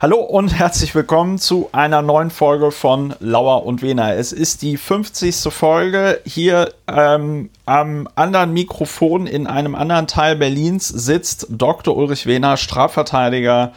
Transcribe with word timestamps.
Hallo 0.00 0.18
und 0.18 0.56
herzlich 0.56 0.94
willkommen 0.94 1.38
zu 1.38 1.70
einer 1.72 2.02
neuen 2.02 2.30
Folge 2.30 2.70
von 2.70 3.16
Lauer 3.18 3.66
und 3.66 3.82
Wena. 3.82 4.14
Es 4.14 4.30
ist 4.30 4.62
die 4.62 4.76
50. 4.76 5.52
Folge. 5.52 6.20
Hier 6.24 6.72
ähm, 6.86 7.50
am 7.66 8.08
anderen 8.14 8.52
Mikrofon 8.52 9.26
in 9.26 9.48
einem 9.48 9.74
anderen 9.74 10.06
Teil 10.06 10.36
Berlins 10.36 10.86
sitzt 10.86 11.48
Dr. 11.50 11.96
Ulrich 11.96 12.26
Wehner, 12.26 12.56
Strafverteidiger 12.56 13.72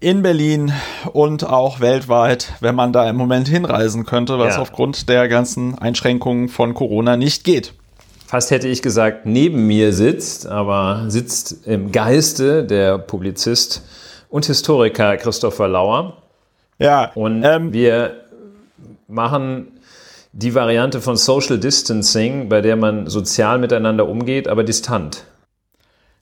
in 0.00 0.22
Berlin 0.22 0.72
und 1.12 1.48
auch 1.48 1.78
weltweit, 1.78 2.54
wenn 2.58 2.74
man 2.74 2.92
da 2.92 3.08
im 3.08 3.14
Moment 3.14 3.46
hinreisen 3.46 4.06
könnte, 4.06 4.40
was 4.40 4.56
ja. 4.56 4.60
aufgrund 4.60 5.08
der 5.08 5.28
ganzen 5.28 5.78
Einschränkungen 5.78 6.48
von 6.48 6.74
Corona 6.74 7.16
nicht 7.16 7.44
geht. 7.44 7.74
Fast 8.26 8.50
hätte 8.50 8.66
ich 8.66 8.82
gesagt, 8.82 9.24
neben 9.24 9.68
mir 9.68 9.92
sitzt, 9.92 10.48
aber 10.48 11.04
sitzt 11.06 11.64
im 11.64 11.92
Geiste 11.92 12.64
der 12.64 12.98
Publizist 12.98 13.84
und 14.34 14.46
Historiker 14.46 15.16
Christopher 15.16 15.68
Lauer. 15.68 16.16
Ja. 16.80 17.12
Und 17.14 17.44
ähm, 17.44 17.72
wir 17.72 18.24
machen 19.06 19.68
die 20.32 20.56
Variante 20.56 21.00
von 21.00 21.16
Social 21.16 21.56
Distancing, 21.56 22.48
bei 22.48 22.60
der 22.60 22.74
man 22.74 23.06
sozial 23.06 23.60
miteinander 23.60 24.08
umgeht, 24.08 24.48
aber 24.48 24.64
distant. 24.64 25.22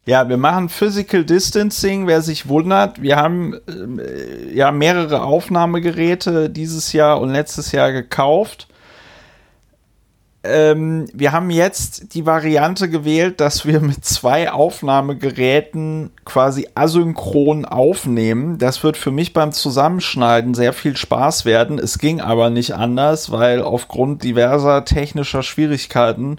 Ja, 0.04 0.28
wir 0.28 0.36
machen 0.36 0.68
Physical 0.68 1.24
Distancing, 1.24 2.06
wer 2.06 2.20
sich 2.20 2.50
wundert. 2.50 3.00
Wir 3.00 3.16
haben 3.16 3.54
äh, 3.66 4.54
ja 4.54 4.72
mehrere 4.72 5.22
Aufnahmegeräte 5.22 6.50
dieses 6.50 6.92
Jahr 6.92 7.18
und 7.18 7.30
letztes 7.30 7.72
Jahr 7.72 7.92
gekauft 7.92 8.68
ähm, 10.44 11.06
wir 11.12 11.30
haben 11.30 11.50
jetzt 11.50 12.14
die 12.14 12.26
Variante 12.26 12.88
gewählt, 12.88 13.40
dass 13.40 13.64
wir 13.64 13.80
mit 13.80 14.04
zwei 14.04 14.50
Aufnahmegeräten 14.50 16.10
quasi 16.24 16.68
asynchron 16.74 17.64
aufnehmen. 17.64 18.58
Das 18.58 18.82
wird 18.82 18.96
für 18.96 19.12
mich 19.12 19.32
beim 19.32 19.52
Zusammenschneiden 19.52 20.54
sehr 20.54 20.72
viel 20.72 20.96
Spaß 20.96 21.44
werden. 21.44 21.78
Es 21.78 21.98
ging 21.98 22.20
aber 22.20 22.50
nicht 22.50 22.74
anders, 22.74 23.30
weil 23.30 23.62
aufgrund 23.62 24.24
diverser 24.24 24.84
technischer 24.84 25.44
Schwierigkeiten 25.44 26.38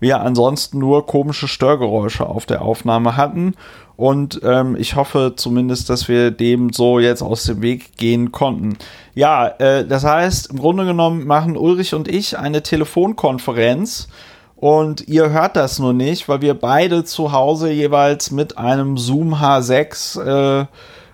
wir 0.00 0.20
ansonsten 0.20 0.78
nur 0.78 1.06
komische 1.06 1.48
Störgeräusche 1.48 2.26
auf 2.26 2.46
der 2.46 2.62
Aufnahme 2.62 3.16
hatten. 3.16 3.54
Und 3.98 4.42
ähm, 4.44 4.76
ich 4.78 4.94
hoffe 4.94 5.32
zumindest, 5.34 5.90
dass 5.90 6.06
wir 6.06 6.30
dem 6.30 6.72
so 6.72 7.00
jetzt 7.00 7.20
aus 7.20 7.42
dem 7.42 7.62
Weg 7.62 7.96
gehen 7.96 8.30
konnten. 8.30 8.78
Ja, 9.16 9.48
äh, 9.58 9.84
das 9.84 10.04
heißt, 10.04 10.52
im 10.52 10.60
Grunde 10.60 10.84
genommen 10.84 11.26
machen 11.26 11.56
Ulrich 11.56 11.94
und 11.94 12.06
ich 12.06 12.38
eine 12.38 12.62
Telefonkonferenz. 12.62 14.06
Und 14.54 15.08
ihr 15.08 15.30
hört 15.30 15.56
das 15.56 15.80
nur 15.80 15.94
nicht, 15.94 16.28
weil 16.28 16.42
wir 16.42 16.54
beide 16.54 17.02
zu 17.02 17.32
Hause 17.32 17.72
jeweils 17.72 18.30
mit 18.30 18.56
einem 18.56 18.98
Zoom 18.98 19.34
H6 19.34 20.62
äh, 20.62 20.66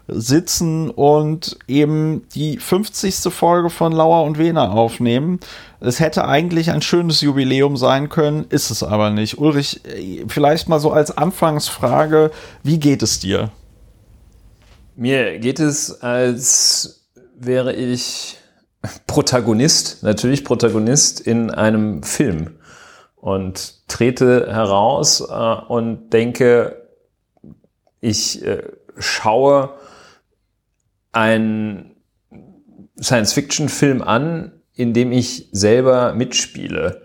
sitzen 0.07 0.91
und 0.91 1.59
eben 1.67 2.27
die 2.35 2.59
50. 2.59 3.33
Folge 3.33 3.71
von 3.71 3.93
Lauer 3.93 4.25
und 4.25 4.39
Wehner 4.39 4.73
aufnehmen. 4.73 5.41
Es 5.81 6.01
hätte 6.01 6.27
eigentlich 6.27 6.71
ein 6.71 6.83
schönes 6.83 7.21
Jubiläum 7.21 7.77
sein 7.77 8.09
können, 8.09 8.47
ist 8.49 8.71
es 8.71 8.83
aber 8.83 9.11
nicht. 9.11 9.39
Ulrich, 9.39 9.81
vielleicht 10.29 10.69
mal 10.69 10.81
so 10.81 10.93
als 10.93 11.17
Anfangsfrage, 11.17 12.31
wie 12.63 12.79
geht 12.79 13.03
es 13.03 13.21
dir? 13.21 13.51
Mir 14.97 15.39
geht 15.39 15.59
es, 15.59 16.03
als 16.03 17.07
wäre 17.37 17.73
ich 17.73 18.37
Protagonist, 19.07 20.03
natürlich 20.03 20.45
Protagonist 20.45 21.21
in 21.21 21.51
einem 21.51 22.03
Film 22.03 22.57
und 23.17 23.89
trete 23.89 24.53
heraus 24.53 25.21
äh, 25.21 25.25
und 25.69 26.11
denke, 26.11 26.89
ich 28.01 28.45
äh, 28.45 28.63
schaue 28.99 29.71
einen 31.15 31.97
Science-Fiction-Film 33.01 34.03
an, 34.03 34.53
in 34.75 34.93
dem 34.93 35.13
ich 35.13 35.49
selber 35.53 36.15
mitspiele. 36.15 37.03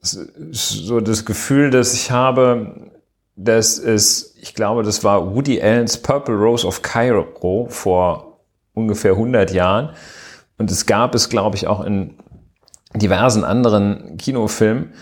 So 0.00 1.00
das 1.00 1.24
Gefühl, 1.24 1.70
dass 1.70 1.94
ich 1.94 2.10
habe, 2.10 2.90
dass 3.36 3.78
es, 3.78 4.34
ich 4.40 4.54
glaube, 4.54 4.82
das 4.82 5.04
war 5.04 5.34
Woody 5.34 5.60
Allen's 5.60 5.98
Purple 5.98 6.34
Rose 6.34 6.66
of 6.66 6.82
Cairo 6.82 7.66
vor 7.68 8.40
ungefähr 8.74 9.12
100 9.12 9.52
Jahren. 9.52 9.90
Und 10.56 10.70
es 10.70 10.86
gab 10.86 11.14
es, 11.14 11.28
glaube 11.28 11.56
ich, 11.56 11.66
auch 11.66 11.84
in 11.84 12.14
diversen 12.94 13.44
anderen 13.44 14.16
Kinofilmen, 14.16 14.92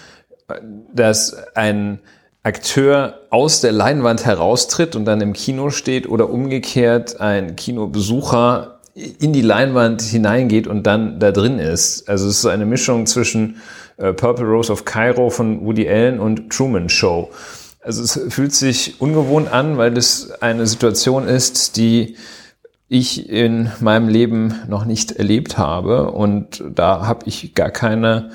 dass 0.92 1.34
ein 1.54 2.00
Akteur 2.46 3.22
aus 3.30 3.60
der 3.60 3.72
Leinwand 3.72 4.24
heraustritt 4.24 4.94
und 4.94 5.04
dann 5.04 5.20
im 5.20 5.32
Kino 5.32 5.70
steht 5.70 6.08
oder 6.08 6.30
umgekehrt 6.30 7.20
ein 7.20 7.56
Kinobesucher 7.56 8.78
in 8.94 9.32
die 9.32 9.42
Leinwand 9.42 10.00
hineingeht 10.00 10.68
und 10.68 10.84
dann 10.84 11.18
da 11.18 11.32
drin 11.32 11.58
ist. 11.58 12.08
Also 12.08 12.28
es 12.28 12.38
ist 12.38 12.46
eine 12.46 12.64
Mischung 12.64 13.06
zwischen 13.06 13.56
äh, 13.96 14.12
Purple 14.12 14.46
Rose 14.46 14.72
of 14.72 14.84
Cairo 14.84 15.28
von 15.28 15.66
Woody 15.66 15.88
Allen 15.88 16.20
und 16.20 16.50
Truman 16.50 16.88
Show. 16.88 17.30
Also 17.80 18.04
es 18.04 18.32
fühlt 18.32 18.54
sich 18.54 19.00
ungewohnt 19.00 19.52
an, 19.52 19.76
weil 19.76 19.98
es 19.98 20.30
eine 20.40 20.68
Situation 20.68 21.26
ist, 21.26 21.76
die 21.76 22.16
ich 22.88 23.28
in 23.28 23.72
meinem 23.80 24.08
Leben 24.08 24.54
noch 24.68 24.84
nicht 24.84 25.10
erlebt 25.10 25.58
habe 25.58 26.12
und 26.12 26.62
da 26.72 27.08
habe 27.08 27.26
ich 27.26 27.54
gar 27.56 27.70
keine 27.70 28.30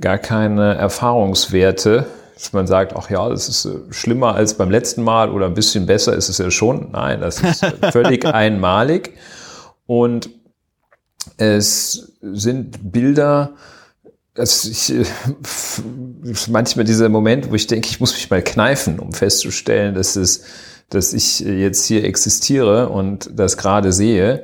gar 0.00 0.18
keine 0.18 0.74
Erfahrungswerte 0.74 2.06
dass 2.42 2.52
man 2.52 2.66
sagt, 2.66 2.96
ach 2.96 3.08
ja, 3.08 3.28
das 3.28 3.48
ist 3.48 3.66
äh, 3.66 3.78
schlimmer 3.90 4.34
als 4.34 4.54
beim 4.54 4.68
letzten 4.68 5.04
Mal 5.04 5.30
oder 5.30 5.46
ein 5.46 5.54
bisschen 5.54 5.86
besser 5.86 6.16
ist 6.16 6.28
es 6.28 6.38
ja 6.38 6.50
schon. 6.50 6.90
Nein, 6.90 7.20
das 7.20 7.40
ist 7.40 7.64
völlig 7.92 8.26
einmalig. 8.26 9.12
Und 9.86 10.28
es 11.36 12.14
sind 12.20 12.90
Bilder, 12.90 13.52
also 14.36 14.70
ich, 14.70 14.92
äh, 14.92 15.04
manchmal 16.48 16.84
dieser 16.84 17.08
Moment, 17.08 17.48
wo 17.48 17.54
ich 17.54 17.68
denke, 17.68 17.88
ich 17.88 18.00
muss 18.00 18.12
mich 18.12 18.28
mal 18.28 18.42
kneifen, 18.42 18.98
um 18.98 19.12
festzustellen, 19.12 19.94
dass 19.94 20.16
es, 20.16 20.42
dass 20.88 21.12
ich 21.12 21.38
jetzt 21.38 21.86
hier 21.86 22.02
existiere 22.02 22.88
und 22.88 23.30
das 23.32 23.56
gerade 23.56 23.92
sehe, 23.92 24.42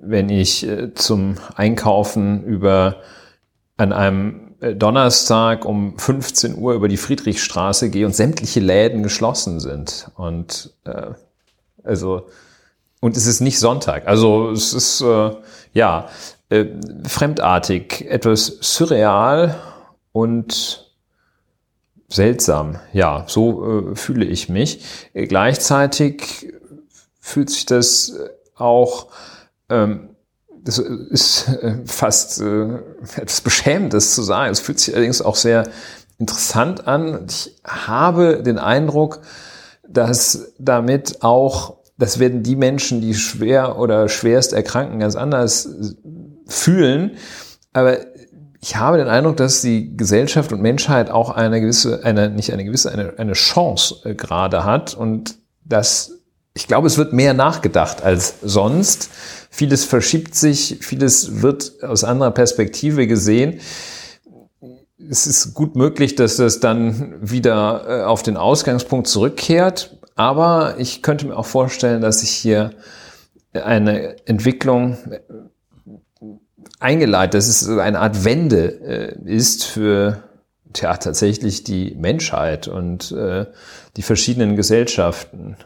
wenn 0.00 0.30
ich 0.30 0.66
äh, 0.66 0.94
zum 0.94 1.34
Einkaufen 1.54 2.44
über 2.44 3.02
an 3.76 3.92
einem 3.92 4.40
äh, 4.40 4.45
Donnerstag 4.60 5.64
um 5.64 5.98
15 5.98 6.56
Uhr 6.56 6.74
über 6.74 6.88
die 6.88 6.96
Friedrichstraße 6.96 7.90
gehe 7.90 8.06
und 8.06 8.14
sämtliche 8.14 8.60
Läden 8.60 9.02
geschlossen 9.02 9.60
sind. 9.60 10.10
Und 10.16 10.72
äh, 10.84 11.12
also 11.82 12.26
und 13.00 13.16
es 13.16 13.26
ist 13.26 13.40
nicht 13.40 13.58
Sonntag. 13.58 14.08
Also 14.08 14.50
es 14.50 14.72
ist 14.72 15.00
äh, 15.02 15.30
ja 15.72 16.08
äh, 16.48 16.66
fremdartig, 17.06 18.06
etwas 18.08 18.58
surreal 18.60 19.54
und 20.12 20.92
seltsam. 22.08 22.78
Ja, 22.92 23.24
so 23.28 23.90
äh, 23.90 23.96
fühle 23.96 24.24
ich 24.24 24.48
mich. 24.48 24.84
Äh, 25.12 25.26
gleichzeitig 25.26 26.52
fühlt 27.20 27.50
sich 27.50 27.66
das 27.66 28.18
auch 28.54 29.08
ähm, 29.68 30.15
das 30.66 30.78
ist 30.78 31.48
äh, 31.62 31.76
fast 31.86 32.40
äh, 32.40 32.66
etwas 33.16 33.40
Beschämendes 33.40 34.14
zu 34.16 34.22
sagen. 34.22 34.50
Es 34.50 34.58
fühlt 34.60 34.80
sich 34.80 34.94
allerdings 34.94 35.22
auch 35.22 35.36
sehr 35.36 35.68
interessant 36.18 36.88
an. 36.88 37.26
Ich 37.28 37.54
habe 37.64 38.42
den 38.42 38.58
Eindruck, 38.58 39.20
dass 39.88 40.52
damit 40.58 41.22
auch, 41.22 41.76
das 41.98 42.18
werden 42.18 42.42
die 42.42 42.56
Menschen, 42.56 43.00
die 43.00 43.14
schwer 43.14 43.78
oder 43.78 44.08
schwerst 44.08 44.52
erkranken, 44.52 44.98
ganz 44.98 45.14
anders 45.14 45.68
fühlen. 46.48 47.12
Aber 47.72 47.98
ich 48.60 48.74
habe 48.74 48.98
den 48.98 49.08
Eindruck, 49.08 49.36
dass 49.36 49.60
die 49.60 49.96
Gesellschaft 49.96 50.52
und 50.52 50.60
Menschheit 50.60 51.10
auch 51.10 51.30
eine 51.30 51.60
gewisse, 51.60 52.02
eine, 52.04 52.28
nicht 52.28 52.52
eine 52.52 52.64
gewisse, 52.64 52.90
eine, 52.90 53.14
eine 53.18 53.34
Chance 53.34 54.00
äh, 54.04 54.16
gerade 54.16 54.64
hat 54.64 54.94
und 54.94 55.36
dass 55.64 56.15
ich 56.56 56.66
glaube, 56.66 56.86
es 56.86 56.96
wird 56.96 57.12
mehr 57.12 57.34
nachgedacht 57.34 58.02
als 58.02 58.36
sonst. 58.40 59.10
Vieles 59.50 59.84
verschiebt 59.84 60.34
sich, 60.34 60.78
vieles 60.80 61.42
wird 61.42 61.84
aus 61.84 62.02
anderer 62.02 62.30
Perspektive 62.30 63.06
gesehen. 63.06 63.60
Es 64.98 65.26
ist 65.26 65.52
gut 65.52 65.76
möglich, 65.76 66.14
dass 66.14 66.36
das 66.36 66.58
dann 66.58 67.14
wieder 67.20 67.84
äh, 67.86 68.04
auf 68.04 68.22
den 68.22 68.38
Ausgangspunkt 68.38 69.06
zurückkehrt. 69.06 69.98
Aber 70.14 70.76
ich 70.78 71.02
könnte 71.02 71.26
mir 71.26 71.36
auch 71.36 71.44
vorstellen, 71.44 72.00
dass 72.00 72.20
sich 72.20 72.30
hier 72.30 72.70
eine 73.52 74.26
Entwicklung 74.26 74.96
äh, 75.10 75.20
eingeleitet, 76.80 77.34
dass 77.34 77.48
es 77.48 77.68
eine 77.68 78.00
Art 78.00 78.24
Wende 78.24 78.80
äh, 78.80 79.30
ist 79.30 79.64
für 79.64 80.24
ja, 80.74 80.96
tatsächlich 80.96 81.64
die 81.64 81.94
Menschheit 81.94 82.68
und 82.68 83.10
die 83.10 84.02
verschiedenen 84.02 84.56
Gesellschaften. 84.56 85.56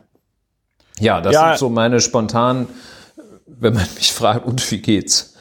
Ja, 1.00 1.20
das 1.20 1.34
ja. 1.34 1.48
sind 1.48 1.58
so 1.58 1.70
meine 1.70 2.00
spontanen, 2.00 2.68
wenn 3.46 3.74
man 3.74 3.86
mich 3.96 4.12
fragt, 4.12 4.46
und 4.46 4.70
wie 4.70 4.80
geht's? 4.80 5.34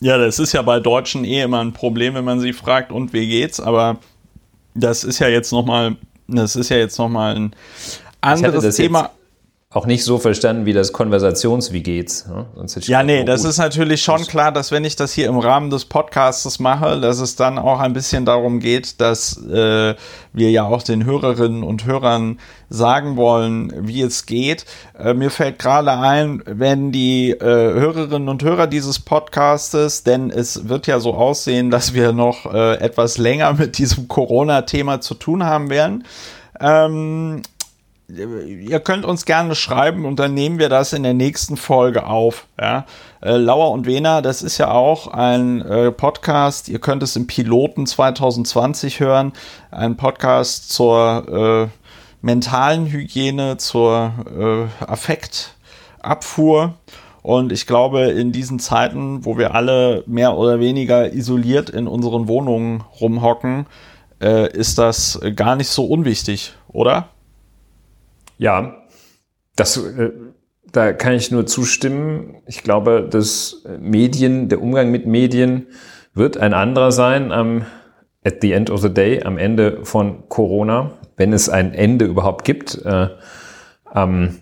Ja, 0.00 0.16
das 0.16 0.38
ist 0.38 0.52
ja 0.52 0.62
bei 0.62 0.80
Deutschen 0.80 1.24
eh 1.24 1.42
immer 1.42 1.60
ein 1.60 1.72
Problem, 1.72 2.14
wenn 2.14 2.24
man 2.24 2.40
sie 2.40 2.52
fragt, 2.52 2.90
und 2.90 3.12
wie 3.12 3.28
geht's? 3.28 3.60
Aber 3.60 3.98
das 4.74 5.04
ist 5.04 5.18
ja 5.18 5.28
jetzt 5.28 5.52
nochmal, 5.52 5.96
das 6.26 6.56
ist 6.56 6.70
ja 6.70 6.78
jetzt 6.78 6.98
nochmal 6.98 7.36
ein 7.36 7.56
anderes 8.20 8.76
Thema. 8.76 9.10
Auch 9.72 9.86
nicht 9.86 10.02
so 10.02 10.18
verstanden 10.18 10.66
wie 10.66 10.72
das 10.72 10.92
Konversations, 10.92 11.72
wie 11.72 11.84
geht's. 11.84 12.26
Ne? 12.26 12.44
ja, 12.80 13.04
nee, 13.04 13.22
das 13.22 13.44
ist 13.44 13.58
natürlich 13.58 14.02
schon 14.02 14.26
klar, 14.26 14.50
dass 14.50 14.72
wenn 14.72 14.84
ich 14.84 14.96
das 14.96 15.12
hier 15.12 15.28
im 15.28 15.38
Rahmen 15.38 15.70
des 15.70 15.84
Podcasts 15.84 16.58
mache, 16.58 17.00
dass 17.00 17.20
es 17.20 17.36
dann 17.36 17.56
auch 17.56 17.78
ein 17.78 17.92
bisschen 17.92 18.24
darum 18.24 18.58
geht, 18.58 19.00
dass 19.00 19.36
äh, 19.46 19.94
wir 20.32 20.50
ja 20.50 20.64
auch 20.64 20.82
den 20.82 21.04
Hörerinnen 21.04 21.62
und 21.62 21.84
Hörern 21.84 22.40
sagen 22.68 23.16
wollen, 23.16 23.72
wie 23.86 24.02
es 24.02 24.26
geht. 24.26 24.64
Äh, 24.98 25.14
mir 25.14 25.30
fällt 25.30 25.60
gerade 25.60 25.92
ein, 25.92 26.42
wenn 26.46 26.90
die 26.90 27.30
äh, 27.30 27.38
Hörerinnen 27.38 28.28
und 28.28 28.42
Hörer 28.42 28.66
dieses 28.66 28.98
Podcastes, 28.98 30.02
denn 30.02 30.30
es 30.30 30.68
wird 30.68 30.88
ja 30.88 30.98
so 30.98 31.14
aussehen, 31.14 31.70
dass 31.70 31.94
wir 31.94 32.10
noch 32.12 32.52
äh, 32.52 32.74
etwas 32.80 33.18
länger 33.18 33.52
mit 33.52 33.78
diesem 33.78 34.08
Corona-Thema 34.08 35.00
zu 35.00 35.14
tun 35.14 35.44
haben 35.44 35.70
werden. 35.70 36.04
Ähm, 36.58 37.42
ihr 38.16 38.80
könnt 38.80 39.04
uns 39.04 39.24
gerne 39.24 39.54
schreiben 39.54 40.04
und 40.04 40.18
dann 40.18 40.34
nehmen 40.34 40.58
wir 40.58 40.68
das 40.68 40.92
in 40.92 41.02
der 41.02 41.14
nächsten 41.14 41.56
Folge 41.56 42.06
auf. 42.06 42.46
Ja? 42.60 42.86
Äh, 43.22 43.36
Lauer 43.36 43.70
und 43.70 43.86
Wena, 43.86 44.20
das 44.22 44.42
ist 44.42 44.58
ja 44.58 44.70
auch 44.70 45.08
ein 45.08 45.62
äh, 45.62 45.92
Podcast. 45.92 46.68
Ihr 46.68 46.78
könnt 46.78 47.02
es 47.02 47.16
im 47.16 47.26
Piloten 47.26 47.86
2020 47.86 49.00
hören. 49.00 49.32
Ein 49.70 49.96
Podcast 49.96 50.70
zur 50.70 51.70
äh, 51.70 51.80
mentalen 52.22 52.86
Hygiene, 52.86 53.56
zur 53.56 54.12
äh, 54.38 54.84
Affektabfuhr. 54.84 56.74
Und 57.22 57.52
ich 57.52 57.66
glaube, 57.66 58.02
in 58.04 58.32
diesen 58.32 58.58
Zeiten, 58.58 59.24
wo 59.24 59.36
wir 59.36 59.54
alle 59.54 60.02
mehr 60.06 60.36
oder 60.36 60.58
weniger 60.58 61.12
isoliert 61.12 61.68
in 61.68 61.86
unseren 61.86 62.28
Wohnungen 62.28 62.82
rumhocken, 63.00 63.66
äh, 64.22 64.50
ist 64.52 64.78
das 64.78 65.20
gar 65.36 65.56
nicht 65.56 65.68
so 65.68 65.84
unwichtig, 65.84 66.54
oder? 66.68 67.08
Ja, 68.40 68.86
das, 69.54 69.76
äh, 69.76 70.12
da 70.72 70.94
kann 70.94 71.12
ich 71.12 71.30
nur 71.30 71.44
zustimmen. 71.44 72.36
Ich 72.46 72.62
glaube, 72.62 73.06
dass 73.08 73.64
Medien, 73.78 74.48
der 74.48 74.62
Umgang 74.62 74.90
mit 74.90 75.06
Medien 75.06 75.66
wird 76.14 76.38
ein 76.38 76.54
anderer 76.54 76.90
sein 76.90 77.32
am, 77.32 77.66
at 78.24 78.36
the 78.40 78.52
end 78.52 78.70
of 78.70 78.80
the 78.80 78.88
day, 78.88 79.22
am 79.22 79.36
Ende 79.36 79.84
von 79.84 80.26
Corona, 80.30 80.92
wenn 81.18 81.34
es 81.34 81.50
ein 81.50 81.74
Ende 81.74 82.06
überhaupt 82.06 82.46
gibt. 82.46 82.82
Äh, 82.82 83.08
ähm, 83.94 84.38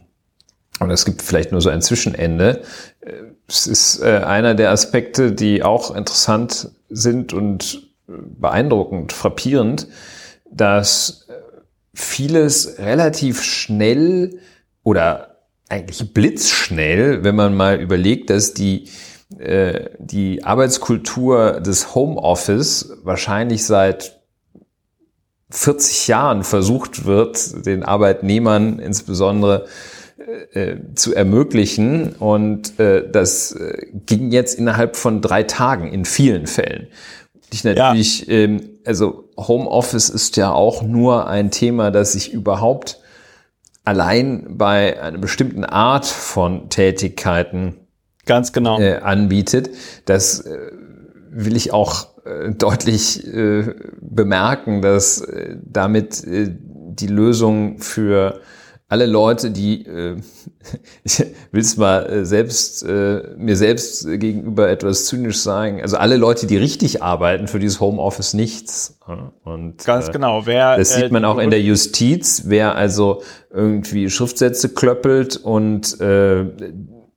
und 0.78 0.90
es 0.92 1.04
gibt 1.04 1.20
vielleicht 1.20 1.50
nur 1.50 1.60
so 1.60 1.68
ein 1.68 1.82
Zwischenende. 1.82 2.62
Äh, 3.00 3.12
es 3.48 3.66
ist 3.66 4.00
äh, 4.00 4.18
einer 4.18 4.54
der 4.54 4.70
Aspekte, 4.70 5.32
die 5.32 5.64
auch 5.64 5.92
interessant 5.92 6.70
sind 6.88 7.32
und 7.32 7.82
beeindruckend, 8.06 9.12
frappierend, 9.12 9.88
dass 10.48 11.28
vieles 11.98 12.78
relativ 12.78 13.42
schnell 13.42 14.38
oder 14.82 15.38
eigentlich 15.68 16.14
blitzschnell, 16.14 17.24
wenn 17.24 17.36
man 17.36 17.54
mal 17.54 17.80
überlegt, 17.80 18.30
dass 18.30 18.54
die, 18.54 18.88
äh, 19.38 19.90
die 19.98 20.44
Arbeitskultur 20.44 21.60
des 21.60 21.94
Homeoffice 21.94 22.92
wahrscheinlich 23.02 23.64
seit 23.64 24.20
40 25.50 26.08
Jahren 26.08 26.44
versucht 26.44 27.04
wird, 27.04 27.66
den 27.66 27.82
Arbeitnehmern 27.82 28.78
insbesondere 28.78 29.66
äh, 30.52 30.76
zu 30.94 31.14
ermöglichen. 31.14 32.14
Und 32.14 32.78
äh, 32.78 33.10
das 33.10 33.52
äh, 33.52 33.86
ging 34.06 34.30
jetzt 34.30 34.58
innerhalb 34.58 34.96
von 34.96 35.20
drei 35.20 35.42
Tagen 35.42 35.88
in 35.88 36.04
vielen 36.04 36.46
Fällen. 36.46 36.88
Ich 37.50 37.64
natürlich, 37.64 38.26
ja. 38.26 38.34
ähm, 38.34 38.70
also 38.84 39.30
Homeoffice 39.36 40.10
ist 40.10 40.36
ja 40.36 40.52
auch 40.52 40.82
nur 40.82 41.28
ein 41.28 41.50
Thema, 41.50 41.90
das 41.90 42.12
sich 42.12 42.32
überhaupt 42.32 43.00
allein 43.84 44.58
bei 44.58 45.00
einer 45.00 45.18
bestimmten 45.18 45.64
Art 45.64 46.06
von 46.06 46.68
Tätigkeiten 46.68 47.76
ganz 48.26 48.52
genau 48.52 48.78
äh, 48.78 48.98
anbietet. 48.98 49.70
Das 50.04 50.40
äh, 50.40 50.58
will 51.30 51.56
ich 51.56 51.72
auch 51.72 52.08
äh, 52.26 52.50
deutlich 52.50 53.26
äh, 53.26 53.74
bemerken, 54.00 54.82
dass 54.82 55.22
äh, 55.22 55.56
damit 55.64 56.22
äh, 56.24 56.54
die 56.54 57.06
Lösung 57.06 57.78
für 57.78 58.40
alle 58.88 59.04
Leute, 59.04 59.50
die, 59.50 59.86
äh, 59.86 60.16
ich 61.04 61.18
will 61.52 61.60
es 61.60 61.76
mal 61.76 62.06
äh, 62.06 62.24
selbst, 62.24 62.82
äh, 62.84 63.22
mir 63.36 63.56
selbst 63.56 64.06
gegenüber 64.06 64.70
etwas 64.70 65.04
zynisch 65.04 65.38
sagen, 65.38 65.82
also 65.82 65.98
alle 65.98 66.16
Leute, 66.16 66.46
die 66.46 66.56
richtig 66.56 67.02
arbeiten 67.02 67.48
für 67.48 67.58
dieses 67.58 67.80
Homeoffice 67.80 68.32
nichts. 68.32 68.98
Und 69.44 69.84
ganz 69.84 70.08
äh, 70.08 70.12
genau, 70.12 70.46
wer 70.46 70.78
das 70.78 70.94
sieht 70.94 71.04
äh, 71.04 71.12
man 71.12 71.24
auch 71.24 71.38
in 71.38 71.50
der 71.50 71.60
Justiz, 71.60 72.44
wer 72.46 72.76
also 72.76 73.22
irgendwie 73.50 74.08
Schriftsätze 74.08 74.70
klöppelt 74.70 75.36
und 75.36 76.00
äh, 76.00 76.46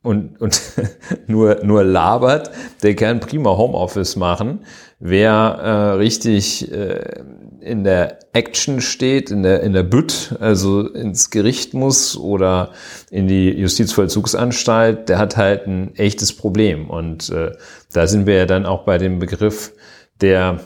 und, 0.03 0.41
und 0.41 0.62
nur, 1.27 1.63
nur 1.63 1.83
labert, 1.83 2.51
der 2.81 2.95
kann 2.95 3.19
prima 3.19 3.56
Homeoffice 3.56 4.15
machen. 4.15 4.62
Wer 5.00 5.31
äh, 5.31 5.71
richtig 5.97 6.71
äh, 6.71 7.24
in 7.61 7.83
der 7.83 8.19
Action 8.33 8.81
steht, 8.81 9.31
in 9.31 9.43
der, 9.43 9.61
in 9.61 9.73
der 9.73 9.83
Bütt, 9.83 10.35
also 10.39 10.87
ins 10.87 11.29
Gericht 11.29 11.73
muss 11.73 12.17
oder 12.17 12.71
in 13.09 13.27
die 13.27 13.49
Justizvollzugsanstalt, 13.49 15.09
der 15.09 15.17
hat 15.17 15.37
halt 15.37 15.67
ein 15.67 15.95
echtes 15.95 16.35
Problem. 16.35 16.89
Und 16.89 17.29
äh, 17.29 17.51
da 17.93 18.07
sind 18.07 18.25
wir 18.25 18.35
ja 18.35 18.45
dann 18.45 18.65
auch 18.65 18.83
bei 18.83 18.97
dem 18.97 19.19
Begriff, 19.19 19.73
der 20.21 20.59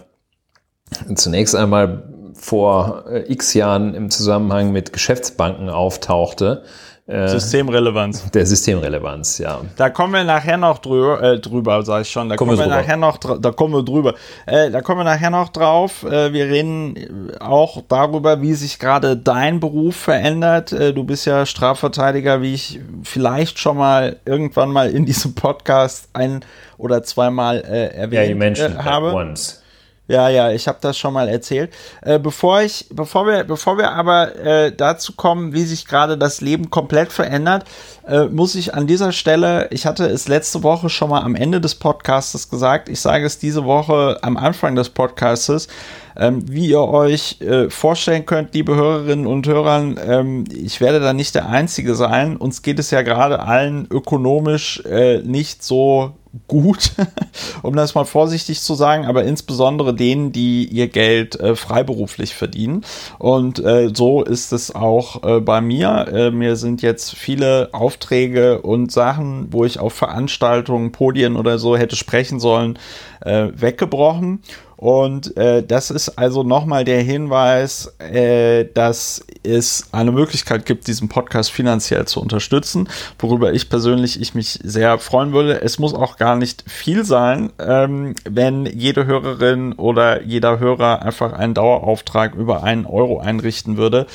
zunächst 1.15 1.55
einmal 1.55 2.31
vor 2.33 3.05
äh, 3.09 3.31
x 3.31 3.53
Jahren 3.53 3.93
im 3.93 4.09
Zusammenhang 4.09 4.71
mit 4.71 4.93
Geschäftsbanken 4.93 5.69
auftauchte, 5.69 6.63
äh, 7.07 7.27
Systemrelevanz. 7.27 8.31
Der 8.31 8.45
Systemrelevanz, 8.47 9.37
ja. 9.37 9.61
Da 9.75 9.91
kommen 9.91 10.13
wir 10.13 10.23
nachher 10.23 10.57
noch 10.57 10.79
drüber, 10.79 11.21
äh, 11.21 11.39
drüber 11.39 11.83
sag 11.83 12.01
ich 12.01 12.09
schon. 12.09 12.29
Da 12.29 12.35
kommen, 12.35 12.57
kommen 12.57 12.67
wir, 12.67 12.75
nachher 12.75 12.97
noch, 12.97 13.17
da 13.17 13.51
kommen 13.51 13.75
wir 13.75 13.83
drüber. 13.83 14.15
Äh, 14.47 14.71
da 14.71 14.81
kommen 14.81 15.01
wir 15.01 15.03
nachher 15.03 15.29
noch 15.29 15.49
drauf. 15.49 16.03
Äh, 16.03 16.33
wir 16.33 16.45
reden 16.45 17.31
auch 17.39 17.83
darüber, 17.87 18.41
wie 18.41 18.53
sich 18.53 18.79
gerade 18.79 19.15
dein 19.15 19.59
Beruf 19.59 19.95
verändert. 19.95 20.71
Äh, 20.71 20.93
du 20.93 21.03
bist 21.03 21.27
ja 21.27 21.45
Strafverteidiger, 21.45 22.41
wie 22.41 22.55
ich 22.55 22.79
vielleicht 23.03 23.59
schon 23.59 23.77
mal 23.77 24.17
irgendwann 24.25 24.71
mal 24.71 24.89
in 24.89 25.05
diesem 25.05 25.35
Podcast 25.35 26.09
ein 26.13 26.43
oder 26.77 27.03
zweimal 27.03 27.57
äh, 27.59 27.95
erwähnt 27.95 28.57
yeah, 28.57 28.67
äh, 28.67 28.83
habe. 28.83 29.13
Once. 29.13 29.61
Ja, 30.07 30.29
ja, 30.29 30.51
ich 30.51 30.67
habe 30.67 30.77
das 30.81 30.97
schon 30.97 31.13
mal 31.13 31.27
erzählt. 31.27 31.73
Äh, 32.03 32.19
bevor 32.19 32.61
ich, 32.61 32.85
bevor 32.91 33.25
wir, 33.25 33.43
bevor 33.43 33.79
wir 33.79 33.91
aber 33.91 34.35
äh, 34.35 34.71
dazu 34.71 35.13
kommen, 35.13 35.53
wie 35.53 35.63
sich 35.63 35.87
gerade 35.87 36.15
das 36.15 36.41
Leben 36.41 36.69
komplett 36.69 37.11
verändert, 37.11 37.65
äh, 38.07 38.25
muss 38.25 38.53
ich 38.53 38.75
an 38.75 38.85
dieser 38.85 39.11
Stelle, 39.11 39.67
ich 39.71 39.87
hatte 39.87 40.05
es 40.05 40.27
letzte 40.27 40.61
Woche 40.61 40.89
schon 40.89 41.09
mal 41.09 41.21
am 41.21 41.33
Ende 41.33 41.59
des 41.59 41.73
Podcastes 41.73 42.51
gesagt, 42.51 42.87
ich 42.87 43.01
sage 43.01 43.25
es 43.25 43.39
diese 43.39 43.65
Woche 43.65 44.19
am 44.21 44.37
Anfang 44.37 44.75
des 44.75 44.89
Podcastes, 44.89 45.67
ähm, 46.15 46.43
wie 46.51 46.67
ihr 46.67 46.81
euch 46.81 47.41
äh, 47.41 47.71
vorstellen 47.71 48.27
könnt, 48.27 48.53
liebe 48.53 48.75
Hörerinnen 48.75 49.25
und 49.25 49.47
Hörer, 49.47 49.79
ähm, 50.07 50.43
ich 50.53 50.81
werde 50.81 50.99
da 50.99 51.13
nicht 51.13 51.33
der 51.33 51.49
Einzige 51.49 51.95
sein. 51.95 52.37
Uns 52.37 52.61
geht 52.61 52.77
es 52.77 52.91
ja 52.91 53.01
gerade 53.01 53.39
allen 53.39 53.87
ökonomisch 53.89 54.83
äh, 54.85 55.23
nicht 55.23 55.63
so 55.63 56.13
gut, 56.47 56.91
um 57.61 57.75
das 57.75 57.95
mal 57.95 58.05
vorsichtig 58.05 58.61
zu 58.61 58.75
sagen, 58.75 59.05
aber 59.05 59.23
insbesondere 59.23 59.93
denen, 59.93 60.31
die 60.31 60.65
ihr 60.65 60.87
Geld 60.87 61.39
äh, 61.39 61.55
freiberuflich 61.55 62.35
verdienen. 62.35 62.83
Und 63.19 63.59
äh, 63.59 63.89
so 63.93 64.23
ist 64.23 64.53
es 64.53 64.73
auch 64.73 65.23
äh, 65.23 65.39
bei 65.39 65.61
mir. 65.61 66.07
Äh, 66.11 66.31
mir 66.31 66.55
sind 66.55 66.81
jetzt 66.81 67.15
viele 67.15 67.69
Aufträge 67.71 68.61
und 68.61 68.91
Sachen, 68.91 69.47
wo 69.51 69.65
ich 69.65 69.79
auf 69.79 69.93
Veranstaltungen, 69.93 70.91
Podien 70.91 71.35
oder 71.35 71.59
so 71.59 71.77
hätte 71.77 71.95
sprechen 71.95 72.39
sollen, 72.39 72.79
äh, 73.21 73.47
weggebrochen. 73.53 74.41
Und 74.77 75.37
äh, 75.37 75.63
das 75.63 75.89
ist 75.89 76.17
also 76.17 76.43
nochmal 76.43 76.83
der 76.83 77.01
Hinweis, 77.01 77.93
äh, 77.99 78.65
dass 78.73 79.25
es 79.43 79.87
eine 79.91 80.11
Möglichkeit 80.11 80.65
gibt, 80.65 80.87
diesen 80.87 81.07
Podcast 81.07 81.51
finanziell 81.51 82.05
zu 82.05 82.19
unterstützen, 82.19 82.89
worüber 83.19 83.53
ich 83.53 83.69
persönlich 83.69 84.19
ich 84.19 84.35
mich 84.35 84.59
sehr 84.63 84.97
freuen 84.99 85.31
würde. 85.31 85.61
Es 85.61 85.79
muss 85.79 85.93
auch 85.93 86.17
gar 86.17 86.35
nicht 86.35 86.63
viel 86.67 87.05
sein, 87.05 87.51
ähm, 87.59 88.15
wenn 88.29 88.65
jede 88.65 89.05
Hörerin 89.05 89.73
oder 89.73 90.23
jeder 90.23 90.59
Hörer 90.59 91.01
einfach 91.03 91.33
einen 91.33 91.53
Dauerauftrag 91.53 92.35
über 92.35 92.63
einen 92.63 92.85
Euro 92.85 93.19
einrichten 93.19 93.77
würde, 93.77 94.07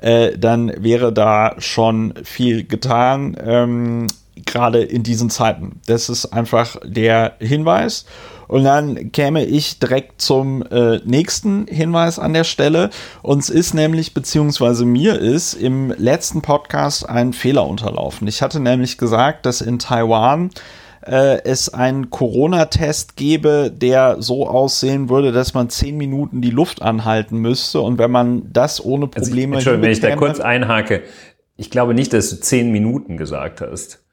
äh, 0.00 0.36
dann 0.38 0.72
wäre 0.82 1.12
da 1.12 1.54
schon 1.58 2.14
viel 2.24 2.64
getan, 2.64 3.36
ähm, 3.44 4.06
gerade 4.44 4.82
in 4.82 5.02
diesen 5.02 5.30
Zeiten. 5.30 5.80
Das 5.86 6.08
ist 6.08 6.26
einfach 6.26 6.76
der 6.84 7.34
Hinweis. 7.40 8.06
Und 8.48 8.64
dann 8.64 9.12
käme 9.12 9.44
ich 9.44 9.78
direkt 9.78 10.20
zum 10.20 10.62
äh, 10.70 10.98
nächsten 11.04 11.66
Hinweis 11.66 12.18
an 12.18 12.32
der 12.32 12.44
Stelle. 12.44 12.90
Uns 13.22 13.50
ist 13.50 13.74
nämlich, 13.74 14.14
beziehungsweise 14.14 14.84
mir 14.84 15.18
ist 15.18 15.54
im 15.54 15.92
letzten 15.96 16.42
Podcast 16.42 17.08
ein 17.08 17.32
Fehler 17.32 17.66
unterlaufen. 17.66 18.28
Ich 18.28 18.42
hatte 18.42 18.60
nämlich 18.60 18.98
gesagt, 18.98 19.46
dass 19.46 19.60
in 19.60 19.78
Taiwan 19.78 20.50
äh, 21.06 21.42
es 21.44 21.72
einen 21.72 22.10
Corona-Test 22.10 23.16
gäbe, 23.16 23.72
der 23.74 24.16
so 24.20 24.48
aussehen 24.48 25.08
würde, 25.08 25.32
dass 25.32 25.54
man 25.54 25.70
zehn 25.70 25.96
Minuten 25.96 26.40
die 26.40 26.50
Luft 26.50 26.82
anhalten 26.82 27.38
müsste. 27.38 27.80
Und 27.80 27.98
wenn 27.98 28.10
man 28.10 28.52
das 28.52 28.84
ohne 28.84 29.06
Probleme. 29.06 29.56
Also 29.56 29.70
ich, 29.70 29.76
Entschuldigung, 29.76 29.82
wenn 29.82 29.92
ich 29.92 30.00
da 30.00 30.16
kurz 30.16 30.40
einhake. 30.40 31.02
Ich 31.56 31.70
glaube 31.70 31.94
nicht, 31.94 32.12
dass 32.12 32.30
du 32.30 32.40
zehn 32.40 32.70
Minuten 32.70 33.16
gesagt 33.16 33.60
hast. 33.60 34.05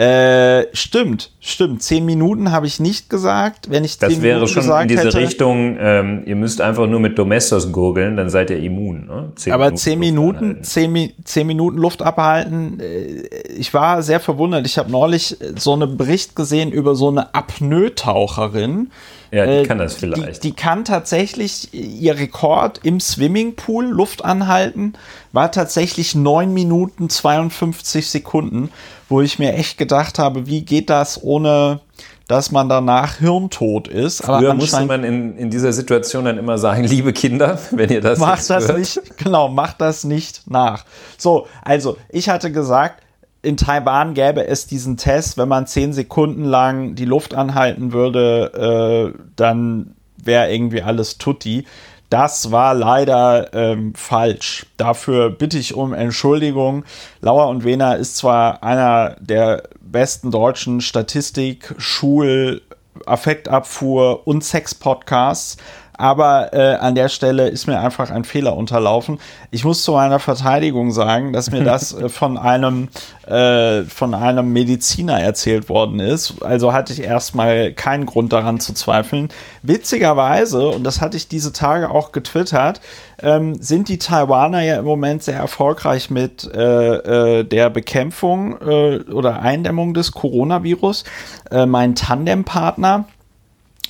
Äh, 0.00 0.68
stimmt, 0.72 1.30
stimmt. 1.40 1.82
Zehn 1.82 2.06
Minuten 2.06 2.52
habe 2.52 2.66
ich 2.66 2.80
nicht 2.80 3.10
gesagt. 3.10 3.68
Wenn 3.70 3.84
ich 3.84 3.98
Das 3.98 4.14
zehn 4.14 4.22
wäre 4.22 4.36
Minuten 4.36 4.52
schon 4.54 4.62
gesagt 4.62 4.82
in 4.82 4.88
diese 4.88 5.08
hätte, 5.08 5.18
Richtung, 5.18 5.76
ähm, 5.78 6.22
ihr 6.24 6.36
müsst 6.36 6.62
einfach 6.62 6.86
nur 6.86 7.00
mit 7.00 7.18
Domestos 7.18 7.70
gurgeln, 7.70 8.16
dann 8.16 8.30
seid 8.30 8.48
ihr 8.48 8.60
immun. 8.60 9.06
Ne? 9.06 9.32
Zehn 9.34 9.52
Aber 9.52 9.74
zehn 9.74 9.98
Luft 9.98 10.10
Minuten, 10.10 10.64
zehn, 10.64 11.12
zehn 11.24 11.46
Minuten 11.46 11.76
Luft 11.76 12.00
abhalten. 12.00 12.80
äh, 12.80 13.24
Ich 13.58 13.74
war 13.74 14.02
sehr 14.02 14.20
verwundert. 14.20 14.64
Ich 14.64 14.78
habe 14.78 14.90
neulich 14.90 15.36
so 15.56 15.74
einen 15.74 15.98
Bericht 15.98 16.34
gesehen 16.34 16.72
über 16.72 16.94
so 16.94 17.08
eine 17.08 17.34
Apnoe-Taucherin. 17.34 18.90
Ja, 19.32 19.44
die 19.44 19.52
Äh, 19.52 19.62
kann 19.66 19.76
das 19.76 19.94
vielleicht. 19.96 20.42
Die, 20.42 20.48
die 20.48 20.56
kann 20.56 20.84
tatsächlich, 20.86 21.74
ihr 21.74 22.16
Rekord 22.18 22.80
im 22.84 23.00
Swimmingpool, 23.00 23.84
Luft 23.84 24.24
anhalten, 24.24 24.94
war 25.32 25.52
tatsächlich 25.52 26.14
9 26.14 26.52
Minuten 26.54 27.10
52 27.10 28.08
Sekunden, 28.08 28.70
wo 29.10 29.20
ich 29.20 29.38
mir 29.38 29.54
echt 29.54 29.76
gedacht 29.76 30.18
habe, 30.18 30.46
wie 30.46 30.64
geht 30.64 30.88
das 30.88 31.22
ohne, 31.22 31.80
dass 32.28 32.52
man 32.52 32.68
danach 32.68 33.16
hirntot 33.16 33.88
ist. 33.88 34.22
Aber 34.22 34.38
Früher 34.38 34.54
musste 34.54 34.86
man 34.86 35.02
in, 35.02 35.36
in 35.36 35.50
dieser 35.50 35.72
Situation 35.72 36.24
dann 36.24 36.38
immer 36.38 36.58
sagen, 36.58 36.84
liebe 36.86 37.12
Kinder, 37.12 37.58
wenn 37.72 37.90
ihr 37.90 38.00
das 38.00 38.18
macht 38.20 38.48
das 38.48 38.68
hört. 38.68 38.78
nicht, 38.78 39.18
genau, 39.18 39.48
macht 39.48 39.80
das 39.80 40.04
nicht 40.04 40.48
nach. 40.48 40.84
So, 41.18 41.48
also 41.62 41.96
ich 42.08 42.28
hatte 42.28 42.52
gesagt, 42.52 43.02
in 43.42 43.56
Taiwan 43.56 44.14
gäbe 44.14 44.46
es 44.46 44.66
diesen 44.66 44.96
Test, 44.96 45.38
wenn 45.38 45.48
man 45.48 45.66
10 45.66 45.92
Sekunden 45.92 46.44
lang 46.44 46.94
die 46.94 47.04
Luft 47.06 47.34
anhalten 47.34 47.92
würde, 47.92 49.12
äh, 49.14 49.18
dann 49.34 49.96
wäre 50.22 50.52
irgendwie 50.52 50.82
alles 50.82 51.18
tutti. 51.18 51.64
Das 52.10 52.50
war 52.50 52.74
leider 52.74 53.54
ähm, 53.54 53.94
falsch. 53.94 54.66
Dafür 54.76 55.30
bitte 55.30 55.58
ich 55.58 55.74
um 55.74 55.94
Entschuldigung. 55.94 56.84
Lauer 57.20 57.48
und 57.48 57.62
Wehner 57.62 57.96
ist 57.96 58.16
zwar 58.16 58.64
einer 58.64 59.16
der 59.20 59.62
besten 59.80 60.32
deutschen 60.32 60.80
Statistik, 60.80 61.72
Schul, 61.78 62.62
Affektabfuhr 63.06 64.26
und 64.26 64.42
Sex-Podcasts, 64.42 65.56
aber 66.00 66.54
äh, 66.54 66.76
an 66.76 66.94
der 66.94 67.10
Stelle 67.10 67.48
ist 67.48 67.66
mir 67.66 67.78
einfach 67.78 68.10
ein 68.10 68.24
Fehler 68.24 68.56
unterlaufen. 68.56 69.18
Ich 69.50 69.64
muss 69.64 69.82
zu 69.82 69.92
meiner 69.92 70.18
Verteidigung 70.18 70.92
sagen, 70.92 71.34
dass 71.34 71.50
mir 71.50 71.62
das 71.62 71.92
äh, 72.00 72.08
von 72.08 72.38
einem 72.38 72.88
äh, 73.26 73.82
von 73.84 74.14
einem 74.14 74.50
Mediziner 74.52 75.20
erzählt 75.20 75.68
worden 75.68 76.00
ist. 76.00 76.42
Also 76.42 76.72
hatte 76.72 76.94
ich 76.94 77.02
erstmal 77.02 77.72
keinen 77.72 78.06
Grund 78.06 78.32
daran 78.32 78.60
zu 78.60 78.72
zweifeln. 78.72 79.28
Witzigerweise, 79.62 80.68
und 80.68 80.84
das 80.84 81.02
hatte 81.02 81.18
ich 81.18 81.28
diese 81.28 81.52
Tage 81.52 81.90
auch 81.90 82.12
getwittert, 82.12 82.80
ähm, 83.22 83.60
sind 83.60 83.88
die 83.88 83.98
Taiwaner 83.98 84.62
ja 84.62 84.78
im 84.78 84.86
Moment 84.86 85.22
sehr 85.22 85.36
erfolgreich 85.36 86.08
mit 86.08 86.50
äh, 86.54 87.40
äh, 87.40 87.44
der 87.44 87.68
Bekämpfung 87.68 88.56
äh, 88.62 89.00
oder 89.12 89.42
Eindämmung 89.42 89.92
des 89.92 90.12
Coronavirus. 90.12 91.04
Äh, 91.50 91.66
mein 91.66 91.94
Tandempartner 91.94 93.04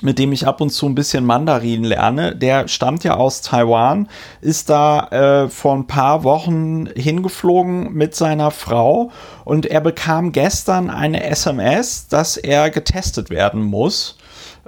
mit 0.02 0.18
dem 0.18 0.32
ich 0.32 0.46
ab 0.46 0.60
und 0.60 0.70
zu 0.70 0.86
ein 0.86 0.94
bisschen 0.94 1.24
Mandarin 1.24 1.84
lerne, 1.84 2.34
der 2.34 2.68
stammt 2.68 3.04
ja 3.04 3.14
aus 3.14 3.42
Taiwan, 3.42 4.08
ist 4.40 4.70
da 4.70 5.44
äh, 5.44 5.48
vor 5.48 5.74
ein 5.74 5.86
paar 5.86 6.24
Wochen 6.24 6.88
hingeflogen 6.94 7.92
mit 7.92 8.14
seiner 8.14 8.50
Frau 8.50 9.10
und 9.44 9.66
er 9.66 9.80
bekam 9.80 10.32
gestern 10.32 10.90
eine 10.90 11.24
SMS, 11.24 12.08
dass 12.08 12.36
er 12.36 12.70
getestet 12.70 13.30
werden 13.30 13.62
muss 13.62 14.16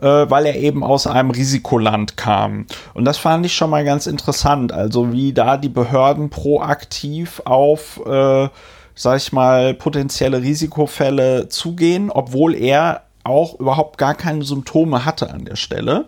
äh, 0.03 0.07
weil 0.29 0.47
er 0.47 0.57
eben 0.57 0.83
aus 0.83 1.07
einem 1.07 1.31
Risikoland 1.31 2.17
kam. 2.17 2.67
Und 2.93 3.05
das 3.05 3.19
fand 3.19 3.47
ich 3.47 3.55
schon 3.55 3.71
mal 3.71 3.85
ganz 3.85 4.07
interessant, 4.07 4.73
also 4.73 5.13
wie 5.13 5.33
da 5.33 5.57
die 5.57 5.69
Behörden 5.69 6.29
proaktiv 6.29 7.41
auf, 7.45 8.01
äh, 8.05 8.49
sag 8.95 9.17
ich 9.17 9.33
mal, 9.33 9.75
potenzielle 9.75 10.43
Risikofälle 10.43 11.49
zugehen, 11.49 12.11
obwohl 12.11 12.55
er 12.55 13.03
auch 13.25 13.59
überhaupt 13.59 13.99
gar 13.99 14.15
keine 14.15 14.45
Symptome 14.45 15.05
hatte 15.05 15.31
an 15.31 15.45
der 15.45 15.57
Stelle. 15.57 16.07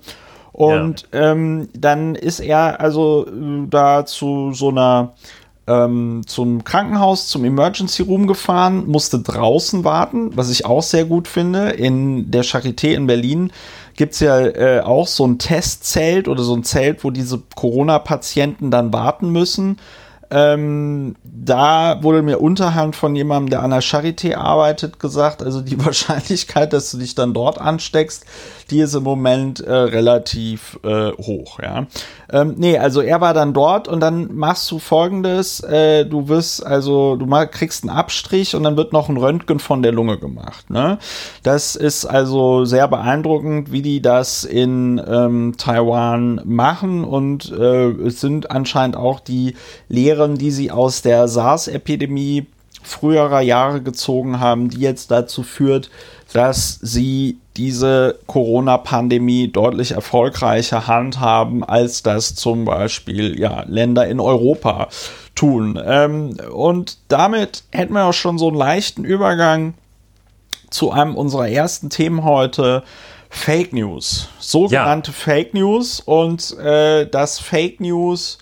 Und 0.53 1.09
ähm, 1.13 1.69
dann 1.77 2.15
ist 2.15 2.39
er 2.39 2.81
also 2.81 3.27
äh, 3.27 3.67
da 3.69 4.07
zu 4.07 4.53
so 4.53 4.69
einer 4.69 5.15
ähm, 5.67 6.23
zum 6.27 6.63
Krankenhaus, 6.63 7.29
zum 7.29 7.45
Emergency 7.45 8.03
Room 8.03 8.27
gefahren, 8.27 8.87
musste 8.87 9.19
draußen 9.19 9.83
warten, 9.83 10.37
was 10.37 10.51
ich 10.51 10.67
auch 10.67 10.83
sehr 10.83 11.07
gut 11.07 11.27
finde. 11.27 11.71
In 11.71 12.31
der 12.31 12.45
Charité 12.45 12.95
in 12.95 13.07
Berlin 13.07 13.51
gibt's 13.97 14.21
ja 14.21 14.41
äh, 14.41 14.81
auch 14.81 15.07
so 15.07 15.27
ein 15.27 15.39
Testzelt 15.39 16.29
oder 16.29 16.43
so 16.43 16.55
ein 16.55 16.65
Zelt, 16.65 17.03
wo 17.03 17.11
diese 17.11 17.43
Corona-Patienten 17.55 18.71
dann 18.71 18.93
warten 18.93 19.31
müssen. 19.31 19.79
Ähm, 20.37 21.15
da 21.23 22.03
wurde 22.03 22.23
mir 22.23 22.41
unterhand 22.41 22.97
von 22.97 23.15
jemandem, 23.15 23.51
der 23.51 23.63
an 23.63 23.71
der 23.71 23.85
Charité 23.85 24.35
arbeitet, 24.35 24.99
gesagt, 24.99 25.45
also 25.45 25.61
die 25.61 25.79
Wahrscheinlichkeit, 25.85 26.73
dass 26.73 26.91
du 26.91 26.99
dich 26.99 27.15
dann 27.15 27.33
dort 27.33 27.61
ansteckst, 27.61 28.27
die 28.71 28.81
ist 28.81 28.95
im 28.95 29.03
Moment 29.03 29.61
äh, 29.61 29.73
relativ 29.73 30.79
äh, 30.83 31.13
hoch, 31.13 31.61
ja. 31.61 31.87
Ähm, 32.31 32.55
nee, 32.57 32.79
also 32.79 33.01
er 33.01 33.21
war 33.21 33.35
dann 33.35 33.53
dort 33.53 33.89
und 33.89 34.01
dann 34.01 34.35
machst 34.35 34.71
du 34.71 34.79
folgendes, 34.79 35.61
äh, 35.61 36.05
du 36.07 36.29
wirst, 36.29 36.65
also 36.65 37.17
du 37.17 37.27
mal, 37.27 37.47
kriegst 37.47 37.85
einen 37.85 37.97
Abstrich 37.97 38.57
und 38.57 38.63
dann 38.63 38.77
wird 38.77 38.93
noch 38.93 39.09
ein 39.09 39.17
Röntgen 39.17 39.59
von 39.59 39.83
der 39.83 39.93
Lunge 39.93 40.19
gemacht, 40.19 40.71
ne. 40.71 40.99
Das 41.43 41.77
ist 41.77 42.07
also 42.07 42.65
sehr 42.65 42.89
beeindruckend, 42.89 43.73
wie 43.73 43.83
die 43.83 44.01
das 44.01 44.45
in 44.45 45.01
ähm, 45.07 45.55
Taiwan 45.57 46.41
machen 46.45 47.05
und 47.05 47.53
äh, 47.53 47.91
es 47.91 48.21
sind 48.21 48.51
anscheinend 48.51 48.97
auch 48.97 49.21
die 49.21 49.55
Lehren, 49.89 50.37
die 50.37 50.51
sie 50.51 50.71
aus 50.71 51.03
der 51.03 51.29
SARS-Epidemie 51.29 52.47
früherer 52.85 53.41
Jahre 53.41 53.83
gezogen 53.83 54.41
haben, 54.41 54.69
die 54.69 54.81
jetzt 54.81 55.11
dazu 55.11 55.43
führt, 55.43 55.91
dass 56.35 56.81
sie 56.83 57.39
diese 57.57 58.19
Corona-Pandemie 58.27 59.53
deutlich 59.53 59.93
erfolgreicher 59.93 60.89
handhaben, 60.89 61.63
als 61.63 62.03
das 62.03 62.35
zum 62.35 62.65
Beispiel 62.65 63.39
ja, 63.39 63.63
Länder 63.69 64.09
in 64.09 64.19
Europa 64.19 64.89
tun. 65.37 65.81
Ähm, 65.83 66.37
und 66.53 66.99
damit 67.07 67.63
hätten 67.71 67.93
wir 67.93 68.07
auch 68.07 68.13
schon 68.13 68.39
so 68.39 68.49
einen 68.49 68.57
leichten 68.57 69.05
Übergang 69.05 69.75
zu 70.71 70.91
einem 70.91 71.15
unserer 71.15 71.49
ersten 71.49 71.89
Themen 71.89 72.25
heute. 72.25 72.83
Fake 73.31 73.73
News. 73.73 74.29
Sogenannte 74.39 75.13
Fake 75.13 75.55
News 75.55 76.01
und 76.01 76.57
äh, 76.59 77.07
das 77.07 77.39
Fake 77.39 77.81
News 77.81 78.39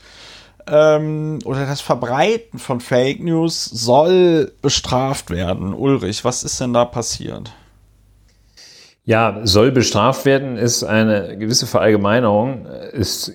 ähm, 0.67 1.41
oder 1.45 1.67
das 1.67 1.81
Verbreiten 1.83 2.59
von 2.59 2.81
Fake 2.81 3.23
News 3.23 3.65
soll 3.65 4.53
bestraft 4.63 5.31
werden. 5.31 5.75
Ulrich, 5.75 6.25
was 6.25 6.43
ist 6.43 6.61
denn 6.61 6.73
da 6.73 6.85
passiert? 6.85 7.53
Ja, 9.05 9.41
soll 9.43 9.73
bestraft 9.73 10.25
werden, 10.25 10.57
ist 10.57 10.85
eine 10.85 11.37
gewisse 11.37 11.67
Verallgemeinerung. 11.67 12.67
Es 12.67 13.33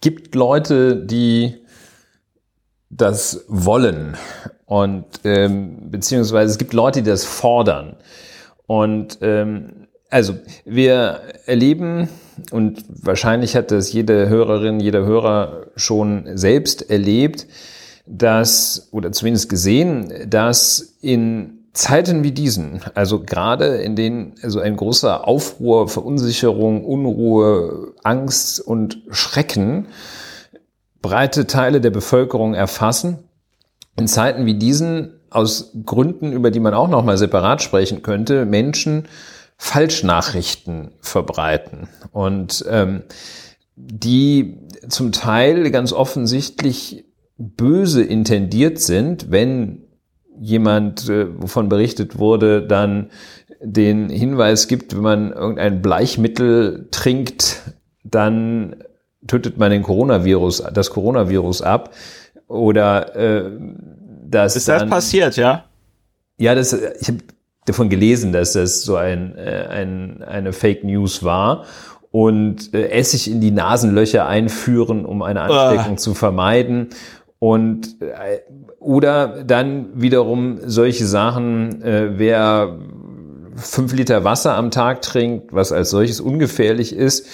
gibt 0.00 0.34
Leute, 0.34 0.96
die 0.96 1.56
das 2.88 3.44
wollen 3.48 4.16
und 4.64 5.04
ähm, 5.24 5.90
beziehungsweise 5.90 6.52
es 6.52 6.58
gibt 6.58 6.72
Leute, 6.72 7.02
die 7.02 7.10
das 7.10 7.24
fordern. 7.24 7.96
Und 8.66 9.18
ähm, 9.22 9.88
also 10.10 10.34
wir 10.64 11.20
erleben 11.46 12.08
und 12.52 12.84
wahrscheinlich 12.88 13.56
hat 13.56 13.70
das 13.70 13.92
jede 13.92 14.28
Hörerin, 14.28 14.80
jeder 14.80 15.04
Hörer 15.04 15.66
schon 15.76 16.36
selbst 16.36 16.90
erlebt, 16.90 17.46
dass 18.06 18.88
oder 18.92 19.10
zumindest 19.12 19.48
gesehen, 19.48 20.12
dass 20.28 20.96
in 21.00 21.55
Zeiten 21.76 22.24
wie 22.24 22.32
diesen, 22.32 22.80
also 22.94 23.22
gerade 23.22 23.76
in 23.76 23.96
denen 23.96 24.34
also 24.42 24.60
ein 24.60 24.76
großer 24.76 25.28
Aufruhr, 25.28 25.88
Verunsicherung, 25.88 26.84
Unruhe, 26.84 27.92
Angst 28.02 28.60
und 28.60 29.02
Schrecken 29.10 29.88
breite 31.02 31.46
Teile 31.46 31.80
der 31.80 31.90
Bevölkerung 31.90 32.54
erfassen, 32.54 33.18
in 33.96 34.08
Zeiten 34.08 34.46
wie 34.46 34.54
diesen 34.54 35.20
aus 35.30 35.72
Gründen, 35.84 36.32
über 36.32 36.50
die 36.50 36.60
man 36.60 36.74
auch 36.74 36.88
noch 36.88 37.04
mal 37.04 37.18
separat 37.18 37.62
sprechen 37.62 38.02
könnte, 38.02 38.46
Menschen 38.46 39.06
Falschnachrichten 39.58 40.92
verbreiten. 41.00 41.88
Und 42.10 42.64
ähm, 42.68 43.02
die 43.76 44.58
zum 44.88 45.12
Teil 45.12 45.70
ganz 45.70 45.92
offensichtlich 45.92 47.04
böse 47.36 48.02
intendiert 48.02 48.80
sind, 48.80 49.30
wenn 49.30 49.85
jemand, 50.40 51.08
äh, 51.08 51.26
wovon 51.40 51.68
berichtet 51.68 52.18
wurde, 52.18 52.66
dann 52.66 53.10
den 53.60 54.08
Hinweis 54.08 54.68
gibt, 54.68 54.94
wenn 54.94 55.02
man 55.02 55.32
irgendein 55.32 55.82
Bleichmittel 55.82 56.88
trinkt, 56.90 57.62
dann 58.04 58.76
tötet 59.26 59.58
man 59.58 59.70
den 59.70 59.82
Coronavirus, 59.82 60.64
das 60.72 60.90
Coronavirus 60.90 61.62
ab. 61.62 61.90
Oder 62.48 63.16
äh, 63.16 63.50
dass 64.28 64.56
Ist 64.56 64.68
das 64.68 64.80
dann, 64.80 64.90
passiert, 64.90 65.36
ja? 65.36 65.64
ja, 66.38 66.54
das, 66.54 66.72
ich 66.72 67.08
habe 67.08 67.18
davon 67.64 67.88
gelesen, 67.88 68.32
dass 68.32 68.52
das 68.52 68.82
so 68.82 68.96
ein, 68.96 69.36
äh, 69.36 69.66
ein, 69.68 70.22
eine 70.22 70.52
Fake 70.52 70.84
News 70.84 71.24
war 71.24 71.64
und 72.12 72.72
äh, 72.72 72.88
Essig 72.90 73.30
in 73.30 73.40
die 73.40 73.50
Nasenlöcher 73.50 74.26
einführen, 74.26 75.04
um 75.04 75.22
eine 75.22 75.42
Ansteckung 75.42 75.98
zu 75.98 76.14
vermeiden 76.14 76.90
Und 77.38 78.00
äh, 78.00 78.40
oder 78.86 79.42
dann 79.44 79.88
wiederum 80.00 80.60
solche 80.64 81.06
Sachen, 81.06 81.82
äh, 81.82 82.18
wer 82.18 82.78
fünf 83.56 83.92
Liter 83.92 84.22
Wasser 84.22 84.54
am 84.54 84.70
Tag 84.70 85.02
trinkt, 85.02 85.52
was 85.52 85.72
als 85.72 85.90
solches 85.90 86.20
ungefährlich 86.20 86.94
ist, 86.94 87.26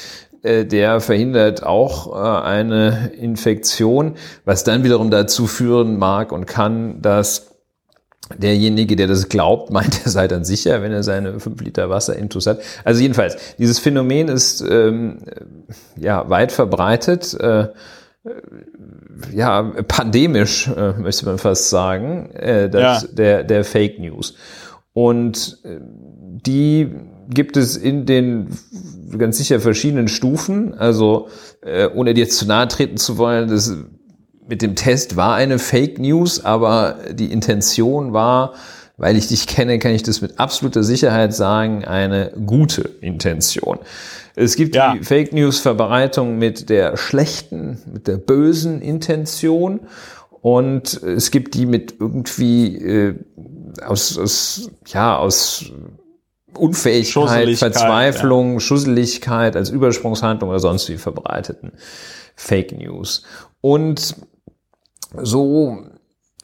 äh, 0.43 0.65
der 0.65 1.01
verhindert 1.01 1.63
auch 1.63 2.15
äh, 2.15 2.43
eine 2.43 3.11
Infektion, 3.19 4.15
was 4.47 4.65
dann 4.65 4.83
wiederum 4.83 5.11
dazu 5.11 5.47
führen 5.47 5.99
mag 5.99 6.33
und 6.33 6.47
kann, 6.47 7.03
dass 7.03 7.49
derjenige, 8.39 8.97
der 8.97 9.07
das 9.07 9.29
glaubt, 9.29 9.71
meint, 9.73 10.07
er 10.07 10.11
sei 10.11 10.29
dann 10.29 10.47
sicher, 10.47 10.81
wenn 10.81 10.93
er 10.93 11.03
seine 11.03 11.39
fünf 11.39 11.61
Liter 11.61 11.91
Wasser 11.91 12.17
intus 12.17 12.47
hat. 12.47 12.61
Also 12.83 13.03
jedenfalls, 13.03 13.37
dieses 13.59 13.79
Phänomen 13.79 14.29
ist 14.29 14.63
ähm, 14.63 15.19
ja 15.97 16.31
weit 16.31 16.51
verbreitet, 16.51 17.35
äh, 17.35 17.69
ja 19.33 19.63
pandemisch 19.89 20.69
äh, 20.69 20.93
möchte 20.93 21.27
man 21.27 21.39
fast 21.39 21.71
sagen, 21.71 22.31
äh, 22.31 22.71
das, 22.71 23.03
ja. 23.03 23.09
der 23.13 23.45
der 23.45 23.65
Fake 23.65 23.99
News. 23.99 24.35
Und 24.93 25.59
äh, 25.65 25.79
die 25.81 26.89
gibt 27.29 27.57
es 27.57 27.77
in 27.77 28.07
den 28.07 28.49
ganz 29.17 29.39
sicher 29.39 29.61
verschiedenen 29.61 30.09
Stufen. 30.09 30.75
Also 30.75 31.29
äh, 31.63 31.89
ohne 31.89 32.15
dir 32.15 32.25
jetzt 32.25 32.39
zu 32.39 32.47
nahe 32.47 32.69
treten 32.69 32.97
zu 32.97 33.19
wollen, 33.19 33.49
das 33.49 33.75
mit 34.47 34.63
dem 34.63 34.75
Test 34.75 35.17
war 35.17 35.35
eine 35.35 35.59
Fake 35.59 35.99
News, 35.99 36.45
aber 36.45 36.97
die 37.13 37.33
Intention 37.33 38.13
war, 38.13 38.55
weil 38.97 39.17
ich 39.17 39.29
dich 39.29 39.47
kenne, 39.47 39.79
kann 39.79 39.93
ich 39.93 40.03
das 40.03 40.21
mit 40.21 40.39
absoluter 40.39 40.83
Sicherheit 40.83 41.33
sagen, 41.35 41.85
eine 41.85 42.33
gute 42.47 42.83
Intention. 43.01 43.79
Es 44.35 44.57
gibt 44.57 44.75
ja. 44.75 44.95
die 44.95 45.05
Fake 45.05 45.33
News 45.33 45.61
Verbreitung 45.61 46.39
mit 46.39 46.69
der 46.71 46.97
schlechten, 46.97 47.79
mit 47.93 48.07
der 48.07 48.17
bösen 48.17 48.81
Intention 48.81 49.81
und 50.41 51.03
es 51.03 51.31
gibt 51.31 51.55
die 51.55 51.67
mit 51.67 51.97
irgendwie 52.01 52.77
äh, 52.77 53.15
aus, 53.85 54.19
aus 54.19 54.71
ja 54.87 55.17
aus 55.17 55.73
Unfähigkeit, 56.57 57.57
Verzweiflung, 57.57 58.55
ja. 58.55 58.61
Schusseligkeit 58.61 59.57
als 59.57 59.71
Übersprungshandlung 59.71 60.51
oder 60.51 60.61
sonst 60.61 60.89
wie 60.89 60.99
verbreiteten 60.99 61.73
Fake 62.37 62.73
News. 62.73 63.25
Und 63.61 64.17
so 65.15 65.85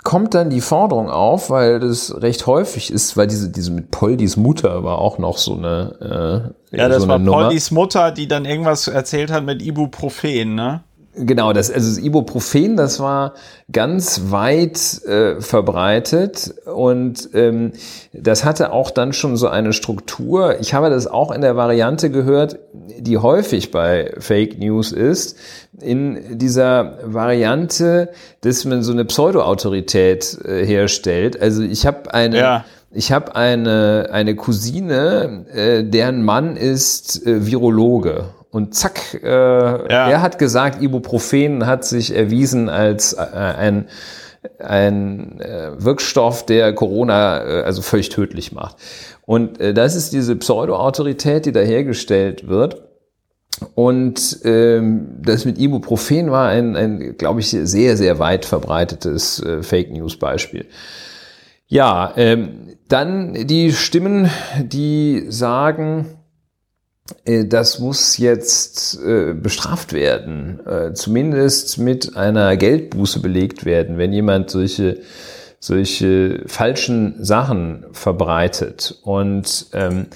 kommt 0.09 0.33
dann 0.33 0.49
die 0.49 0.63
Forderung 0.63 1.11
auf, 1.11 1.51
weil 1.51 1.81
das 1.81 2.23
recht 2.23 2.47
häufig 2.47 2.91
ist, 2.91 3.19
weil 3.19 3.27
diese, 3.27 3.51
diese 3.51 3.71
mit 3.71 3.91
Poldis 3.91 4.39
Mutter 4.39 4.83
war 4.83 5.01
auch 5.01 5.19
noch 5.19 5.37
so 5.37 5.55
eine. 5.55 6.55
Äh, 6.73 6.79
ja, 6.79 6.89
das 6.89 7.03
so 7.03 7.09
war 7.09 7.19
Poldis 7.19 7.71
Mutter, 7.71 8.11
die 8.11 8.27
dann 8.27 8.47
irgendwas 8.47 8.89
erzählt 8.89 9.31
hat 9.31 9.45
mit 9.45 9.61
Ibuprofen, 9.61 10.55
ne? 10.55 10.83
Genau, 11.21 11.53
das, 11.53 11.71
also 11.71 11.89
das 11.89 11.99
Ibuprofen, 11.99 12.77
das 12.77 13.01
war 13.01 13.35
ganz 13.73 14.31
weit 14.31 15.03
äh, 15.05 15.41
verbreitet 15.41 16.55
und 16.65 17.31
ähm, 17.35 17.73
das 18.13 18.45
hatte 18.45 18.73
auch 18.73 18.91
dann 18.91 19.13
schon 19.13 19.37
so 19.37 19.49
eine 19.49 19.73
Struktur. 19.73 20.61
Ich 20.61 20.75
habe 20.75 20.91
das 20.91 21.07
auch 21.07 21.33
in 21.33 21.41
der 21.41 21.57
Variante 21.57 22.11
gehört, 22.11 22.59
die 22.99 23.19
häufig 23.19 23.71
bei 23.71 24.15
Fake 24.19 24.59
News 24.59 24.93
ist, 24.93 25.37
in 25.81 26.39
dieser 26.39 26.99
Variante, 27.03 28.11
dass 28.43 28.65
man 28.65 28.83
so 28.83 28.93
eine 28.93 29.05
Pseudo-Autorität 29.05 30.39
äh, 30.45 30.65
herstellt. 30.65 31.41
Also 31.41 31.63
ich 31.63 31.87
habe 31.87 32.15
eine 32.15 32.39
ja. 32.39 32.65
Ich 32.91 33.13
habe 33.13 33.37
eine, 33.37 34.09
eine 34.13 34.35
Cousine, 34.35 35.45
äh, 35.53 35.85
deren 35.85 36.25
Mann 36.25 36.57
ist 36.57 37.27
äh, 37.27 37.45
Virologe 37.45 38.31
und 38.51 38.75
zack, 38.75 39.23
äh, 39.23 39.29
ja. 39.29 40.09
er 40.11 40.23
hat 40.23 40.39
gesagt, 40.39 40.83
Ibuprofen 40.83 41.67
hat 41.67 41.85
sich 41.85 42.15
erwiesen 42.15 42.69
als 42.69 43.13
äh, 43.13 43.19
ein, 43.19 43.89
ein 44.59 45.41
äh, 45.41 45.73
Wirkstoff, 45.77 46.47
der 46.47 46.73
Corona 46.75 47.45
äh, 47.45 47.63
also 47.63 47.83
völlig 47.83 48.09
tödlich 48.09 48.53
macht. 48.53 48.77
Und 49.27 49.61
äh, 49.61 49.75
das 49.75 49.95
ist 49.95 50.13
diese 50.13 50.37
Pseudo-Autorität, 50.37 51.45
die 51.45 51.53
da 51.53 51.61
hergestellt 51.61 52.49
wird. 52.49 52.83
Und 53.75 54.39
ähm, 54.45 55.19
das 55.21 55.45
mit 55.45 55.59
Ibuprofen 55.59 56.31
war 56.31 56.49
ein, 56.49 56.77
ein 56.77 57.17
glaube 57.19 57.41
ich, 57.41 57.51
sehr, 57.51 57.97
sehr 57.97 58.19
weit 58.19 58.45
verbreitetes 58.45 59.43
äh, 59.43 59.63
Fake 59.63 59.93
News-Beispiel. 59.93 60.67
Ja, 61.67 62.15
ähm, 62.17 62.77
dann 62.89 63.35
die 63.47 63.73
Stimmen, 63.73 64.31
die 64.63 65.27
sagen, 65.29 66.18
das 67.47 67.79
muss 67.79 68.17
jetzt 68.17 68.99
äh, 69.03 69.35
bestraft 69.35 69.93
werden, 69.93 70.61
äh, 70.67 70.93
zumindest 70.95 71.79
mit 71.79 72.17
einer 72.17 72.57
Geldbuße 72.57 73.21
belegt 73.21 73.65
werden, 73.65 73.99
wenn 73.99 74.13
jemand 74.13 74.51
solche 74.51 75.01
solche 75.61 76.45
falschen 76.47 77.25
Sachen 77.25 77.87
verbreitet. 77.93 78.99
Und 79.03 79.67
ähm, 79.73 80.07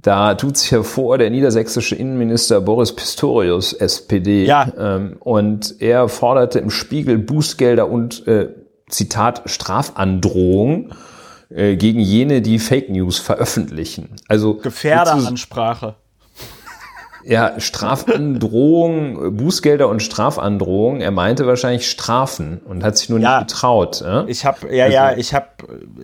da 0.00 0.34
tut 0.34 0.56
sich 0.56 0.70
hervor 0.70 1.18
der 1.18 1.30
niedersächsische 1.30 1.96
Innenminister 1.96 2.60
Boris 2.60 2.92
Pistorius, 2.92 3.72
SPD. 3.72 4.44
Ja. 4.44 4.70
Ähm, 4.78 5.16
und 5.20 5.80
er 5.80 6.08
forderte 6.08 6.58
im 6.58 6.70
Spiegel 6.70 7.18
Bußgelder 7.18 7.88
und, 7.88 8.26
äh, 8.28 8.50
Zitat, 8.88 9.42
Strafandrohung 9.46 10.92
äh, 11.48 11.76
gegen 11.76 12.00
jene, 12.00 12.42
die 12.42 12.58
Fake 12.58 12.90
News 12.90 13.18
veröffentlichen. 13.18 14.10
Also 14.28 14.54
Gefährderansprache. 14.54 15.96
Ja, 17.26 17.58
Strafandrohung, 17.58 19.36
Bußgelder 19.36 19.88
und 19.88 20.02
Strafandrohung. 20.02 21.00
Er 21.00 21.10
meinte 21.10 21.46
wahrscheinlich 21.46 21.90
Strafen 21.90 22.60
und 22.66 22.84
hat 22.84 22.98
sich 22.98 23.08
nur 23.08 23.18
ja, 23.18 23.38
nicht 23.38 23.48
getraut. 23.48 24.02
Ja? 24.04 24.24
Ich 24.26 24.44
habe, 24.44 24.74
ja, 24.74 24.84
also, 24.84 24.94
ja, 24.94 25.16
ich 25.16 25.32
habe, 25.32 25.46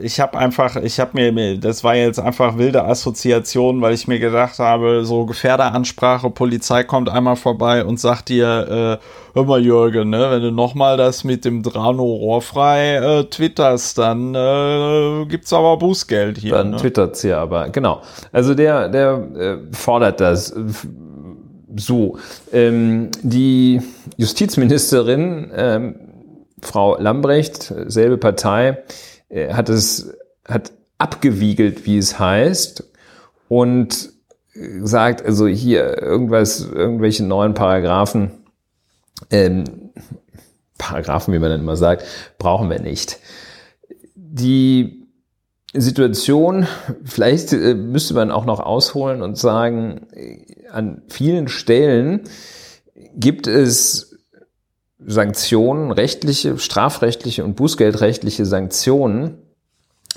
ich 0.01 0.19
habe 0.19 0.39
einfach, 0.39 0.77
ich 0.77 0.99
habe 0.99 1.33
mir, 1.33 1.59
das 1.59 1.85
war 1.85 1.95
jetzt 1.95 2.19
einfach 2.19 2.57
wilde 2.57 2.85
Assoziation, 2.85 3.83
weil 3.83 3.93
ich 3.93 4.09
mir 4.09 4.19
gedacht 4.19 4.59
habe, 4.59 5.05
so 5.05 5.27
Gefährderansprache, 5.27 6.31
Polizei 6.31 6.85
kommt 6.85 7.11
einmal 7.11 7.37
vorbei 7.37 7.85
und 7.85 8.01
sagt 8.01 8.31
dir, 8.31 8.99
äh, 9.01 9.05
hör 9.35 9.45
mal 9.45 9.63
Jürgen, 9.63 10.11
ne, 10.11 10.31
wenn 10.31 10.43
du 10.43 10.51
nochmal 10.51 10.97
das 10.97 11.25
mit 11.25 11.45
dem 11.45 11.63
Drano 11.63 12.03
rohrfrei 12.03 12.97
äh, 12.97 13.25
twitterst, 13.25 13.99
dann 13.99 14.35
äh, 14.35 15.27
gibt's 15.27 15.53
aber 15.53 15.77
Bußgeld 15.77 16.39
hier. 16.39 16.53
Dann 16.53 16.71
ne? 16.71 16.77
twittert's 16.77 17.23
ja 17.23 17.41
aber, 17.41 17.69
genau. 17.69 18.01
Also 18.33 18.55
der, 18.55 18.89
der 18.89 19.29
äh, 19.37 19.57
fordert 19.73 20.21
das 20.21 20.55
so, 21.77 22.19
ähm, 22.53 23.11
die 23.23 23.81
Justizministerin, 24.17 25.51
ähm, 25.55 25.95
Frau 26.63 26.99
Lambrecht, 26.99 27.73
selbe 27.87 28.19
Partei, 28.19 28.83
äh, 29.29 29.53
hat 29.53 29.69
es, 29.69 30.13
hat 30.47 30.73
abgewiegelt, 30.99 31.87
wie 31.87 31.99
es 31.99 32.19
heißt, 32.19 32.85
und 33.49 34.11
sagt, 34.83 35.25
also 35.25 35.47
hier 35.47 36.03
irgendwas, 36.03 36.61
irgendwelche 36.61 37.25
neuen 37.25 37.55
Paragraphen, 37.55 38.31
ähm, 39.31 39.65
Paragraphen, 40.79 41.33
wie 41.35 41.39
man 41.39 41.51
dann 41.51 41.61
immer 41.61 41.77
sagt, 41.77 42.05
brauchen 42.39 42.71
wir 42.71 42.81
nicht. 42.81 43.19
Die 44.15 45.07
Situation, 45.73 46.67
vielleicht 47.05 47.53
äh, 47.53 47.75
müsste 47.75 48.15
man 48.15 48.31
auch 48.31 48.45
noch 48.45 48.61
ausholen 48.61 49.23
und 49.23 49.39
sagen, 49.39 50.09
äh, 50.13 50.45
an 50.73 51.03
vielen 51.09 51.49
Stellen 51.49 52.23
gibt 53.15 53.47
es 53.47 54.19
Sanktionen, 54.99 55.93
rechtliche, 55.93 56.59
strafrechtliche 56.59 57.45
und 57.45 57.57
bußgeldrechtliche 57.57 58.45
Sanktionen, 58.45 59.39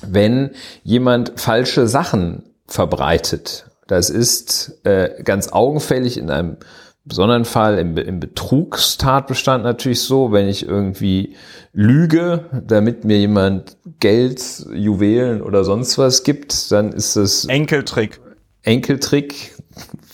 wenn 0.02 0.52
jemand 0.84 1.40
falsche 1.40 1.88
Sachen 1.88 2.44
verbreitet. 2.68 3.68
Das 3.88 4.10
ist 4.10 4.80
äh, 4.86 5.22
ganz 5.24 5.50
augenfällig 5.50 6.18
in 6.18 6.30
einem 6.30 6.58
besonderen 7.06 7.46
Fall 7.46 7.78
im, 7.80 7.98
im 7.98 8.20
Betrugstatbestand 8.20 9.64
natürlich 9.64 10.02
so, 10.02 10.32
wenn 10.32 10.48
ich 10.48 10.68
irgendwie 10.68 11.36
lüge, 11.74 12.46
damit 12.66 13.04
mir 13.04 13.18
jemand 13.18 13.78
Geld, 14.00 14.66
Juwelen 14.74 15.42
oder 15.42 15.64
sonst 15.64 15.98
was 15.98 16.24
gibt, 16.24 16.72
dann 16.72 16.94
ist 16.94 17.16
das 17.16 17.46
Enkeltrick. 17.46 18.22
Enkeltrick, 18.62 19.53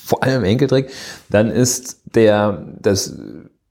vor 0.09 0.23
allem 0.23 0.43
Enkeltrick, 0.43 0.89
dann 1.29 1.51
ist 1.51 2.01
der, 2.15 2.65
das, 2.81 3.15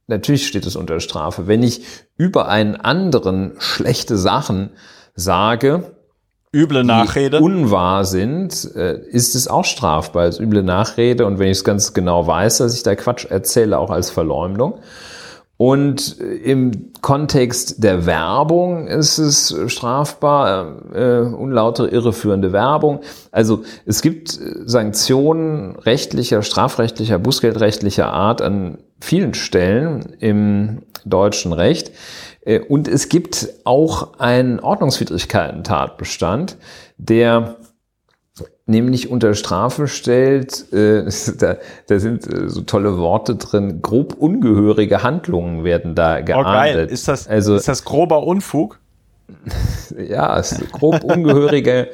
natürlich 0.06 0.46
steht 0.46 0.66
es 0.66 0.76
unter 0.76 1.00
Strafe. 1.00 1.48
Wenn 1.48 1.64
ich 1.64 1.82
über 2.16 2.46
einen 2.46 2.76
anderen 2.76 3.54
schlechte 3.58 4.16
Sachen 4.16 4.70
sage, 5.16 5.96
üble 6.54 6.84
Nachrede. 6.84 7.40
unwahr 7.40 8.04
sind, 8.04 8.72
äh, 8.76 9.00
ist 9.08 9.34
es 9.34 9.48
auch 9.48 9.64
strafbar 9.64 10.22
als 10.22 10.38
üble 10.38 10.62
Nachrede. 10.62 11.26
Und 11.26 11.40
wenn 11.40 11.48
ich 11.48 11.58
es 11.58 11.64
ganz 11.64 11.92
genau 11.92 12.28
weiß, 12.28 12.58
dass 12.58 12.74
ich 12.74 12.84
da 12.84 12.94
Quatsch 12.94 13.24
erzähle, 13.24 13.76
auch 13.76 13.90
als 13.90 14.10
Verleumdung. 14.10 14.78
Und 15.58 16.18
äh, 16.20 16.24
im 16.36 16.92
Kontext 17.02 17.84
der 17.84 18.06
Werbung 18.06 18.86
ist 18.86 19.18
es 19.18 19.54
strafbar, 19.66 20.94
äh, 20.94 21.18
unlautere, 21.18 21.88
irreführende 21.88 22.52
Werbung. 22.52 23.00
Also 23.32 23.64
es 23.84 24.00
gibt 24.00 24.30
Sanktionen 24.64 25.76
rechtlicher, 25.76 26.42
strafrechtlicher, 26.42 27.18
bußgeldrechtlicher 27.18 28.10
Art 28.10 28.40
an 28.40 28.78
vielen 29.00 29.34
Stellen 29.34 30.14
im 30.20 30.82
deutschen 31.04 31.52
Recht. 31.52 31.90
Äh, 32.44 32.60
und 32.60 32.88
es 32.88 33.08
gibt 33.08 33.48
auch 33.64 34.18
einen 34.18 34.60
Ordnungswidrigkeiten-Tatbestand, 34.60 36.56
der 36.98 37.57
nämlich 38.68 39.10
unter 39.10 39.34
Strafe 39.34 39.88
stellt, 39.88 40.72
äh, 40.72 41.04
da, 41.38 41.56
da 41.86 41.98
sind 41.98 42.26
äh, 42.32 42.48
so 42.48 42.60
tolle 42.60 42.98
Worte 42.98 43.36
drin, 43.36 43.82
grob 43.82 44.14
ungehörige 44.14 45.02
Handlungen 45.02 45.64
werden 45.64 45.94
da 45.94 46.20
geahndet. 46.20 46.46
Oh 46.46 46.52
geil, 46.52 46.86
ist 46.90 47.08
das, 47.08 47.26
also, 47.26 47.56
ist 47.56 47.68
das 47.68 47.84
grober 47.84 48.22
Unfug? 48.22 48.78
ja, 50.08 50.40
grob 50.72 51.04
ungehörige 51.04 51.88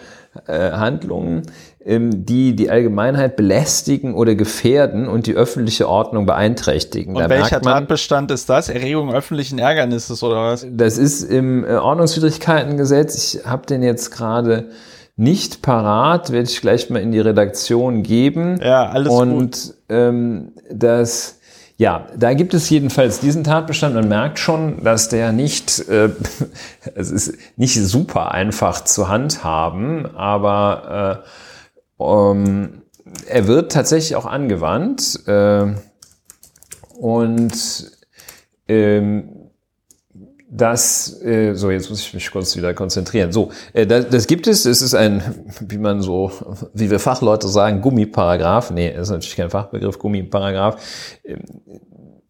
äh, 0.46 0.70
Handlungen, 0.72 1.42
ähm, 1.84 2.24
die 2.24 2.56
die 2.56 2.70
Allgemeinheit 2.70 3.36
belästigen 3.36 4.14
oder 4.14 4.34
gefährden 4.34 5.08
und 5.08 5.26
die 5.26 5.34
öffentliche 5.34 5.88
Ordnung 5.88 6.26
beeinträchtigen. 6.26 7.14
Und 7.16 7.22
da 7.22 7.28
welcher 7.28 7.60
man, 7.62 7.74
Tatbestand 7.74 8.30
ist 8.30 8.48
das? 8.48 8.68
Erregung 8.68 9.12
öffentlichen 9.12 9.58
Ärgernisses 9.58 10.22
oder 10.22 10.36
was? 10.36 10.66
Das 10.70 10.98
ist 10.98 11.22
im 11.22 11.64
äh, 11.64 11.74
Ordnungswidrigkeitengesetz. 11.74 13.34
Ich 13.34 13.46
habe 13.46 13.66
den 13.66 13.82
jetzt 13.82 14.10
gerade 14.10 14.66
nicht 15.16 15.62
parat, 15.62 16.30
werde 16.32 16.48
ich 16.48 16.60
gleich 16.60 16.90
mal 16.90 17.00
in 17.00 17.12
die 17.12 17.20
Redaktion 17.20 18.02
geben. 18.02 18.58
Ja, 18.60 18.88
alles 18.88 19.12
und, 19.12 19.30
gut. 19.30 19.40
Und 19.40 19.74
ähm, 19.88 20.52
das 20.70 21.38
ja, 21.76 22.06
da 22.16 22.34
gibt 22.34 22.54
es 22.54 22.70
jedenfalls 22.70 23.18
diesen 23.18 23.42
Tatbestand. 23.42 23.96
Man 23.96 24.08
merkt 24.08 24.38
schon, 24.38 24.84
dass 24.84 25.08
der 25.08 25.32
nicht, 25.32 25.80
äh, 25.88 26.10
es 26.94 27.10
ist 27.10 27.36
nicht 27.56 27.74
super 27.74 28.30
einfach 28.30 28.84
zu 28.84 29.08
handhaben, 29.08 30.06
aber 30.14 31.24
äh, 31.24 32.02
um, 32.02 32.82
er 33.26 33.46
wird 33.48 33.72
tatsächlich 33.72 34.14
auch 34.14 34.26
angewandt. 34.26 35.26
Äh, 35.26 35.74
und 36.96 37.90
ähm, 38.68 39.33
das, 40.56 41.20
äh, 41.22 41.54
so 41.54 41.70
jetzt 41.70 41.90
muss 41.90 42.00
ich 42.00 42.14
mich 42.14 42.30
kurz 42.30 42.56
wieder 42.56 42.72
konzentrieren. 42.74 43.32
So, 43.32 43.50
äh, 43.72 43.86
das, 43.86 44.08
das 44.08 44.28
gibt 44.28 44.46
es. 44.46 44.66
Es 44.66 44.82
ist 44.82 44.94
ein, 44.94 45.22
wie 45.60 45.78
man 45.78 46.00
so, 46.00 46.30
wie 46.72 46.90
wir 46.90 47.00
Fachleute 47.00 47.48
sagen, 47.48 47.80
Gummiparagraph. 47.80 48.70
Nee, 48.70 48.90
ist 48.90 49.10
natürlich 49.10 49.36
kein 49.36 49.50
Fachbegriff, 49.50 49.98
Gummiparagraph. 49.98 50.76
Ähm, 51.24 51.40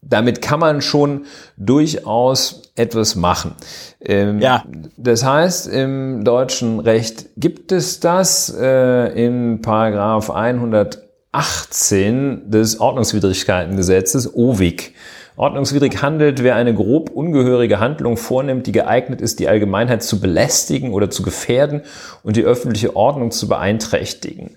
damit 0.01 0.41
kann 0.43 0.61
man 0.61 0.81
schon 0.83 1.25
durchaus 1.57 2.63
etwas 2.77 3.15
machen. 3.15 3.53
Ähm, 4.01 4.41
ja. 4.41 4.65
Das 4.97 5.25
heißt, 5.25 5.69
im 5.69 6.25
deutschen 6.25 6.81
Recht 6.81 7.27
gibt 7.37 7.71
es 7.73 8.01
das 8.01 8.55
äh, 8.59 9.23
in 9.23 9.61
Paragraph 9.61 10.31
118 10.31 12.51
des 12.51 12.81
Ordnungswidrigkeitengesetzes, 12.81 14.35
OWIG. 14.35 14.95
Ordnungswidrig 15.37 16.01
handelt, 16.01 16.45
wer 16.45 16.55
eine 16.55 16.75
grob 16.75 17.11
ungehörige 17.11 17.81
Handlung 17.81 18.17
vornimmt, 18.17 18.67
die 18.67 18.73
geeignet 18.73 19.21
ist, 19.21 19.41
die 19.41 19.49
Allgemeinheit 19.49 20.03
zu 20.03 20.21
belästigen 20.21 20.93
oder 20.93 21.11
zu 21.11 21.23
gefährden 21.23 21.83
und 22.23 22.37
die 22.37 22.45
öffentliche 22.45 22.95
Ordnung 22.95 23.33
zu 23.33 23.49
beeinträchtigen. 23.49 24.57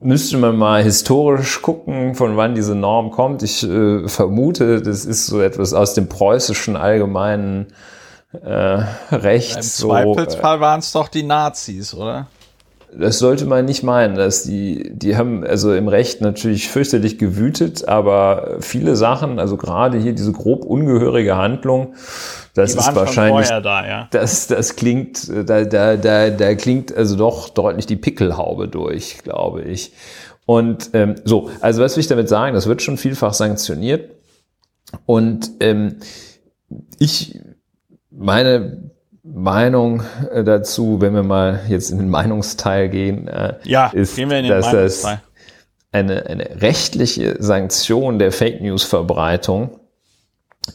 Müsste 0.00 0.36
man 0.36 0.56
mal 0.56 0.82
historisch 0.82 1.62
gucken, 1.62 2.14
von 2.14 2.36
wann 2.36 2.54
diese 2.54 2.74
Norm 2.74 3.10
kommt. 3.10 3.42
Ich 3.42 3.62
äh, 3.62 4.06
vermute, 4.06 4.82
das 4.82 5.06
ist 5.06 5.26
so 5.26 5.40
etwas 5.40 5.72
aus 5.72 5.94
dem 5.94 6.10
preußischen 6.10 6.76
allgemeinen 6.76 7.68
äh, 8.32 8.82
Recht. 9.10 9.56
Im 9.56 9.62
so, 9.62 9.88
Zweifelsfall 9.88 10.58
äh, 10.58 10.60
waren 10.60 10.80
es 10.80 10.92
doch 10.92 11.08
die 11.08 11.22
Nazis, 11.22 11.94
oder? 11.94 12.26
Das 12.98 13.18
sollte 13.18 13.46
man 13.46 13.64
nicht 13.64 13.82
meinen, 13.82 14.14
dass 14.14 14.44
die, 14.44 14.90
die 14.92 15.16
haben 15.16 15.44
also 15.44 15.74
im 15.74 15.88
Recht 15.88 16.20
natürlich 16.20 16.68
fürchterlich 16.68 17.18
gewütet, 17.18 17.88
aber 17.88 18.56
viele 18.60 18.96
Sachen, 18.96 19.38
also 19.38 19.56
gerade 19.56 19.98
hier 19.98 20.12
diese 20.12 20.32
grob 20.32 20.64
ungehörige 20.64 21.36
Handlung, 21.36 21.94
das 22.54 22.74
ist 22.74 22.94
wahrscheinlich, 22.94 23.48
da, 23.48 23.86
ja. 23.86 24.08
das, 24.12 24.46
das 24.46 24.76
klingt, 24.76 25.28
da, 25.28 25.64
da, 25.64 25.96
da, 25.96 26.30
da 26.30 26.54
klingt 26.54 26.96
also 26.96 27.16
doch 27.16 27.48
deutlich 27.48 27.86
die 27.86 27.96
Pickelhaube 27.96 28.68
durch, 28.68 29.18
glaube 29.24 29.62
ich. 29.62 29.92
Und 30.46 30.90
ähm, 30.92 31.16
so, 31.24 31.50
also 31.60 31.82
was 31.82 31.96
will 31.96 32.02
ich 32.02 32.06
damit 32.06 32.28
sagen? 32.28 32.54
Das 32.54 32.66
wird 32.66 32.82
schon 32.82 32.96
vielfach 32.96 33.34
sanktioniert. 33.34 34.10
Und 35.06 35.50
ähm, 35.60 35.96
ich 36.98 37.40
meine 38.10 38.90
Meinung 39.24 40.02
äh, 40.30 40.44
dazu, 40.44 41.00
wenn 41.00 41.14
wir 41.14 41.22
mal 41.22 41.60
jetzt 41.68 41.90
in 41.90 41.98
den 41.98 42.10
Meinungsteil 42.10 42.90
gehen, 42.90 43.26
äh, 43.26 43.54
ja, 43.64 43.88
ist, 43.88 44.16
gehen 44.16 44.28
wir 44.28 44.38
in 44.38 44.44
den 44.44 44.50
dass 44.50 44.70
das 44.70 45.06
eine, 45.92 46.26
eine 46.26 46.60
rechtliche 46.60 47.42
Sanktion 47.42 48.18
der 48.18 48.32
Fake 48.32 48.60
News 48.60 48.84
Verbreitung 48.84 49.80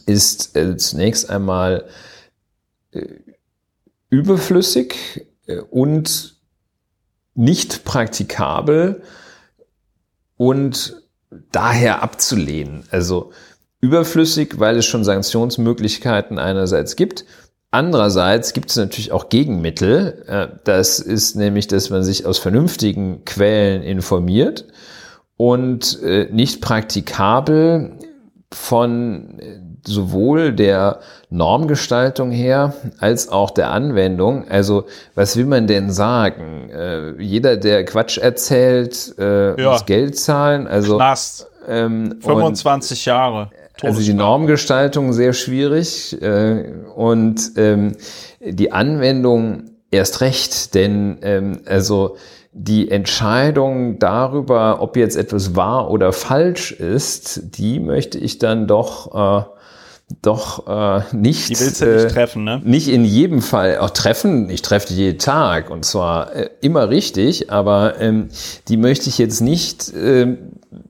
ist 0.06 0.56
äh, 0.56 0.76
zunächst 0.76 1.30
einmal 1.30 1.84
äh, 2.92 3.06
überflüssig 4.08 5.26
äh, 5.46 5.58
und 5.70 6.36
nicht 7.34 7.84
praktikabel 7.84 9.02
und 10.36 11.02
daher 11.52 12.02
abzulehnen. 12.02 12.84
Also 12.90 13.32
überflüssig, 13.80 14.58
weil 14.58 14.76
es 14.76 14.86
schon 14.86 15.04
Sanktionsmöglichkeiten 15.04 16.38
einerseits 16.38 16.96
gibt 16.96 17.24
Andererseits 17.72 18.52
gibt 18.52 18.70
es 18.70 18.76
natürlich 18.76 19.12
auch 19.12 19.28
Gegenmittel. 19.28 20.24
Äh, 20.26 20.48
das 20.64 20.98
ist 20.98 21.36
nämlich, 21.36 21.68
dass 21.68 21.90
man 21.90 22.02
sich 22.02 22.26
aus 22.26 22.38
vernünftigen 22.38 23.24
Quellen 23.24 23.82
informiert 23.82 24.64
und 25.36 26.02
äh, 26.02 26.28
nicht 26.32 26.60
praktikabel 26.60 27.92
von 28.52 29.38
äh, 29.38 29.60
sowohl 29.86 30.52
der 30.52 30.98
Normgestaltung 31.30 32.32
her 32.32 32.74
als 32.98 33.28
auch 33.28 33.52
der 33.52 33.70
Anwendung. 33.70 34.48
Also 34.48 34.86
was 35.14 35.36
will 35.36 35.46
man 35.46 35.68
denn 35.68 35.90
sagen? 35.90 37.16
Jeder, 37.18 37.56
der 37.56 37.86
Quatsch 37.86 38.18
erzählt, 38.18 39.14
ja. 39.16 39.54
muss 39.56 39.86
Geld 39.86 40.18
zahlen. 40.18 40.66
Also 40.66 40.96
Knast. 40.96 41.46
Ähm, 41.66 42.18
25 42.20 43.06
Jahre. 43.06 43.50
Also 43.82 44.02
die 44.02 44.12
Normgestaltung 44.12 45.12
sehr 45.12 45.32
schwierig 45.32 46.20
äh, 46.20 46.72
und 46.94 47.52
ähm, 47.56 47.96
die 48.40 48.72
Anwendung 48.72 49.70
erst 49.90 50.20
recht, 50.20 50.74
denn 50.74 51.18
ähm, 51.22 51.60
also 51.66 52.16
die 52.52 52.90
Entscheidung 52.90 53.98
darüber, 53.98 54.82
ob 54.82 54.96
jetzt 54.96 55.16
etwas 55.16 55.54
wahr 55.54 55.90
oder 55.90 56.12
falsch 56.12 56.72
ist, 56.72 57.56
die 57.58 57.78
möchte 57.78 58.18
ich 58.18 58.38
dann 58.38 58.66
doch 58.66 59.14
äh, 59.14 59.59
doch 60.22 60.66
äh, 60.66 61.16
nicht. 61.16 61.48
Die 61.50 61.60
willst 61.60 61.80
du 61.80 61.86
nicht 61.86 62.04
äh, 62.04 62.08
treffen, 62.08 62.44
ne? 62.44 62.60
Nicht 62.64 62.88
in 62.88 63.04
jedem 63.04 63.42
Fall 63.42 63.78
auch 63.78 63.90
treffen. 63.90 64.50
Ich 64.50 64.62
treffe 64.62 64.88
die 64.88 64.96
jeden 64.96 65.18
Tag 65.18 65.70
und 65.70 65.84
zwar 65.84 66.34
äh, 66.34 66.50
immer 66.60 66.90
richtig, 66.90 67.50
aber 67.50 68.00
ähm, 68.00 68.28
die 68.68 68.76
möchte 68.76 69.08
ich 69.08 69.18
jetzt 69.18 69.40
nicht 69.40 69.92
äh, 69.94 70.36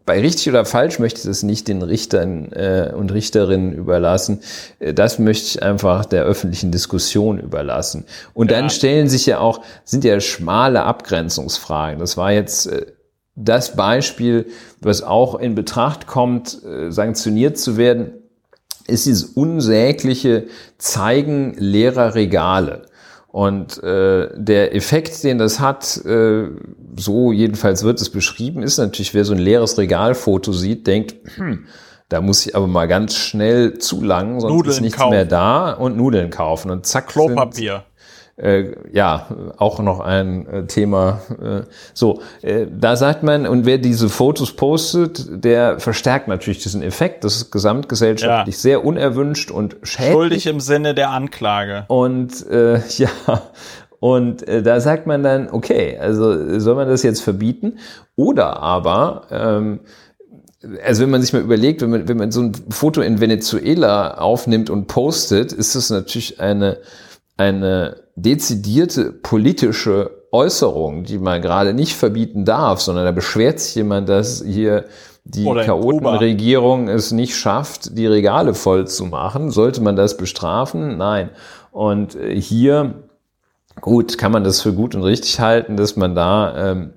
bei 0.04 0.20
richtig 0.20 0.48
oder 0.48 0.64
falsch 0.64 0.98
möchte 0.98 1.20
ich 1.20 1.26
das 1.26 1.42
nicht 1.42 1.68
den 1.68 1.82
Richtern 1.82 2.52
äh, 2.52 2.92
und 2.94 3.12
Richterinnen 3.12 3.72
überlassen. 3.72 4.40
Äh, 4.78 4.94
das 4.94 5.18
möchte 5.18 5.46
ich 5.46 5.62
einfach 5.62 6.04
der 6.04 6.24
öffentlichen 6.24 6.72
Diskussion 6.72 7.38
überlassen. 7.38 8.04
Und 8.34 8.50
ja. 8.50 8.58
dann 8.58 8.70
stellen 8.70 9.08
sich 9.08 9.26
ja 9.26 9.38
auch, 9.38 9.60
sind 9.84 10.04
ja 10.04 10.18
schmale 10.20 10.82
Abgrenzungsfragen. 10.82 11.98
Das 11.98 12.16
war 12.16 12.32
jetzt 12.32 12.66
äh, 12.66 12.86
das 13.36 13.76
Beispiel, 13.76 14.46
was 14.80 15.02
auch 15.02 15.34
in 15.36 15.54
Betracht 15.54 16.06
kommt, 16.06 16.62
äh, 16.64 16.90
sanktioniert 16.90 17.58
zu 17.58 17.76
werden, 17.76 18.12
ist 18.90 19.06
dieses 19.06 19.24
unsägliche 19.24 20.46
Zeigen 20.78 21.54
leerer 21.56 22.14
Regale. 22.14 22.82
Und 23.28 23.80
äh, 23.82 24.28
der 24.34 24.74
Effekt, 24.74 25.22
den 25.22 25.38
das 25.38 25.60
hat, 25.60 26.04
äh, 26.04 26.48
so 26.96 27.30
jedenfalls 27.32 27.84
wird 27.84 28.00
es 28.00 28.10
beschrieben, 28.10 28.62
ist 28.62 28.78
natürlich, 28.78 29.14
wer 29.14 29.24
so 29.24 29.34
ein 29.34 29.38
leeres 29.38 29.78
Regalfoto 29.78 30.52
sieht, 30.52 30.86
denkt, 30.88 31.14
hm, 31.36 31.66
da 32.08 32.20
muss 32.20 32.44
ich 32.44 32.56
aber 32.56 32.66
mal 32.66 32.88
ganz 32.88 33.14
schnell 33.14 33.78
zulangen, 33.78 34.40
sonst 34.40 34.52
Nudeln 34.52 34.74
ist 34.74 34.80
nichts 34.80 34.98
kaufen. 34.98 35.10
mehr 35.10 35.24
da 35.24 35.70
und 35.70 35.96
Nudeln 35.96 36.30
kaufen. 36.30 36.72
Und 36.72 36.86
zack. 36.86 37.06
Klopapier 37.06 37.84
äh, 38.40 38.72
ja, 38.92 39.26
auch 39.58 39.80
noch 39.80 40.00
ein 40.00 40.46
äh, 40.46 40.66
Thema. 40.66 41.20
Äh, 41.42 41.62
so, 41.92 42.22
äh, 42.42 42.66
da 42.70 42.96
sagt 42.96 43.22
man, 43.22 43.46
und 43.46 43.66
wer 43.66 43.78
diese 43.78 44.08
Fotos 44.08 44.52
postet, 44.52 45.44
der 45.44 45.78
verstärkt 45.78 46.28
natürlich 46.28 46.62
diesen 46.62 46.82
Effekt. 46.82 47.24
Das 47.24 47.36
ist 47.36 47.50
gesamtgesellschaftlich 47.50 48.54
ja. 48.56 48.60
sehr 48.60 48.84
unerwünscht 48.84 49.50
und 49.50 49.76
schädlich. 49.82 50.12
Schuldig 50.12 50.46
im 50.46 50.60
Sinne 50.60 50.94
der 50.94 51.10
Anklage. 51.10 51.84
Und 51.88 52.46
äh, 52.48 52.80
ja, 52.96 53.10
und 54.00 54.48
äh, 54.48 54.62
da 54.62 54.80
sagt 54.80 55.06
man 55.06 55.22
dann, 55.22 55.50
okay, 55.50 55.98
also 55.98 56.58
soll 56.58 56.74
man 56.74 56.88
das 56.88 57.02
jetzt 57.02 57.20
verbieten? 57.20 57.78
Oder 58.16 58.60
aber, 58.60 59.26
ähm, 59.30 59.80
also 60.84 61.02
wenn 61.02 61.10
man 61.10 61.20
sich 61.20 61.32
mal 61.32 61.42
überlegt, 61.42 61.82
wenn 61.82 61.90
man, 61.90 62.08
wenn 62.08 62.16
man 62.16 62.32
so 62.32 62.40
ein 62.40 62.52
Foto 62.70 63.02
in 63.02 63.20
Venezuela 63.20 64.14
aufnimmt 64.14 64.70
und 64.70 64.86
postet, 64.86 65.52
ist 65.52 65.74
das 65.74 65.90
natürlich 65.90 66.40
eine, 66.40 66.78
eine 67.36 67.99
dezidierte 68.16 69.12
politische 69.12 70.10
Äußerung, 70.32 71.04
die 71.04 71.18
man 71.18 71.42
gerade 71.42 71.74
nicht 71.74 71.96
verbieten 71.96 72.44
darf, 72.44 72.80
sondern 72.80 73.04
da 73.04 73.12
beschwert 73.12 73.60
sich 73.60 73.74
jemand, 73.74 74.08
dass 74.08 74.44
hier 74.46 74.84
die 75.24 75.44
Chaotenregierung 75.44 76.88
es 76.88 77.12
nicht 77.12 77.36
schafft, 77.36 77.96
die 77.96 78.06
Regale 78.06 78.54
voll 78.54 78.86
zu 78.86 79.06
machen. 79.06 79.50
Sollte 79.50 79.82
man 79.82 79.96
das 79.96 80.16
bestrafen? 80.16 80.96
Nein. 80.96 81.30
Und 81.72 82.14
äh, 82.16 82.40
hier, 82.40 83.04
gut, 83.80 84.18
kann 84.18 84.32
man 84.32 84.44
das 84.44 84.62
für 84.62 84.72
gut 84.72 84.94
und 84.94 85.02
richtig 85.02 85.40
halten, 85.40 85.76
dass 85.76 85.96
man 85.96 86.14
da 86.14 86.72
ähm, 86.72 86.92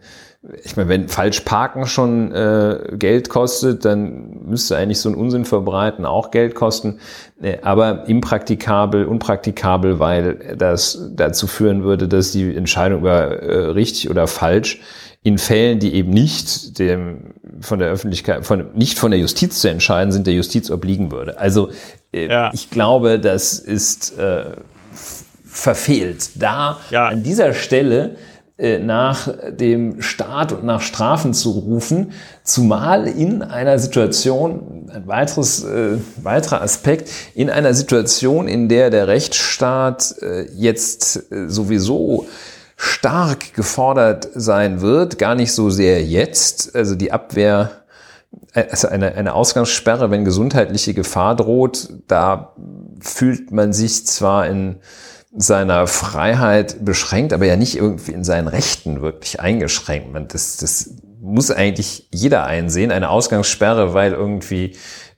ich 0.64 0.76
meine, 0.76 0.90
wenn 0.90 1.08
falsch 1.08 1.42
parken 1.42 1.86
schon 1.86 2.34
äh, 2.34 2.96
Geld 2.98 3.30
kostet, 3.30 3.86
dann 3.86 4.42
müsste 4.46 4.76
eigentlich 4.76 5.00
so 5.00 5.08
ein 5.08 5.16
Unsinn 5.16 5.46
verbreiten 5.46 6.06
auch 6.06 6.32
Geld 6.32 6.54
kosten. 6.54 7.00
Äh, 7.42 7.60
aber 7.62 8.08
impraktikabel, 8.10 9.06
unpraktikabel, 9.06 10.00
weil 10.00 10.56
das 10.58 11.12
dazu 11.16 11.48
führen 11.48 11.84
würde, 11.84 12.10
dass 12.10 12.32
die 12.32 12.56
Entscheidung 12.56 13.02
über 13.02 13.42
äh, 13.42 13.66
richtig 13.72 14.10
oder 14.10 14.28
falsch 14.28 14.82
in 15.24 15.38
Fällen, 15.38 15.80
die 15.80 15.94
eben 15.94 16.10
nicht 16.10 16.78
dem 16.78 17.34
von 17.62 17.80
der 17.80 17.90
Öffentlichkeit, 17.90 18.46
von, 18.46 18.66
nicht 18.74 19.00
von 19.00 19.12
der 19.12 19.22
Justiz 19.22 19.62
zu 19.62 19.70
entscheiden 19.70 20.12
sind, 20.12 20.28
der 20.28 20.34
Justiz 20.34 20.70
obliegen 20.70 21.14
würde. 21.14 21.40
Also 21.40 21.70
äh, 22.12 22.28
ja. 22.28 22.52
ich 22.54 22.70
glaube, 22.70 23.18
das 23.18 23.60
ist 23.60 24.18
äh, 24.20 24.44
verfehlt. 25.46 26.32
Da 26.36 26.80
ja. 26.90 27.08
an 27.08 27.24
dieser 27.24 27.54
Stelle 27.54 28.18
nach 28.58 29.30
dem 29.50 30.04
Staat 30.04 30.52
und 30.52 30.64
nach 30.64 30.82
Strafen 30.82 31.34
zu 31.34 31.52
rufen, 31.52 32.12
zumal 32.44 33.08
in 33.08 33.42
einer 33.42 33.80
Situation, 33.80 34.90
ein 34.94 35.08
weiteres, 35.08 35.64
äh, 35.64 35.98
weiterer 36.22 36.62
Aspekt, 36.62 37.10
in 37.34 37.50
einer 37.50 37.74
Situation, 37.74 38.48
in 38.48 38.70
der 38.70 38.92
der 38.92 39.08
Rechtsstaat 39.08 40.16
äh, 40.22 40.44
jetzt 40.54 41.32
äh, 41.32 41.50
sowieso 41.50 42.28
stark 42.76 43.54
gefordert 43.54 44.30
sein 44.36 44.82
wird, 44.82 45.18
gar 45.18 45.36
nicht 45.36 45.54
so 45.54 45.70
sehr 45.70 46.04
jetzt, 46.04 46.76
also 46.76 46.96
die 46.96 47.12
Abwehr, 47.12 47.72
also 48.54 48.88
eine, 48.88 49.16
eine 49.16 49.34
Ausgangssperre, 49.34 50.12
wenn 50.12 50.26
gesundheitliche 50.26 50.94
Gefahr 50.94 51.36
droht, 51.36 51.90
da 52.08 52.54
fühlt 53.00 53.52
man 53.52 53.74
sich 53.74 54.06
zwar 54.06 54.48
in 54.48 54.78
seiner 55.36 55.88
Freiheit 55.88 56.86
beschränkt, 56.86 57.34
aber 57.34 57.46
ja 57.46 57.56
nicht 57.56 57.76
irgendwie 57.76 58.12
in 58.12 58.24
seinen 58.24 58.48
Rechten 58.48 59.02
wirklich 59.02 59.40
eingeschränkt. 59.40 60.12
Man, 60.14 60.28
das, 60.28 60.58
das 60.58 60.96
muss 61.22 61.50
eigentlich 61.50 62.08
jeder 62.14 62.46
einsehen, 62.46 62.92
eine 62.92 63.10
Ausgangssperre, 63.10 63.94
weil 63.94 64.12
irgendwie 64.14 64.76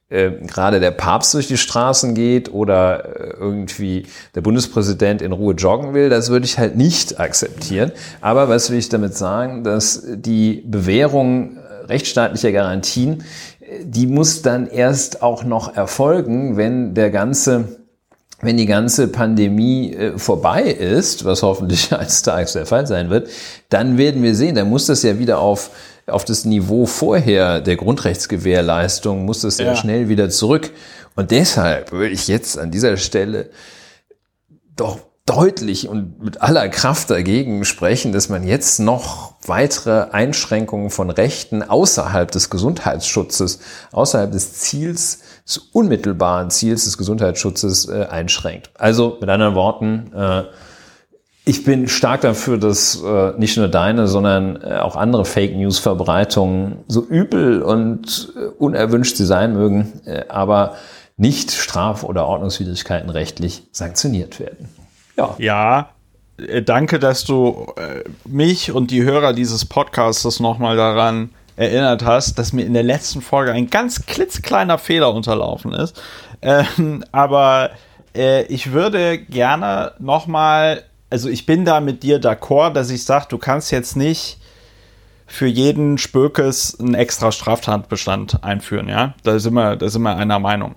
äh, 0.08 0.32
gerade 0.45 0.80
der 0.80 0.91
Papst 0.91 1.34
durch 1.34 1.47
die 1.47 1.58
Straßen 1.58 2.13
geht 2.13 2.54
oder 2.54 3.06
äh, 3.06 3.34
irgendwie 3.39 4.06
der 4.36 4.41
Bundespräsident 4.41 5.21
in 5.21 5.32
Ruhe 5.32 5.56
joggen 5.56 5.93
will, 5.93 6.10
das 6.10 6.30
würde 6.30 6.45
ich 6.45 6.60
halt 6.60 6.78
nicht 6.78 7.19
akzeptieren. 7.19 7.91
Aber 8.21 8.47
was 8.47 8.69
will 8.69 8.78
ich 8.78 8.89
damit 8.89 9.15
sagen, 9.15 9.63
dass 9.63 10.04
die 10.06 10.63
Bewährung 10.65 11.58
äh, 11.58 11.86
rechtsstaatlicher 11.86 12.51
Garantien, 12.51 13.23
die 13.84 14.06
muss 14.06 14.43
dann 14.43 14.67
erst 14.67 15.23
auch 15.23 15.43
noch 15.43 15.75
erfolgen, 15.75 16.56
wenn 16.56 16.93
der 16.93 17.10
ganze 17.10 17.85
wenn 18.41 18.58
die 18.58 18.65
ganze 18.65 19.08
Pandemie 19.08 19.93
äh, 19.93 20.17
vorbei 20.17 20.63
ist, 20.63 21.26
was 21.26 21.43
hoffentlich 21.43 21.93
eines 21.98 22.21
Tages 22.21 22.54
der 22.54 22.65
Fall 22.65 22.88
sein 22.88 23.10
wird, 23.10 23.30
dann 23.69 23.98
werden 23.98 24.24
wir 24.24 24.36
sehen, 24.36 24.56
dann 24.56 24.69
muss 24.69 24.86
das 24.86 25.04
ja 25.04 25.19
wieder 25.19 25.39
auf, 25.39 25.71
auf 26.08 26.26
das 26.26 26.45
Niveau 26.45 26.86
vorher 26.86 27.62
der 27.62 27.76
Grundrechtsgewährleistung, 27.76 29.26
muss 29.26 29.41
das 29.41 29.58
ja. 29.58 29.67
ja 29.67 29.76
schnell 29.76 30.10
wieder 30.10 30.30
zurück. 30.30 30.71
Und 31.15 31.32
deshalb 31.32 31.91
würde 31.91 32.13
ich 32.13 32.28
jetzt 32.28 32.58
an 32.58 32.71
dieser 32.71 32.98
Stelle 32.98 33.50
doch 34.76 35.00
deutlich 35.25 35.89
und 35.89 36.23
mit 36.23 36.41
aller 36.43 36.69
Kraft 36.69 37.09
dagegen 37.09 37.65
sprechen, 37.65 38.11
dass 38.11 38.29
man 38.29 38.43
jetzt 38.43 38.79
noch 38.79 39.33
weitere 39.47 40.11
Einschränkungen 40.11 40.91
von 40.91 41.09
Rechten 41.09 41.63
außerhalb 41.63 42.29
des 42.29 42.51
Gesundheitsschutzes, 42.51 43.59
außerhalb 43.91 44.31
des 44.31 44.53
Ziels, 44.53 45.21
des 45.43 45.57
unmittelbaren 45.57 46.51
Ziels 46.51 46.85
des 46.85 46.99
Gesundheitsschutzes 46.99 47.89
äh, 47.89 48.05
einschränkt. 48.05 48.69
Also 48.75 49.17
mit 49.19 49.27
anderen 49.29 49.55
Worten, 49.55 50.11
äh, 50.15 50.43
ich 51.43 51.63
bin 51.63 51.88
stark 51.88 52.21
dafür, 52.21 52.59
dass 52.59 53.01
äh, 53.03 53.33
nicht 53.38 53.57
nur 53.57 53.67
deine, 53.67 54.07
sondern 54.07 54.61
äh, 54.61 54.77
auch 54.77 54.95
andere 54.95 55.25
Fake 55.25 55.55
News 55.55 55.79
Verbreitungen 55.79 56.83
so 56.88 57.03
übel 57.03 57.63
und 57.63 58.31
äh, 58.35 58.45
unerwünscht 58.59 59.17
sie 59.17 59.25
sein 59.25 59.53
mögen, 59.53 60.01
äh, 60.05 60.25
aber 60.29 60.75
nicht 61.17 61.51
Straf- 61.51 62.03
oder 62.03 62.27
Ordnungswidrigkeiten 62.27 63.09
rechtlich 63.09 63.63
sanktioniert 63.71 64.39
werden. 64.39 64.69
Ja. 65.17 65.36
Ja, 65.38 65.89
äh, 66.38 66.62
danke, 66.62 66.99
dass 66.99 67.23
du 67.23 67.73
äh, 67.78 68.04
mich 68.25 68.71
und 68.71 68.91
die 68.91 69.04
Hörer 69.04 69.34
dieses 69.34 69.65
Podcasts 69.65 70.39
nochmal 70.39 70.75
daran 70.75 71.30
erinnert 71.56 72.04
hast, 72.04 72.38
dass 72.38 72.51
mir 72.54 72.65
in 72.65 72.73
der 72.73 72.84
letzten 72.84 73.21
Folge 73.21 73.54
ein 73.54 73.69
ganz 73.69 74.06
klitzkleiner 74.06 74.78
Fehler 74.78 75.13
unterlaufen 75.13 75.71
ist. 75.71 76.01
Ähm, 76.41 77.04
aber 77.12 77.71
äh, 78.13 78.43
ich 78.47 78.73
würde 78.73 79.17
gerne 79.17 79.93
nochmal, 79.99 80.84
also 81.10 81.30
ich 81.30 81.45
bin 81.45 81.63
da 81.63 81.80
mit 81.80 82.04
dir 82.04 82.19
d'accord, 82.19 82.73
dass 82.73 82.89
ich 82.89 83.06
sage, 83.06 83.28
du 83.30 83.38
kannst 83.38 83.71
jetzt 83.71 83.95
nicht 83.95 84.38
für 85.28 85.47
jeden 85.47 85.97
Spökes 85.97 86.78
einen 86.80 86.93
extra 86.93 87.32
Straftatbestand 87.32 88.43
einführen, 88.43 88.88
ja. 88.89 89.15
Da 89.23 89.39
sind 89.39 89.54
wir, 89.54 89.75
da 89.75 89.89
sind 89.89 90.04
wir 90.04 90.15
einer 90.15 90.39
Meinung. 90.39 90.75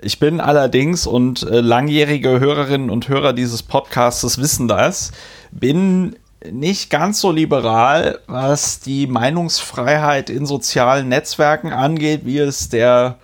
Ich 0.00 0.20
bin 0.20 0.40
allerdings, 0.40 1.06
und 1.06 1.42
äh, 1.42 1.60
langjährige 1.60 2.38
Hörerinnen 2.38 2.88
und 2.88 3.08
Hörer 3.08 3.32
dieses 3.32 3.64
Podcasts 3.64 4.38
wissen 4.38 4.68
das, 4.68 5.10
bin 5.50 6.16
nicht 6.48 6.88
ganz 6.88 7.20
so 7.20 7.32
liberal, 7.32 8.20
was 8.28 8.78
die 8.78 9.08
Meinungsfreiheit 9.08 10.30
in 10.30 10.46
sozialen 10.46 11.08
Netzwerken 11.08 11.72
angeht, 11.72 12.20
wie 12.24 12.38
es 12.38 12.68
der 12.68 13.18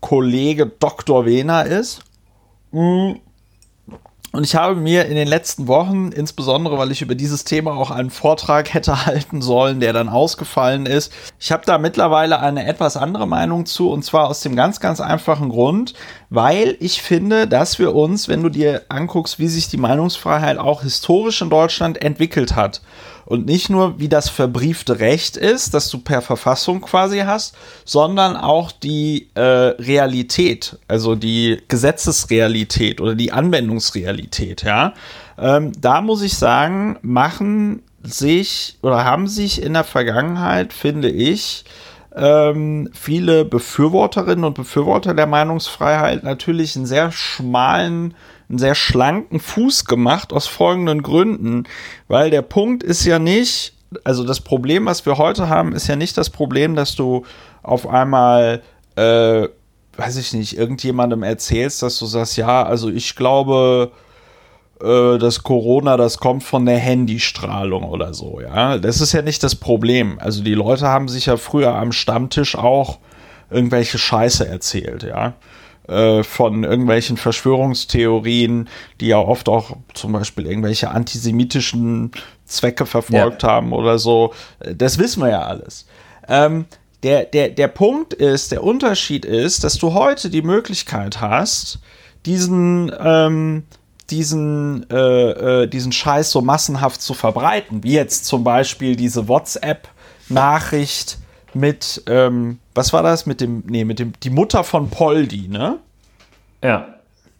Kollege 0.00 0.66
Dr. 0.66 1.26
Wehner 1.26 1.66
ist. 1.66 2.02
Mhm. 2.70 3.20
Und 4.32 4.44
ich 4.44 4.54
habe 4.54 4.76
mir 4.76 5.04
in 5.04 5.14
den 5.14 5.28
letzten 5.28 5.68
Wochen, 5.68 6.10
insbesondere 6.10 6.78
weil 6.78 6.90
ich 6.90 7.02
über 7.02 7.14
dieses 7.14 7.44
Thema 7.44 7.72
auch 7.72 7.90
einen 7.90 8.08
Vortrag 8.08 8.72
hätte 8.72 9.06
halten 9.06 9.42
sollen, 9.42 9.78
der 9.78 9.92
dann 9.92 10.08
ausgefallen 10.08 10.86
ist, 10.86 11.12
ich 11.38 11.52
habe 11.52 11.66
da 11.66 11.76
mittlerweile 11.76 12.40
eine 12.40 12.66
etwas 12.66 12.96
andere 12.96 13.28
Meinung 13.28 13.66
zu, 13.66 13.90
und 13.90 14.04
zwar 14.04 14.28
aus 14.28 14.40
dem 14.40 14.56
ganz, 14.56 14.80
ganz 14.80 15.00
einfachen 15.00 15.50
Grund, 15.50 15.92
weil 16.30 16.76
ich 16.80 17.02
finde, 17.02 17.46
dass 17.46 17.78
wir 17.78 17.94
uns, 17.94 18.26
wenn 18.26 18.42
du 18.42 18.48
dir 18.48 18.82
anguckst, 18.88 19.38
wie 19.38 19.48
sich 19.48 19.68
die 19.68 19.76
Meinungsfreiheit 19.76 20.56
auch 20.56 20.82
historisch 20.82 21.42
in 21.42 21.50
Deutschland 21.50 22.00
entwickelt 22.00 22.56
hat, 22.56 22.80
und 23.24 23.46
nicht 23.46 23.70
nur, 23.70 23.98
wie 23.98 24.08
das 24.08 24.28
verbriefte 24.28 24.98
Recht 24.98 25.36
ist, 25.36 25.74
das 25.74 25.88
du 25.90 25.98
per 25.98 26.22
Verfassung 26.22 26.80
quasi 26.80 27.20
hast, 27.20 27.54
sondern 27.84 28.36
auch 28.36 28.72
die 28.72 29.28
äh, 29.34 29.40
Realität, 29.40 30.78
also 30.88 31.14
die 31.14 31.62
Gesetzesrealität 31.68 33.00
oder 33.00 33.14
die 33.14 33.32
Anwendungsrealität, 33.32 34.62
ja. 34.62 34.94
Ähm, 35.38 35.72
da 35.80 36.00
muss 36.02 36.22
ich 36.22 36.36
sagen, 36.36 36.98
machen 37.02 37.82
sich 38.02 38.78
oder 38.82 39.04
haben 39.04 39.28
sich 39.28 39.62
in 39.62 39.74
der 39.74 39.84
Vergangenheit, 39.84 40.72
finde 40.72 41.08
ich, 41.08 41.64
ähm, 42.14 42.90
viele 42.92 43.44
Befürworterinnen 43.44 44.44
und 44.44 44.54
Befürworter 44.54 45.14
der 45.14 45.26
Meinungsfreiheit 45.26 46.24
natürlich 46.24 46.76
einen 46.76 46.86
sehr 46.86 47.10
schmalen 47.10 48.14
einen 48.48 48.58
sehr 48.58 48.74
schlanken 48.74 49.40
Fuß 49.40 49.84
gemacht 49.84 50.32
aus 50.32 50.46
folgenden 50.46 51.02
Gründen, 51.02 51.64
weil 52.08 52.30
der 52.30 52.42
Punkt 52.42 52.82
ist 52.82 53.04
ja 53.04 53.18
nicht, 53.18 53.74
also 54.04 54.24
das 54.24 54.40
Problem, 54.40 54.86
was 54.86 55.04
wir 55.06 55.18
heute 55.18 55.48
haben, 55.48 55.72
ist 55.72 55.86
ja 55.86 55.96
nicht 55.96 56.16
das 56.16 56.30
Problem, 56.30 56.74
dass 56.74 56.94
du 56.94 57.24
auf 57.62 57.86
einmal, 57.86 58.62
äh, 58.96 59.48
weiß 59.96 60.16
ich 60.16 60.32
nicht, 60.32 60.56
irgendjemandem 60.56 61.22
erzählst, 61.22 61.82
dass 61.82 61.98
du 61.98 62.06
sagst, 62.06 62.36
ja, 62.36 62.62
also 62.62 62.88
ich 62.88 63.14
glaube, 63.14 63.92
äh, 64.82 65.18
das 65.18 65.42
Corona, 65.42 65.96
das 65.96 66.18
kommt 66.18 66.42
von 66.42 66.66
der 66.66 66.78
Handystrahlung 66.78 67.84
oder 67.84 68.14
so, 68.14 68.40
ja. 68.40 68.78
Das 68.78 69.00
ist 69.00 69.12
ja 69.12 69.22
nicht 69.22 69.42
das 69.42 69.54
Problem. 69.54 70.18
Also 70.18 70.42
die 70.42 70.54
Leute 70.54 70.88
haben 70.88 71.08
sich 71.08 71.26
ja 71.26 71.36
früher 71.36 71.74
am 71.74 71.92
Stammtisch 71.92 72.56
auch 72.56 72.98
irgendwelche 73.50 73.98
Scheiße 73.98 74.46
erzählt, 74.46 75.02
ja. 75.02 75.34
Äh, 75.88 76.22
von 76.22 76.62
irgendwelchen 76.62 77.16
Verschwörungstheorien, 77.16 78.68
die 79.00 79.08
ja 79.08 79.18
oft 79.18 79.48
auch 79.48 79.76
zum 79.94 80.12
Beispiel 80.12 80.46
irgendwelche 80.46 80.92
antisemitischen 80.92 82.12
Zwecke 82.46 82.86
verfolgt 82.86 83.42
ja. 83.42 83.48
haben 83.48 83.72
oder 83.72 83.98
so. 83.98 84.32
Das 84.60 84.98
wissen 84.98 85.24
wir 85.24 85.30
ja 85.30 85.42
alles. 85.42 85.86
Ähm, 86.28 86.66
der, 87.02 87.24
der, 87.24 87.48
der 87.48 87.66
Punkt 87.66 88.14
ist, 88.14 88.52
der 88.52 88.62
Unterschied 88.62 89.24
ist, 89.24 89.64
dass 89.64 89.74
du 89.74 89.92
heute 89.92 90.30
die 90.30 90.42
Möglichkeit 90.42 91.20
hast, 91.20 91.80
diesen, 92.26 92.92
ähm, 93.00 93.64
diesen, 94.08 94.88
äh, 94.88 95.62
äh, 95.62 95.66
diesen 95.66 95.90
Scheiß 95.90 96.30
so 96.30 96.42
massenhaft 96.42 97.02
zu 97.02 97.12
verbreiten, 97.12 97.82
wie 97.82 97.94
jetzt 97.94 98.26
zum 98.26 98.44
Beispiel 98.44 98.94
diese 98.94 99.26
WhatsApp-Nachricht 99.26 101.18
mit, 101.54 102.02
ähm, 102.06 102.58
was 102.74 102.92
war 102.92 103.02
das? 103.02 103.26
Mit 103.26 103.40
dem, 103.40 103.64
nee, 103.66 103.84
mit 103.84 103.98
dem, 103.98 104.12
die 104.22 104.30
Mutter 104.30 104.64
von 104.64 104.90
Poldi, 104.90 105.48
ne? 105.48 105.78
Ja. 106.62 106.86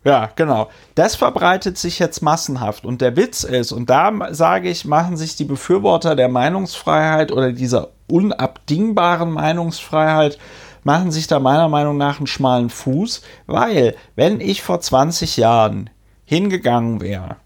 Ja, 0.04 0.30
genau. 0.34 0.68
Das 0.96 1.14
verbreitet 1.14 1.78
sich 1.78 2.00
jetzt 2.00 2.22
massenhaft. 2.22 2.84
Und 2.84 3.00
der 3.00 3.16
Witz 3.16 3.44
ist, 3.44 3.70
und 3.70 3.88
da 3.88 4.12
sage 4.32 4.68
ich, 4.68 4.84
machen 4.84 5.16
sich 5.16 5.36
die 5.36 5.44
Befürworter 5.44 6.16
der 6.16 6.28
Meinungsfreiheit 6.28 7.30
oder 7.30 7.52
dieser 7.52 7.90
unabdingbaren 8.08 9.30
Meinungsfreiheit, 9.30 10.38
machen 10.82 11.12
sich 11.12 11.28
da 11.28 11.38
meiner 11.38 11.68
Meinung 11.68 11.96
nach 11.96 12.18
einen 12.18 12.26
schmalen 12.26 12.68
Fuß, 12.68 13.22
weil 13.46 13.94
wenn 14.16 14.40
ich 14.40 14.62
vor 14.62 14.80
20 14.80 15.36
Jahren 15.36 15.88
hingegangen 16.24 17.00
wäre, 17.00 17.36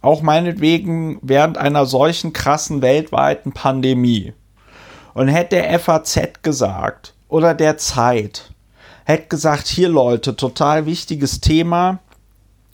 auch 0.00 0.22
meinetwegen 0.22 1.18
während 1.22 1.58
einer 1.58 1.86
solchen 1.86 2.32
krassen 2.32 2.82
weltweiten 2.82 3.52
Pandemie, 3.52 4.32
und 5.14 5.28
hätte 5.28 5.56
der 5.56 5.78
FAZ 5.78 6.42
gesagt 6.42 7.14
oder 7.28 7.54
der 7.54 7.76
Zeit, 7.78 8.52
hätte 9.04 9.28
gesagt, 9.28 9.66
hier 9.66 9.88
Leute, 9.88 10.36
total 10.36 10.86
wichtiges 10.86 11.40
Thema. 11.40 12.00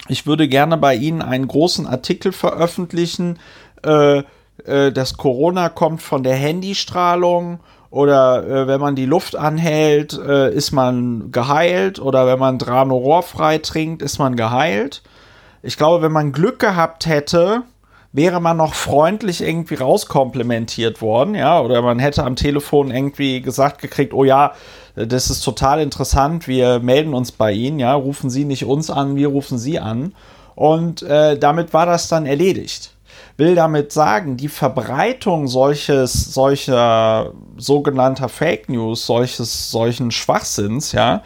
Ich 0.09 0.27
würde 0.27 0.48
gerne 0.48 0.77
bei 0.77 0.94
Ihnen 0.94 1.22
einen 1.22 1.48
großen 1.48 1.87
Artikel 1.87 2.33
veröffentlichen. 2.33 3.38
Äh, 3.85 4.22
äh, 4.64 4.92
das 4.92 5.16
Corona 5.16 5.68
kommt 5.68 6.03
von 6.03 6.22
der 6.22 6.37
Handystrahlung 6.37 7.61
oder 7.90 8.46
äh, 8.46 8.66
wenn 8.66 8.81
man 8.81 8.96
die 8.96 9.07
Luft 9.07 9.37
anhält, 9.37 10.12
äh, 10.18 10.53
ist 10.53 10.72
man 10.72 11.33
geheilt 11.33 11.98
oder 11.98 12.27
wenn 12.27 12.38
man 12.38 12.59
Drano 12.59 13.22
frei 13.22 13.59
trinkt, 13.59 14.03
ist 14.03 14.18
man 14.18 14.37
geheilt. 14.37 15.03
Ich 15.62 15.77
glaube, 15.77 16.03
wenn 16.03 16.12
man 16.12 16.33
Glück 16.33 16.59
gehabt 16.59 17.07
hätte, 17.07 17.62
wäre 18.18 18.40
man 18.40 18.57
noch 18.57 18.74
freundlich 18.74 19.40
irgendwie 19.40 19.76
rauskomplementiert 19.76 21.00
worden, 21.00 21.37
ja, 21.37 21.61
oder 21.61 21.83
man 21.83 22.00
hätte 22.00 22.24
am 22.24 22.35
Telefon 22.35 22.90
irgendwie 22.90 23.40
gesagt 23.40 23.81
gekriegt, 23.81 24.12
oh 24.12 24.24
ja, 24.24 24.54
das 24.96 25.31
ist 25.31 25.42
total 25.42 25.81
interessant, 25.81 26.48
wir 26.48 26.81
melden 26.81 27.14
uns 27.14 27.31
bei 27.31 27.52
Ihnen, 27.52 27.78
ja, 27.78 27.94
rufen 27.94 28.28
Sie 28.28 28.44
nicht 28.44 28.64
uns 28.64 28.90
an, 28.90 29.14
wir 29.14 29.28
rufen 29.28 29.57
Sie 29.57 29.78
an. 29.78 30.14
Und 30.57 31.02
äh, 31.02 31.38
damit 31.38 31.72
war 31.72 31.87
das 31.87 32.09
dann 32.09 32.26
erledigt. 32.26 32.90
Will 33.37 33.54
damit 33.54 33.92
sagen, 33.92 34.37
die 34.37 34.48
Verbreitung 34.48 35.46
solches, 35.46 36.35
solcher 36.35 37.33
sogenannter 37.57 38.28
Fake 38.28 38.68
News, 38.68 39.07
solches, 39.07 39.70
solchen 39.70 40.11
Schwachsinns, 40.11 40.90
ja, 40.90 41.22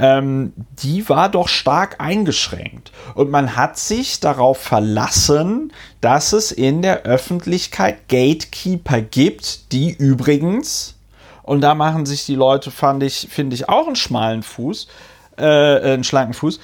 ähm, 0.00 0.54
die 0.82 1.08
war 1.10 1.28
doch 1.28 1.46
stark 1.46 2.00
eingeschränkt. 2.00 2.90
Und 3.14 3.30
man 3.30 3.54
hat 3.54 3.78
sich 3.78 4.18
darauf 4.18 4.58
verlassen, 4.58 5.72
dass 6.00 6.32
es 6.32 6.52
in 6.52 6.80
der 6.80 7.02
Öffentlichkeit 7.02 8.08
Gatekeeper 8.08 9.02
gibt, 9.02 9.72
die 9.72 9.90
übrigens, 9.90 10.96
und 11.42 11.60
da 11.60 11.74
machen 11.74 12.06
sich 12.06 12.24
die 12.24 12.34
Leute, 12.34 12.70
fand 12.70 13.02
ich, 13.02 13.28
finde 13.30 13.54
ich, 13.54 13.68
auch 13.68 13.86
einen 13.86 13.96
schmalen 13.96 14.42
Fuß, 14.42 14.88
äh, 15.36 15.44
einen 15.44 16.04
schlanken 16.04 16.34
Fuß, 16.34 16.60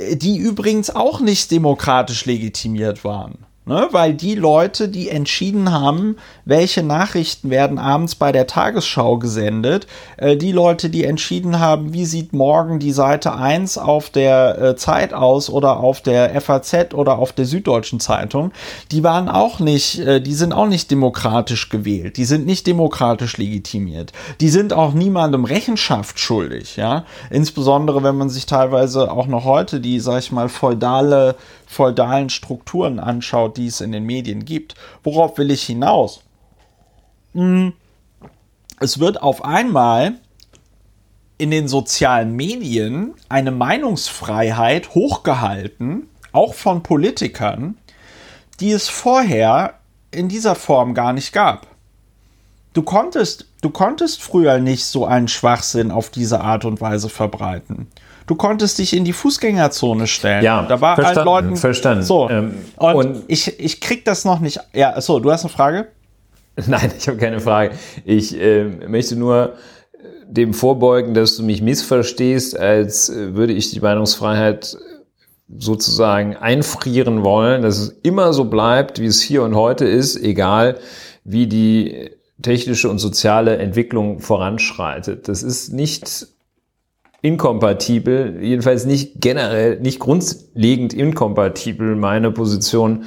die 0.00 0.36
übrigens 0.36 0.90
auch 0.90 1.20
nicht 1.20 1.52
demokratisch 1.52 2.24
legitimiert 2.24 3.04
waren. 3.04 3.46
Ne, 3.66 3.88
weil 3.92 4.12
die 4.12 4.34
Leute, 4.34 4.90
die 4.90 5.08
entschieden 5.08 5.72
haben, 5.72 6.16
welche 6.44 6.82
Nachrichten 6.82 7.48
werden 7.48 7.78
abends 7.78 8.14
bei 8.14 8.30
der 8.30 8.46
Tagesschau 8.46 9.16
gesendet, 9.16 9.86
äh, 10.18 10.36
die 10.36 10.52
Leute, 10.52 10.90
die 10.90 11.04
entschieden 11.04 11.58
haben, 11.60 11.94
wie 11.94 12.04
sieht 12.04 12.34
morgen 12.34 12.78
die 12.78 12.92
Seite 12.92 13.34
1 13.34 13.78
auf 13.78 14.10
der 14.10 14.60
äh, 14.60 14.76
Zeit 14.76 15.14
aus 15.14 15.48
oder 15.48 15.78
auf 15.78 16.02
der 16.02 16.38
FAZ 16.42 16.92
oder 16.92 17.18
auf 17.18 17.32
der 17.32 17.46
Süddeutschen 17.46 18.00
Zeitung, 18.00 18.52
die 18.92 19.02
waren 19.02 19.30
auch 19.30 19.60
nicht, 19.60 19.98
äh, 19.98 20.20
die 20.20 20.34
sind 20.34 20.52
auch 20.52 20.68
nicht 20.68 20.90
demokratisch 20.90 21.70
gewählt, 21.70 22.18
die 22.18 22.26
sind 22.26 22.44
nicht 22.44 22.66
demokratisch 22.66 23.38
legitimiert, 23.38 24.12
die 24.42 24.50
sind 24.50 24.74
auch 24.74 24.92
niemandem 24.92 25.46
Rechenschaft 25.46 26.20
schuldig, 26.20 26.76
ja, 26.76 27.06
insbesondere 27.30 28.02
wenn 28.02 28.18
man 28.18 28.28
sich 28.28 28.44
teilweise 28.44 29.10
auch 29.10 29.26
noch 29.26 29.46
heute 29.46 29.80
die, 29.80 30.00
sag 30.00 30.18
ich 30.18 30.32
mal, 30.32 30.50
feudale 30.50 31.36
feudalen 31.74 32.30
Strukturen 32.30 32.98
anschaut, 32.98 33.56
die 33.56 33.66
es 33.66 33.80
in 33.80 33.92
den 33.92 34.04
Medien 34.04 34.44
gibt. 34.44 34.74
Worauf 35.02 35.36
will 35.38 35.50
ich 35.50 35.64
hinaus? 35.64 36.22
Hm, 37.32 37.72
es 38.80 39.00
wird 39.00 39.20
auf 39.20 39.44
einmal 39.44 40.14
in 41.36 41.50
den 41.50 41.68
sozialen 41.68 42.34
Medien 42.36 43.14
eine 43.28 43.50
Meinungsfreiheit 43.50 44.94
hochgehalten, 44.94 46.08
auch 46.32 46.54
von 46.54 46.82
Politikern, 46.82 47.76
die 48.60 48.70
es 48.70 48.88
vorher 48.88 49.80
in 50.10 50.28
dieser 50.28 50.54
Form 50.54 50.94
gar 50.94 51.12
nicht 51.12 51.32
gab. 51.32 51.66
Du 52.72 52.82
konntest, 52.82 53.48
du 53.62 53.70
konntest 53.70 54.22
früher 54.22 54.58
nicht 54.58 54.84
so 54.84 55.06
einen 55.06 55.28
Schwachsinn 55.28 55.90
auf 55.90 56.10
diese 56.10 56.40
Art 56.40 56.64
und 56.64 56.80
Weise 56.80 57.08
verbreiten 57.08 57.88
du 58.26 58.34
konntest 58.34 58.78
dich 58.78 58.94
in 58.96 59.04
die 59.04 59.12
Fußgängerzone 59.12 60.06
stellen. 60.06 60.44
Ja, 60.44 60.62
da 60.62 60.80
war 60.80 60.94
verstanden, 60.94 61.16
halt 61.16 61.26
Leuten. 61.26 61.56
Verstanden. 61.56 62.04
So. 62.04 62.28
Ähm, 62.30 62.54
und, 62.76 62.94
und, 62.94 63.24
ich, 63.28 63.58
ich 63.60 63.80
krieg 63.80 64.04
das 64.04 64.24
noch 64.24 64.40
nicht. 64.40 64.60
Ja, 64.72 65.00
so, 65.00 65.20
du 65.20 65.30
hast 65.30 65.44
eine 65.44 65.52
Frage? 65.52 65.88
Nein, 66.66 66.92
ich 66.96 67.08
habe 67.08 67.18
keine 67.18 67.40
Frage. 67.40 67.74
Ich 68.04 68.38
äh, 68.38 68.64
möchte 68.64 69.16
nur 69.16 69.54
dem 70.26 70.54
vorbeugen, 70.54 71.14
dass 71.14 71.36
du 71.36 71.42
mich 71.42 71.62
missverstehst, 71.62 72.58
als 72.58 73.12
würde 73.14 73.52
ich 73.52 73.70
die 73.70 73.80
Meinungsfreiheit 73.80 74.76
sozusagen 75.58 76.36
einfrieren 76.36 77.22
wollen, 77.22 77.62
dass 77.62 77.78
es 77.78 77.88
immer 78.02 78.32
so 78.32 78.44
bleibt, 78.44 79.00
wie 79.00 79.06
es 79.06 79.20
hier 79.20 79.42
und 79.42 79.54
heute 79.54 79.84
ist, 79.84 80.16
egal 80.16 80.78
wie 81.24 81.46
die 81.46 82.10
technische 82.42 82.88
und 82.88 82.98
soziale 82.98 83.58
Entwicklung 83.58 84.20
voranschreitet. 84.20 85.28
Das 85.28 85.42
ist 85.42 85.72
nicht 85.72 86.26
inkompatibel, 87.24 88.36
jedenfalls 88.42 88.84
nicht 88.84 89.22
generell, 89.22 89.80
nicht 89.80 89.98
grundlegend 89.98 90.92
inkompatibel, 90.92 91.96
meine 91.96 92.30
Position 92.30 93.04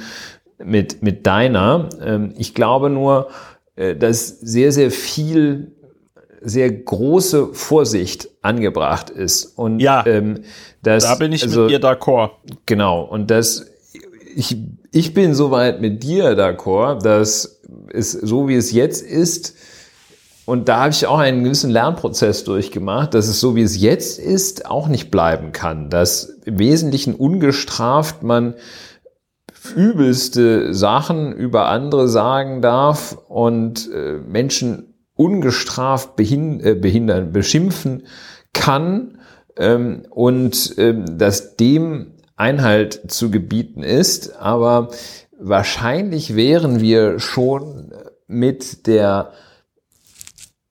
mit, 0.58 1.04
mit 1.04 1.24
deiner. 1.24 1.88
Ähm, 2.04 2.34
ich 2.36 2.52
glaube 2.52 2.90
nur, 2.90 3.28
äh, 3.76 3.94
dass 3.94 4.26
sehr, 4.40 4.72
sehr 4.72 4.90
viel, 4.90 5.70
sehr 6.40 6.68
große 6.68 7.54
Vorsicht 7.54 8.28
angebracht 8.42 9.08
ist. 9.08 9.56
Und 9.56 9.78
ja, 9.78 10.04
ähm, 10.04 10.40
das, 10.82 11.04
da 11.04 11.14
bin 11.14 11.32
ich 11.32 11.44
also, 11.44 11.62
mit 11.62 11.70
dir 11.70 11.80
d'accord. 11.80 12.30
Genau. 12.66 13.02
Und 13.02 13.30
das, 13.30 13.70
ich, 14.34 14.56
ich 14.90 15.14
bin 15.14 15.32
soweit 15.32 15.80
mit 15.80 16.02
dir 16.02 16.36
d'accord, 16.36 17.04
dass 17.04 17.60
es 17.92 18.10
so 18.10 18.48
wie 18.48 18.56
es 18.56 18.72
jetzt 18.72 19.00
ist, 19.00 19.54
und 20.48 20.70
da 20.70 20.78
habe 20.78 20.92
ich 20.92 21.06
auch 21.06 21.18
einen 21.18 21.44
gewissen 21.44 21.68
Lernprozess 21.68 22.42
durchgemacht, 22.42 23.12
dass 23.12 23.28
es 23.28 23.38
so 23.38 23.54
wie 23.54 23.60
es 23.60 23.78
jetzt 23.78 24.18
ist, 24.18 24.64
auch 24.64 24.88
nicht 24.88 25.10
bleiben 25.10 25.52
kann. 25.52 25.90
Dass 25.90 26.24
im 26.46 26.58
Wesentlichen 26.58 27.14
ungestraft 27.14 28.22
man 28.22 28.54
übelste 29.76 30.72
Sachen 30.72 31.34
über 31.34 31.66
andere 31.68 32.08
sagen 32.08 32.62
darf 32.62 33.18
und 33.28 33.92
äh, 33.92 34.14
Menschen 34.26 34.94
ungestraft 35.14 36.16
behin 36.16 36.60
äh, 36.60 36.74
behindern, 36.74 37.30
beschimpfen 37.30 38.04
kann 38.54 39.18
ähm, 39.58 40.04
und 40.08 40.76
ähm, 40.78 41.18
dass 41.18 41.56
dem 41.56 42.12
Einhalt 42.36 43.12
zu 43.12 43.30
gebieten 43.30 43.82
ist. 43.82 44.40
Aber 44.40 44.88
wahrscheinlich 45.38 46.36
wären 46.36 46.80
wir 46.80 47.18
schon 47.18 47.92
mit 48.26 48.86
der 48.86 49.32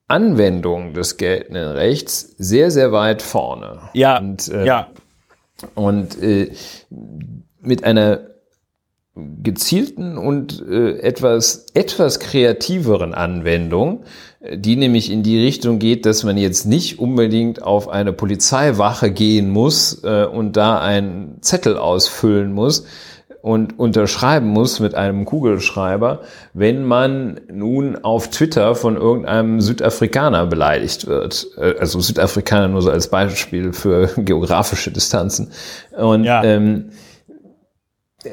Anwendung 0.07 0.93
des 0.93 1.17
geltenden 1.17 1.71
Rechts 1.71 2.33
sehr, 2.37 2.71
sehr 2.71 2.91
weit 2.91 3.21
vorne. 3.21 3.79
Ja. 3.93 4.19
Und, 4.19 4.47
äh, 4.47 4.65
ja. 4.65 4.87
Und 5.75 6.21
äh, 6.21 6.51
mit 7.61 7.83
einer 7.83 8.21
gezielten 9.41 10.17
und 10.17 10.63
äh, 10.69 10.99
etwas, 10.99 11.65
etwas 11.73 12.19
kreativeren 12.19 13.13
Anwendung, 13.13 14.03
die 14.53 14.75
nämlich 14.75 15.11
in 15.11 15.23
die 15.23 15.43
Richtung 15.43 15.79
geht, 15.79 16.05
dass 16.05 16.23
man 16.23 16.37
jetzt 16.37 16.65
nicht 16.65 16.99
unbedingt 16.99 17.63
auf 17.63 17.89
eine 17.89 18.13
Polizeiwache 18.13 19.11
gehen 19.11 19.49
muss 19.49 20.03
äh, 20.03 20.25
und 20.25 20.55
da 20.55 20.79
einen 20.79 21.41
Zettel 21.41 21.77
ausfüllen 21.77 22.53
muss, 22.53 22.85
und 23.41 23.79
unterschreiben 23.79 24.47
muss 24.47 24.79
mit 24.79 24.95
einem 24.95 25.25
Kugelschreiber, 25.25 26.21
wenn 26.53 26.83
man 26.83 27.39
nun 27.51 27.95
auf 28.03 28.29
Twitter 28.29 28.75
von 28.75 28.97
irgendeinem 28.97 29.61
Südafrikaner 29.61 30.45
beleidigt 30.45 31.07
wird. 31.07 31.47
Äh, 31.57 31.75
also 31.79 31.99
Südafrikaner 31.99 32.67
nur 32.67 32.81
so 32.81 32.91
als 32.91 33.09
Beispiel 33.09 33.73
für 33.73 34.07
geografische 34.17 34.91
Distanzen. 34.91 35.51
Und 35.97 36.23
ja. 36.23 36.43
ähm, 36.43 36.89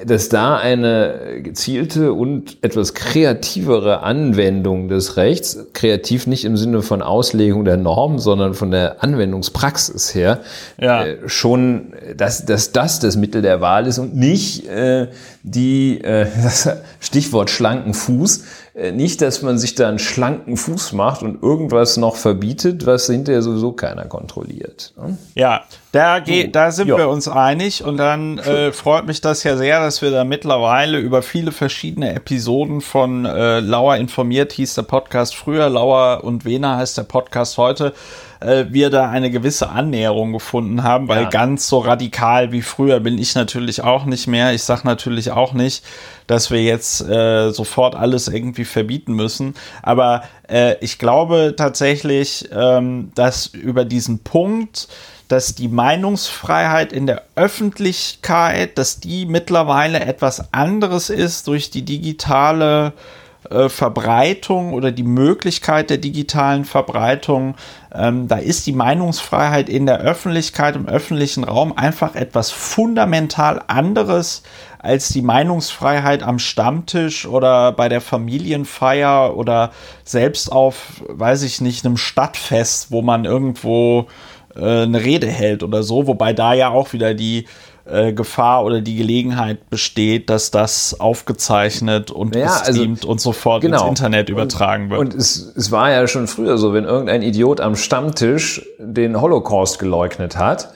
dass 0.07 0.29
da 0.29 0.57
eine 0.57 1.41
gezielte 1.43 2.13
und 2.13 2.59
etwas 2.63 2.95
kreativere 2.95 4.01
Anwendung 4.01 4.89
des 4.89 5.17
Rechts, 5.17 5.67
kreativ 5.73 6.27
nicht 6.27 6.45
im 6.45 6.57
Sinne 6.57 6.83
von 6.83 7.03
Auslegung 7.03 7.65
der 7.65 7.77
Norm, 7.77 8.19
sondern 8.19 8.55
von 8.55 8.71
der 8.71 9.03
Anwendungspraxis 9.03 10.15
her, 10.15 10.41
ja. 10.81 11.05
äh, 11.05 11.29
schon, 11.29 11.93
dass, 12.17 12.45
dass 12.45 12.73
das 12.73 13.01
das 13.01 13.17
Mittel 13.17 13.43
der 13.43 13.61
Wahl 13.61 13.87
ist 13.87 13.99
und 13.99 14.17
nicht 14.17 14.69
äh, 14.69 15.09
die, 15.43 16.01
äh, 16.03 16.27
das 16.43 16.69
Stichwort 17.01 17.51
schlanken 17.51 17.95
Fuß, 17.95 18.45
nicht, 18.75 19.23
dass 19.23 19.41
man 19.43 19.57
sich 19.57 19.77
da 19.77 19.89
einen 19.89 20.01
schlanken 20.01 20.57
Fuß 20.57 20.95
macht 20.95 21.23
und 21.23 21.41
irgendwas 21.43 21.97
noch 21.97 22.17
verbietet, 22.17 22.87
was 22.87 23.07
hinterher 23.07 23.41
sowieso 23.41 23.71
keiner 23.71 24.07
kontrolliert. 24.07 24.93
Ne? 24.97 25.17
Ja, 25.37 25.63
da, 25.93 26.19
geht, 26.19 26.57
da 26.57 26.73
sind 26.73 26.89
ja. 26.89 26.99
wir 26.99 27.09
uns 27.09 27.29
einig 27.29 27.85
und 27.85 27.99
dann 27.99 28.39
äh, 28.39 28.73
freut 28.73 29.07
mich 29.07 29.21
das 29.21 29.45
ja 29.45 29.57
sehr, 29.57 29.79
dass 29.79 30.03
wir 30.03 30.11
da 30.11 30.25
mittlerweile 30.25 30.99
über 30.99 31.23
viele 31.23 31.53
verschiedene 31.53 32.15
Episoden 32.17 32.81
von 32.81 33.25
äh, 33.25 33.61
Lauer 33.61 33.97
informiert 33.97 34.53
hieß 34.53 34.75
der 34.75 34.83
Podcast 34.83 35.37
früher, 35.37 35.69
Lauer 35.69 36.25
und 36.25 36.45
Wena 36.45 36.79
heißt 36.79 36.99
der 36.99 37.05
Podcast 37.05 37.59
heute, 37.59 37.93
äh, 38.41 38.67
wir 38.71 38.91
da 38.91 39.09
eine 39.09 39.31
gewisse 39.31 39.71
Annäherung 39.71 40.33
gefunden 40.33 40.83
haben, 40.83 41.09
weil 41.09 41.25
ja. 41.25 41.29
ganz 41.29 41.69
so 41.69 41.79
radikal 41.79 42.53
wie 42.53 42.63
früher 42.63 43.01
bin 43.01 43.19
ich 43.19 43.35
natürlich 43.35 43.83
auch 43.83 44.05
nicht 44.05 44.27
mehr. 44.27 44.53
Ich 44.53 44.63
sage 44.63 44.83
natürlich 44.85 45.31
auch 45.31 45.53
nicht, 45.53 45.85
dass 46.27 46.51
wir 46.51 46.63
jetzt 46.63 47.01
äh, 47.03 47.51
sofort 47.51 47.95
alles 47.95 48.29
irgendwie 48.29 48.65
verbieten 48.65 49.15
müssen. 49.15 49.55
Aber 49.83 50.23
äh, 50.49 50.77
ich 50.81 50.99
glaube 50.99 51.55
tatsächlich, 51.57 52.49
ähm, 52.53 53.13
dass 53.15 53.47
über 53.47 53.85
diesen 53.85 54.21
Punkt, 54.21 54.89
dass 55.29 55.55
die 55.55 55.69
Meinungsfreiheit 55.69 56.93
in 56.93 57.07
der 57.07 57.23
Öffentlichkeit, 57.35 58.77
dass 58.79 59.01
die 59.01 59.27
mittlerweile 59.27 60.01
etwas 60.01 60.53
anderes 60.53 61.11
ist 61.11 61.47
durch 61.47 61.71
die 61.71 61.83
digitale 61.83 62.89
äh, 62.89 63.24
Verbreitung 63.69 64.73
oder 64.73 64.91
die 64.91 65.03
Möglichkeit 65.03 65.91
der 65.91 65.99
digitalen 65.99 66.65
Verbreitung, 66.65 67.57
ähm, 67.95 68.27
da 68.29 68.37
ist 68.37 68.67
die 68.67 68.73
Meinungsfreiheit 68.73 69.69
in 69.69 69.87
der 69.87 70.01
Öffentlichkeit, 70.01 70.77
im 70.77 70.89
öffentlichen 70.89 71.45
Raum 71.45 71.77
einfach 71.77 72.15
etwas 72.15 72.51
fundamental 72.51 73.63
anderes 73.67 74.43
als 74.79 75.09
die 75.09 75.23
Meinungsfreiheit 75.23 76.23
am 76.23 76.39
Stammtisch 76.39 77.27
oder 77.27 77.73
bei 77.73 77.89
der 77.89 78.01
Familienfeier 78.01 79.35
oder 79.37 79.73
selbst 80.05 80.53
auf, 80.53 81.03
weiß 81.09 81.43
ich 81.43 81.61
nicht, 81.61 81.87
einem 81.87 81.97
Stadtfest, 81.97 82.91
wo 82.91 83.01
man 83.01 83.25
irgendwo 83.25 84.09
äh, 84.57 84.83
eine 84.83 85.03
Rede 85.03 85.27
hält 85.27 85.63
oder 85.63 85.83
so, 85.83 86.07
wobei 86.07 86.33
da 86.33 86.53
ja 86.53 86.69
auch 86.69 86.93
wieder 86.93 87.15
die 87.15 87.47
äh, 87.87 88.13
Gefahr 88.13 88.65
oder 88.65 88.81
die 88.81 88.97
Gelegenheit 88.97 89.69
besteht, 89.71 90.31
dass 90.31 90.51
das 90.51 90.99
aufgezeichnet 91.01 92.11
und 92.11 92.35
ja, 92.35 92.47
also 92.47 92.73
gestreamt 92.73 92.99
also, 92.99 93.09
und 93.09 93.21
sofort 93.21 93.61
genau. 93.63 93.83
ins 93.83 94.01
Internet 94.01 94.29
übertragen 94.31 94.91
wird. 94.91 95.01
Und 95.01 95.15
es, 95.15 95.53
es 95.55 95.71
war 95.71 95.91
ja 95.91 96.07
schon 96.07 96.27
früher 96.27 96.57
so, 96.57 96.73
wenn 96.73 96.85
irgendein 96.85 97.23
Idiot 97.23 97.61
am 97.61 97.77
Stammtisch 97.77 98.67
den 98.79 99.21
Holocaust 99.21 99.79
geleugnet 99.79 100.37
hat, 100.37 100.73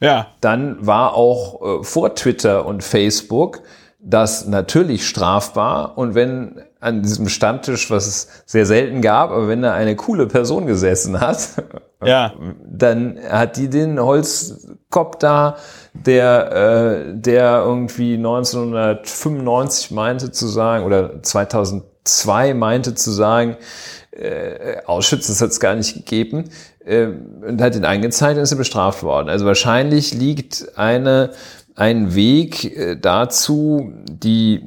ja. 0.00 0.26
dann 0.40 0.86
war 0.86 1.14
auch 1.14 1.80
äh, 1.80 1.84
vor 1.84 2.14
Twitter 2.14 2.66
und 2.66 2.84
Facebook 2.84 3.62
das 3.98 4.46
natürlich 4.46 5.06
strafbar. 5.06 5.96
Und 5.96 6.14
wenn 6.14 6.62
an 6.80 7.02
diesem 7.02 7.28
Stammtisch, 7.28 7.90
was 7.90 8.06
es 8.06 8.28
sehr 8.46 8.64
selten 8.64 9.02
gab, 9.02 9.30
aber 9.30 9.48
wenn 9.48 9.62
da 9.62 9.74
eine 9.74 9.96
coole 9.96 10.26
Person 10.26 10.66
gesessen 10.66 11.20
hat, 11.20 11.62
ja. 12.04 12.32
dann 12.64 13.18
hat 13.28 13.58
die 13.58 13.68
den 13.68 14.00
Holzkopf 14.00 15.16
da, 15.18 15.56
der, 15.92 16.52
äh, 16.52 17.14
der 17.14 17.62
irgendwie 17.64 18.14
1995 18.14 19.90
meinte 19.90 20.30
zu 20.32 20.46
sagen, 20.46 20.84
oder 20.84 21.22
2002 21.22 22.54
meinte 22.54 22.94
zu 22.94 23.10
sagen, 23.10 23.56
äh, 24.12 24.82
Auschwitz, 24.86 25.26
das 25.26 25.42
hat 25.42 25.50
es 25.50 25.60
gar 25.60 25.74
nicht 25.74 25.94
gegeben, 25.94 26.44
äh, 26.84 27.08
und 27.46 27.60
hat 27.60 27.76
ihn 27.76 27.84
eingezeichnet 27.84 28.38
und 28.38 28.44
ist 28.44 28.52
er 28.52 28.58
bestraft 28.58 29.02
worden. 29.02 29.28
Also 29.28 29.44
wahrscheinlich 29.44 30.14
liegt 30.14 30.78
eine, 30.78 31.30
ein 31.74 32.14
Weg 32.14 32.64
äh, 32.76 32.96
dazu, 32.96 33.92
die 34.10 34.62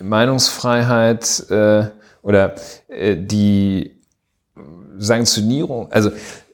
Meinungsfreiheit 0.00 1.50
äh, 1.50 1.86
oder 2.22 2.54
äh, 2.88 3.16
die 3.16 4.00
Sanktionierung, 4.98 5.90
also 5.92 6.10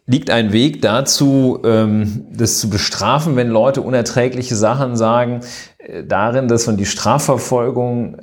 liegt 0.06 0.30
ein 0.30 0.52
Weg 0.52 0.82
dazu, 0.82 1.60
ähm, 1.64 2.26
das 2.30 2.58
zu 2.58 2.68
bestrafen, 2.68 3.36
wenn 3.36 3.48
Leute 3.48 3.80
unerträgliche 3.80 4.54
Sachen 4.54 4.96
sagen, 4.96 5.40
äh, 5.78 6.04
darin, 6.04 6.48
dass 6.48 6.66
man 6.66 6.76
die 6.76 6.86
Strafverfolgung 6.86 8.18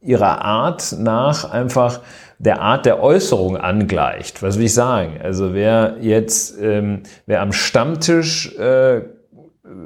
ihrer 0.00 0.42
Art 0.42 0.94
nach 0.98 1.50
einfach 1.50 2.00
der 2.38 2.60
Art 2.60 2.86
der 2.86 3.02
Äußerung 3.02 3.56
angleicht. 3.56 4.42
Was 4.42 4.58
will 4.58 4.66
ich 4.66 4.74
sagen? 4.74 5.18
Also 5.22 5.54
wer 5.54 5.96
jetzt, 6.00 6.56
ähm, 6.60 7.02
wer 7.26 7.42
am 7.42 7.52
Stammtisch 7.52 8.56
äh, 8.56 9.02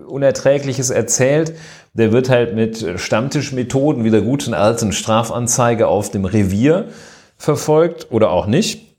Unerträgliches 0.07 0.91
erzählt, 0.91 1.55
der 1.95 2.12
wird 2.12 2.28
halt 2.28 2.55
mit 2.55 2.84
Stammtischmethoden 2.97 4.05
wie 4.05 4.11
der 4.11 4.22
guten 4.22 4.55
alten 4.55 4.93
Strafanzeige 4.93 5.88
auf 5.88 6.11
dem 6.11 6.24
Revier 6.24 6.86
verfolgt 7.36 8.09
oder 8.11 8.30
auch 8.30 8.47
nicht. 8.47 8.93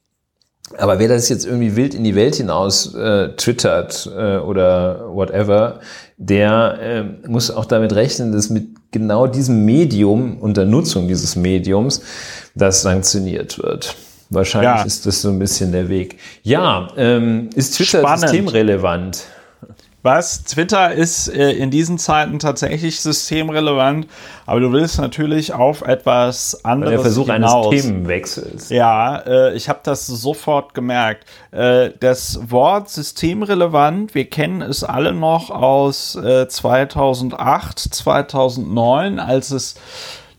Aber 0.77 0.97
wer 0.97 1.07
das 1.07 1.29
jetzt 1.29 1.45
irgendwie 1.45 1.75
wild 1.75 1.93
in 1.93 2.03
die 2.03 2.15
Welt 2.15 2.35
hinaus 2.35 2.95
äh, 2.95 3.29
twittert 3.35 4.09
äh, 4.15 4.37
oder 4.37 5.13
whatever, 5.13 5.79
der 6.17 6.79
äh, 6.81 7.27
muss 7.27 7.51
auch 7.51 7.65
damit 7.65 7.93
rechnen, 7.93 8.31
dass 8.31 8.49
mit 8.49 8.67
genau 8.91 9.27
diesem 9.27 9.65
Medium, 9.65 10.37
unter 10.39 10.65
Nutzung 10.65 11.07
dieses 11.07 11.35
Mediums, 11.35 12.01
das 12.55 12.81
sanktioniert 12.81 13.59
wird. 13.61 13.95
Wahrscheinlich 14.29 14.79
ja. 14.79 14.83
ist 14.83 15.05
das 15.05 15.21
so 15.21 15.29
ein 15.29 15.37
bisschen 15.37 15.71
der 15.71 15.89
Weg. 15.89 16.17
Ja, 16.43 16.87
ähm, 16.97 17.49
ist 17.55 17.75
Twitter 17.75 17.99
Spannend. 17.99 18.29
systemrelevant? 18.29 19.23
Was? 20.03 20.43
Twitter 20.43 20.91
ist 20.91 21.29
äh, 21.29 21.51
in 21.53 21.71
diesen 21.71 21.97
Zeiten 21.97 22.37
tatsächlich 22.37 22.99
systemrelevant, 22.99 24.07
aber 24.45 24.59
du 24.59 24.73
willst 24.73 24.99
natürlich 24.99 25.53
auf 25.53 25.81
etwas 25.81 26.65
anderes 26.65 26.91
Der 26.91 26.99
Versuch 26.99 27.31
hinaus. 27.31 27.67
eines 27.67 27.83
Themenwechsels. 27.83 28.69
Ja, 28.69 29.19
äh, 29.19 29.53
ich 29.55 29.69
habe 29.69 29.79
das 29.83 30.05
sofort 30.05 30.73
gemerkt. 30.73 31.25
Äh, 31.51 31.91
das 32.01 32.51
Wort 32.51 32.89
systemrelevant, 32.89 34.13
wir 34.13 34.29
kennen 34.29 34.61
es 34.61 34.83
alle 34.83 35.13
noch 35.13 35.49
aus 35.49 36.11
2008, 36.13 37.85
äh, 37.85 37.89
2009, 37.89 39.19
als 39.21 39.51
es 39.51 39.75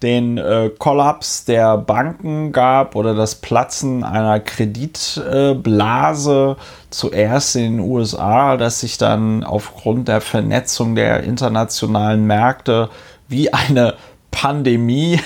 den 0.04 0.38
äh, 0.38 0.70
Kollaps 0.78 1.44
der 1.46 1.78
Banken 1.78 2.52
gab 2.52 2.94
oder 2.94 3.14
das 3.14 3.36
Platzen 3.36 4.04
einer 4.04 4.38
Kreditblase 4.38 6.56
äh, 6.58 6.62
zuerst 6.90 7.56
in 7.56 7.78
den 7.78 7.80
USA, 7.80 8.58
das 8.58 8.80
sich 8.80 8.98
dann 8.98 9.42
aufgrund 9.42 10.08
der 10.08 10.20
Vernetzung 10.20 10.94
der 10.94 11.22
internationalen 11.24 12.26
Märkte 12.26 12.90
wie 13.28 13.50
eine 13.52 13.94
Pandemie 14.30 15.18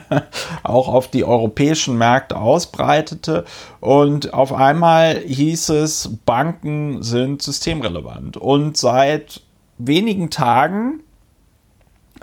auch 0.62 0.88
auf 0.88 1.08
die 1.08 1.24
europäischen 1.24 1.98
Märkte 1.98 2.36
ausbreitete. 2.36 3.44
Und 3.80 4.32
auf 4.32 4.54
einmal 4.54 5.18
hieß 5.18 5.68
es, 5.70 6.16
Banken 6.24 7.02
sind 7.02 7.42
systemrelevant. 7.42 8.36
Und 8.38 8.76
seit 8.76 9.42
wenigen 9.76 10.30
Tagen 10.30 11.03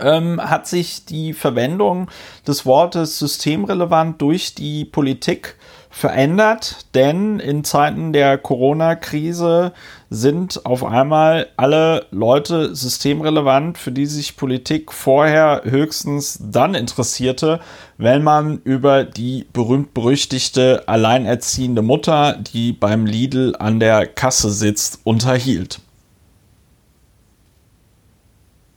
ähm, 0.02 0.42
hat 0.42 0.68
sich 0.68 1.06
die 1.06 1.34
Verwendung 1.34 2.10
des 2.48 2.66
Wortes 2.66 3.20
systemrelevant 3.20 4.22
durch 4.22 4.56
die 4.56 4.86
Politik 4.86 5.56
verändert, 5.92 6.86
denn 6.96 7.40
in 7.40 7.66
Zeiten 7.66 8.14
der 8.14 8.38
Corona-Krise 8.38 9.74
sind 10.10 10.66
auf 10.66 10.86
einmal 10.86 11.48
alle 11.58 12.08
Leute 12.12 12.74
systemrelevant, 12.74 13.78
für 13.78 13.92
die 13.92 14.06
sich 14.06 14.38
Politik 14.38 14.94
vorher 14.94 15.64
höchstens 15.66 16.40
dann 16.42 16.76
interessierte, 16.76 17.60
wenn 17.98 18.24
man 18.24 18.62
über 18.64 19.04
die 19.04 19.46
berühmt-berüchtigte 19.52 20.88
alleinerziehende 20.88 21.82
Mutter, 21.82 22.38
die 22.54 22.72
beim 22.72 23.06
Lidl 23.06 23.56
an 23.60 23.82
der 23.82 24.08
Kasse 24.08 24.50
sitzt, 24.50 25.02
unterhielt. 25.04 25.82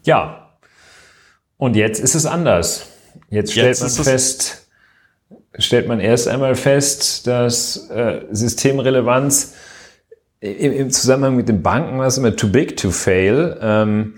Ja, 0.02 0.43
und 1.64 1.76
jetzt 1.76 1.98
ist 2.00 2.14
es 2.14 2.26
anders. 2.26 2.86
Jetzt 3.30 3.52
stellt 3.52 3.68
jetzt 3.68 3.80
man 3.80 3.90
fest, 3.90 4.66
stellt 5.58 5.88
man 5.88 5.98
erst 5.98 6.28
einmal 6.28 6.54
fest, 6.54 7.26
dass 7.26 7.88
äh, 7.90 8.20
Systemrelevanz 8.30 9.54
im, 10.40 10.72
im, 10.72 10.90
Zusammenhang 10.90 11.36
mit 11.36 11.48
den 11.48 11.62
Banken 11.62 11.98
war 11.98 12.06
es 12.06 12.18
immer 12.18 12.36
too 12.36 12.48
big 12.48 12.76
to 12.76 12.90
fail. 12.90 13.56
Ähm, 13.62 14.14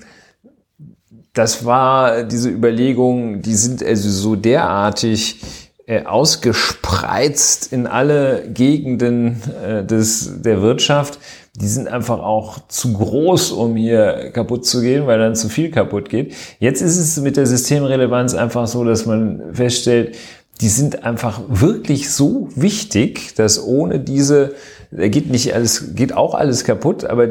das 1.34 1.64
war 1.64 2.24
diese 2.24 2.50
Überlegung, 2.50 3.42
die 3.42 3.54
sind 3.54 3.82
also 3.84 4.10
so 4.10 4.34
derartig 4.34 5.40
äh, 5.86 6.02
ausgespreizt 6.04 7.72
in 7.72 7.86
alle 7.86 8.48
Gegenden 8.48 9.40
äh, 9.62 9.84
des, 9.84 10.42
der 10.42 10.62
Wirtschaft, 10.62 11.20
die 11.60 11.68
sind 11.68 11.88
einfach 11.88 12.20
auch 12.20 12.58
zu 12.68 12.92
groß, 12.92 13.52
um 13.52 13.76
hier 13.76 14.30
kaputt 14.32 14.66
zu 14.66 14.80
gehen, 14.80 15.06
weil 15.06 15.18
dann 15.18 15.34
zu 15.34 15.48
viel 15.48 15.70
kaputt 15.70 16.08
geht. 16.08 16.34
Jetzt 16.58 16.82
ist 16.82 16.98
es 16.98 17.20
mit 17.20 17.36
der 17.36 17.46
Systemrelevanz 17.46 18.34
einfach 18.34 18.66
so, 18.66 18.84
dass 18.84 19.06
man 19.06 19.54
feststellt, 19.54 20.16
die 20.60 20.68
sind 20.68 21.04
einfach 21.04 21.40
wirklich 21.48 22.10
so 22.10 22.48
wichtig, 22.54 23.34
dass 23.34 23.62
ohne 23.62 24.00
diese, 24.00 24.54
da 24.90 25.08
geht 25.08 25.30
nicht 25.30 25.54
alles, 25.54 25.94
geht 25.94 26.14
auch 26.14 26.34
alles 26.34 26.64
kaputt, 26.64 27.04
aber 27.04 27.26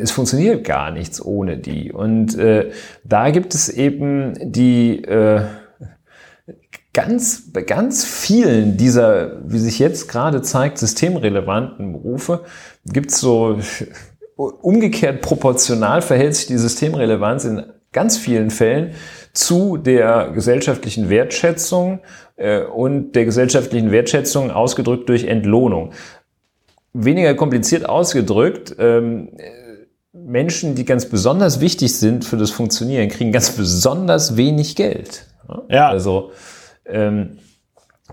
es 0.00 0.12
funktioniert 0.12 0.64
gar 0.64 0.90
nichts 0.92 1.24
ohne 1.24 1.56
die. 1.56 1.92
Und 1.92 2.38
äh, 2.38 2.70
da 3.04 3.30
gibt 3.30 3.54
es 3.54 3.68
eben 3.68 4.34
die 4.40 5.02
äh, 5.04 5.42
ganz, 6.96 7.52
bei 7.52 7.60
ganz 7.60 8.06
vielen 8.06 8.78
dieser, 8.78 9.42
wie 9.44 9.58
sich 9.58 9.78
jetzt 9.78 10.08
gerade 10.08 10.40
zeigt, 10.40 10.78
systemrelevanten 10.78 11.92
Berufe 11.92 12.44
gibt 12.86 13.10
es 13.10 13.20
so 13.20 13.58
umgekehrt 14.36 15.20
proportional 15.20 16.00
verhält 16.00 16.34
sich 16.34 16.46
die 16.46 16.56
Systemrelevanz 16.56 17.44
in 17.44 17.64
ganz 17.92 18.16
vielen 18.16 18.50
Fällen 18.50 18.94
zu 19.34 19.76
der 19.76 20.30
gesellschaftlichen 20.32 21.10
Wertschätzung 21.10 22.00
äh, 22.36 22.62
und 22.62 23.12
der 23.12 23.26
gesellschaftlichen 23.26 23.90
Wertschätzung 23.90 24.50
ausgedrückt 24.50 25.10
durch 25.10 25.24
Entlohnung. 25.24 25.92
Weniger 26.94 27.34
kompliziert 27.34 27.86
ausgedrückt, 27.86 28.74
ähm, 28.78 29.36
Menschen, 30.14 30.74
die 30.74 30.86
ganz 30.86 31.04
besonders 31.04 31.60
wichtig 31.60 31.94
sind 31.94 32.24
für 32.24 32.38
das 32.38 32.50
Funktionieren, 32.50 33.10
kriegen 33.10 33.32
ganz 33.32 33.50
besonders 33.50 34.38
wenig 34.38 34.76
Geld. 34.76 35.26
Ja. 35.68 35.90
Also 35.90 36.30
ähm, 36.88 37.38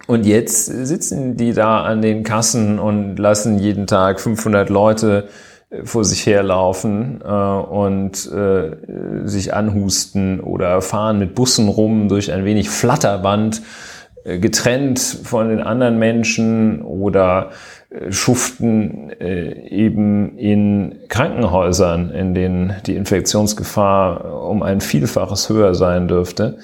und 0.07 0.25
jetzt 0.25 0.65
sitzen 0.65 1.37
die 1.37 1.53
da 1.53 1.83
an 1.83 2.01
den 2.01 2.23
Kassen 2.23 2.79
und 2.79 3.17
lassen 3.17 3.59
jeden 3.59 3.87
Tag 3.87 4.19
500 4.19 4.69
Leute 4.69 5.29
äh, 5.69 5.85
vor 5.85 6.03
sich 6.03 6.25
herlaufen 6.25 7.21
äh, 7.23 7.27
und 7.27 8.29
äh, 8.31 8.71
sich 9.25 9.53
anhusten 9.53 10.39
oder 10.39 10.81
fahren 10.81 11.19
mit 11.19 11.35
Bussen 11.35 11.67
rum 11.67 12.09
durch 12.09 12.31
ein 12.31 12.43
wenig 12.43 12.69
Flatterband, 12.69 13.61
äh, 14.23 14.39
getrennt 14.39 14.99
von 14.99 15.49
den 15.49 15.61
anderen 15.61 15.99
Menschen 15.99 16.81
oder 16.81 17.51
äh, 17.89 18.11
schuften 18.11 19.11
äh, 19.11 19.67
eben 19.69 20.37
in 20.39 20.95
Krankenhäusern, 21.07 22.09
in 22.09 22.33
denen 22.33 22.73
die 22.87 22.95
Infektionsgefahr 22.95 24.49
um 24.49 24.63
ein 24.63 24.81
Vielfaches 24.81 25.49
höher 25.49 25.75
sein 25.75 26.07
dürfte. 26.07 26.57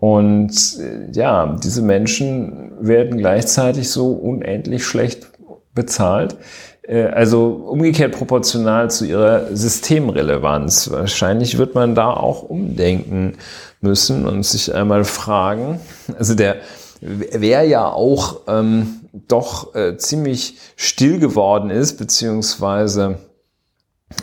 Und 0.00 0.50
äh, 0.80 1.10
ja, 1.12 1.56
diese 1.62 1.82
Menschen 1.82 2.72
werden 2.80 3.18
gleichzeitig 3.18 3.90
so 3.90 4.12
unendlich 4.12 4.84
schlecht 4.84 5.26
bezahlt. 5.74 6.36
Äh, 6.82 7.04
also 7.04 7.48
umgekehrt 7.48 8.12
proportional 8.12 8.90
zu 8.90 9.04
ihrer 9.04 9.54
Systemrelevanz. 9.54 10.90
Wahrscheinlich 10.90 11.58
wird 11.58 11.74
man 11.74 11.94
da 11.94 12.10
auch 12.10 12.42
umdenken 12.42 13.34
müssen 13.82 14.26
und 14.26 14.44
sich 14.44 14.74
einmal 14.74 15.04
fragen. 15.04 15.80
Also 16.18 16.34
der, 16.34 16.56
wer 17.00 17.62
ja 17.64 17.86
auch 17.86 18.40
ähm, 18.48 19.00
doch 19.28 19.74
äh, 19.74 19.96
ziemlich 19.98 20.56
still 20.76 21.18
geworden 21.18 21.70
ist, 21.70 21.98
beziehungsweise 21.98 23.18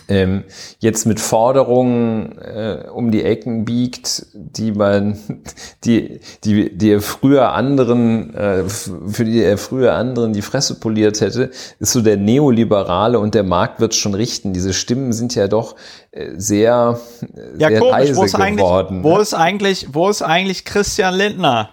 ähm, 0.09 0.43
jetzt 0.79 1.05
mit 1.05 1.19
Forderungen 1.19 2.38
äh, 2.39 2.85
um 2.93 3.11
die 3.11 3.23
Ecken 3.23 3.65
biegt, 3.65 4.25
die 4.33 4.71
man, 4.71 5.17
die, 5.83 6.19
die, 6.43 6.75
die 6.75 6.91
er 6.91 7.01
früher 7.01 7.53
anderen, 7.53 8.33
äh, 8.33 8.63
für 8.67 9.25
die 9.25 9.41
er 9.41 9.57
früher 9.57 9.93
anderen 9.93 10.33
die 10.33 10.41
Fresse 10.41 10.79
poliert 10.79 11.21
hätte, 11.21 11.51
ist 11.79 11.93
so 11.93 12.01
der 12.01 12.17
Neoliberale 12.17 13.19
und 13.19 13.33
der 13.33 13.43
Markt 13.43 13.79
wird 13.79 13.95
schon 13.95 14.13
richten. 14.13 14.53
Diese 14.53 14.73
Stimmen 14.73 15.13
sind 15.13 15.35
ja 15.35 15.47
doch 15.47 15.75
äh, 16.11 16.31
sehr, 16.35 16.99
äh, 17.21 17.61
ja, 17.61 17.69
sehr 17.69 17.79
komisch, 17.79 18.33
leise 18.33 18.55
geworden. 18.55 19.03
Wo 19.03 19.15
ne? 19.15 19.21
ist 19.21 19.33
eigentlich, 19.33 19.88
wo 19.91 20.09
ist 20.09 20.21
eigentlich 20.21 20.65
Christian 20.65 21.15
Lindner? 21.15 21.69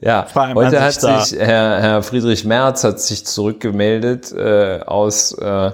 Ja, 0.00 0.26
heute 0.34 0.82
hat 0.82 1.00
sich 1.00 1.38
Herr, 1.38 1.80
Herr 1.80 2.02
Friedrich 2.02 2.44
Merz 2.44 2.84
hat 2.84 3.00
sich 3.00 3.24
zurückgemeldet 3.24 4.32
äh, 4.32 4.80
aus 4.84 5.32
äh, 5.32 5.70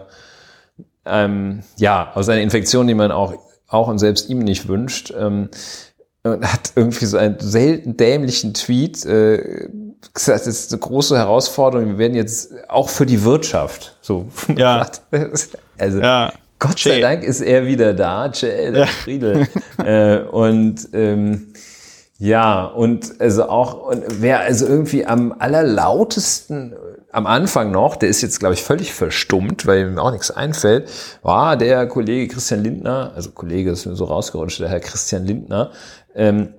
ähm, 1.11 1.61
ja, 1.77 2.13
aus 2.15 2.29
einer 2.29 2.43
Infektion, 2.43 2.87
die 2.87 2.95
man 2.95 3.11
auch, 3.11 3.35
auch 3.69 3.89
und 3.89 3.99
selbst 3.99 4.29
ihm 4.29 4.39
nicht 4.41 4.69
wünscht, 4.69 5.13
ähm, 5.17 5.49
hat 6.25 6.73
irgendwie 6.77 7.07
so 7.07 7.17
einen 7.17 7.41
selten 7.41 7.97
dämlichen 7.97 8.55
Tweet 8.55 9.05
äh, 9.07 9.69
gesagt, 10.15 10.41
das 10.41 10.47
ist 10.47 10.73
eine 10.73 10.81
große 10.81 11.17
Herausforderung. 11.17 11.89
Wir 11.89 11.99
werden 11.99 12.15
jetzt 12.15 12.53
auch 12.69 12.89
für 12.89 13.07
die 13.07 13.25
Wirtschaft 13.25 13.97
so. 14.01 14.27
Ja. 14.57 14.87
also 15.79 16.01
ja. 16.01 16.33
Gott 16.59 16.79
sei. 16.79 17.01
Dank 17.01 17.25
ist 17.25 17.41
er 17.41 17.67
wieder 17.67 17.95
da, 17.95 18.31
Che, 18.31 18.73
ja. 18.75 18.87
Friedel. 18.87 19.49
äh, 19.79 20.19
und 20.19 20.89
ähm, 20.93 21.55
ja, 22.19 22.67
und 22.67 23.19
also 23.19 23.49
auch, 23.49 23.89
und 23.89 24.05
wer 24.21 24.41
also 24.41 24.67
irgendwie 24.67 25.07
am 25.07 25.35
allerlautesten 25.39 26.75
am 27.13 27.27
Anfang 27.27 27.71
noch, 27.71 27.97
der 27.97 28.09
ist 28.09 28.23
jetzt, 28.23 28.39
glaube 28.39 28.55
ich, 28.55 28.63
völlig 28.63 28.93
verstummt, 28.93 29.67
weil 29.67 29.87
ihm 29.87 29.99
auch 29.99 30.13
nichts 30.13 30.31
einfällt, 30.31 30.89
war 31.23 31.57
der 31.57 31.87
Kollege 31.87 32.33
Christian 32.33 32.63
Lindner, 32.63 33.13
also 33.15 33.31
Kollege 33.33 33.71
ist 33.71 33.87
mir 33.87 33.97
so 33.97 34.05
rausgerutscht, 34.05 34.61
der 34.61 34.69
Herr 34.69 34.81
Christian 34.81 35.25
Lindner, 35.25 35.73
ähm, 36.15 36.55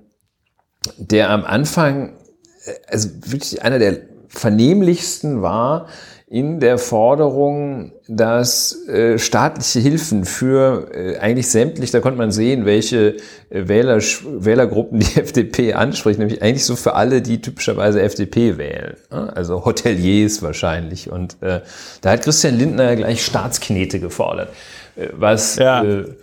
der 0.96 1.30
am 1.30 1.44
Anfang, 1.44 2.16
äh, 2.64 2.72
also 2.88 3.08
wirklich 3.24 3.62
einer 3.62 3.78
der 3.78 4.00
vernehmlichsten 4.28 5.42
war, 5.42 5.88
in 6.32 6.60
der 6.60 6.78
Forderung, 6.78 7.92
dass 8.08 8.88
äh, 8.88 9.18
staatliche 9.18 9.80
Hilfen 9.80 10.24
für 10.24 10.88
äh, 10.94 11.18
eigentlich 11.18 11.50
sämtlich, 11.50 11.90
da 11.90 12.00
konnte 12.00 12.16
man 12.16 12.32
sehen, 12.32 12.64
welche 12.64 13.16
äh, 13.50 13.68
Wähler, 13.68 13.98
Wählergruppen 13.98 15.00
die 15.00 15.14
FDP 15.20 15.74
anspricht, 15.74 16.18
nämlich 16.18 16.40
eigentlich 16.40 16.64
so 16.64 16.74
für 16.74 16.94
alle, 16.94 17.20
die 17.20 17.42
typischerweise 17.42 18.00
FDP 18.00 18.56
wählen. 18.56 18.96
Ne? 19.10 19.30
Also 19.36 19.66
Hoteliers 19.66 20.40
wahrscheinlich. 20.40 21.12
Und 21.12 21.36
äh, 21.42 21.60
da 22.00 22.12
hat 22.12 22.22
Christian 22.22 22.56
Lindner 22.56 22.96
gleich 22.96 23.22
Staatsknete 23.22 24.00
gefordert, 24.00 24.48
äh, 24.96 25.08
was 25.12 25.56
ja. 25.56 25.84
äh, 25.84 26.14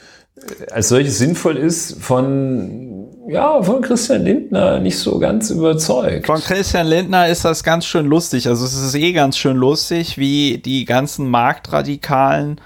als 0.71 0.89
solches 0.89 1.17
sinnvoll 1.17 1.57
ist 1.57 2.01
von 2.01 3.07
ja, 3.27 3.61
von 3.61 3.81
Christian 3.81 4.23
Lindner 4.23 4.79
nicht 4.79 4.97
so 4.97 5.19
ganz 5.19 5.51
überzeugt. 5.51 6.25
Von 6.25 6.41
Christian 6.41 6.87
Lindner 6.87 7.27
ist 7.27 7.45
das 7.45 7.63
ganz 7.63 7.85
schön 7.85 8.07
lustig. 8.07 8.47
Also 8.47 8.65
es 8.65 8.73
ist 8.73 8.95
eh 8.95 9.11
ganz 9.13 9.37
schön 9.37 9.55
lustig, 9.55 10.17
wie 10.17 10.57
die 10.57 10.85
ganzen 10.85 11.29
Marktradikalen 11.29 12.59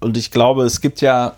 und 0.00 0.16
ich 0.16 0.30
glaube, 0.30 0.64
es 0.64 0.80
gibt 0.80 1.00
ja, 1.00 1.34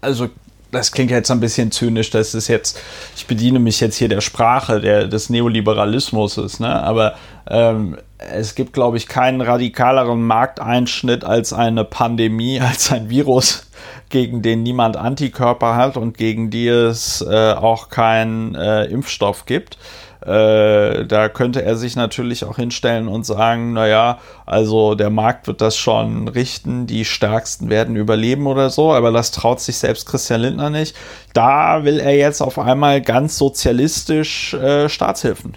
also 0.00 0.28
das 0.72 0.90
klingt 0.92 1.10
jetzt 1.10 1.30
ein 1.30 1.40
bisschen 1.40 1.70
zynisch, 1.70 2.10
das 2.10 2.34
ist 2.34 2.48
jetzt, 2.48 2.78
ich 3.14 3.26
bediene 3.26 3.58
mich 3.58 3.80
jetzt 3.80 3.96
hier 3.96 4.08
der 4.08 4.20
Sprache 4.20 4.80
der, 4.80 5.06
des 5.06 5.30
Neoliberalismus, 5.30 6.58
ne? 6.58 6.82
aber 6.82 7.14
ähm, 7.48 7.96
es 8.18 8.54
gibt, 8.54 8.72
glaube 8.72 8.96
ich, 8.96 9.06
keinen 9.06 9.40
radikaleren 9.40 10.22
Markteinschnitt 10.22 11.24
als 11.24 11.52
eine 11.52 11.84
Pandemie, 11.84 12.60
als 12.60 12.90
ein 12.90 13.08
Virus, 13.10 13.65
gegen 14.08 14.42
den 14.42 14.62
niemand 14.62 14.96
Antikörper 14.96 15.76
hat 15.76 15.96
und 15.96 16.16
gegen 16.16 16.50
die 16.50 16.68
es 16.68 17.20
äh, 17.22 17.52
auch 17.52 17.88
keinen 17.88 18.54
äh, 18.54 18.84
Impfstoff 18.84 19.46
gibt. 19.46 19.78
Äh, 20.26 21.06
da 21.06 21.28
könnte 21.28 21.62
er 21.62 21.76
sich 21.76 21.94
natürlich 21.94 22.44
auch 22.44 22.56
hinstellen 22.56 23.06
und 23.06 23.24
sagen, 23.24 23.74
naja, 23.74 24.18
also 24.44 24.96
der 24.96 25.10
Markt 25.10 25.46
wird 25.46 25.60
das 25.60 25.76
schon 25.76 26.26
richten, 26.26 26.88
die 26.88 27.04
Stärksten 27.04 27.70
werden 27.70 27.94
überleben 27.94 28.48
oder 28.48 28.70
so, 28.70 28.92
aber 28.92 29.12
das 29.12 29.30
traut 29.30 29.60
sich 29.60 29.76
selbst 29.76 30.08
Christian 30.08 30.40
Lindner 30.40 30.68
nicht. 30.68 30.96
Da 31.32 31.84
will 31.84 32.00
er 32.00 32.16
jetzt 32.16 32.40
auf 32.40 32.58
einmal 32.58 33.02
ganz 33.02 33.38
sozialistisch 33.38 34.54
äh, 34.54 34.88
Staatshilfen. 34.88 35.56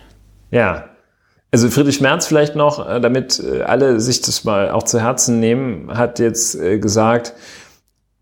Ja, 0.52 0.86
also 1.52 1.70
Friedrich 1.72 2.00
Merz 2.00 2.28
vielleicht 2.28 2.56
noch, 2.56 2.88
äh, 2.88 3.00
damit 3.00 3.40
äh, 3.40 3.64
alle 3.64 4.00
sich 4.00 4.22
das 4.22 4.44
mal 4.44 4.70
auch 4.70 4.84
zu 4.84 5.02
Herzen 5.02 5.40
nehmen, 5.40 5.98
hat 5.98 6.20
jetzt 6.20 6.60
gesagt, 6.60 7.34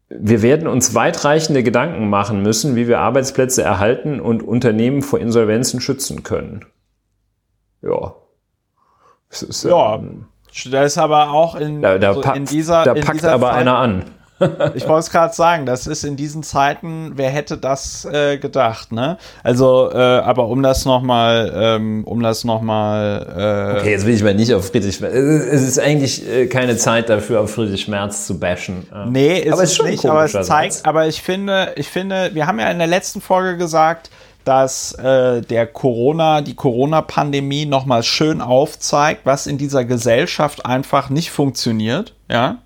wir 0.10 0.42
werden 0.42 0.68
uns 0.68 0.96
weitreichende 0.96 1.64
Gedanken 1.64 2.10
machen 2.10 2.42
müssen, 2.42 2.76
wie 2.76 2.88
wir 2.88 3.00
Arbeitsplätze 3.00 3.62
erhalten 3.62 4.20
und 4.20 4.42
Unternehmen 4.42 5.02
vor 5.02 5.20
Insolvenzen 5.20 5.82
schützen 5.82 6.24
können. 6.24 6.66
Ja. 7.82 8.16
Ist, 9.30 9.66
ja. 9.66 9.96
Ähm, 9.96 10.26
da 10.72 10.84
ist 10.84 10.98
aber 10.98 11.32
auch 11.32 11.56
in, 11.56 11.82
da, 11.82 11.98
da 11.98 12.14
so 12.14 12.22
packt, 12.22 12.38
in 12.38 12.46
dieser. 12.46 12.84
Da 12.86 12.94
packt 12.94 13.16
dieser 13.16 13.34
aber 13.34 13.50
Zeit, 13.50 13.60
einer 13.60 13.78
an 13.78 14.06
ich 14.76 14.88
wollte 14.88 15.00
es 15.00 15.10
gerade 15.10 15.34
sagen, 15.34 15.66
das 15.66 15.88
ist 15.88 16.04
in 16.04 16.16
diesen 16.16 16.44
Zeiten, 16.44 17.14
wer 17.16 17.30
hätte 17.30 17.58
das 17.58 18.06
äh, 18.06 18.38
gedacht, 18.38 18.92
ne? 18.92 19.18
Also, 19.44 19.90
äh, 19.92 19.98
aber 19.98 20.48
um 20.48 20.62
das 20.62 20.86
nochmal, 20.86 21.52
ähm, 21.56 22.04
um 22.06 22.22
das 22.22 22.44
nochmal. 22.44 23.76
Äh, 23.76 23.80
okay, 23.80 23.92
jetzt 23.92 24.06
will 24.06 24.14
ich 24.14 24.24
mal 24.24 24.36
nicht 24.36 24.54
auf 24.54 24.68
Friedrich 24.68 25.02
Merz. 25.02 25.14
Es 25.14 25.64
ist 25.64 25.80
eigentlich 25.80 26.28
äh, 26.28 26.48
keine 26.48 26.78
Zeit 26.78 27.10
dafür, 27.10 27.42
auf 27.42 27.52
Friedrich 27.52 27.88
Merz 27.88 28.28
zu 28.28 28.40
bashen. 28.40 28.88
Nee, 29.08 29.40
ist 29.40 29.54
aber 29.54 29.64
es 29.64 29.72
ist 29.72 29.84
nicht, 29.84 30.06
aber 30.06 30.26
es 30.26 30.32
zeigt, 30.32 30.86
aber 30.86 31.08
ich 31.08 31.22
finde, 31.22 31.74
ich 31.76 31.88
finde, 31.88 32.32
wir 32.34 32.48
haben 32.48 32.60
ja 32.60 32.70
in 32.70 32.78
der 32.78 32.88
letzten 32.88 33.22
Folge 33.22 33.58
gesagt, 33.58 34.10
dass 34.48 34.94
äh, 34.94 35.42
der 35.42 35.68
Corona, 35.68 36.42
die 36.42 36.56
Corona-Pandemie 36.56 37.66
nochmal 37.66 38.04
schön 38.04 38.40
aufzeigt, 38.40 39.22
was 39.26 39.46
in 39.46 39.58
dieser 39.58 39.84
Gesellschaft 39.84 40.66
einfach 40.66 41.10
nicht 41.10 41.32
funktioniert, 41.32 42.14
ja. 42.30 42.60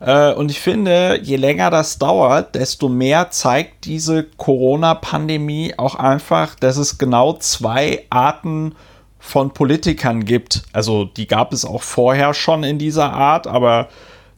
Äh, 0.00 0.32
und 0.32 0.50
ich 0.50 0.60
finde, 0.60 1.20
je 1.22 1.36
länger 1.36 1.70
das 1.70 1.98
dauert, 1.98 2.54
desto 2.54 2.88
mehr 2.88 3.30
zeigt 3.30 3.84
diese 3.84 4.24
Corona-Pandemie 4.24 5.74
auch 5.76 5.94
einfach, 5.94 6.54
dass 6.54 6.78
es 6.78 6.98
genau 6.98 7.34
zwei 7.34 8.06
Arten 8.10 8.74
von 9.18 9.52
Politikern 9.52 10.24
gibt. 10.24 10.62
Also 10.72 11.04
die 11.04 11.26
gab 11.26 11.52
es 11.52 11.64
auch 11.64 11.82
vorher 11.82 12.32
schon 12.34 12.64
in 12.64 12.78
dieser 12.78 13.12
Art, 13.12 13.46
aber 13.46 13.88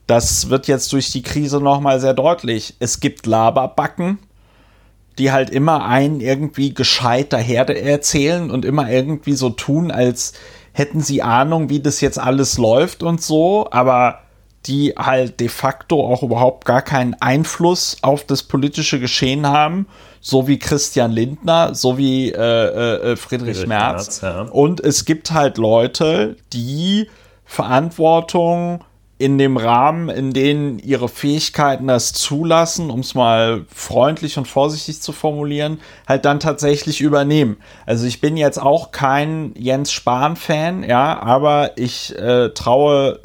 das 0.05 0.49
wird 0.49 0.67
jetzt 0.67 0.91
durch 0.91 1.11
die 1.11 1.23
Krise 1.23 1.61
nochmal 1.61 2.01
sehr 2.01 2.13
deutlich. 2.13 2.75
Es 2.79 2.99
gibt 2.99 3.25
Laberbacken, 3.25 4.19
die 5.17 5.31
halt 5.31 5.49
immer 5.49 5.85
einen 5.85 6.19
irgendwie 6.19 6.73
gescheit 6.73 7.31
daher 7.31 7.69
erzählen 7.69 8.51
und 8.51 8.65
immer 8.65 8.89
irgendwie 8.91 9.33
so 9.33 9.49
tun, 9.49 9.91
als 9.91 10.33
hätten 10.73 10.99
sie 10.99 11.21
Ahnung, 11.21 11.69
wie 11.69 11.79
das 11.79 12.01
jetzt 12.01 12.19
alles 12.19 12.57
läuft 12.57 13.03
und 13.03 13.21
so, 13.21 13.67
aber 13.71 14.19
die 14.65 14.93
halt 14.97 15.39
de 15.39 15.49
facto 15.49 16.05
auch 16.05 16.23
überhaupt 16.23 16.65
gar 16.65 16.81
keinen 16.81 17.15
Einfluss 17.15 17.97
auf 18.01 18.23
das 18.23 18.43
politische 18.43 18.99
Geschehen 18.99 19.47
haben, 19.47 19.87
so 20.21 20.47
wie 20.47 20.57
Christian 20.57 21.11
Lindner, 21.11 21.75
so 21.75 21.97
wie 21.97 22.31
äh, 22.31 22.37
äh, 22.37 23.11
äh 23.11 23.15
Friedrich, 23.15 23.57
Friedrich 23.57 23.67
Merz. 23.67 24.21
Merz 24.21 24.21
ja. 24.21 24.41
Und 24.43 24.79
es 24.79 25.05
gibt 25.05 25.31
halt 25.31 25.57
Leute, 25.57 26.37
die 26.53 27.09
Verantwortung 27.45 28.83
in 29.23 29.37
dem 29.37 29.57
Rahmen, 29.57 30.09
in 30.09 30.33
denen 30.33 30.79
ihre 30.79 31.07
Fähigkeiten 31.07 31.87
das 31.87 32.13
zulassen, 32.13 32.89
um 32.89 33.01
es 33.01 33.15
mal 33.15 33.65
freundlich 33.73 34.37
und 34.37 34.47
vorsichtig 34.47 35.01
zu 35.01 35.11
formulieren, 35.11 35.79
halt 36.07 36.25
dann 36.25 36.39
tatsächlich 36.39 36.99
übernehmen. 36.99 37.57
Also 37.85 38.05
ich 38.05 38.21
bin 38.21 38.37
jetzt 38.37 38.61
auch 38.61 38.91
kein 38.91 39.53
Jens 39.55 39.93
Spahn-Fan, 39.93 40.83
ja, 40.83 41.21
aber 41.21 41.77
ich 41.77 42.17
äh, 42.17 42.49
traue 42.49 43.19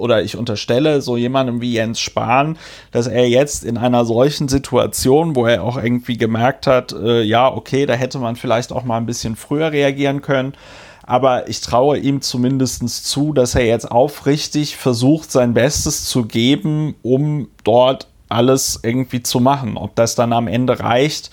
oder 0.00 0.22
ich 0.22 0.36
unterstelle 0.36 1.00
so 1.02 1.16
jemandem 1.16 1.60
wie 1.60 1.74
Jens 1.74 2.00
Spahn, 2.00 2.56
dass 2.90 3.06
er 3.06 3.28
jetzt 3.28 3.64
in 3.64 3.78
einer 3.78 4.04
solchen 4.04 4.48
Situation, 4.48 5.36
wo 5.36 5.46
er 5.46 5.62
auch 5.62 5.76
irgendwie 5.76 6.16
gemerkt 6.16 6.66
hat, 6.66 6.92
äh, 6.92 7.22
ja, 7.22 7.52
okay, 7.52 7.86
da 7.86 7.94
hätte 7.94 8.18
man 8.18 8.36
vielleicht 8.36 8.72
auch 8.72 8.84
mal 8.84 8.96
ein 8.96 9.06
bisschen 9.06 9.36
früher 9.36 9.72
reagieren 9.72 10.22
können, 10.22 10.54
aber 11.02 11.48
ich 11.48 11.60
traue 11.60 11.98
ihm 11.98 12.20
zumindest 12.22 13.06
zu, 13.06 13.32
dass 13.32 13.54
er 13.54 13.66
jetzt 13.66 13.90
aufrichtig 13.90 14.76
versucht, 14.76 15.32
sein 15.32 15.54
Bestes 15.54 16.04
zu 16.04 16.24
geben, 16.24 16.94
um 17.02 17.48
dort 17.64 18.06
alles 18.28 18.78
irgendwie 18.82 19.22
zu 19.22 19.40
machen. 19.40 19.76
Ob 19.76 19.96
das 19.96 20.14
dann 20.14 20.32
am 20.32 20.46
Ende 20.46 20.78
reicht, 20.78 21.30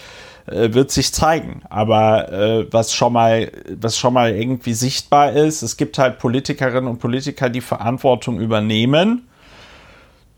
äh, 0.48 0.74
wird 0.74 0.91
sich 0.91 1.14
zeigen. 1.14 1.62
Aber 1.70 2.32
äh, 2.32 2.68
was 2.72 2.93
schon 2.93 3.14
mal, 3.14 3.52
was 3.80 3.98
schon 3.98 4.14
mal 4.14 4.32
irgendwie 4.32 4.74
sichtbar 4.74 5.34
ist, 5.34 5.62
es 5.62 5.78
gibt 5.78 5.98
halt 5.98 6.20
Politikerinnen 6.20 6.89
und 6.89 7.00
Politiker, 7.00 7.50
die 7.50 7.62
Verantwortung 7.62 8.39
übernehmen. 8.39 9.28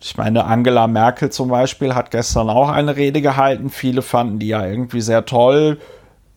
Ich 0.01 0.16
meine, 0.18 0.45
Angela 0.45 0.88
Merkel 0.88 1.30
zum 1.30 1.49
Beispiel 1.49 1.95
hat 1.95 2.12
gestern 2.12 2.49
auch 2.49 2.70
eine 2.70 2.95
Rede 2.95 3.22
gehalten. 3.22 3.70
Viele 3.70 4.01
fanden 4.01 4.39
die 4.39 4.47
ja 4.47 4.66
irgendwie 4.66 5.01
sehr 5.01 5.26
toll 5.26 5.78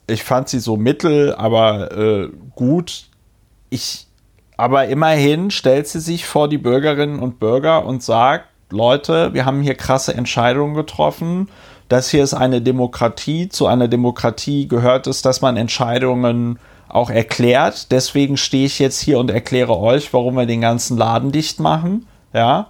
ich 0.07 0.25
fand 0.25 0.49
sie 0.49 0.59
so 0.59 0.77
mittel, 0.77 1.35
aber 1.35 1.93
äh, 1.93 2.29
gut. 2.55 3.07
Ich, 3.71 4.07
aber 4.57 4.87
immerhin 4.87 5.51
stellt 5.51 5.89
sie 5.89 6.01
sich 6.01 6.27
vor 6.27 6.49
die 6.49 6.59
Bürgerinnen 6.59 7.19
und 7.19 7.39
Bürger 7.39 7.85
und 7.85 8.03
sagt, 8.03 8.47
Leute, 8.71 9.35
wir 9.35 9.45
haben 9.45 9.63
hier 9.63 9.75
krasse 9.75 10.15
Entscheidungen 10.15 10.75
getroffen. 10.75 11.49
Das 11.93 12.09
hier 12.09 12.25
ist 12.25 12.33
eine 12.33 12.63
Demokratie. 12.63 13.51
Zu 13.51 13.67
einer 13.67 13.87
Demokratie 13.87 14.67
gehört 14.67 15.07
es, 15.07 15.21
dass 15.21 15.43
man 15.43 15.59
Entscheidungen 15.59 16.59
auch 16.89 17.11
erklärt. 17.11 17.93
Deswegen 17.93 18.39
stehe 18.39 18.65
ich 18.65 18.79
jetzt 18.79 18.99
hier 18.99 19.19
und 19.19 19.31
erkläre 19.31 19.79
euch, 19.79 20.11
warum 20.15 20.37
wir 20.37 20.47
den 20.47 20.63
ganzen 20.63 20.97
Laden 20.97 21.33
dicht 21.33 21.61
machen. 21.61 22.07
Ja. 22.33 22.69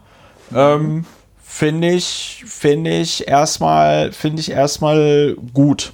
Ähm, 0.52 1.04
finde 1.40 1.90
ich, 1.92 2.42
finde 2.48 2.90
ich 2.90 3.28
erstmal, 3.28 4.10
finde 4.10 4.40
ich 4.40 4.50
erstmal 4.50 5.36
gut. 5.54 5.92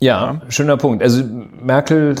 Ja, 0.00 0.40
schöner 0.48 0.76
Punkt. 0.76 1.00
Also 1.00 1.22
Merkel, 1.62 2.16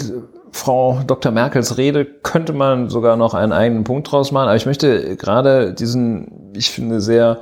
Frau 0.52 1.00
Dr. 1.04 1.32
Merkels 1.32 1.78
Rede 1.78 2.04
könnte 2.04 2.52
man 2.52 2.90
sogar 2.90 3.16
noch 3.16 3.34
einen 3.34 3.50
eigenen 3.50 3.82
Punkt 3.82 4.12
draus 4.12 4.30
machen, 4.30 4.46
aber 4.46 4.56
ich 4.56 4.66
möchte 4.66 5.16
gerade 5.16 5.74
diesen, 5.74 6.52
ich 6.54 6.70
finde, 6.70 7.00
sehr 7.00 7.40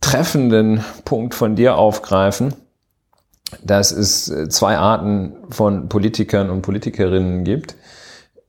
treffenden 0.00 0.84
Punkt 1.04 1.34
von 1.34 1.56
dir 1.56 1.76
aufgreifen, 1.76 2.54
dass 3.62 3.92
es 3.92 4.32
zwei 4.48 4.76
Arten 4.76 5.36
von 5.50 5.88
Politikern 5.88 6.50
und 6.50 6.62
Politikerinnen 6.62 7.44
gibt. 7.44 7.76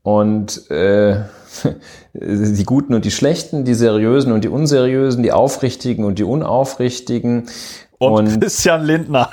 Und 0.02 0.70
äh, 0.72 1.24
die 2.14 2.64
Guten 2.64 2.94
und 2.94 3.06
die 3.06 3.12
Schlechten, 3.12 3.66
die 3.66 3.74
Seriösen 3.74 4.32
und 4.32 4.44
die 4.44 4.50
Unseriösen, 4.50 5.24
die 5.24 5.32
Aufrichtigen 5.32 6.06
und 6.06 6.20
die 6.20 6.24
Unaufrichtigen. 6.24 7.50
Und, 8.00 8.12
und 8.12 8.42
Christian 8.42 8.84
Lindner. 8.86 9.30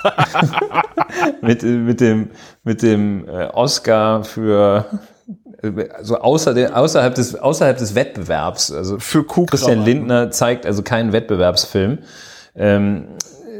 mit, 1.41 1.63
mit 1.63 2.01
dem, 2.01 2.29
mit 2.63 2.81
dem 2.81 3.27
äh, 3.27 3.47
Oscar 3.47 4.23
für 4.23 4.85
also 5.93 6.17
außer 6.17 6.53
der, 6.53 6.77
außerhalb 6.77 7.15
des 7.15 7.35
außerhalb 7.35 7.77
des 7.77 7.95
Wettbewerbs. 7.95 8.71
Also 8.71 8.99
für 8.99 9.23
Kuh 9.23 9.45
Christian 9.45 9.83
Lindner 9.83 10.31
zeigt 10.31 10.65
also 10.65 10.83
keinen 10.83 11.13
Wettbewerbsfilm. 11.13 11.99
Ähm, 12.55 13.07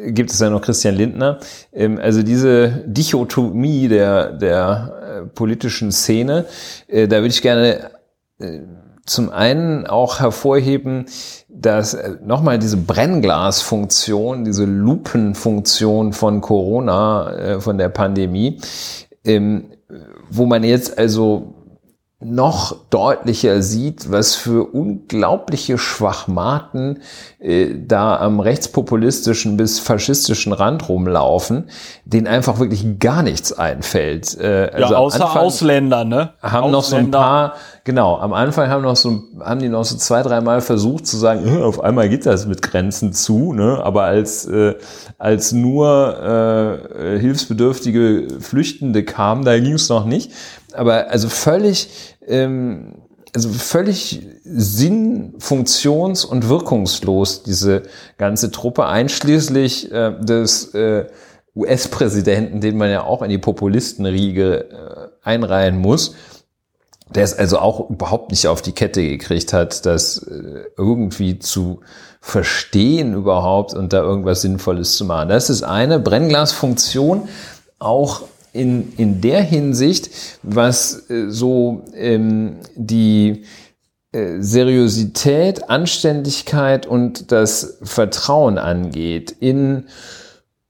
gibt 0.08 0.32
es 0.32 0.40
ja 0.40 0.50
noch 0.50 0.62
Christian 0.62 0.96
Lindner. 0.96 1.40
Ähm, 1.74 2.00
also 2.02 2.24
diese 2.24 2.84
Dichotomie 2.86 3.88
der 3.88 4.34
der 4.34 5.24
äh, 5.24 5.26
politischen 5.28 5.92
Szene, 5.92 6.46
äh, 6.88 7.08
da 7.08 7.18
würde 7.18 7.30
ich 7.30 7.42
gerne 7.42 7.92
äh, 8.40 8.60
zum 9.06 9.30
einen 9.30 9.86
auch 9.86 10.20
hervorheben, 10.20 11.06
dass 11.48 11.94
äh, 11.94 12.16
nochmal 12.24 12.60
diese 12.60 12.78
Brennglasfunktion, 12.78 14.46
diese 14.46 14.66
Lupenfunktion 14.66 16.14
von 16.14 16.42
Corona, 16.42 17.32
äh, 17.32 17.62
von 17.62 17.78
der 17.78 17.90
Pandemie, 17.90 18.60
ähm, 19.24 19.66
wo 20.30 20.46
man 20.46 20.64
jetzt 20.64 20.98
also 20.98 21.55
noch 22.26 22.76
deutlicher 22.90 23.62
sieht, 23.62 24.12
was 24.12 24.36
für 24.36 24.64
unglaubliche 24.64 25.78
Schwachmaten 25.78 27.00
äh, 27.40 27.76
da 27.76 28.18
am 28.18 28.40
rechtspopulistischen 28.40 29.58
bis 29.58 29.80
faschistischen 29.80 30.52
Rand 30.52 30.90
rumlaufen, 30.90 31.70
denen 32.06 32.28
einfach 32.28 32.60
wirklich 32.60 33.00
gar 33.00 33.22
nichts 33.22 33.54
einfällt. 33.54 34.38
Äh, 34.40 34.72
also 34.74 34.94
ja, 34.94 35.00
außer 35.00 35.40
Ausländer, 35.40 36.04
ne? 36.04 36.34
Haben 36.42 36.74
Ausländer. 36.74 36.78
noch 36.78 36.84
so 36.84 36.96
ein 36.96 37.12
paar, 37.12 37.54
genau, 37.84 38.18
am 38.18 38.34
Anfang 38.34 38.70
haben 38.70 38.84
noch 38.84 38.96
so, 38.96 39.22
haben 39.40 39.60
die 39.60 39.70
noch 39.70 39.86
so 39.86 39.96
zwei, 39.98 40.24
dreimal 40.24 40.62
versucht 40.62 41.06
zu 41.06 41.18
sagen, 41.18 41.62
auf 41.62 41.80
einmal 41.82 42.10
geht 42.10 42.26
das 42.26 42.48
mit 42.48 42.62
Grenzen 42.62 43.14
zu, 43.14 43.54
ne? 43.54 43.80
Aber 43.84 44.04
als, 44.04 44.46
äh, 44.46 44.74
als 45.18 45.52
nur 45.52 46.82
äh, 46.98 47.20
hilfsbedürftige 47.20 48.28
Flüchtende 48.40 49.04
kamen, 49.04 49.46
da 49.46 49.60
ging 49.60 49.74
es 49.74 49.90
noch 49.90 50.06
nicht 50.06 50.32
aber 50.76 51.10
also 51.10 51.30
völlig, 51.30 52.15
ähm, 52.28 52.96
also 53.34 53.50
völlig 53.50 54.26
sinn-, 54.44 55.36
funktions- 55.40 56.26
und 56.26 56.48
wirkungslos, 56.48 57.44
diese 57.44 57.84
ganze 58.18 58.52
Truppe, 58.52 58.86
einschließlich 58.86 59.92
äh, 59.92 60.14
des 60.20 60.74
äh, 60.74 61.06
US-Präsidenten, 61.56 62.62
den 62.62 62.78
man 62.78 62.90
ja 62.90 63.04
auch 63.04 63.22
in 63.22 63.30
die 63.30 63.38
Populistenriege 63.38 64.70
äh, 64.70 65.28
einreihen 65.28 65.78
muss, 65.78 66.16
der 67.14 67.24
es 67.24 67.38
also 67.38 67.60
auch 67.60 67.90
überhaupt 67.90 68.32
nicht 68.32 68.48
auf 68.48 68.62
die 68.62 68.72
Kette 68.72 69.02
gekriegt 69.02 69.54
hat, 69.54 69.86
das 69.86 70.18
äh, 70.18 70.66
irgendwie 70.78 71.40
zu 71.40 71.82
verstehen 72.22 73.14
überhaupt 73.14 73.74
und 73.74 73.94
da 73.94 74.02
irgendwas 74.02 74.42
Sinnvolles 74.42 74.96
zu 74.96 75.06
machen. 75.06 75.30
Das 75.30 75.50
ist 75.50 75.64
eine 75.64 76.00
Brennglasfunktion, 76.00 77.30
auch 77.80 78.24
in, 78.56 78.94
in 78.98 79.22
der 79.22 79.42
Hinsicht, 79.42 80.10
was 80.42 81.10
äh, 81.10 81.30
so 81.30 81.84
ähm, 81.94 82.58
die 82.76 83.44
äh, 84.12 84.40
Seriosität, 84.40 85.70
Anständigkeit 85.70 86.88
und 86.88 87.32
das 87.32 87.80
Vertrauen 87.84 88.58
angeht. 88.58 89.36
In 89.40 89.88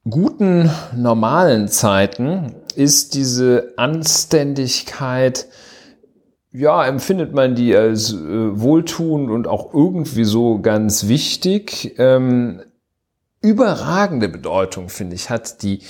guten, 0.10 0.72
normalen 0.96 1.68
Zeiten 1.68 2.56
ist 2.76 3.14
diese 3.14 3.74
Anständigkeit, 3.78 5.48
ja, 6.52 6.86
empfindet 6.86 7.34
man 7.34 7.54
die 7.54 7.76
als 7.76 8.14
äh, 8.14 8.18
wohltuend 8.18 9.30
und 9.30 9.48
auch 9.48 9.74
irgendwie 9.74 10.24
so 10.24 10.60
ganz 10.60 11.08
wichtig. 11.08 11.96
Ähm, 12.00 12.62
überragende 13.42 14.28
Bedeutung, 14.28 14.90
finde 14.90 15.16
ich, 15.16 15.30
hat 15.30 15.62
die 15.62 15.82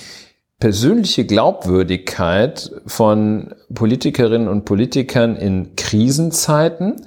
persönliche 0.58 1.26
Glaubwürdigkeit 1.26 2.70
von 2.86 3.54
Politikerinnen 3.72 4.48
und 4.48 4.64
Politikern 4.64 5.36
in 5.36 5.76
Krisenzeiten. 5.76 7.06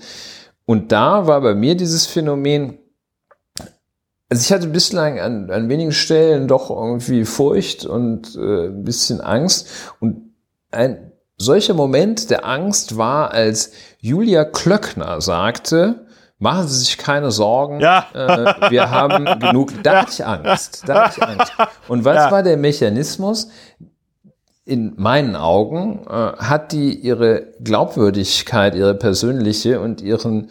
Und 0.66 0.92
da 0.92 1.26
war 1.26 1.42
bei 1.42 1.56
mir 1.56 1.76
dieses 1.76 2.06
Phänomen, 2.06 2.78
also 4.30 4.42
ich 4.44 4.52
hatte 4.52 4.68
bislang 4.68 5.20
an, 5.20 5.50
an 5.50 5.68
wenigen 5.68 5.92
Stellen 5.92 6.48
doch 6.48 6.70
irgendwie 6.70 7.26
Furcht 7.26 7.86
und 7.86 8.36
äh, 8.36 8.68
ein 8.68 8.84
bisschen 8.84 9.20
Angst. 9.20 9.68
Und 10.00 10.34
ein 10.70 11.12
solcher 11.38 11.74
Moment 11.74 12.30
der 12.30 12.46
Angst 12.46 12.98
war, 12.98 13.32
als 13.32 13.72
Julia 14.00 14.46
Klöckner 14.46 15.22
sagte, 15.22 16.06
Machen 16.40 16.68
Sie 16.68 16.80
sich 16.80 16.98
keine 16.98 17.32
Sorgen. 17.32 17.82
Ja. 17.82 18.08
Äh, 18.14 18.72
wir 18.72 18.90
haben 18.90 19.26
genug. 19.40 19.74
Da 19.84 20.02
hatte 20.02 20.12
ich 20.14 20.26
Angst. 20.26 20.84
Da 20.88 21.06
hatte 21.06 21.20
ich 21.20 21.24
Angst. 21.24 21.54
Und 21.88 22.06
was 22.06 22.16
ja. 22.16 22.32
war 22.32 22.44
der 22.44 22.58
Mechanismus? 22.58 23.50
In 24.66 24.94
meinen 24.98 25.36
Augen 25.36 26.06
äh, 26.08 26.12
hat 26.12 26.72
die 26.72 26.94
ihre 26.94 27.48
Glaubwürdigkeit, 27.62 28.76
ihre 28.76 28.94
persönliche 28.94 29.82
und 29.82 30.02
ihren 30.02 30.50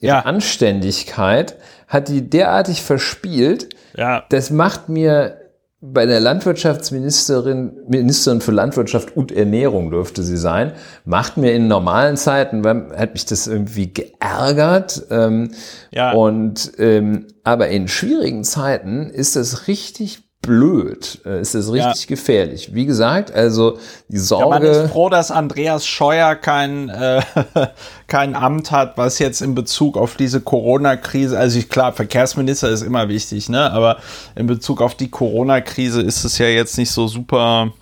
ihre 0.00 0.16
ja. 0.16 0.20
Anständigkeit 0.20 1.56
hat 1.88 2.08
die 2.08 2.28
derartig 2.28 2.82
verspielt. 2.82 3.74
Ja. 3.96 4.24
Das 4.28 4.50
macht 4.50 4.88
mir 4.88 5.43
bei 5.92 6.06
der 6.06 6.20
Landwirtschaftsministerin, 6.20 7.72
Ministerin 7.88 8.40
für 8.40 8.52
Landwirtschaft 8.52 9.16
und 9.16 9.30
Ernährung 9.32 9.90
dürfte 9.90 10.22
sie 10.22 10.38
sein, 10.38 10.72
macht 11.04 11.36
mir 11.36 11.52
in 11.52 11.68
normalen 11.68 12.16
Zeiten, 12.16 12.64
hat 12.66 13.12
mich 13.12 13.26
das 13.26 13.46
irgendwie 13.46 13.92
geärgert. 13.92 15.02
Ähm, 15.10 15.50
ja. 15.90 16.12
Und 16.12 16.72
ähm, 16.78 17.26
aber 17.42 17.68
in 17.68 17.88
schwierigen 17.88 18.44
Zeiten 18.44 19.10
ist 19.10 19.36
das 19.36 19.68
richtig 19.68 20.23
blöd, 20.46 21.20
äh, 21.24 21.40
ist 21.40 21.54
das 21.54 21.72
richtig 21.72 22.02
ja. 22.02 22.08
gefährlich. 22.08 22.74
Wie 22.74 22.86
gesagt, 22.86 23.32
also 23.32 23.78
die 24.08 24.18
Sorge. 24.18 24.44
Ja, 24.44 24.50
man 24.50 24.62
ist 24.62 24.92
froh, 24.92 25.08
dass 25.08 25.30
Andreas 25.30 25.86
Scheuer 25.86 26.34
kein, 26.34 26.88
äh, 26.88 27.22
kein 28.06 28.34
Amt 28.34 28.70
hat, 28.70 28.96
was 28.96 29.18
jetzt 29.18 29.42
in 29.42 29.54
Bezug 29.54 29.96
auf 29.96 30.16
diese 30.16 30.40
Corona-Krise, 30.40 31.38
also 31.38 31.58
ich, 31.58 31.68
klar, 31.68 31.92
Verkehrsminister 31.92 32.68
ist 32.70 32.82
immer 32.82 33.08
wichtig, 33.08 33.48
ne? 33.48 33.70
Aber 33.72 33.98
in 34.34 34.46
Bezug 34.46 34.80
auf 34.80 34.94
die 34.94 35.10
Corona-Krise 35.10 36.02
ist 36.02 36.24
es 36.24 36.38
ja 36.38 36.46
jetzt 36.46 36.78
nicht 36.78 36.90
so 36.90 37.08
super. 37.08 37.72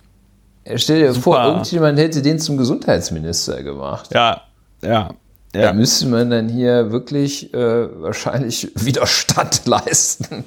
Stell 0.75 0.99
dir 0.99 1.13
super. 1.13 1.23
vor, 1.23 1.43
irgendjemand 1.43 1.99
hätte 1.99 2.21
den 2.21 2.39
zum 2.39 2.57
Gesundheitsminister 2.57 3.63
gemacht. 3.63 4.09
Ja, 4.13 4.41
ja. 4.81 5.09
Ja. 5.55 5.61
Da 5.61 5.73
müsste 5.73 6.07
man 6.07 6.31
dann 6.31 6.49
hier 6.49 6.91
wirklich 6.91 7.53
äh, 7.53 7.57
wahrscheinlich 8.01 8.71
Widerstand 8.75 9.61
leisten. 9.65 10.43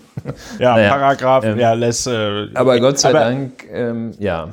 Ja, 0.58 0.74
naja, 0.74 0.90
Paragraph, 0.90 1.44
ähm, 1.44 1.58
ja, 1.58 1.72
lässt. 1.74 2.06
Äh, 2.08 2.48
aber 2.54 2.80
Gott 2.80 2.98
sei 2.98 3.12
Dank, 3.12 3.64
ähm, 3.72 4.12
ja. 4.18 4.48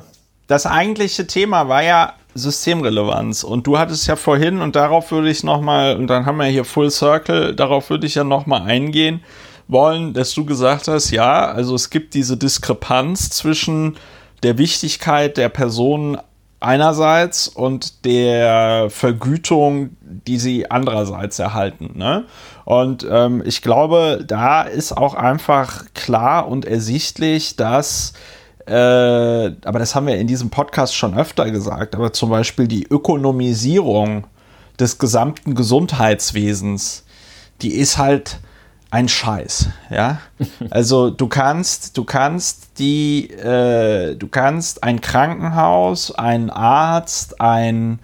Das 0.46 0.66
eigentliche 0.66 1.26
Thema 1.26 1.68
war 1.68 1.82
ja 1.82 2.12
Systemrelevanz 2.34 3.44
und 3.44 3.66
du 3.66 3.78
hattest 3.78 4.06
ja 4.06 4.16
vorhin 4.16 4.60
und 4.60 4.76
darauf 4.76 5.10
würde 5.10 5.30
ich 5.30 5.42
nochmal, 5.42 5.96
und 5.96 6.08
dann 6.08 6.26
haben 6.26 6.36
wir 6.36 6.46
hier 6.46 6.64
Full 6.64 6.90
Circle, 6.90 7.54
darauf 7.54 7.90
würde 7.90 8.06
ich 8.06 8.14
ja 8.14 8.24
nochmal 8.24 8.62
eingehen 8.62 9.22
wollen, 9.68 10.12
dass 10.12 10.34
du 10.34 10.44
gesagt 10.44 10.88
hast, 10.88 11.10
ja, 11.10 11.46
also 11.50 11.74
es 11.74 11.90
gibt 11.90 12.14
diese 12.14 12.36
Diskrepanz 12.36 13.30
zwischen 13.30 13.96
der 14.42 14.58
Wichtigkeit 14.58 15.36
der 15.36 15.48
Personen 15.48 16.18
einerseits 16.64 17.48
und 17.48 18.04
der 18.04 18.88
Vergütung, 18.90 19.96
die 20.00 20.38
sie 20.38 20.70
andererseits 20.70 21.38
erhalten. 21.38 21.92
Ne? 21.96 22.24
Und 22.64 23.06
ähm, 23.10 23.42
ich 23.44 23.62
glaube, 23.62 24.24
da 24.26 24.62
ist 24.62 24.96
auch 24.96 25.14
einfach 25.14 25.84
klar 25.94 26.48
und 26.48 26.64
ersichtlich, 26.64 27.56
dass 27.56 28.14
äh, 28.66 28.72
aber 28.74 29.78
das 29.78 29.94
haben 29.94 30.06
wir 30.06 30.16
in 30.16 30.26
diesem 30.26 30.48
Podcast 30.48 30.96
schon 30.96 31.16
öfter 31.16 31.50
gesagt, 31.50 31.94
aber 31.94 32.14
zum 32.14 32.30
Beispiel 32.30 32.66
die 32.66 32.84
Ökonomisierung 32.84 34.26
des 34.80 34.98
gesamten 34.98 35.54
Gesundheitswesens, 35.54 37.04
die 37.60 37.74
ist 37.74 37.98
halt 37.98 38.38
ein 38.94 39.08
Scheiß, 39.08 39.70
ja. 39.90 40.20
Also 40.70 41.10
du 41.10 41.26
kannst, 41.26 41.98
du 41.98 42.04
kannst 42.04 42.78
die, 42.78 43.28
äh, 43.28 44.14
du 44.14 44.28
kannst 44.28 44.84
ein 44.84 45.00
Krankenhaus, 45.00 46.12
ein 46.12 46.48
Arzt, 46.48 47.40
ein 47.40 47.98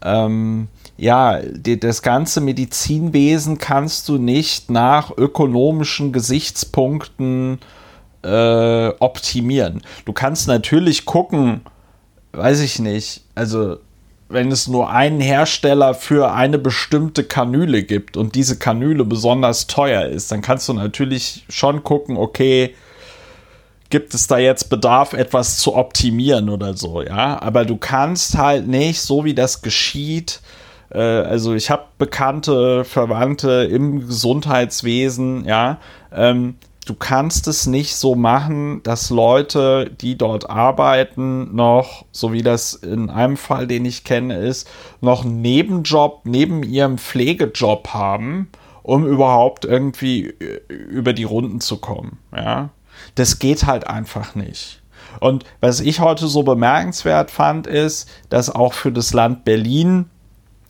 ähm, 0.00 0.68
ja, 0.96 1.40
die, 1.40 1.80
das 1.80 2.02
ganze 2.02 2.40
Medizinwesen 2.40 3.58
kannst 3.58 4.08
du 4.08 4.18
nicht 4.18 4.70
nach 4.70 5.10
ökonomischen 5.16 6.12
Gesichtspunkten 6.12 7.58
äh, 8.22 8.88
optimieren. 9.00 9.82
Du 10.04 10.12
kannst 10.12 10.46
natürlich 10.46 11.04
gucken, 11.04 11.62
weiß 12.30 12.60
ich 12.60 12.78
nicht, 12.78 13.24
also 13.34 13.78
wenn 14.28 14.52
es 14.52 14.68
nur 14.68 14.90
einen 14.90 15.20
Hersteller 15.20 15.94
für 15.94 16.32
eine 16.32 16.58
bestimmte 16.58 17.24
Kanüle 17.24 17.82
gibt 17.82 18.16
und 18.16 18.34
diese 18.34 18.58
Kanüle 18.58 19.04
besonders 19.04 19.66
teuer 19.66 20.06
ist, 20.06 20.30
dann 20.30 20.42
kannst 20.42 20.68
du 20.68 20.74
natürlich 20.74 21.44
schon 21.48 21.82
gucken, 21.82 22.16
okay, 22.16 22.74
gibt 23.90 24.12
es 24.12 24.26
da 24.26 24.36
jetzt 24.36 24.68
Bedarf, 24.68 25.14
etwas 25.14 25.56
zu 25.58 25.74
optimieren 25.74 26.50
oder 26.50 26.76
so, 26.76 27.02
ja. 27.02 27.40
Aber 27.40 27.64
du 27.64 27.76
kannst 27.76 28.36
halt 28.36 28.66
nicht, 28.66 29.00
so 29.00 29.24
wie 29.24 29.34
das 29.34 29.62
geschieht, 29.62 30.42
äh, 30.90 30.98
also 31.00 31.54
ich 31.54 31.70
habe 31.70 31.84
bekannte 31.96 32.84
Verwandte 32.84 33.68
im 33.70 34.06
Gesundheitswesen, 34.06 35.46
ja, 35.46 35.78
ähm, 36.12 36.56
du 36.88 36.94
kannst 36.94 37.46
es 37.48 37.66
nicht 37.66 37.96
so 37.96 38.14
machen, 38.14 38.82
dass 38.82 39.10
Leute, 39.10 39.90
die 40.00 40.16
dort 40.16 40.48
arbeiten, 40.48 41.54
noch, 41.54 42.06
so 42.12 42.32
wie 42.32 42.42
das 42.42 42.74
in 42.74 43.10
einem 43.10 43.36
Fall, 43.36 43.66
den 43.66 43.84
ich 43.84 44.04
kenne, 44.04 44.38
ist, 44.38 44.68
noch 45.00 45.24
einen 45.24 45.42
Nebenjob 45.42 46.22
neben 46.24 46.62
ihrem 46.62 46.96
Pflegejob 46.96 47.88
haben, 47.92 48.48
um 48.82 49.06
überhaupt 49.06 49.66
irgendwie 49.66 50.28
äh, 50.28 50.60
über 50.72 51.12
die 51.12 51.24
Runden 51.24 51.60
zu 51.60 51.76
kommen. 51.76 52.18
Ja, 52.34 52.70
das 53.16 53.38
geht 53.38 53.66
halt 53.66 53.86
einfach 53.86 54.34
nicht. 54.34 54.80
Und 55.20 55.44
was 55.60 55.80
ich 55.80 56.00
heute 56.00 56.26
so 56.26 56.42
bemerkenswert 56.42 57.30
fand, 57.30 57.66
ist, 57.66 58.08
dass 58.30 58.54
auch 58.54 58.72
für 58.72 58.92
das 58.92 59.12
Land 59.12 59.44
Berlin 59.44 60.06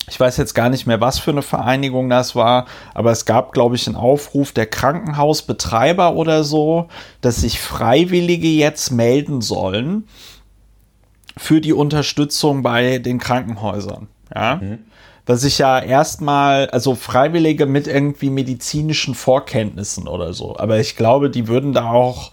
ich 0.08 0.18
weiß 0.18 0.36
jetzt 0.36 0.54
gar 0.54 0.68
nicht 0.68 0.86
mehr, 0.86 1.00
was 1.00 1.18
für 1.18 1.30
eine 1.30 1.42
Vereinigung 1.42 2.08
das 2.08 2.34
war, 2.34 2.66
aber 2.94 3.10
es 3.10 3.24
gab, 3.24 3.52
glaube 3.52 3.76
ich, 3.76 3.86
einen 3.86 3.96
Aufruf 3.96 4.52
der 4.52 4.66
Krankenhausbetreiber 4.66 6.14
oder 6.14 6.44
so, 6.44 6.88
dass 7.20 7.36
sich 7.36 7.60
Freiwillige 7.60 8.48
jetzt 8.48 8.90
melden 8.90 9.40
sollen 9.40 10.08
für 11.36 11.60
die 11.60 11.72
Unterstützung 11.72 12.62
bei 12.62 12.98
den 12.98 13.18
Krankenhäusern. 13.18 14.08
Ja. 14.34 14.56
Mhm. 14.56 14.78
Was 15.26 15.44
ich 15.44 15.58
ja 15.58 15.78
erstmal, 15.78 16.70
also 16.70 16.94
Freiwillige 16.94 17.66
mit 17.66 17.86
irgendwie 17.86 18.30
medizinischen 18.30 19.14
Vorkenntnissen 19.14 20.08
oder 20.08 20.32
so. 20.32 20.56
Aber 20.56 20.78
ich 20.80 20.96
glaube, 20.96 21.28
die 21.28 21.48
würden 21.48 21.74
da 21.74 21.90
auch 21.90 22.32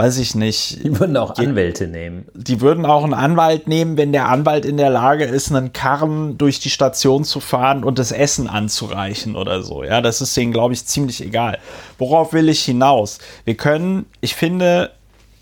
weiß 0.00 0.16
ich 0.16 0.34
nicht. 0.34 0.82
Die 0.82 0.98
würden 0.98 1.14
auch 1.18 1.36
Anwälte 1.36 1.86
nehmen. 1.86 2.24
Die 2.32 2.62
würden 2.62 2.86
auch 2.86 3.04
einen 3.04 3.12
Anwalt 3.12 3.68
nehmen, 3.68 3.98
wenn 3.98 4.12
der 4.12 4.30
Anwalt 4.30 4.64
in 4.64 4.78
der 4.78 4.88
Lage 4.88 5.24
ist, 5.24 5.52
einen 5.52 5.74
Karren 5.74 6.38
durch 6.38 6.58
die 6.58 6.70
Station 6.70 7.22
zu 7.24 7.38
fahren 7.38 7.84
und 7.84 7.98
das 7.98 8.10
Essen 8.10 8.48
anzureichen 8.48 9.36
oder 9.36 9.62
so. 9.62 9.84
Ja, 9.84 10.00
das 10.00 10.22
ist 10.22 10.34
denen, 10.38 10.52
glaube 10.52 10.72
ich, 10.72 10.86
ziemlich 10.86 11.22
egal. 11.22 11.58
Worauf 11.98 12.32
will 12.32 12.48
ich 12.48 12.62
hinaus? 12.64 13.18
Wir 13.44 13.58
können, 13.58 14.06
ich 14.22 14.34
finde, 14.34 14.90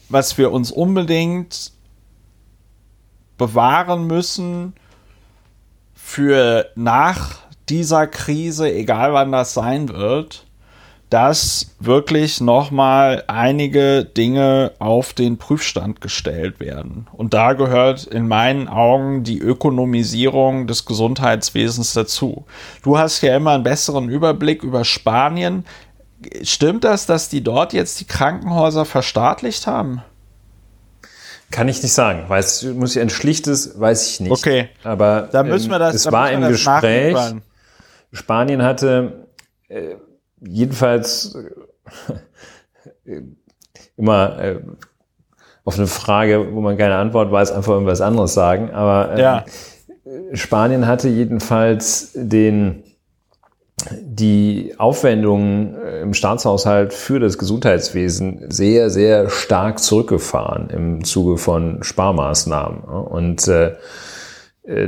was 0.08 0.38
wir 0.38 0.50
uns 0.50 0.72
unbedingt 0.72 1.70
bewahren 3.36 4.08
müssen 4.08 4.72
für 5.94 6.66
nach 6.74 7.36
dieser 7.68 8.08
Krise, 8.08 8.72
egal 8.72 9.12
wann 9.12 9.30
das 9.30 9.54
sein 9.54 9.88
wird, 9.88 10.47
dass 11.10 11.74
wirklich 11.80 12.40
nochmal 12.40 13.24
einige 13.28 14.04
Dinge 14.04 14.72
auf 14.78 15.14
den 15.14 15.38
Prüfstand 15.38 16.00
gestellt 16.00 16.60
werden. 16.60 17.06
Und 17.12 17.32
da 17.32 17.54
gehört 17.54 18.04
in 18.04 18.28
meinen 18.28 18.68
Augen 18.68 19.24
die 19.24 19.38
Ökonomisierung 19.38 20.66
des 20.66 20.84
Gesundheitswesens 20.84 21.94
dazu. 21.94 22.44
Du 22.82 22.98
hast 22.98 23.22
ja 23.22 23.36
immer 23.36 23.52
einen 23.52 23.64
besseren 23.64 24.10
Überblick 24.10 24.62
über 24.62 24.84
Spanien. 24.84 25.64
Stimmt 26.42 26.84
das, 26.84 27.06
dass 27.06 27.30
die 27.30 27.42
dort 27.42 27.72
jetzt 27.72 28.00
die 28.00 28.06
Krankenhäuser 28.06 28.84
verstaatlicht 28.84 29.66
haben? 29.66 30.02
Kann 31.50 31.68
ich 31.68 31.82
nicht 31.82 31.94
sagen. 31.94 32.28
Weiß, 32.28 32.64
muss 32.74 32.94
ich 32.94 33.00
ein 33.00 33.08
schlichtes, 33.08 33.80
weiß 33.80 34.10
ich 34.10 34.20
nicht. 34.20 34.32
Okay. 34.32 34.68
Aber 34.84 35.30
da 35.32 35.42
müssen 35.42 35.70
wir 35.70 35.78
das, 35.78 35.94
es 35.94 36.12
war 36.12 36.30
im 36.30 36.42
Gespräch. 36.42 37.16
Spanien 38.12 38.62
hatte 38.62 39.28
äh, 39.68 39.94
jedenfalls 40.40 41.36
äh, 43.04 43.22
immer 43.96 44.38
äh, 44.38 44.60
auf 45.64 45.76
eine 45.76 45.86
Frage, 45.86 46.54
wo 46.54 46.60
man 46.60 46.78
keine 46.78 46.96
Antwort 46.96 47.30
weiß, 47.30 47.52
einfach 47.52 47.72
irgendwas 47.72 48.00
anderes 48.00 48.34
sagen. 48.34 48.70
Aber 48.70 49.14
äh, 49.14 49.20
ja. 49.20 49.44
Spanien 50.32 50.86
hatte 50.86 51.08
jedenfalls 51.08 52.12
den 52.14 52.84
die 54.00 54.74
Aufwendungen 54.76 55.76
äh, 55.76 56.00
im 56.00 56.12
Staatshaushalt 56.12 56.92
für 56.92 57.20
das 57.20 57.38
Gesundheitswesen 57.38 58.50
sehr, 58.50 58.90
sehr 58.90 59.30
stark 59.30 59.78
zurückgefahren 59.78 60.68
im 60.70 61.04
Zuge 61.04 61.38
von 61.38 61.82
Sparmaßnahmen. 61.82 62.80
Und 62.82 63.46
äh 63.46 63.76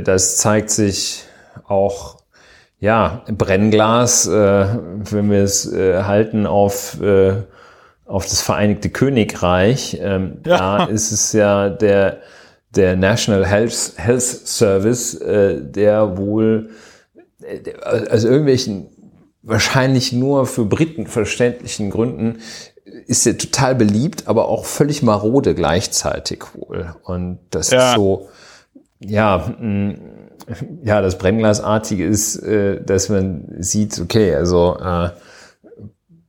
das 0.03 0.37
zeigt 0.37 0.69
sich 0.69 1.23
auch 1.67 2.20
ja, 2.81 3.23
Brennglas, 3.27 4.27
äh, 4.27 4.31
wenn 4.31 5.29
wir 5.29 5.43
es 5.43 5.71
äh, 5.71 6.01
halten 6.03 6.47
auf, 6.47 6.99
äh, 6.99 7.43
auf 8.05 8.25
das 8.25 8.41
Vereinigte 8.41 8.89
Königreich, 8.89 9.99
ähm, 10.01 10.39
ja. 10.45 10.79
da 10.79 10.85
ist 10.85 11.11
es 11.11 11.31
ja 11.31 11.69
der, 11.69 12.17
der 12.75 12.95
National 12.95 13.45
Health, 13.45 13.93
Health 13.97 14.23
Service, 14.23 15.13
äh, 15.13 15.61
der 15.61 16.17
wohl 16.17 16.71
äh, 17.43 18.09
aus 18.09 18.23
irgendwelchen 18.23 18.87
wahrscheinlich 19.43 20.11
nur 20.11 20.47
für 20.47 20.65
Briten 20.65 21.05
verständlichen 21.05 21.91
Gründen 21.91 22.39
ist 23.05 23.27
er 23.27 23.37
total 23.37 23.75
beliebt, 23.75 24.27
aber 24.27 24.47
auch 24.49 24.65
völlig 24.65 25.03
marode 25.03 25.53
gleichzeitig 25.53 26.43
wohl. 26.55 26.95
Und 27.03 27.39
das 27.51 27.69
ja. 27.69 27.89
ist 27.91 27.95
so, 27.95 28.29
ja, 28.99 29.53
mh, 29.59 29.95
ja, 30.83 31.01
das 31.01 31.17
Brennglasartige 31.17 32.05
ist, 32.05 32.37
äh, 32.37 32.81
dass 32.83 33.09
man 33.09 33.45
sieht, 33.59 33.99
okay, 33.99 34.35
also 34.35 34.77
äh, 34.79 35.09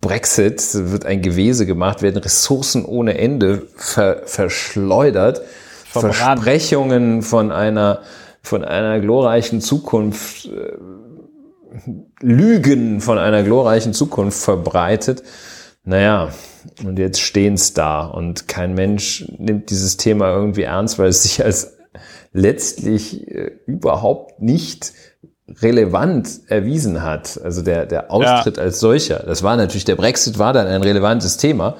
Brexit 0.01 0.63
wird 0.91 1.07
ein 1.07 1.23
Gewese 1.23 1.65
gemacht, 1.65 2.03
werden 2.03 2.19
Ressourcen 2.19 2.85
ohne 2.85 3.19
Ende 3.19 3.67
ver 3.77 4.23
verschleudert, 4.27 5.43
Verbrannt. 5.85 6.17
Versprechungen 6.17 7.23
von 7.23 7.53
einer 7.53 8.01
von 8.43 8.65
einer 8.65 8.99
glorreichen 9.01 9.61
Zukunft, 9.61 10.47
äh, 10.47 10.73
Lügen 12.21 13.01
von 13.01 13.19
einer 13.19 13.43
glorreichen 13.45 13.95
Zukunft 13.95 14.43
verbreitet. 14.43 15.23
Naja, 15.85 16.31
und 16.85 16.99
jetzt 16.99 17.21
stehen's 17.21 17.73
da 17.73 18.05
und 18.05 18.49
kein 18.49 18.75
Mensch 18.75 19.27
nimmt 19.39 19.71
dieses 19.71 19.97
Thema 19.97 20.33
irgendwie 20.33 20.63
ernst, 20.63 20.99
weil 20.99 21.09
es 21.09 21.23
sich 21.23 21.45
als 21.45 21.72
letztlich 22.32 23.28
äh, 23.28 23.53
überhaupt 23.66 24.40
nicht 24.40 24.93
relevant 25.61 26.28
erwiesen 26.49 27.03
hat. 27.03 27.40
Also 27.43 27.62
der, 27.62 27.86
der 27.86 28.11
Austritt 28.11 28.57
ja. 28.57 28.62
als 28.62 28.80
solcher. 28.80 29.22
Das 29.26 29.43
war 29.43 29.57
natürlich, 29.57 29.84
der 29.84 29.97
Brexit 29.97 30.38
war 30.38 30.53
dann 30.53 30.66
ein 30.66 30.82
relevantes 30.82 31.36
Thema. 31.36 31.76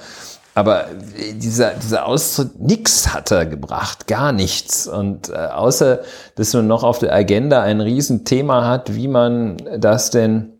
Aber 0.55 0.87
dieser, 1.35 1.71
dieser 1.71 2.05
Austritt, 2.05 2.61
nix 2.61 3.15
hat 3.15 3.31
er 3.31 3.47
gebracht, 3.47 4.07
gar 4.07 4.33
nichts. 4.33 4.87
Und 4.87 5.31
äh, 5.31 5.35
außer, 5.35 6.01
dass 6.37 6.53
man 6.53 6.67
noch 6.67 6.83
auf 6.83 6.99
der 6.99 7.15
Agenda 7.15 7.63
ein 7.63 7.81
Riesenthema 7.81 8.67
hat, 8.67 8.95
wie 8.95 9.09
man 9.09 9.57
das 9.79 10.11
denn 10.11 10.53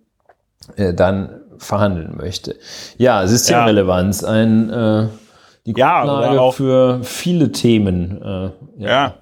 äh, 0.77 0.95
dann 0.95 1.41
verhandeln 1.59 2.17
möchte. 2.17 2.57
Ja, 2.97 3.27
Systemrelevanz, 3.27 4.23
ja. 4.23 4.29
ein 4.29 4.71
äh, 4.71 5.09
die 5.67 5.75
Grundlage 5.75 6.37
ja, 6.37 6.51
für 6.51 7.05
viele 7.05 7.53
Themen. 7.53 8.21
Äh, 8.23 8.83
ja. 8.83 8.89
ja. 8.89 9.15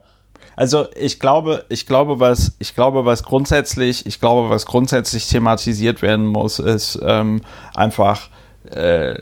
Also 0.57 0.87
ich 0.95 1.21
glaube, 1.21 1.65
ich 1.69 1.87
glaube, 1.87 2.21
was, 2.21 2.57
ich 2.59 2.75
glaube, 2.75 3.05
was 3.05 3.23
grundsätzlich, 3.23 4.07
ich 4.07 4.21
glaube, 4.21 4.51
was 4.51 4.67
grundsätzlich 4.67 5.29
thematisiert 5.29 6.03
werden 6.03 6.27
muss, 6.27 6.59
ist 6.59 6.99
ähm, 7.03 7.41
einfach 7.75 8.29
äh, 8.71 9.15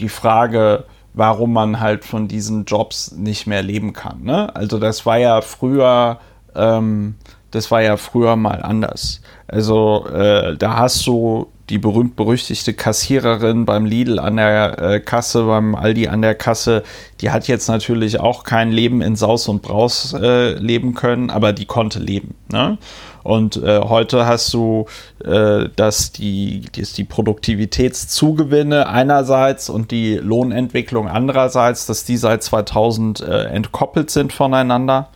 die 0.00 0.08
Frage, 0.08 0.84
warum 1.14 1.52
man 1.52 1.80
halt 1.80 2.04
von 2.04 2.28
diesen 2.28 2.64
Jobs 2.64 3.12
nicht 3.12 3.46
mehr 3.46 3.62
leben 3.62 3.92
kann. 3.92 4.22
Ne? 4.22 4.54
Also 4.54 4.78
das 4.78 5.04
war 5.06 5.18
ja 5.18 5.40
früher, 5.40 6.18
ähm, 6.54 7.16
das 7.50 7.70
war 7.70 7.82
ja 7.82 7.96
früher 7.96 8.36
mal 8.36 8.62
anders. 8.62 9.20
Also 9.46 10.06
äh, 10.08 10.56
da 10.56 10.76
hast 10.76 11.06
du 11.06 11.48
die 11.70 11.78
berühmt-berüchtigte 11.78 12.74
Kassiererin 12.74 13.64
beim 13.64 13.86
Lidl 13.86 14.18
an 14.18 14.36
der 14.36 14.78
äh, 14.78 15.00
Kasse, 15.00 15.44
beim 15.44 15.74
Aldi 15.74 16.08
an 16.08 16.22
der 16.22 16.34
Kasse, 16.34 16.82
die 17.20 17.30
hat 17.30 17.48
jetzt 17.48 17.68
natürlich 17.68 18.20
auch 18.20 18.44
kein 18.44 18.72
Leben 18.72 19.00
in 19.00 19.16
Saus 19.16 19.48
und 19.48 19.62
Braus 19.62 20.12
äh, 20.12 20.54
leben 20.54 20.94
können, 20.94 21.30
aber 21.30 21.52
die 21.52 21.66
konnte 21.66 22.00
leben. 22.00 22.34
Ne? 22.50 22.78
Und 23.22 23.56
äh, 23.56 23.80
heute 23.80 24.26
hast 24.26 24.52
du, 24.52 24.86
äh, 25.24 25.68
dass 25.76 26.12
die, 26.12 26.62
dass 26.76 26.92
die 26.92 27.04
Produktivitätszugewinne 27.04 28.88
einerseits 28.88 29.70
und 29.70 29.92
die 29.92 30.16
Lohnentwicklung 30.16 31.08
andererseits, 31.08 31.86
dass 31.86 32.04
die 32.04 32.16
seit 32.16 32.42
2000 32.42 33.20
äh, 33.20 33.44
entkoppelt 33.44 34.10
sind 34.10 34.32
voneinander. 34.32 35.08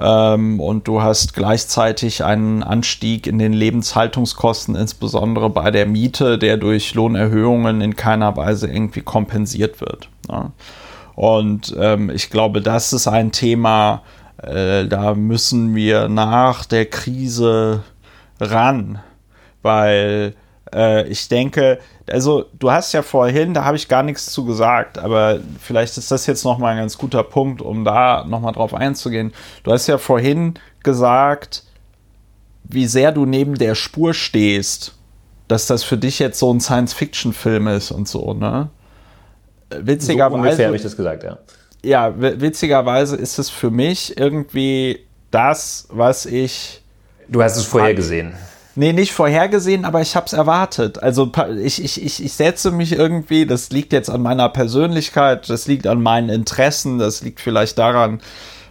Ähm, 0.00 0.60
und 0.60 0.86
du 0.86 1.02
hast 1.02 1.34
gleichzeitig 1.34 2.24
einen 2.24 2.62
Anstieg 2.62 3.26
in 3.26 3.38
den 3.38 3.52
Lebenshaltungskosten, 3.52 4.76
insbesondere 4.76 5.50
bei 5.50 5.70
der 5.70 5.86
Miete, 5.86 6.38
der 6.38 6.56
durch 6.56 6.94
Lohnerhöhungen 6.94 7.80
in 7.80 7.96
keiner 7.96 8.36
Weise 8.36 8.68
irgendwie 8.68 9.00
kompensiert 9.00 9.80
wird. 9.80 10.08
Ja. 10.30 10.52
Und 11.16 11.74
ähm, 11.78 12.10
ich 12.10 12.30
glaube, 12.30 12.62
das 12.62 12.92
ist 12.92 13.08
ein 13.08 13.32
Thema, 13.32 14.02
äh, 14.40 14.86
da 14.86 15.14
müssen 15.14 15.74
wir 15.74 16.08
nach 16.08 16.64
der 16.64 16.86
Krise 16.86 17.82
ran, 18.40 19.00
weil 19.62 20.34
äh, 20.72 21.08
ich 21.08 21.28
denke, 21.28 21.80
also 22.10 22.46
du 22.58 22.70
hast 22.70 22.92
ja 22.92 23.02
vorhin, 23.02 23.54
da 23.54 23.64
habe 23.64 23.76
ich 23.76 23.88
gar 23.88 24.02
nichts 24.02 24.26
zu 24.32 24.44
gesagt, 24.44 24.98
aber 24.98 25.40
vielleicht 25.60 25.96
ist 25.98 26.10
das 26.10 26.26
jetzt 26.26 26.44
nochmal 26.44 26.72
ein 26.72 26.78
ganz 26.78 26.98
guter 26.98 27.22
Punkt, 27.22 27.62
um 27.62 27.84
da 27.84 28.24
nochmal 28.24 28.52
drauf 28.52 28.74
einzugehen. 28.74 29.32
Du 29.64 29.72
hast 29.72 29.86
ja 29.86 29.98
vorhin 29.98 30.54
gesagt, 30.82 31.64
wie 32.64 32.86
sehr 32.86 33.12
du 33.12 33.26
neben 33.26 33.54
der 33.54 33.74
Spur 33.74 34.14
stehst, 34.14 34.94
dass 35.48 35.66
das 35.66 35.82
für 35.82 35.96
dich 35.96 36.18
jetzt 36.18 36.38
so 36.38 36.52
ein 36.52 36.60
Science-Fiction-Film 36.60 37.68
ist 37.68 37.90
und 37.90 38.06
so, 38.06 38.34
ne? 38.34 38.68
Witzigerweise. 39.70 40.56
So 40.56 40.64
habe 40.64 40.76
ich 40.76 40.82
das 40.82 40.96
gesagt, 40.96 41.22
ja. 41.22 41.38
Ja, 41.82 42.12
witzigerweise 42.18 43.16
ist 43.16 43.38
es 43.38 43.50
für 43.50 43.70
mich 43.70 44.18
irgendwie 44.18 45.06
das, 45.30 45.86
was 45.90 46.26
ich. 46.26 46.82
Du 47.28 47.42
hast 47.42 47.56
es 47.56 47.64
vorher 47.64 47.94
gesehen. 47.94 48.34
Nee, 48.78 48.92
nicht 48.92 49.12
vorhergesehen, 49.12 49.84
aber 49.84 50.02
ich 50.02 50.14
habe 50.14 50.26
es 50.26 50.32
erwartet. 50.32 51.02
Also 51.02 51.32
ich, 51.60 51.82
ich, 51.82 52.00
ich, 52.00 52.24
ich 52.24 52.32
setze 52.32 52.70
mich 52.70 52.92
irgendwie, 52.92 53.44
das 53.44 53.70
liegt 53.70 53.92
jetzt 53.92 54.08
an 54.08 54.22
meiner 54.22 54.48
Persönlichkeit, 54.50 55.50
das 55.50 55.66
liegt 55.66 55.88
an 55.88 56.00
meinen 56.00 56.28
Interessen, 56.28 56.96
das 56.96 57.20
liegt 57.20 57.40
vielleicht 57.40 57.76
daran, 57.76 58.20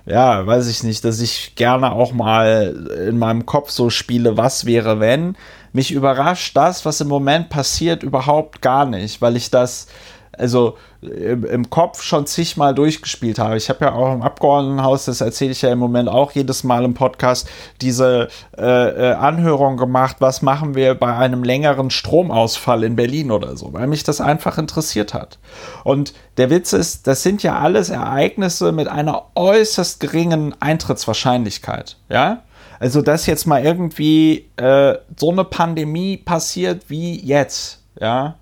ja, 0.05 0.47
weiß 0.47 0.69
ich 0.69 0.83
nicht, 0.83 1.03
dass 1.03 1.19
ich 1.19 1.55
gerne 1.55 1.91
auch 1.91 2.13
mal 2.13 2.87
in 3.05 3.19
meinem 3.19 3.45
Kopf 3.45 3.69
so 3.69 3.89
spiele, 3.89 4.37
was 4.37 4.65
wäre, 4.65 5.01
wenn. 5.01 5.35
Mich 5.73 5.91
überrascht 5.91 6.55
das, 6.55 6.85
was 6.85 7.01
im 7.01 7.09
Moment 7.09 7.49
passiert, 7.49 8.01
überhaupt 8.01 8.61
gar 8.61 8.85
nicht, 8.85 9.21
weil 9.21 9.35
ich 9.35 9.49
das, 9.49 9.87
also 10.37 10.77
im, 11.01 11.43
im, 11.45 11.69
Kopf 11.69 12.01
schon 12.01 12.25
zigmal 12.25 12.73
durchgespielt 12.73 13.39
habe. 13.39 13.57
Ich 13.57 13.69
habe 13.69 13.85
ja 13.85 13.93
auch 13.93 14.13
im 14.13 14.21
Abgeordnetenhaus, 14.21 15.05
das 15.05 15.21
erzähle 15.21 15.51
ich 15.51 15.61
ja 15.61 15.71
im 15.71 15.79
Moment 15.79 16.09
auch 16.09 16.31
jedes 16.31 16.63
Mal 16.63 16.85
im 16.85 16.93
Podcast, 16.93 17.49
diese 17.81 18.29
äh, 18.57 18.61
äh, 18.63 19.13
Anhörung 19.13 19.77
gemacht, 19.77 20.17
was 20.19 20.41
machen 20.41 20.75
wir 20.75 20.95
bei 20.95 21.15
einem 21.15 21.43
längeren 21.43 21.89
Stromausfall 21.89 22.83
in 22.83 22.95
Berlin 22.95 23.31
oder 23.31 23.57
so, 23.57 23.73
weil 23.73 23.87
mich 23.87 24.03
das 24.03 24.21
einfach 24.21 24.57
interessiert 24.57 25.13
hat. 25.13 25.39
Und 25.83 26.13
der 26.37 26.49
Witz 26.49 26.73
ist, 26.73 27.07
das 27.07 27.23
sind 27.23 27.43
ja 27.43 27.59
alles 27.59 27.89
Ereignisse 27.89 28.71
mit 28.71 28.87
einer 28.87 29.25
äußerst 29.35 29.99
geringen 29.99 30.55
Eintrittswahrscheinlichkeit, 30.59 31.97
ja? 32.09 32.43
Also, 32.79 33.01
dass 33.01 33.25
jetzt 33.25 33.47
mal 33.47 33.65
irgendwie 33.65 34.49
äh, 34.57 34.95
so 35.15 35.31
eine 35.31 35.43
Pandemie 35.43 36.17
passiert 36.17 36.91
wie 36.91 37.19
jetzt, 37.25 37.81
ja, 37.99 38.35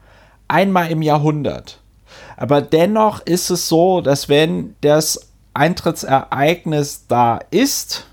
einmal 0.48 0.92
im 0.92 1.02
Jahrhundert 1.02 1.80
aber 2.38 2.62
dennoch 2.62 3.22
ist 3.22 3.50
es 3.50 3.68
so, 3.68 4.02
dass 4.02 4.30
wenn 4.30 4.76
das 4.82 5.30
Eintrittsereignis 5.54 7.08
da 7.08 7.40
ist, 7.52 8.08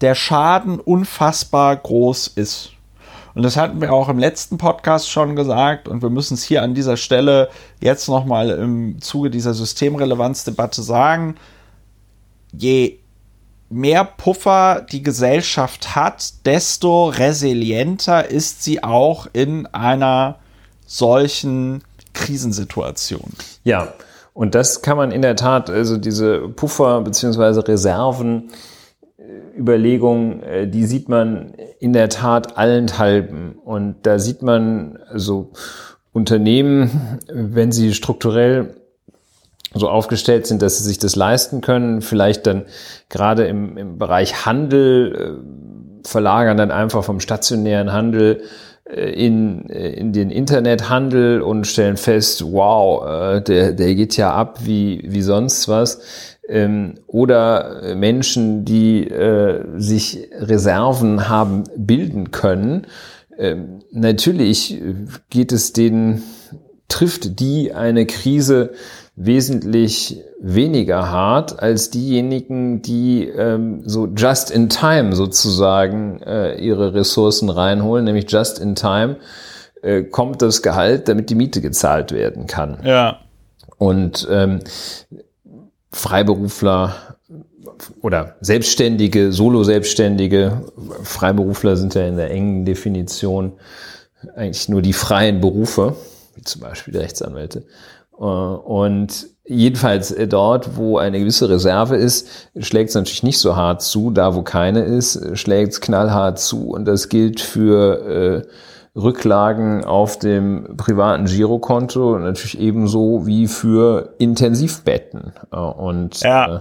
der 0.00 0.14
Schaden 0.14 0.80
unfassbar 0.80 1.76
groß 1.76 2.28
ist. 2.28 2.70
Und 3.34 3.42
das 3.42 3.56
hatten 3.56 3.80
wir 3.80 3.92
auch 3.92 4.08
im 4.08 4.18
letzten 4.18 4.58
Podcast 4.58 5.08
schon 5.08 5.36
gesagt 5.36 5.88
und 5.88 6.02
wir 6.02 6.10
müssen 6.10 6.34
es 6.34 6.42
hier 6.42 6.62
an 6.62 6.74
dieser 6.74 6.96
Stelle 6.96 7.48
jetzt 7.80 8.08
nochmal 8.08 8.50
im 8.50 9.00
Zuge 9.00 9.30
dieser 9.30 9.54
Systemrelevanzdebatte 9.54 10.82
sagen. 10.82 11.36
Je 12.52 12.98
mehr 13.68 14.04
Puffer 14.04 14.84
die 14.90 15.02
Gesellschaft 15.02 15.94
hat, 15.94 16.44
desto 16.44 17.06
resilienter 17.08 18.28
ist 18.28 18.64
sie 18.64 18.82
auch 18.82 19.28
in 19.32 19.66
einer 19.66 20.36
solchen 20.86 21.84
Krisensituation. 22.12 23.32
Ja, 23.64 23.94
und 24.32 24.54
das 24.54 24.82
kann 24.82 24.96
man 24.96 25.10
in 25.10 25.22
der 25.22 25.36
Tat, 25.36 25.70
also 25.70 25.96
diese 25.96 26.48
Puffer 26.48 27.00
beziehungsweise 27.02 27.66
Reserven, 27.66 28.50
Überlegungen, 29.56 30.42
äh, 30.42 30.68
die 30.68 30.84
sieht 30.84 31.08
man 31.08 31.52
in 31.78 31.92
der 31.92 32.08
Tat 32.08 32.56
allenthalben. 32.56 33.56
Und 33.64 33.96
da 34.02 34.18
sieht 34.18 34.42
man 34.42 34.98
also 35.08 35.52
Unternehmen, 36.12 37.18
wenn 37.32 37.72
sie 37.72 37.92
strukturell 37.94 38.76
so 39.72 39.88
aufgestellt 39.88 40.46
sind, 40.46 40.62
dass 40.62 40.78
sie 40.78 40.84
sich 40.84 40.98
das 40.98 41.14
leisten 41.14 41.60
können, 41.60 42.02
vielleicht 42.02 42.46
dann 42.46 42.64
gerade 43.08 43.46
im, 43.46 43.76
im 43.76 43.98
Bereich 43.98 44.44
Handel 44.44 45.14
äh, 45.14 46.08
verlagern 46.08 46.56
dann 46.56 46.70
einfach 46.70 47.04
vom 47.04 47.20
stationären 47.20 47.92
Handel 47.92 48.42
in, 48.84 49.68
äh, 49.70 49.90
in 49.90 50.12
den 50.12 50.30
Internethandel 50.30 51.42
und 51.42 51.66
stellen 51.66 51.96
fest, 51.96 52.44
wow, 52.44 53.06
äh, 53.06 53.40
der, 53.40 53.72
der 53.72 53.94
geht 53.94 54.16
ja 54.16 54.32
ab 54.32 54.60
wie, 54.64 55.02
wie 55.06 55.22
sonst 55.22 55.68
was. 55.68 56.00
Ähm, 56.48 56.94
oder 57.06 57.94
Menschen, 57.94 58.64
die 58.64 59.06
äh, 59.06 59.62
sich 59.76 60.28
Reserven 60.32 61.28
haben 61.28 61.64
bilden 61.76 62.32
können. 62.32 62.86
Ähm, 63.38 63.80
natürlich 63.92 64.80
geht 65.30 65.52
es 65.52 65.72
denen, 65.72 66.22
trifft 66.88 67.38
die 67.38 67.72
eine 67.72 68.04
Krise 68.04 68.72
wesentlich 69.22 70.22
weniger 70.40 71.10
hart 71.10 71.60
als 71.62 71.90
diejenigen, 71.90 72.80
die 72.80 73.28
ähm, 73.28 73.82
so 73.84 74.06
just 74.06 74.50
in 74.50 74.70
time 74.70 75.14
sozusagen 75.14 76.22
äh, 76.22 76.54
ihre 76.54 76.94
Ressourcen 76.94 77.50
reinholen, 77.50 78.06
nämlich 78.06 78.30
just 78.30 78.58
in 78.58 78.74
time 78.74 79.16
äh, 79.82 80.04
kommt 80.04 80.40
das 80.40 80.62
Gehalt, 80.62 81.08
damit 81.08 81.28
die 81.28 81.34
Miete 81.34 81.60
gezahlt 81.60 82.12
werden 82.12 82.46
kann. 82.46 82.78
Ja. 82.82 83.20
Und 83.76 84.26
ähm, 84.30 84.60
Freiberufler 85.92 86.94
oder 88.00 88.36
Selbstständige, 88.40 89.32
Solo-Selbstständige, 89.32 90.62
Freiberufler 91.02 91.76
sind 91.76 91.94
ja 91.94 92.06
in 92.06 92.16
der 92.16 92.30
engen 92.30 92.64
Definition 92.64 93.52
eigentlich 94.34 94.70
nur 94.70 94.80
die 94.80 94.94
freien 94.94 95.42
Berufe 95.42 95.94
wie 96.34 96.44
zum 96.44 96.62
Beispiel 96.62 96.92
die 96.92 97.00
Rechtsanwälte. 97.00 97.64
Äh, 98.20 98.24
und 98.24 99.26
jedenfalls 99.44 100.12
äh, 100.12 100.28
dort, 100.28 100.76
wo 100.76 100.98
eine 100.98 101.18
gewisse 101.18 101.48
Reserve 101.48 101.96
ist, 101.96 102.28
schlägt 102.58 102.90
es 102.90 102.94
natürlich 102.94 103.22
nicht 103.22 103.38
so 103.38 103.56
hart 103.56 103.82
zu. 103.82 104.10
Da, 104.10 104.34
wo 104.34 104.42
keine 104.42 104.82
ist, 104.82 105.38
schlägt 105.38 105.72
es 105.72 105.80
knallhart 105.80 106.38
zu. 106.38 106.70
Und 106.70 106.84
das 106.84 107.08
gilt 107.08 107.40
für 107.40 108.44
äh, 108.46 108.48
Rücklagen 108.98 109.84
auf 109.84 110.18
dem 110.18 110.76
privaten 110.76 111.26
Girokonto 111.26 112.18
natürlich 112.18 112.58
ebenso 112.58 113.26
wie 113.26 113.46
für 113.46 114.14
Intensivbetten. 114.18 115.32
Äh, 115.52 115.56
und 115.56 116.20
ja, 116.20 116.56
äh, 116.56 116.60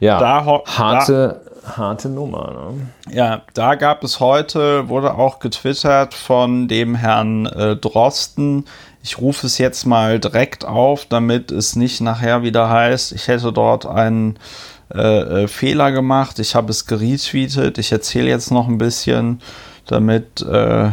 ja 0.00 0.18
da, 0.18 0.62
harte, 0.66 1.40
da, 1.62 1.76
harte 1.76 2.08
Nummer. 2.08 2.72
Ne? 2.72 3.14
Ja, 3.14 3.42
da 3.54 3.74
gab 3.74 4.02
es 4.02 4.20
heute, 4.20 4.88
wurde 4.88 5.14
auch 5.14 5.38
getwittert 5.38 6.14
von 6.14 6.68
dem 6.68 6.94
Herrn 6.94 7.46
äh, 7.46 7.76
Drosten, 7.76 8.64
ich 9.08 9.18
rufe 9.18 9.46
es 9.46 9.56
jetzt 9.56 9.86
mal 9.86 10.20
direkt 10.20 10.66
auf, 10.66 11.06
damit 11.06 11.50
es 11.50 11.76
nicht 11.76 12.02
nachher 12.02 12.42
wieder 12.42 12.68
heißt, 12.68 13.12
ich 13.12 13.26
hätte 13.26 13.54
dort 13.54 13.86
einen 13.86 14.38
äh, 14.94 15.44
äh, 15.44 15.48
Fehler 15.48 15.92
gemacht. 15.92 16.38
Ich 16.38 16.54
habe 16.54 16.70
es 16.70 16.84
geretweetet. 16.84 17.78
Ich 17.78 17.90
erzähle 17.90 18.28
jetzt 18.28 18.50
noch 18.50 18.68
ein 18.68 18.76
bisschen, 18.76 19.40
damit, 19.86 20.42
äh, 20.42 20.90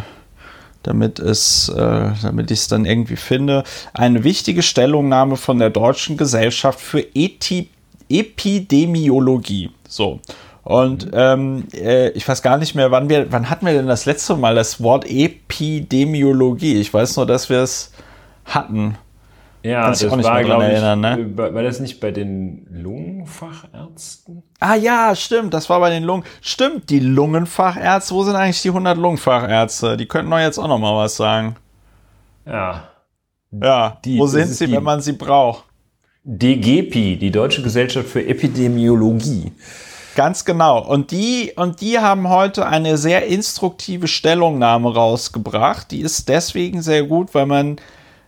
damit, 0.83 1.19
es, 1.19 1.67
äh, 1.67 2.11
damit 2.21 2.51
ich 2.51 2.59
es 2.59 2.67
dann 2.69 2.85
irgendwie 2.85 3.17
finde. 3.17 3.65
Eine 3.93 4.23
wichtige 4.23 4.63
Stellungnahme 4.63 5.35
von 5.35 5.59
der 5.59 5.69
Deutschen 5.69 6.15
Gesellschaft 6.15 6.79
für 6.79 7.05
Eti 7.13 7.69
Epidemiologie. 8.07 9.71
So. 9.89 10.21
Und 10.63 11.09
ähm, 11.11 11.65
äh, 11.73 12.11
ich 12.11 12.25
weiß 12.25 12.41
gar 12.41 12.57
nicht 12.57 12.75
mehr, 12.75 12.91
wann 12.91 13.09
wir, 13.09 13.31
wann 13.31 13.49
hatten 13.49 13.65
wir 13.65 13.73
denn 13.73 13.87
das 13.87 14.05
letzte 14.05 14.37
Mal 14.37 14.55
das 14.55 14.81
Wort 14.81 15.05
Epidemiologie? 15.05 16.79
Ich 16.79 16.93
weiß 16.93 17.17
nur, 17.17 17.25
dass 17.25 17.49
wir 17.49 17.59
es 17.59 17.91
hatten. 18.45 18.97
Ja, 19.65 19.89
das 19.89 20.03
war, 20.03 20.43
glaube 20.43 20.71
ich, 20.71 20.79
ne? 20.79 21.31
war 21.35 21.63
das 21.63 21.79
nicht 21.79 21.99
bei 21.99 22.11
den 22.11 22.67
Lungenfachärzten? 22.69 24.43
Ah 24.59 24.75
ja, 24.75 25.15
stimmt, 25.15 25.55
das 25.55 25.71
war 25.71 25.79
bei 25.79 25.89
den 25.89 26.03
Lungen. 26.03 26.23
Stimmt, 26.39 26.91
die 26.91 26.99
Lungenfachärzte, 26.99 28.13
wo 28.13 28.23
sind 28.23 28.35
eigentlich 28.35 28.61
die 28.61 28.69
100 28.69 28.95
Lungenfachärzte? 28.95 29.97
Die 29.97 30.05
könnten 30.05 30.29
doch 30.29 30.37
jetzt 30.37 30.59
auch 30.59 30.67
noch 30.67 30.77
mal 30.77 30.95
was 30.95 31.15
sagen. 31.15 31.55
Ja. 32.45 32.89
Ja, 33.51 33.97
die, 34.05 34.19
wo 34.19 34.27
sind 34.27 34.49
sie, 34.49 34.71
wenn 34.71 34.83
man 34.83 35.01
sie 35.01 35.13
braucht? 35.13 35.63
DGPI, 36.23 37.17
die 37.17 37.31
Deutsche 37.31 37.63
Gesellschaft 37.63 38.09
für 38.09 38.25
Epidemiologie. 38.25 39.51
Ganz 40.15 40.45
genau. 40.45 40.85
Und 40.85 41.09
die, 41.09 41.53
und 41.55 41.81
die 41.81 41.97
haben 41.97 42.29
heute 42.29 42.67
eine 42.67 42.97
sehr 42.97 43.25
instruktive 43.25 44.07
Stellungnahme 44.07 44.93
rausgebracht. 44.93 45.89
Die 45.89 46.01
ist 46.01 46.29
deswegen 46.29 46.83
sehr 46.83 47.03
gut, 47.03 47.33
weil 47.33 47.47
man 47.47 47.77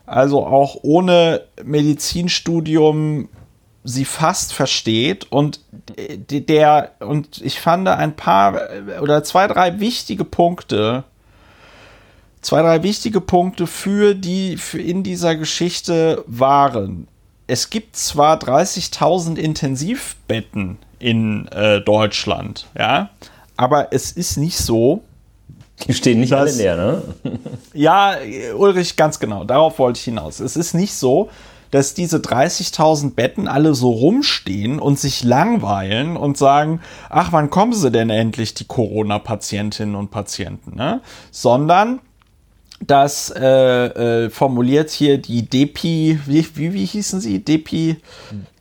also 0.07 0.45
auch 0.45 0.77
ohne 0.81 1.43
Medizinstudium 1.63 3.29
sie 3.83 4.05
fast 4.05 4.53
versteht 4.53 5.31
und 5.31 5.59
der 6.29 6.91
und 6.99 7.41
ich 7.41 7.59
fand 7.59 7.87
ein 7.87 8.15
paar 8.15 8.59
oder 9.01 9.23
zwei 9.23 9.47
drei 9.47 9.79
wichtige 9.79 10.25
Punkte 10.25 11.03
zwei 12.41 12.61
drei 12.61 12.83
wichtige 12.83 13.21
Punkte 13.21 13.67
für 13.67 14.15
die 14.15 14.57
für 14.57 14.81
in 14.81 15.03
dieser 15.03 15.35
Geschichte 15.35 16.23
waren. 16.25 17.07
Es 17.49 17.69
gibt 17.69 17.95
zwar 17.95 18.37
30.000 18.41 19.37
Intensivbetten 19.37 20.79
in 20.99 21.47
äh, 21.49 21.79
Deutschland 21.81 22.67
ja 22.77 23.09
aber 23.57 23.91
es 23.91 24.11
ist 24.11 24.37
nicht 24.37 24.57
so 24.57 25.03
die 25.85 25.93
stehen 25.93 26.19
nicht 26.19 26.33
alle 26.33 26.51
leer, 26.51 26.75
ne? 26.75 27.01
ja, 27.73 28.15
Ulrich, 28.55 28.95
ganz 28.95 29.19
genau. 29.19 29.43
Darauf 29.43 29.77
wollte 29.79 29.99
ich 29.99 30.05
hinaus. 30.05 30.39
Es 30.39 30.55
ist 30.55 30.73
nicht 30.73 30.93
so, 30.93 31.29
dass 31.71 31.93
diese 31.93 32.17
30.000 32.17 33.13
Betten 33.13 33.47
alle 33.47 33.75
so 33.75 33.91
rumstehen 33.91 34.79
und 34.79 34.99
sich 34.99 35.23
langweilen 35.23 36.17
und 36.17 36.37
sagen, 36.37 36.81
ach, 37.09 37.31
wann 37.31 37.49
kommen 37.49 37.73
sie 37.73 37.91
denn 37.91 38.09
endlich, 38.09 38.53
die 38.53 38.65
Corona-Patientinnen 38.65 39.95
und 39.95 40.09
Patienten, 40.09 40.75
ne? 40.75 41.01
Sondern 41.31 41.99
das 42.85 43.33
äh, 43.35 43.45
äh, 43.45 44.29
formuliert 44.29 44.91
hier 44.91 45.17
die 45.17 45.43
DP, 45.49 46.19
wie, 46.25 46.45
wie, 46.55 46.73
wie 46.73 46.85
hießen 46.85 47.19
sie? 47.19 47.43
DP, 47.43 47.97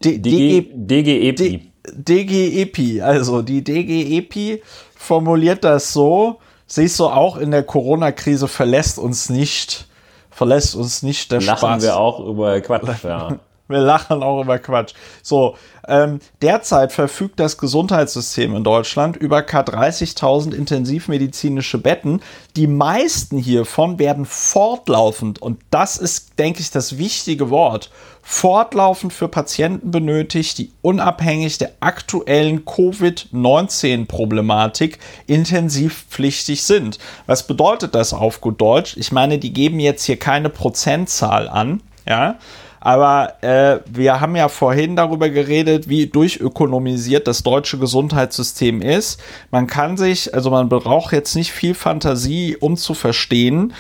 D, 0.03 0.19
DG, 0.19 0.67
DGEPI. 0.75 1.71
DGEPI, 1.93 3.03
also 3.03 3.43
die 3.43 3.63
DGEPI 3.63 4.63
formuliert 4.97 5.63
das 5.63 5.93
so, 5.93 6.41
siehst 6.67 6.99
du 6.99 7.07
auch 7.07 7.37
in 7.37 7.51
der 7.51 7.63
Corona-Krise 7.63 8.49
verlässt 8.49 8.99
uns 8.99 9.31
nicht, 9.31 9.87
verlässt 10.31 10.75
uns 10.75 11.03
nicht 11.03 11.33
der 11.33 11.41
Lachen 11.41 11.59
Spaß. 11.59 11.63
Lachen 11.63 11.83
wir 11.83 11.97
auch 11.97 12.21
über 12.21 12.61
Quatsch, 12.61 12.89
ja. 13.05 13.39
Wir 13.69 13.79
lachen 13.79 14.23
auch 14.23 14.43
über 14.43 14.59
Quatsch. 14.61 14.95
So, 15.23 15.57
ähm, 15.89 16.21
derzeit 16.41 16.93
verfügt 16.93 17.41
das 17.41 17.59
Gesundheitssystem 17.59 18.55
in 18.55 18.63
Deutschland 18.63 19.17
über 19.17 19.41
K30.000 19.41 20.55
intensivmedizinische 20.55 21.79
Betten. 21.79 22.23
Die 22.55 22.69
meisten 22.69 23.39
hiervon 23.39 23.99
werden 23.99 24.25
fortlaufend, 24.25 25.43
und 25.43 25.61
das 25.71 25.97
ist, 25.97 26.39
denke 26.39 26.61
ich, 26.61 26.71
das 26.71 26.97
wichtige 26.97 27.51
Wort, 27.51 27.91
fortlaufend 28.29 29.13
für 29.13 29.29
Patienten 29.29 29.93
benötigt, 29.93 30.59
die 30.59 30.73
unabhängig 30.83 31.59
der 31.59 31.71
aktuellen 31.79 32.65
Covid-19-Problematik 32.65 34.99
intensivpflichtig 35.29 36.65
sind. 36.65 36.99
Was 37.27 37.47
bedeutet 37.47 37.95
das 37.95 38.13
auf 38.13 38.41
gut 38.41 38.61
Deutsch? 38.61 38.97
Ich 38.97 39.13
meine, 39.13 39.39
die 39.39 39.53
geben 39.53 39.79
jetzt 39.79 40.03
hier 40.03 40.19
keine 40.19 40.49
Prozentzahl 40.49 41.49
an, 41.49 41.85
ja, 42.05 42.41
aber 42.81 43.45
äh, 43.45 43.79
wir 43.87 44.21
haben 44.21 44.35
ja 44.35 44.49
vorhin 44.49 44.97
darüber 44.97 45.29
geredet, 45.29 45.89
wie 45.89 46.09
durchökonomisiert 46.09 47.29
das 47.29 47.45
deutsche 47.45 47.79
Gesundheitssystem 47.79 48.83
ist. 48.83 49.21
Man 49.53 49.69
kann 49.69 49.97
sich, 49.97 50.35
also 50.35 50.51
man 50.51 50.69
braucht 50.69 51.13
jetzt 51.13 51.37
nicht 51.37 51.53
viel 51.53 51.75
Fantasie, 51.75 52.57
um 52.59 52.77
zu 52.77 52.95
verstehen, 52.95 53.73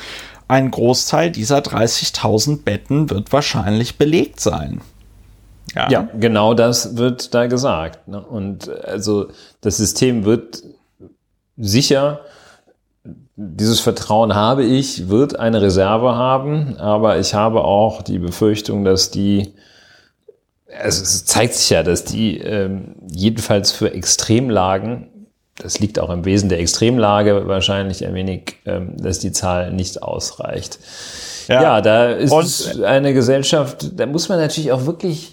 ein 0.48 0.70
Großteil 0.70 1.30
dieser 1.30 1.58
30.000 1.58 2.62
Betten 2.62 3.10
wird 3.10 3.32
wahrscheinlich 3.32 3.98
belegt 3.98 4.40
sein. 4.40 4.80
Ja. 5.74 5.90
ja, 5.90 6.08
genau 6.18 6.54
das 6.54 6.96
wird 6.96 7.34
da 7.34 7.46
gesagt. 7.46 8.08
Ne? 8.08 8.20
Und 8.20 8.68
also 8.84 9.28
das 9.60 9.76
System 9.76 10.24
wird 10.24 10.62
sicher 11.56 12.20
dieses 13.36 13.80
Vertrauen 13.80 14.34
habe 14.34 14.64
ich, 14.64 15.08
wird 15.08 15.38
eine 15.38 15.60
Reserve 15.60 16.14
haben, 16.14 16.76
aber 16.78 17.18
ich 17.18 17.34
habe 17.34 17.64
auch 17.64 18.02
die 18.02 18.18
Befürchtung, 18.18 18.84
dass 18.84 19.10
die, 19.10 19.52
also 20.66 21.02
es 21.02 21.26
zeigt 21.26 21.54
sich 21.54 21.70
ja, 21.70 21.82
dass 21.82 22.04
die 22.04 22.38
ähm, 22.38 22.94
jedenfalls 23.10 23.72
für 23.72 23.92
Extremlagen, 23.92 25.08
das 25.58 25.78
liegt 25.78 25.98
auch 25.98 26.10
im 26.10 26.24
Wesen 26.24 26.48
der 26.48 26.60
Extremlage 26.60 27.46
wahrscheinlich 27.46 28.06
ein 28.06 28.14
wenig, 28.14 28.56
ähm, 28.66 28.96
dass 28.96 29.18
die 29.18 29.32
Zahl 29.32 29.72
nicht 29.72 30.02
ausreicht. 30.02 30.78
Ja, 31.48 31.62
ja 31.62 31.80
da 31.80 32.10
ist 32.10 32.32
Und, 32.32 32.84
eine 32.84 33.14
Gesellschaft, 33.14 33.98
da 33.98 34.06
muss 34.06 34.28
man 34.28 34.38
natürlich 34.38 34.72
auch 34.72 34.86
wirklich 34.86 35.32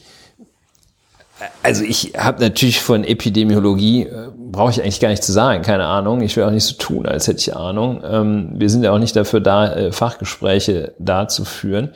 also 1.62 1.84
ich 1.84 2.14
habe 2.18 2.42
natürlich 2.42 2.80
von 2.80 3.04
Epidemiologie, 3.04 4.04
äh, 4.04 4.30
brauche 4.36 4.72
ich 4.72 4.82
eigentlich 4.82 5.00
gar 5.00 5.10
nicht 5.10 5.24
zu 5.24 5.32
sagen, 5.32 5.62
keine 5.62 5.86
Ahnung. 5.86 6.22
Ich 6.22 6.38
will 6.38 6.44
auch 6.44 6.52
nicht 6.52 6.64
so 6.64 6.76
tun, 6.76 7.06
als 7.06 7.28
hätte 7.28 7.40
ich 7.40 7.56
Ahnung. 7.56 8.02
Ähm, 8.06 8.52
wir 8.56 8.70
sind 8.70 8.84
ja 8.84 8.92
auch 8.92 9.00
nicht 9.00 9.16
dafür 9.16 9.42
da, 9.42 9.74
äh, 9.74 9.92
Fachgespräche 9.92 10.94
da 11.00 11.28
zu 11.28 11.44
führen. 11.44 11.90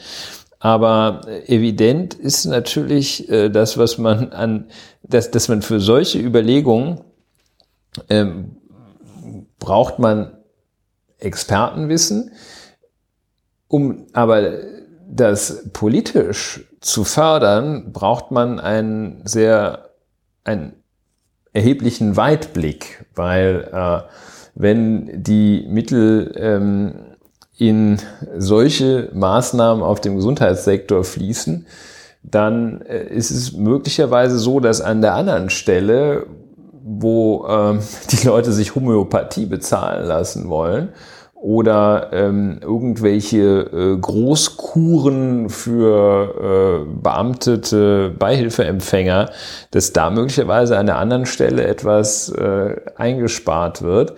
Aber 0.60 1.22
äh, 1.28 1.56
evident 1.56 2.14
ist 2.14 2.46
natürlich 2.46 3.28
das, 3.30 3.78
was 3.78 3.98
man 3.98 4.32
an, 4.32 4.66
dass, 5.04 5.32
dass 5.32 5.48
man 5.48 5.62
für 5.62 5.80
solche 5.80 6.20
Überlegungen 6.20 7.02
ähm, 8.10 8.58
braucht 9.60 10.00
man 10.00 10.38
Expertenwissen, 11.20 12.32
um 13.68 14.08
aber 14.14 14.52
das 15.10 15.70
politisch 15.74 16.66
zu 16.82 17.04
fördern, 17.04 17.92
braucht 17.92 18.32
man 18.32 18.60
einen 18.60 19.22
sehr, 19.26 19.90
einen 20.44 20.74
erheblichen 21.54 22.16
Weitblick, 22.16 23.06
weil 23.16 23.70
äh, 23.72 24.02
wenn 24.56 25.24
die 25.24 25.66
Mittel 25.70 26.34
ähm, 26.36 26.94
in 27.58 27.98
solche 28.38 29.10
Maßnahmen 29.14 29.84
auf 29.84 30.00
dem 30.02 30.16
Gesundheitssektor 30.16 31.04
fließen, 31.04 31.66
dann 32.24 32.82
äh, 32.82 33.04
ist 33.06 33.32
es 33.32 33.54
möglicherweise 33.54 34.38
so, 34.38 34.60
dass 34.60 34.82
an 34.82 35.02
der 35.02 35.16
anderen 35.16 35.50
Stelle, 35.50 36.28
wo 36.88 37.46
ähm, 37.48 37.80
die 38.12 38.26
Leute 38.26 38.52
sich 38.52 38.76
Homöopathie 38.76 39.46
bezahlen 39.46 40.06
lassen 40.06 40.50
wollen, 40.50 40.90
oder 41.40 42.10
ähm, 42.14 42.60
irgendwelche 42.64 43.62
äh, 43.72 43.98
Großkuren 43.98 45.50
für 45.50 46.86
äh, 46.88 47.00
beamtete 47.00 48.10
Beihilfeempfänger, 48.18 49.30
dass 49.70 49.94
da 49.94 50.10
möglicherweise 50.10 50.78
an 50.80 50.88
der 50.88 50.98
anderen 50.98 51.28
Stelle 51.28 51.66
etwas 51.66 52.30
äh, 52.30 52.78
eingespart 52.96 53.84
wird. 53.84 54.16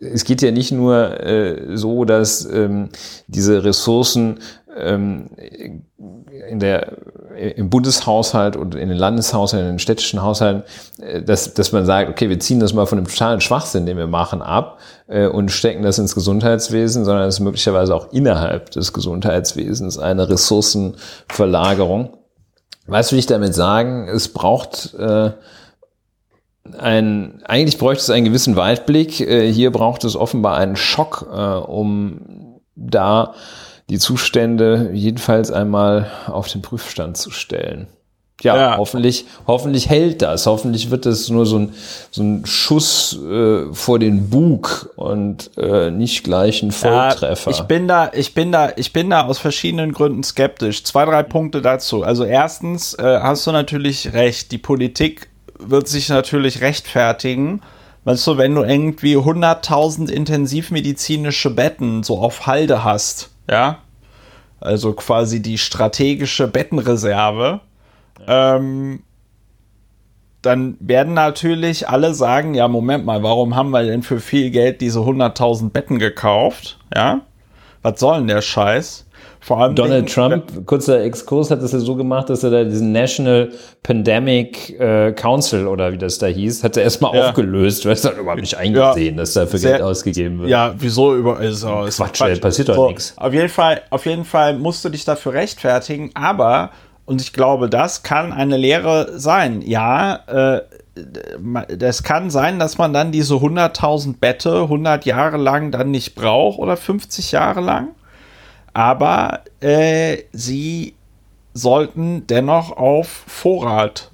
Es 0.00 0.24
geht 0.24 0.40
ja 0.40 0.52
nicht 0.52 0.72
nur 0.72 1.20
äh, 1.22 1.76
so, 1.76 2.06
dass 2.06 2.46
ähm, 2.46 2.88
diese 3.26 3.62
Ressourcen 3.62 4.40
ähm, 4.76 5.30
in 6.48 6.58
der, 6.58 6.92
im 7.36 7.70
Bundeshaushalt 7.70 8.56
und 8.56 8.74
in 8.74 8.88
den 8.88 8.98
Landeshaushalten, 8.98 9.68
in 9.68 9.74
den 9.74 9.78
städtischen 9.78 10.22
Haushalten, 10.22 10.64
äh, 11.00 11.22
dass, 11.22 11.54
dass 11.54 11.72
man 11.72 11.86
sagt, 11.86 12.10
okay, 12.10 12.28
wir 12.28 12.40
ziehen 12.40 12.60
das 12.60 12.72
mal 12.72 12.86
von 12.86 12.98
dem 12.98 13.06
totalen 13.06 13.40
Schwachsinn, 13.40 13.86
den 13.86 13.96
wir 13.96 14.06
machen, 14.06 14.42
ab 14.42 14.78
äh, 15.06 15.26
und 15.26 15.50
stecken 15.50 15.82
das 15.82 15.98
ins 15.98 16.14
Gesundheitswesen, 16.14 17.04
sondern 17.04 17.28
es 17.28 17.36
ist 17.36 17.40
möglicherweise 17.40 17.94
auch 17.94 18.12
innerhalb 18.12 18.70
des 18.70 18.92
Gesundheitswesens 18.92 19.98
eine 19.98 20.28
Ressourcenverlagerung. 20.28 22.16
Weißt 22.86 23.12
du, 23.12 23.16
wie 23.16 23.20
ich 23.20 23.26
damit 23.26 23.54
sagen? 23.54 24.08
Es 24.08 24.28
braucht 24.28 24.94
äh, 24.94 25.30
ein, 26.78 27.42
eigentlich 27.44 27.78
bräuchte 27.78 28.02
es 28.02 28.10
einen 28.10 28.24
gewissen 28.24 28.56
Weitblick. 28.56 29.20
Äh, 29.20 29.52
hier 29.52 29.70
braucht 29.70 30.04
es 30.04 30.16
offenbar 30.16 30.56
einen 30.56 30.76
Schock, 30.76 31.26
äh, 31.30 31.36
um 31.36 32.60
da 32.74 33.34
die 33.90 33.98
Zustände 33.98 34.90
jedenfalls 34.92 35.50
einmal 35.50 36.10
auf 36.26 36.48
den 36.48 36.62
Prüfstand 36.62 37.16
zu 37.16 37.30
stellen. 37.30 37.88
Ja, 38.42 38.56
ja, 38.56 38.76
hoffentlich, 38.76 39.26
hoffentlich 39.46 39.88
hält 39.88 40.20
das. 40.20 40.46
Hoffentlich 40.46 40.90
wird 40.90 41.06
das 41.06 41.30
nur 41.30 41.46
so 41.46 41.60
ein, 41.60 41.74
so 42.10 42.22
ein 42.22 42.44
Schuss 42.44 43.16
äh, 43.18 43.72
vor 43.72 43.98
den 43.98 44.28
Bug 44.28 44.92
und 44.96 45.50
äh, 45.56 45.90
nicht 45.90 46.24
gleich 46.24 46.62
ein 46.62 46.72
Volltreffer. 46.72 47.52
Ja, 47.52 47.56
ich 47.56 47.62
bin 47.62 47.88
da, 47.88 48.10
ich 48.12 48.34
bin 48.34 48.50
da, 48.50 48.72
ich 48.76 48.92
bin 48.92 49.10
da 49.10 49.24
aus 49.24 49.38
verschiedenen 49.38 49.92
Gründen 49.92 50.24
skeptisch. 50.24 50.84
Zwei, 50.84 51.04
drei 51.04 51.22
Punkte 51.22 51.62
dazu. 51.62 52.02
Also 52.02 52.24
erstens 52.24 52.94
äh, 52.94 53.20
hast 53.22 53.46
du 53.46 53.52
natürlich 53.52 54.12
recht. 54.12 54.50
Die 54.50 54.58
Politik 54.58 55.28
wird 55.58 55.86
sich 55.88 56.08
natürlich 56.08 56.60
rechtfertigen. 56.60 57.62
Weißt 58.02 58.26
du, 58.26 58.36
wenn 58.36 58.54
du 58.54 58.62
irgendwie 58.62 59.16
100.000 59.16 60.10
intensivmedizinische 60.10 61.50
Betten 61.50 62.02
so 62.02 62.18
auf 62.18 62.46
Halde 62.46 62.84
hast, 62.84 63.30
ja, 63.48 63.78
also 64.60 64.92
quasi 64.92 65.42
die 65.42 65.58
strategische 65.58 66.48
Bettenreserve, 66.48 67.60
ja. 68.26 68.56
ähm, 68.56 69.02
dann 70.42 70.76
werden 70.78 71.14
natürlich 71.14 71.88
alle 71.88 72.14
sagen, 72.14 72.54
ja, 72.54 72.68
Moment 72.68 73.06
mal, 73.06 73.22
warum 73.22 73.56
haben 73.56 73.70
wir 73.70 73.82
denn 73.82 74.02
für 74.02 74.20
viel 74.20 74.50
Geld 74.50 74.80
diese 74.80 75.00
100.000 75.00 75.70
Betten 75.70 75.98
gekauft? 75.98 76.78
Ja, 76.94 77.22
was 77.82 78.00
soll 78.00 78.18
denn 78.18 78.28
der 78.28 78.42
Scheiß? 78.42 79.03
Vor 79.44 79.60
allem 79.60 79.74
Donald 79.74 80.10
Trump, 80.10 80.64
kurzer 80.64 81.02
Exkurs, 81.02 81.50
hat 81.50 81.62
das 81.62 81.72
ja 81.72 81.78
so 81.78 81.96
gemacht, 81.96 82.30
dass 82.30 82.42
er 82.42 82.50
da 82.50 82.64
diesen 82.64 82.92
National 82.92 83.52
Pandemic 83.82 84.80
äh, 84.80 85.12
Council 85.12 85.66
oder 85.66 85.92
wie 85.92 85.98
das 85.98 86.16
da 86.16 86.28
hieß, 86.28 86.64
hat 86.64 86.78
er 86.78 86.84
erstmal 86.84 87.14
ja. 87.14 87.28
aufgelöst, 87.28 87.84
weil 87.84 87.92
es 87.92 88.00
dann 88.00 88.16
überhaupt 88.16 88.40
nicht 88.40 88.56
eingesehen, 88.56 89.16
ja, 89.16 89.20
dass 89.20 89.34
dafür 89.34 89.60
Geld 89.60 89.82
ausgegeben 89.82 90.38
wird. 90.38 90.48
Ja, 90.48 90.74
wieso 90.78 91.14
über 91.14 91.40
ist, 91.40 91.62
ist 91.62 91.66
Quatsch, 91.98 92.16
Quatsch. 92.16 92.40
passiert 92.40 92.70
doch 92.70 92.74
so, 92.74 92.88
nichts. 92.88 93.12
Auf 93.18 93.34
jeden 93.34 93.50
Fall, 93.50 93.82
auf 93.90 94.06
jeden 94.06 94.24
Fall 94.24 94.56
musst 94.56 94.82
du 94.82 94.88
dich 94.88 95.04
dafür 95.04 95.34
rechtfertigen, 95.34 96.10
aber 96.14 96.70
und 97.04 97.20
ich 97.20 97.34
glaube, 97.34 97.68
das 97.68 98.02
kann 98.02 98.32
eine 98.32 98.56
Lehre 98.56 99.12
sein. 99.18 99.60
Ja, 99.60 100.20
äh, 100.56 100.62
das 101.76 102.02
kann 102.02 102.30
sein, 102.30 102.58
dass 102.58 102.78
man 102.78 102.94
dann 102.94 103.12
diese 103.12 103.34
100.000 103.34 104.14
Bette 104.18 104.62
100 104.62 105.04
Jahre 105.04 105.36
lang 105.36 105.70
dann 105.70 105.90
nicht 105.90 106.14
braucht 106.14 106.58
oder 106.58 106.78
50 106.78 107.32
Jahre 107.32 107.60
lang 107.60 107.88
aber 108.74 109.40
äh, 109.60 110.18
sie 110.32 110.94
sollten 111.54 112.26
dennoch 112.26 112.76
auf 112.76 113.06
Vorrat 113.06 114.10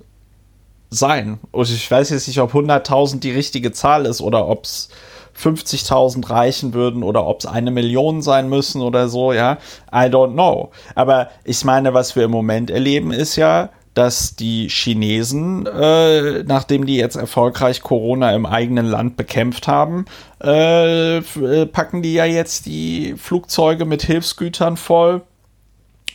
sein. 0.91 1.39
Und 1.51 1.71
ich 1.71 1.91
weiß 1.91 2.11
jetzt 2.11 2.29
nicht, 2.29 2.41
ob 2.41 2.55
100.000 2.55 3.21
die 3.21 3.31
richtige 3.31 3.73
Zahl 3.73 4.07
ist 4.07 4.21
oder 4.21 4.47
ob 4.47 4.65
es 4.65 4.91
50.000 5.41 6.29
reichen 6.29 6.75
würden 6.75 7.03
oder 7.03 7.27
ob 7.27 7.41
es 7.41 7.47
eine 7.47 7.71
Million 7.71 8.21
sein 8.21 8.49
müssen 8.49 8.83
oder 8.83 9.09
so, 9.09 9.33
ja. 9.33 9.59
I 9.91 10.07
don't 10.07 10.33
know. 10.33 10.71
Aber 10.95 11.31
ich 11.45 11.65
meine, 11.65 11.95
was 11.95 12.15
wir 12.15 12.25
im 12.25 12.31
Moment 12.31 12.71
erleben, 12.71 13.13
ist 13.13 13.37
ja, 13.37 13.71
dass 13.95 14.37
die 14.37 14.69
Chinesen, 14.69 15.67
äh, 15.67 16.45
nachdem 16.45 16.87
die 16.87 16.97
jetzt 16.97 17.17
erfolgreich 17.17 17.83
Corona 17.83 18.33
im 18.35 18.47
eigenen 18.47 18.87
Land 18.87 19.17
bekämpft 19.17 19.67
haben, 19.67 20.05
äh, 20.43 21.19
äh, 21.19 21.67
packen 21.67 22.03
die 22.03 22.15
ja 22.15 22.25
jetzt 22.25 22.67
die 22.67 23.15
Flugzeuge 23.17 23.85
mit 23.85 24.03
Hilfsgütern 24.03 24.77
voll 24.77 25.23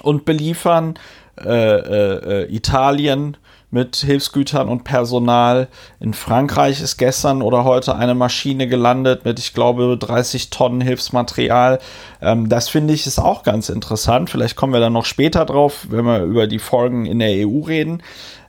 und 0.01 0.25
beliefern 0.25 0.97
äh, 1.37 1.49
äh, 1.49 2.43
äh 2.43 2.55
Italien 2.55 3.37
mit 3.75 3.97
Hilfsgütern 3.97 4.69
und 4.69 4.85
Personal. 4.85 5.67
In 5.99 6.13
Frankreich 6.13 6.81
ist 6.81 6.95
gestern 6.95 7.41
oder 7.41 7.65
heute 7.65 7.97
eine 7.97 8.15
Maschine 8.15 8.69
gelandet 8.69 9.25
mit, 9.25 9.37
ich 9.37 9.53
glaube, 9.53 9.97
30 9.97 10.49
Tonnen 10.49 10.79
Hilfsmaterial. 10.79 11.79
Ähm, 12.21 12.47
das 12.47 12.69
finde 12.69 12.93
ich 12.93 13.05
ist 13.05 13.19
auch 13.19 13.43
ganz 13.43 13.67
interessant. 13.67 14.29
Vielleicht 14.29 14.55
kommen 14.55 14.71
wir 14.71 14.79
dann 14.79 14.93
noch 14.93 15.03
später 15.03 15.43
drauf, 15.43 15.87
wenn 15.89 16.05
wir 16.05 16.23
über 16.23 16.47
die 16.47 16.59
Folgen 16.59 17.05
in 17.05 17.19
der 17.19 17.45
EU 17.45 17.63
reden. 17.63 18.01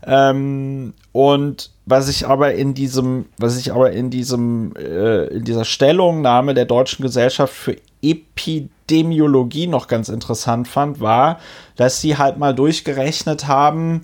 Ähm, 0.07 0.95
und 1.11 1.70
was 1.87 2.09
ich 2.09 2.29
aber 2.29 2.55
in 2.55 2.74
diesem, 2.74 3.27
was 3.37 3.59
ich 3.59 3.72
aber 3.72 3.91
in 3.91 4.11
diesem, 4.11 4.77
äh, 4.77 5.24
in 5.27 5.45
dieser 5.45 5.64
Stellungnahme 5.64 6.55
der 6.55 6.66
Deutschen 6.66 7.03
Gesellschaft 7.03 7.53
für 7.53 7.77
Epidemiologie 8.01 9.66
noch 9.66 9.89
ganz 9.89 10.09
interessant 10.09 10.68
fand, 10.68 11.01
war, 11.01 11.41
dass 11.74 12.01
sie 12.01 12.16
halt 12.16 12.39
mal 12.39 12.55
durchgerechnet 12.55 13.49
haben, 13.49 14.03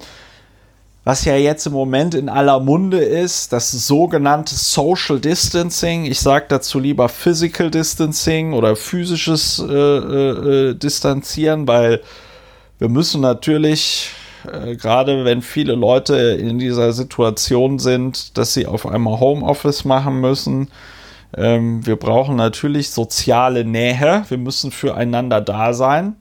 was 1.04 1.24
ja 1.24 1.36
jetzt 1.36 1.66
im 1.66 1.72
Moment 1.72 2.14
in 2.14 2.28
aller 2.28 2.60
Munde 2.60 2.98
ist, 2.98 3.52
das 3.52 3.72
sogenannte 3.72 4.54
Social 4.54 5.18
Distancing. 5.18 6.04
Ich 6.04 6.20
sage 6.20 6.46
dazu 6.48 6.78
lieber 6.78 7.08
Physical 7.08 7.70
Distancing 7.70 8.52
oder 8.52 8.76
physisches 8.76 9.58
äh, 9.58 9.72
äh, 9.72 10.70
äh, 10.70 10.74
Distanzieren, 10.74 11.66
weil 11.66 12.02
wir 12.78 12.88
müssen 12.88 13.20
natürlich, 13.20 14.10
äh, 14.46 14.76
gerade 14.76 15.24
wenn 15.24 15.42
viele 15.42 15.74
Leute 15.74 16.16
in 16.16 16.60
dieser 16.60 16.92
Situation 16.92 17.80
sind, 17.80 18.38
dass 18.38 18.54
sie 18.54 18.66
auf 18.66 18.86
einmal 18.86 19.18
Homeoffice 19.18 19.84
machen 19.84 20.20
müssen, 20.20 20.68
ähm, 21.36 21.84
wir 21.84 21.96
brauchen 21.96 22.36
natürlich 22.36 22.90
soziale 22.90 23.64
Nähe, 23.64 24.24
wir 24.28 24.38
müssen 24.38 24.70
füreinander 24.70 25.40
da 25.40 25.72
sein. 25.72 26.16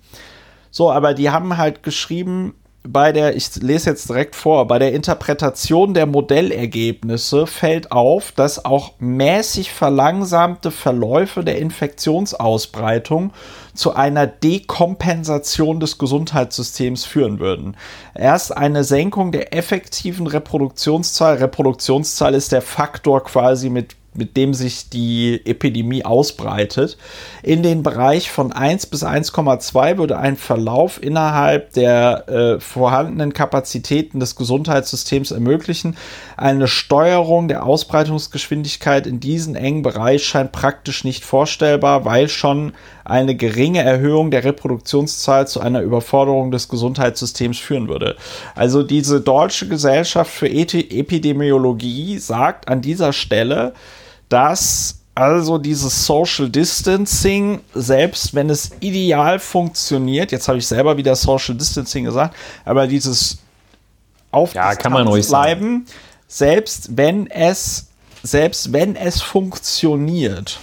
So, 0.71 0.91
aber 0.91 1.13
die 1.13 1.29
haben 1.29 1.57
halt 1.57 1.83
geschrieben, 1.83 2.55
bei 2.83 3.11
der, 3.11 3.35
ich 3.35 3.55
lese 3.57 3.91
jetzt 3.91 4.09
direkt 4.09 4.35
vor, 4.35 4.65
bei 4.67 4.79
der 4.79 4.93
Interpretation 4.93 5.93
der 5.93 6.07
Modellergebnisse 6.07 7.45
fällt 7.45 7.91
auf, 7.91 8.31
dass 8.31 8.65
auch 8.65 8.93
mäßig 8.97 9.71
verlangsamte 9.71 10.71
Verläufe 10.71 11.43
der 11.43 11.59
Infektionsausbreitung 11.59 13.33
zu 13.75 13.93
einer 13.93 14.25
Dekompensation 14.25 15.79
des 15.79 15.99
Gesundheitssystems 15.99 17.05
führen 17.05 17.39
würden. 17.39 17.77
Erst 18.15 18.57
eine 18.57 18.83
Senkung 18.83 19.31
der 19.31 19.55
effektiven 19.55 20.25
Reproduktionszahl, 20.25 21.35
Reproduktionszahl 21.35 22.33
ist 22.33 22.51
der 22.51 22.63
Faktor 22.63 23.23
quasi 23.23 23.69
mit 23.69 23.95
mit 24.13 24.35
dem 24.35 24.53
sich 24.53 24.89
die 24.89 25.41
Epidemie 25.45 26.03
ausbreitet. 26.03 26.97
In 27.43 27.63
den 27.63 27.81
Bereich 27.81 28.29
von 28.29 28.51
1 28.51 28.87
bis 28.87 29.03
1,2 29.03 29.97
würde 29.97 30.17
ein 30.17 30.35
Verlauf 30.35 31.01
innerhalb 31.01 31.73
der 31.73 32.27
äh, 32.27 32.59
vorhandenen 32.59 33.33
Kapazitäten 33.33 34.19
des 34.19 34.35
Gesundheitssystems 34.35 35.31
ermöglichen. 35.31 35.95
Eine 36.35 36.67
Steuerung 36.67 37.47
der 37.47 37.65
Ausbreitungsgeschwindigkeit 37.65 39.07
in 39.07 39.19
diesen 39.19 39.55
engen 39.55 39.81
Bereich 39.81 40.25
scheint 40.25 40.51
praktisch 40.51 41.03
nicht 41.03 41.23
vorstellbar, 41.23 42.03
weil 42.03 42.27
schon 42.27 42.73
eine 43.03 43.35
geringe 43.35 43.81
Erhöhung 43.83 44.31
der 44.31 44.43
Reproduktionszahl 44.43 45.47
zu 45.47 45.59
einer 45.59 45.81
Überforderung 45.81 46.51
des 46.51 46.67
Gesundheitssystems 46.67 47.59
führen 47.59 47.87
würde. 47.87 48.15
Also 48.55 48.83
diese 48.83 49.21
Deutsche 49.21 49.67
Gesellschaft 49.67 50.31
für 50.31 50.49
Epidemiologie 50.49 52.17
sagt 52.19 52.67
an 52.67 52.81
dieser 52.81 53.13
Stelle, 53.13 53.73
dass 54.29 55.01
also 55.13 55.57
dieses 55.57 56.05
Social 56.05 56.49
Distancing, 56.49 57.59
selbst 57.73 58.33
wenn 58.33 58.49
es 58.49 58.71
ideal 58.79 59.39
funktioniert, 59.39 60.31
jetzt 60.31 60.47
habe 60.47 60.57
ich 60.57 60.67
selber 60.67 60.95
wieder 60.95 61.15
Social 61.15 61.55
Distancing 61.55 62.05
gesagt, 62.05 62.35
aber 62.63 62.87
dieses 62.87 63.39
auf 64.31 64.53
ja, 64.53 64.73
kann 64.75 64.93
man 64.93 65.07
ruhig 65.07 65.27
bleiben, 65.27 65.85
sagen. 65.85 65.85
selbst 66.27 66.97
wenn 66.97 67.29
es 67.29 67.87
selbst 68.23 68.71
wenn 68.71 68.95
es 68.95 69.21
funktioniert, 69.21 70.59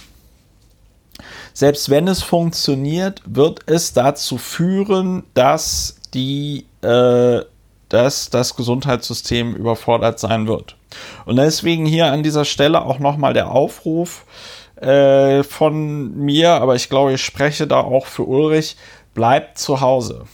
selbst 1.59 1.89
wenn 1.89 2.07
es 2.07 2.23
funktioniert, 2.23 3.21
wird 3.25 3.59
es 3.65 3.91
dazu 3.91 4.37
führen, 4.37 5.23
dass 5.33 5.97
die 6.13 6.67
äh, 6.81 7.41
dass 7.89 8.29
das 8.29 8.55
Gesundheitssystem 8.55 9.55
überfordert 9.55 10.19
sein 10.19 10.47
wird. 10.47 10.77
Und 11.25 11.35
deswegen 11.35 11.85
hier 11.85 12.13
an 12.13 12.23
dieser 12.23 12.45
Stelle 12.45 12.85
auch 12.85 12.99
nochmal 12.99 13.33
der 13.33 13.51
Aufruf 13.51 14.25
äh, 14.77 15.43
von 15.43 16.15
mir, 16.15 16.51
aber 16.51 16.75
ich 16.75 16.87
glaube, 16.87 17.11
ich 17.11 17.25
spreche 17.25 17.67
da 17.67 17.81
auch 17.81 18.05
für 18.05 18.23
Ulrich, 18.23 18.77
bleibt 19.13 19.57
zu 19.57 19.81
Hause. 19.81 20.27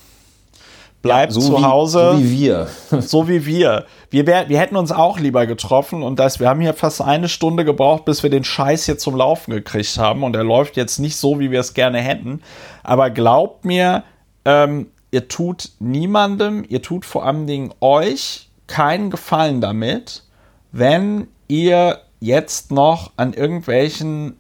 Bleibt 1.05 1.33
ja, 1.33 1.39
so 1.39 1.53
zu 1.53 1.59
wie, 1.59 1.63
Hause. 1.63 2.11
So 2.13 2.19
wie 2.19 2.31
wir. 2.31 2.67
so 3.01 3.27
wie 3.27 3.45
wir. 3.45 3.85
Wir, 4.09 4.25
wär, 4.25 4.49
wir 4.49 4.59
hätten 4.59 4.75
uns 4.75 4.91
auch 4.91 5.19
lieber 5.19 5.45
getroffen 5.45 6.01
und 6.01 6.17
das, 6.17 6.39
wir 6.39 6.49
haben 6.49 6.61
hier 6.61 6.73
fast 6.73 7.01
eine 7.01 7.29
Stunde 7.29 7.63
gebraucht, 7.63 8.05
bis 8.05 8.23
wir 8.23 8.31
den 8.31 8.43
Scheiß 8.43 8.85
hier 8.85 8.97
zum 8.97 9.15
Laufen 9.15 9.51
gekriegt 9.51 9.97
haben 9.99 10.23
und 10.23 10.35
er 10.35 10.43
läuft 10.43 10.77
jetzt 10.77 10.97
nicht 10.97 11.15
so, 11.17 11.39
wie 11.39 11.51
wir 11.51 11.59
es 11.59 11.75
gerne 11.75 11.99
hätten. 11.99 12.41
Aber 12.83 13.11
glaubt 13.11 13.65
mir, 13.65 14.03
ähm, 14.45 14.87
ihr 15.11 15.27
tut 15.27 15.69
niemandem, 15.79 16.65
ihr 16.67 16.81
tut 16.81 17.05
vor 17.05 17.25
allen 17.25 17.45
Dingen 17.45 17.71
euch 17.81 18.49
keinen 18.65 19.11
Gefallen 19.11 19.61
damit, 19.61 20.23
wenn 20.71 21.27
ihr 21.47 21.99
jetzt 22.19 22.71
noch 22.71 23.11
an 23.15 23.33
irgendwelchen 23.33 24.37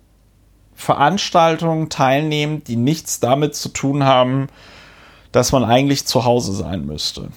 Veranstaltungen 0.73 1.89
teilnehmt, 1.89 2.67
die 2.67 2.75
nichts 2.75 3.19
damit 3.19 3.55
zu 3.55 3.69
tun 3.69 4.03
haben, 4.03 4.47
dass 5.35 5.51
man 5.51 5.65
eigentlich 5.65 6.05
zu 6.05 6.23
Hause 6.23 6.53
sein 6.53 6.85
müsste. 6.85 7.27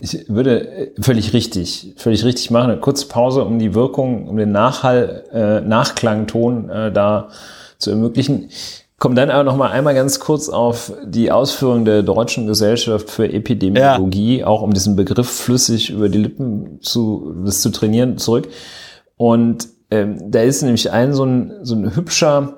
Ich 0.00 0.28
würde 0.28 0.68
äh, 0.68 0.90
völlig 1.00 1.32
richtig, 1.32 1.94
völlig 1.96 2.24
richtig 2.24 2.50
machen. 2.50 2.72
Eine 2.72 2.80
kurze 2.80 3.06
Pause, 3.06 3.44
um 3.44 3.60
die 3.60 3.74
Wirkung, 3.74 4.26
um 4.26 4.36
den 4.36 4.50
Nachhall, 4.50 5.24
äh, 5.32 5.60
Nachklangton 5.60 6.68
äh, 6.68 6.92
da 6.92 7.28
zu 7.78 7.90
ermöglichen. 7.90 8.50
Komm 8.98 9.14
dann 9.14 9.30
aber 9.30 9.44
noch 9.44 9.56
mal 9.56 9.70
einmal 9.70 9.94
ganz 9.94 10.18
kurz 10.18 10.48
auf 10.48 10.92
die 11.04 11.30
Ausführung 11.30 11.84
der 11.84 12.02
Deutschen 12.02 12.46
Gesellschaft 12.48 13.08
für 13.08 13.32
Epidemiologie, 13.32 14.40
ja. 14.40 14.46
auch 14.46 14.62
um 14.62 14.74
diesen 14.74 14.96
Begriff 14.96 15.30
flüssig 15.30 15.90
über 15.90 16.08
die 16.08 16.18
Lippen 16.18 16.80
zu, 16.80 17.34
das 17.44 17.60
zu 17.60 17.70
trainieren, 17.70 18.18
zurück. 18.18 18.48
Und 19.16 19.68
ähm, 19.90 20.30
da 20.30 20.40
ist 20.40 20.62
nämlich 20.62 20.90
ein 20.90 21.12
so 21.12 21.24
ein, 21.24 21.52
so 21.62 21.76
ein 21.76 21.94
hübscher, 21.94 22.56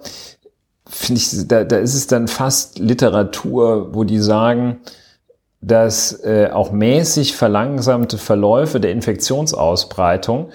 finde 0.89 1.21
ich, 1.21 1.49
da, 1.49 1.65
da 1.65 1.79
ist 1.79 1.95
es 1.95 2.07
dann 2.07 2.29
fast 2.29 2.79
Literatur, 2.79 3.95
wo 3.95 4.05
die 4.05 4.21
sagen, 4.21 4.81
dass 5.61 6.13
äh, 6.25 6.51
auch 6.53 6.71
mäßig 6.71 7.35
verlangsamte 7.35 8.19
Verläufe 8.19 8.79
der 8.79 8.93
Infektionsausbreitung 8.93 10.51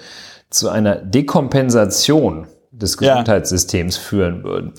zu 0.48 0.68
einer 0.68 0.96
Dekompensation 0.96 2.46
des 2.70 2.96
Gesundheitssystems 2.96 3.96
ja. 3.96 4.02
führen 4.02 4.44
würden. 4.44 4.72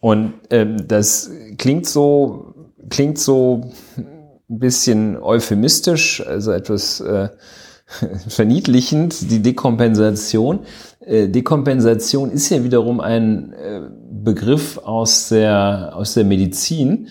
Und 0.00 0.34
ähm, 0.50 0.88
das 0.88 1.30
klingt 1.58 1.86
so, 1.86 2.54
klingt 2.88 3.18
so 3.18 3.72
ein 3.96 4.58
bisschen 4.58 5.16
euphemistisch, 5.22 6.26
also 6.26 6.52
etwas 6.52 7.00
äh, 7.00 7.28
verniedlichend, 8.28 9.30
die 9.30 9.42
Dekompensation. 9.42 10.60
Äh, 11.00 11.28
Dekompensation 11.28 12.30
ist 12.30 12.50
ja 12.50 12.64
wiederum 12.64 13.00
ein 13.00 13.52
äh, 13.52 13.80
Begriff 14.22 14.78
aus 14.78 15.28
der, 15.28 15.92
aus 15.94 16.14
der 16.14 16.24
Medizin. 16.24 17.08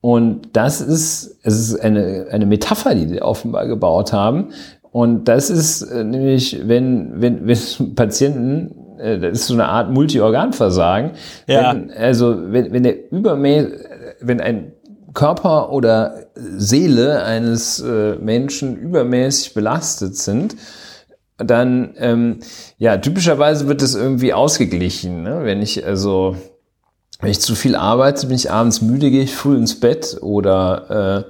Und 0.00 0.50
das 0.52 0.80
ist, 0.80 1.38
es 1.42 1.58
ist 1.58 1.80
eine, 1.80 2.28
eine 2.30 2.46
Metapher, 2.46 2.94
die 2.94 3.06
die 3.06 3.22
offenbar 3.22 3.66
gebaut 3.66 4.12
haben. 4.12 4.50
Und 4.90 5.24
das 5.24 5.50
ist 5.50 5.82
äh, 5.82 6.04
nämlich, 6.04 6.60
wenn, 6.66 7.20
wenn, 7.20 7.46
wenn 7.46 7.94
Patienten, 7.94 8.98
äh, 8.98 9.18
das 9.18 9.40
ist 9.40 9.46
so 9.48 9.54
eine 9.54 9.66
Art 9.66 9.90
Multiorganversagen. 9.90 11.10
Ja. 11.46 11.74
Wenn, 11.74 11.90
also, 11.90 12.52
wenn, 12.52 12.72
wenn 12.72 12.82
der 12.82 13.12
übermäß, 13.12 13.66
wenn 14.20 14.40
ein 14.40 14.72
Körper 15.12 15.72
oder 15.72 16.26
Seele 16.34 17.24
eines 17.24 17.80
äh, 17.80 18.16
Menschen 18.16 18.76
übermäßig 18.76 19.54
belastet 19.54 20.16
sind, 20.16 20.54
dann 21.38 21.94
ähm, 21.98 22.40
ja 22.78 22.96
typischerweise 22.96 23.68
wird 23.68 23.82
das 23.82 23.94
irgendwie 23.94 24.32
ausgeglichen. 24.32 25.22
Ne? 25.22 25.40
Wenn 25.42 25.62
ich 25.62 25.84
also 25.84 26.36
wenn 27.20 27.30
ich 27.30 27.40
zu 27.40 27.54
viel 27.54 27.76
arbeite, 27.76 28.26
bin 28.26 28.36
ich 28.36 28.50
abends 28.50 28.82
müde, 28.82 29.10
gehe 29.10 29.22
ich 29.22 29.34
früh 29.34 29.56
ins 29.56 29.80
Bett 29.80 30.18
oder 30.20 31.24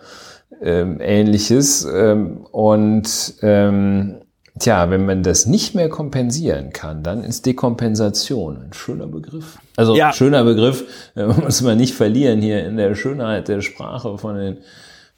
äh, 0.60 0.66
äh, 0.68 0.96
ähnliches. 1.00 1.84
Ähm, 1.84 2.46
und 2.50 3.34
ähm, 3.42 4.16
tja, 4.58 4.90
wenn 4.90 5.06
man 5.06 5.22
das 5.22 5.46
nicht 5.46 5.74
mehr 5.74 5.88
kompensieren 5.88 6.72
kann, 6.72 7.02
dann 7.02 7.22
ist 7.22 7.46
Dekompensation 7.46 8.56
ein 8.56 8.72
schöner 8.72 9.06
Begriff. 9.06 9.58
Also 9.76 9.94
ja. 9.94 10.12
schöner 10.12 10.44
Begriff, 10.44 10.84
äh, 11.14 11.26
muss 11.26 11.62
man 11.62 11.76
nicht 11.76 11.94
verlieren 11.94 12.40
hier 12.40 12.66
in 12.66 12.76
der 12.76 12.94
Schönheit 12.94 13.48
der 13.48 13.60
Sprache 13.60 14.18
von 14.18 14.36
den 14.36 14.58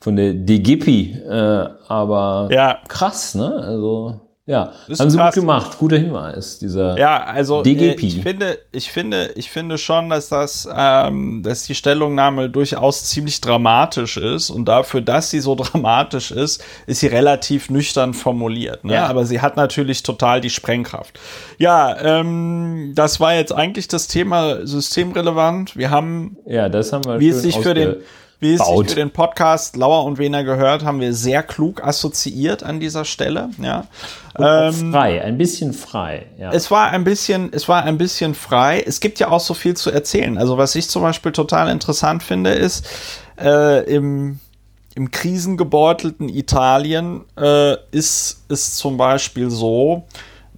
von 0.00 0.14
der 0.14 0.32
DGPI, 0.32 1.22
äh, 1.28 1.68
aber 1.88 2.48
ja. 2.52 2.78
krass, 2.86 3.34
ne? 3.34 3.52
Also 3.52 4.20
ja, 4.48 4.72
haben 4.98 5.10
sie 5.10 5.18
krass. 5.18 5.34
gut 5.34 5.42
gemacht. 5.42 5.78
Guter 5.78 5.98
Hinweis, 5.98 6.58
dieser 6.58 6.98
ja, 6.98 7.22
also, 7.22 7.62
DGP. 7.62 8.02
Äh, 8.02 8.06
ich 8.06 8.22
finde, 8.22 8.58
ich 8.72 8.90
finde, 8.90 9.30
ich 9.34 9.50
finde 9.50 9.76
schon, 9.76 10.08
dass 10.08 10.30
das, 10.30 10.66
ähm, 10.74 11.42
dass 11.42 11.64
die 11.64 11.74
Stellungnahme 11.74 12.48
durchaus 12.48 13.04
ziemlich 13.04 13.42
dramatisch 13.42 14.16
ist 14.16 14.48
und 14.48 14.64
dafür, 14.64 15.02
dass 15.02 15.28
sie 15.28 15.40
so 15.40 15.54
dramatisch 15.58 16.30
ist, 16.30 16.64
ist 16.86 17.00
sie 17.00 17.08
relativ 17.08 17.68
nüchtern 17.68 18.14
formuliert. 18.14 18.84
Ne? 18.84 18.94
Ja. 18.94 19.08
Aber 19.08 19.26
sie 19.26 19.42
hat 19.42 19.58
natürlich 19.58 20.02
total 20.02 20.40
die 20.40 20.48
Sprengkraft. 20.48 21.20
Ja, 21.58 21.94
ähm, 22.00 22.92
das 22.94 23.20
war 23.20 23.34
jetzt 23.34 23.52
eigentlich 23.52 23.86
das 23.86 24.08
Thema 24.08 24.66
systemrelevant. 24.66 25.76
Wir 25.76 25.90
haben, 25.90 26.38
ja, 26.46 26.70
das 26.70 26.94
haben 26.94 27.04
wir 27.04 27.20
wie 27.20 27.28
es 27.28 27.42
sich 27.42 27.58
für 27.58 27.74
den 27.74 27.96
wie 28.40 28.54
es 28.54 28.64
sich 28.64 28.88
für 28.88 28.94
den 28.94 29.10
Podcast 29.10 29.76
Lauer 29.76 30.04
und 30.04 30.18
Wener 30.18 30.44
gehört, 30.44 30.84
haben 30.84 31.00
wir 31.00 31.12
sehr 31.12 31.42
klug 31.42 31.82
assoziiert 31.82 32.62
an 32.62 32.78
dieser 32.78 33.04
Stelle. 33.04 33.50
Ja. 33.60 33.86
Ähm, 34.38 34.92
frei, 34.92 35.22
ein 35.22 35.38
bisschen 35.38 35.72
frei. 35.72 36.26
Ja. 36.38 36.52
Es 36.52 36.70
war 36.70 36.90
ein 36.90 37.04
bisschen, 37.04 37.50
es 37.52 37.68
war 37.68 37.82
ein 37.82 37.98
bisschen 37.98 38.34
frei. 38.34 38.82
Es 38.86 39.00
gibt 39.00 39.18
ja 39.18 39.30
auch 39.30 39.40
so 39.40 39.54
viel 39.54 39.76
zu 39.76 39.90
erzählen. 39.90 40.38
Also 40.38 40.56
was 40.56 40.74
ich 40.76 40.88
zum 40.88 41.02
Beispiel 41.02 41.32
total 41.32 41.68
interessant 41.68 42.22
finde, 42.22 42.50
ist 42.50 42.86
äh, 43.40 43.82
im 43.92 44.38
im 44.98 45.12
krisengebeutelten 45.12 46.28
Italien 46.28 47.24
äh, 47.36 47.76
ist 47.92 48.42
es 48.48 48.74
zum 48.74 48.96
Beispiel 48.96 49.48
so, 49.48 50.06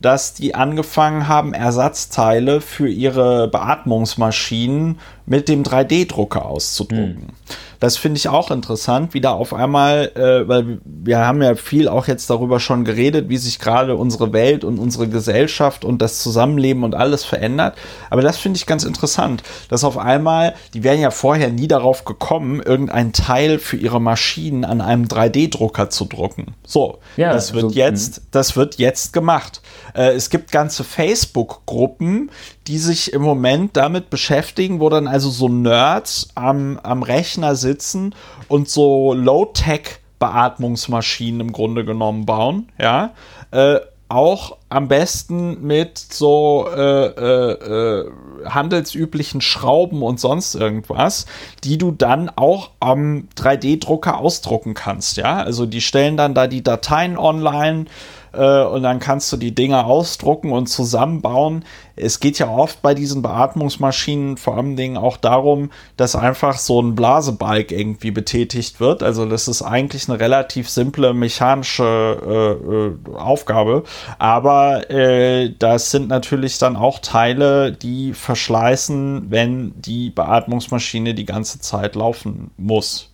dass 0.01 0.33
die 0.33 0.55
angefangen 0.55 1.29
haben, 1.29 1.53
Ersatzteile 1.53 2.63
für 2.63 2.89
ihre 2.89 3.49
Beatmungsmaschinen 3.49 4.99
mit 5.27 5.49
dem 5.51 5.63
3D-Drucker 5.63 6.47
auszudrucken. 6.47 7.29
Hm. 7.29 7.35
Das 7.81 7.97
finde 7.97 8.19
ich 8.19 8.29
auch 8.29 8.51
interessant, 8.51 9.15
wie 9.15 9.23
da 9.23 9.33
auf 9.33 9.55
einmal, 9.55 10.13
äh, 10.15 10.47
weil 10.47 10.79
wir 10.85 11.19
haben 11.19 11.43
ja 11.43 11.55
viel 11.55 11.89
auch 11.89 12.07
jetzt 12.07 12.29
darüber 12.29 12.61
schon 12.61 12.85
geredet, 12.85 13.31
wie 13.31 13.39
sich 13.39 13.59
gerade 13.59 13.97
unsere 13.97 14.35
Welt 14.35 14.65
und 14.65 14.79
unsere 14.79 15.09
Gesellschaft 15.09 15.85
und 15.85 16.03
das 16.03 16.23
Zusammenleben 16.23 16.85
und 16.85 16.95
alles 16.95 17.25
verändert. 17.25 17.77
Aber 18.11 18.21
das 18.21 18.37
finde 18.37 18.59
ich 18.59 18.67
ganz 18.67 18.85
interessant, 18.85 19.43
dass 19.71 19.83
auf 19.83 19.97
einmal, 19.97 20.55
die 20.75 20.85
wären 20.85 21.01
ja 21.01 21.11
vorher 21.11 21.51
nie 21.51 21.69
darauf 21.69 22.05
gekommen, 22.05 22.61
irgendein 22.61 23.15
Teil 23.15 23.59
für 23.59 23.79
ihre 23.79 24.01
Maschinen 24.01 24.67
an 24.67 24.83
einem 24.83 25.07
3D-Drucker 25.07 25.89
zu 25.89 26.05
drucken. 26.05 26.55
So, 26.67 26.99
ja, 27.17 27.33
das 27.33 27.55
wird 27.55 27.63
so, 27.63 27.71
jetzt, 27.71 28.17
hm. 28.17 28.23
das 28.31 28.57
wird 28.57 28.77
jetzt 28.77 29.15
gemacht. 29.15 29.63
Äh, 29.95 30.13
es 30.13 30.29
gibt 30.29 30.53
ganze 30.53 30.85
Facebook-Gruppen, 30.85 32.31
die 32.67 32.79
sich 32.79 33.13
im 33.13 33.23
Moment 33.23 33.77
damit 33.77 34.11
beschäftigen, 34.11 34.81
wo 34.81 34.89
dann 34.91 35.09
also 35.09 35.31
so 35.31 35.49
Nerds 35.49 36.29
am, 36.35 36.79
am 36.83 37.03
Rechner 37.03 37.57
sitzen 37.71 38.15
und 38.49 38.69
so 38.69 39.15
Low-Tech-Beatmungsmaschinen 39.15 41.41
im 41.41 41.53
Grunde 41.53 41.85
genommen 41.85 42.27
bauen, 42.27 42.73
ja. 42.79 43.13
Äh, 43.53 43.79
auch 44.09 44.57
am 44.69 44.89
besten 44.89 45.65
mit 45.65 45.97
so 45.97 46.69
äh, 46.69 47.07
äh, 47.07 47.53
äh, 47.53 48.11
handelsüblichen 48.45 49.41
Schrauben 49.41 50.03
und 50.03 50.19
sonst 50.19 50.57
irgendwas, 50.57 51.27
die 51.63 51.79
du 51.79 51.93
dann 51.93 52.29
auch 52.29 52.71
am 52.81 53.29
3D-Drucker 53.37 54.19
ausdrucken 54.19 54.75
kannst, 54.75 55.17
ja. 55.17 55.39
Also 55.39 55.65
die 55.65 55.81
stellen 55.81 56.17
dann 56.17 56.35
da 56.35 56.49
die 56.49 56.65
Dateien 56.65 57.17
online 57.17 57.85
äh, 58.33 58.63
und 58.65 58.83
dann 58.83 58.99
kannst 58.99 59.33
du 59.33 59.37
die 59.37 59.55
Dinger 59.55 59.87
ausdrucken 59.87 60.53
und 60.53 60.67
zusammenbauen. 60.67 61.65
Es 61.97 62.21
geht 62.21 62.39
ja 62.39 62.49
oft 62.49 62.81
bei 62.83 62.95
diesen 62.95 63.23
Beatmungsmaschinen 63.23 64.37
vor 64.37 64.57
allem 64.57 64.77
Dingen 64.77 64.97
auch 64.97 65.17
darum, 65.17 65.71
dass 65.97 66.17
einfach 66.17 66.59
so 66.59 66.81
ein 66.81 66.95
Blasebalg 66.95 67.73
irgendwie 67.73 68.11
betätigt 68.11 68.81
wird. 68.81 69.03
Also 69.03 69.27
das 69.27 69.49
ist 69.49 69.63
eigentlich 69.63 70.09
eine 70.09 70.19
relativ 70.19 70.71
simple 70.71 71.13
mechanische 71.13 72.97
äh, 73.07 73.13
äh, 73.13 73.17
Aufgabe, 73.19 73.85
aber 74.19 74.91
äh, 74.91 75.53
das 75.59 75.91
sind 75.91 76.09
natürlich 76.09 76.59
dann 76.59 76.77
auch 76.77 77.01
Teile, 77.01 77.73
die 77.73 78.15
verschleißen, 78.15 79.27
wenn 79.31 79.73
die 79.81 80.11
Beatmungsmaschine 80.11 81.15
die 81.15 81.27
ganze 81.27 81.61
Zeit 81.61 81.95
laufen 81.97 82.51
muss. 82.57 83.11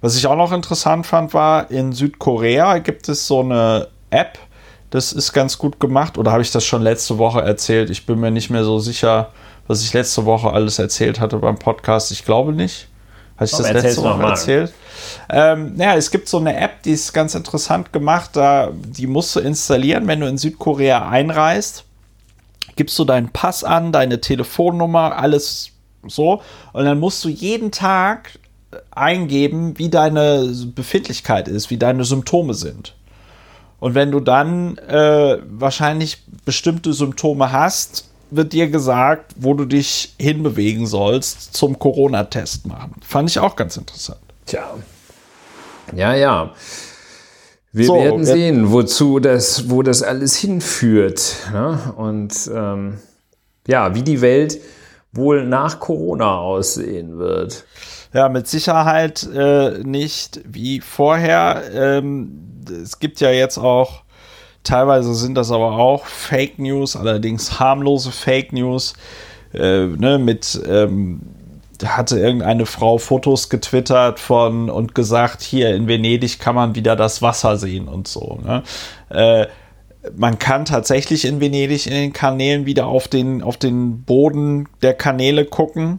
Was 0.00 0.16
ich 0.16 0.26
auch 0.26 0.36
noch 0.36 0.52
interessant 0.52 1.06
fand, 1.06 1.32
war, 1.32 1.70
in 1.70 1.92
Südkorea 1.92 2.78
gibt 2.78 3.08
es 3.08 3.26
so 3.26 3.40
eine 3.40 3.88
App, 4.10 4.38
das 4.94 5.12
ist 5.12 5.32
ganz 5.32 5.58
gut 5.58 5.80
gemacht. 5.80 6.18
Oder 6.18 6.30
habe 6.30 6.42
ich 6.42 6.52
das 6.52 6.64
schon 6.64 6.80
letzte 6.80 7.18
Woche 7.18 7.42
erzählt? 7.42 7.90
Ich 7.90 8.06
bin 8.06 8.20
mir 8.20 8.30
nicht 8.30 8.48
mehr 8.48 8.62
so 8.62 8.78
sicher, 8.78 9.32
was 9.66 9.82
ich 9.82 9.92
letzte 9.92 10.24
Woche 10.24 10.52
alles 10.52 10.78
erzählt 10.78 11.18
hatte 11.18 11.38
beim 11.38 11.58
Podcast. 11.58 12.12
Ich 12.12 12.24
glaube 12.24 12.52
nicht. 12.52 12.86
Habe 13.34 13.46
ich 13.46 13.50
das 13.50 13.72
letzte 13.72 14.04
Woche 14.04 14.22
erzählt? 14.22 14.72
Ähm, 15.28 15.74
ja, 15.78 15.96
es 15.96 16.12
gibt 16.12 16.28
so 16.28 16.38
eine 16.38 16.56
App, 16.56 16.84
die 16.84 16.92
ist 16.92 17.12
ganz 17.12 17.34
interessant 17.34 17.92
gemacht. 17.92 18.30
Da, 18.34 18.70
die 18.72 19.08
musst 19.08 19.34
du 19.34 19.40
installieren, 19.40 20.06
wenn 20.06 20.20
du 20.20 20.28
in 20.28 20.38
Südkorea 20.38 21.08
einreist. 21.08 21.82
Gibst 22.76 22.96
du 22.96 23.04
deinen 23.04 23.30
Pass 23.30 23.64
an, 23.64 23.90
deine 23.90 24.20
Telefonnummer, 24.20 25.18
alles 25.18 25.72
so. 26.06 26.40
Und 26.72 26.84
dann 26.84 27.00
musst 27.00 27.24
du 27.24 27.28
jeden 27.28 27.72
Tag 27.72 28.38
eingeben, 28.92 29.76
wie 29.76 29.88
deine 29.88 30.54
Befindlichkeit 30.72 31.48
ist, 31.48 31.70
wie 31.70 31.78
deine 31.78 32.04
Symptome 32.04 32.54
sind. 32.54 32.94
Und 33.84 33.94
wenn 33.94 34.10
du 34.10 34.20
dann 34.20 34.78
äh, 34.78 35.36
wahrscheinlich 35.46 36.24
bestimmte 36.46 36.94
Symptome 36.94 37.52
hast, 37.52 38.08
wird 38.30 38.54
dir 38.54 38.68
gesagt, 38.70 39.34
wo 39.36 39.52
du 39.52 39.66
dich 39.66 40.14
hinbewegen 40.18 40.86
sollst 40.86 41.52
zum 41.54 41.78
Corona-Test 41.78 42.66
machen. 42.66 42.94
Fand 43.06 43.28
ich 43.28 43.38
auch 43.38 43.56
ganz 43.56 43.76
interessant. 43.76 44.20
Tja. 44.46 44.70
Ja, 45.94 46.14
ja. 46.14 46.54
Wir 47.72 47.84
So, 47.86 47.96
werden 47.96 48.20
jetzt- 48.20 48.28
sehen, 48.28 48.72
wozu 48.72 49.18
das, 49.18 49.68
wo 49.68 49.82
das 49.82 50.02
alles 50.02 50.34
hinführt. 50.36 51.36
Ne? 51.52 51.78
Und 51.98 52.32
ähm, 52.54 53.00
ja, 53.66 53.94
wie 53.94 54.02
die 54.02 54.22
Welt 54.22 54.60
wohl 55.12 55.44
nach 55.44 55.78
Corona 55.78 56.38
aussehen 56.38 57.18
wird. 57.18 57.66
Ja, 58.14 58.28
mit 58.28 58.46
Sicherheit 58.46 59.28
äh, 59.34 59.80
nicht 59.82 60.40
wie 60.44 60.80
vorher. 60.80 61.62
Ähm, 61.74 62.62
es 62.82 63.00
gibt 63.00 63.20
ja 63.20 63.30
jetzt 63.30 63.58
auch, 63.58 64.04
teilweise 64.62 65.14
sind 65.14 65.34
das 65.34 65.50
aber 65.50 65.72
auch 65.72 66.06
Fake 66.06 66.60
News, 66.60 66.94
allerdings 66.94 67.58
harmlose 67.58 68.12
Fake 68.12 68.52
News, 68.52 68.92
äh, 69.52 69.86
ne, 69.86 70.18
mit, 70.18 70.62
ähm, 70.64 71.22
hatte 71.84 72.20
irgendeine 72.20 72.66
Frau 72.66 72.98
Fotos 72.98 73.48
getwittert 73.48 74.20
von 74.20 74.70
und 74.70 74.94
gesagt, 74.94 75.42
hier 75.42 75.74
in 75.74 75.88
Venedig 75.88 76.38
kann 76.38 76.54
man 76.54 76.76
wieder 76.76 76.94
das 76.94 77.20
Wasser 77.20 77.56
sehen 77.56 77.88
und 77.88 78.06
so. 78.06 78.38
Ne? 78.44 78.62
Äh, 79.10 79.48
man 80.16 80.38
kann 80.38 80.66
tatsächlich 80.66 81.24
in 81.24 81.40
Venedig 81.40 81.88
in 81.88 81.94
den 81.94 82.12
Kanälen 82.12 82.64
wieder 82.64 82.86
auf 82.86 83.08
den, 83.08 83.42
auf 83.42 83.56
den 83.56 84.02
Boden 84.02 84.68
der 84.82 84.94
Kanäle 84.94 85.46
gucken. 85.46 85.98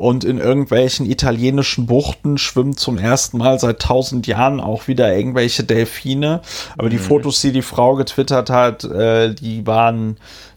Und 0.00 0.24
in 0.24 0.38
irgendwelchen 0.38 1.04
italienischen 1.04 1.84
Buchten 1.84 2.38
schwimmen 2.38 2.74
zum 2.74 2.96
ersten 2.96 3.36
Mal 3.36 3.60
seit 3.60 3.82
tausend 3.82 4.26
Jahren 4.26 4.58
auch 4.58 4.88
wieder 4.88 5.14
irgendwelche 5.14 5.62
Delfine. 5.62 6.40
Aber 6.78 6.88
die 6.88 6.96
Fotos, 6.96 7.42
die 7.42 7.52
die 7.52 7.60
Frau 7.60 7.96
getwittert 7.96 8.48
hat, 8.48 8.82
äh, 8.84 9.34
die 9.34 9.66
waren, 9.66 10.16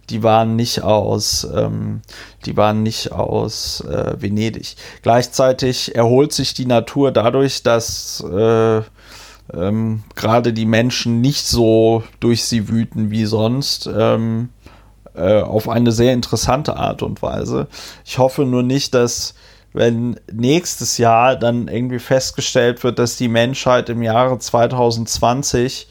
die 0.09 0.23
waren 0.23 0.55
nicht 0.55 0.81
aus, 0.83 1.45
ähm, 1.53 2.03
die 2.45 2.55
waren 2.55 2.83
nicht 2.83 3.11
aus 3.11 3.81
äh, 3.81 4.15
Venedig. 4.17 4.77
Gleichzeitig 5.01 5.93
erholt 5.93 6.31
sich 6.31 6.53
die 6.53 6.65
Natur 6.65 7.11
dadurch, 7.11 7.63
dass 7.63 8.23
äh, 8.23 8.77
ähm, 9.53 10.03
gerade 10.15 10.53
die 10.53 10.65
Menschen 10.65 11.19
nicht 11.19 11.45
so 11.45 12.03
durch 12.21 12.45
sie 12.45 12.69
wüten 12.69 13.11
wie 13.11 13.25
sonst. 13.25 13.89
Ähm, 13.93 14.51
äh, 15.15 15.41
auf 15.41 15.69
eine 15.69 15.91
sehr 15.91 16.13
interessante 16.13 16.77
Art 16.77 17.01
und 17.01 17.21
Weise. 17.21 17.67
Ich 18.05 18.17
hoffe 18.17 18.45
nur 18.45 18.63
nicht, 18.63 18.93
dass 18.93 19.35
wenn 19.73 20.19
nächstes 20.31 20.97
Jahr 20.97 21.35
dann 21.35 21.67
irgendwie 21.67 21.99
festgestellt 21.99 22.83
wird, 22.83 22.99
dass 22.99 23.17
die 23.17 23.27
Menschheit 23.27 23.89
im 23.89 24.03
Jahre 24.03 24.37
2020 24.37 25.87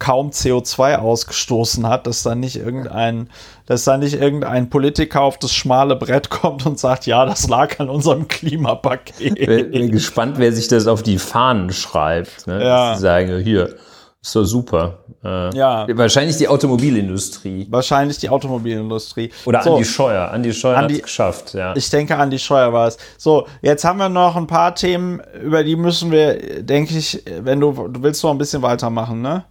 kaum 0.00 0.30
CO2 0.30 0.96
ausgestoßen 0.96 1.86
hat, 1.86 2.06
dass 2.06 2.22
dann 2.24 2.40
nicht 2.40 2.56
irgendein, 2.56 3.28
dass 3.66 3.84
dann 3.84 4.00
nicht 4.00 4.14
irgendein 4.14 4.70
Politiker 4.70 5.20
auf 5.20 5.38
das 5.38 5.52
schmale 5.52 5.94
Brett 5.94 6.30
kommt 6.30 6.66
und 6.66 6.78
sagt, 6.78 7.06
ja, 7.06 7.24
das 7.24 7.48
lag 7.48 7.78
an 7.78 7.88
unserem 7.88 8.26
Klimapaket. 8.26 9.34
Bin 9.46 9.70
bin 9.70 9.90
gespannt, 9.92 10.38
wer 10.38 10.52
sich 10.52 10.68
das 10.68 10.86
auf 10.86 11.02
die 11.02 11.18
Fahnen 11.18 11.70
schreibt. 11.70 12.46
Ne? 12.46 12.64
Ja. 12.64 12.90
Dass 12.90 12.98
sie 12.98 13.02
sagen, 13.02 13.38
hier, 13.40 13.76
ist 14.22 14.36
doch 14.36 14.44
super. 14.44 14.98
Äh, 15.24 15.56
Ja. 15.56 15.86
Wahrscheinlich 15.96 16.36
die 16.36 16.48
Automobilindustrie. 16.48 17.66
Wahrscheinlich 17.70 18.18
die 18.18 18.28
Automobilindustrie. 18.28 19.30
Oder 19.46 19.62
So. 19.62 19.72
Andi 19.74 19.84
Scheuer. 19.84 20.30
Andi 20.30 20.52
Scheuer 20.52 20.76
hat 20.76 20.90
es 20.90 21.02
geschafft, 21.02 21.54
ja. 21.54 21.74
Ich 21.76 21.88
denke, 21.90 22.16
Andi 22.16 22.38
Scheuer 22.38 22.72
war 22.72 22.88
es. 22.88 22.98
So, 23.18 23.46
jetzt 23.62 23.84
haben 23.84 23.98
wir 23.98 24.08
noch 24.08 24.36
ein 24.36 24.46
paar 24.46 24.74
Themen, 24.74 25.20
über 25.42 25.64
die 25.64 25.76
müssen 25.76 26.10
wir, 26.10 26.62
denke 26.62 26.96
ich, 26.96 27.22
wenn 27.40 27.60
du, 27.60 27.72
du 27.88 28.02
willst 28.02 28.22
noch 28.22 28.30
ein 28.30 28.38
bisschen 28.38 28.62
weitermachen, 28.62 29.22
ne? 29.22 29.44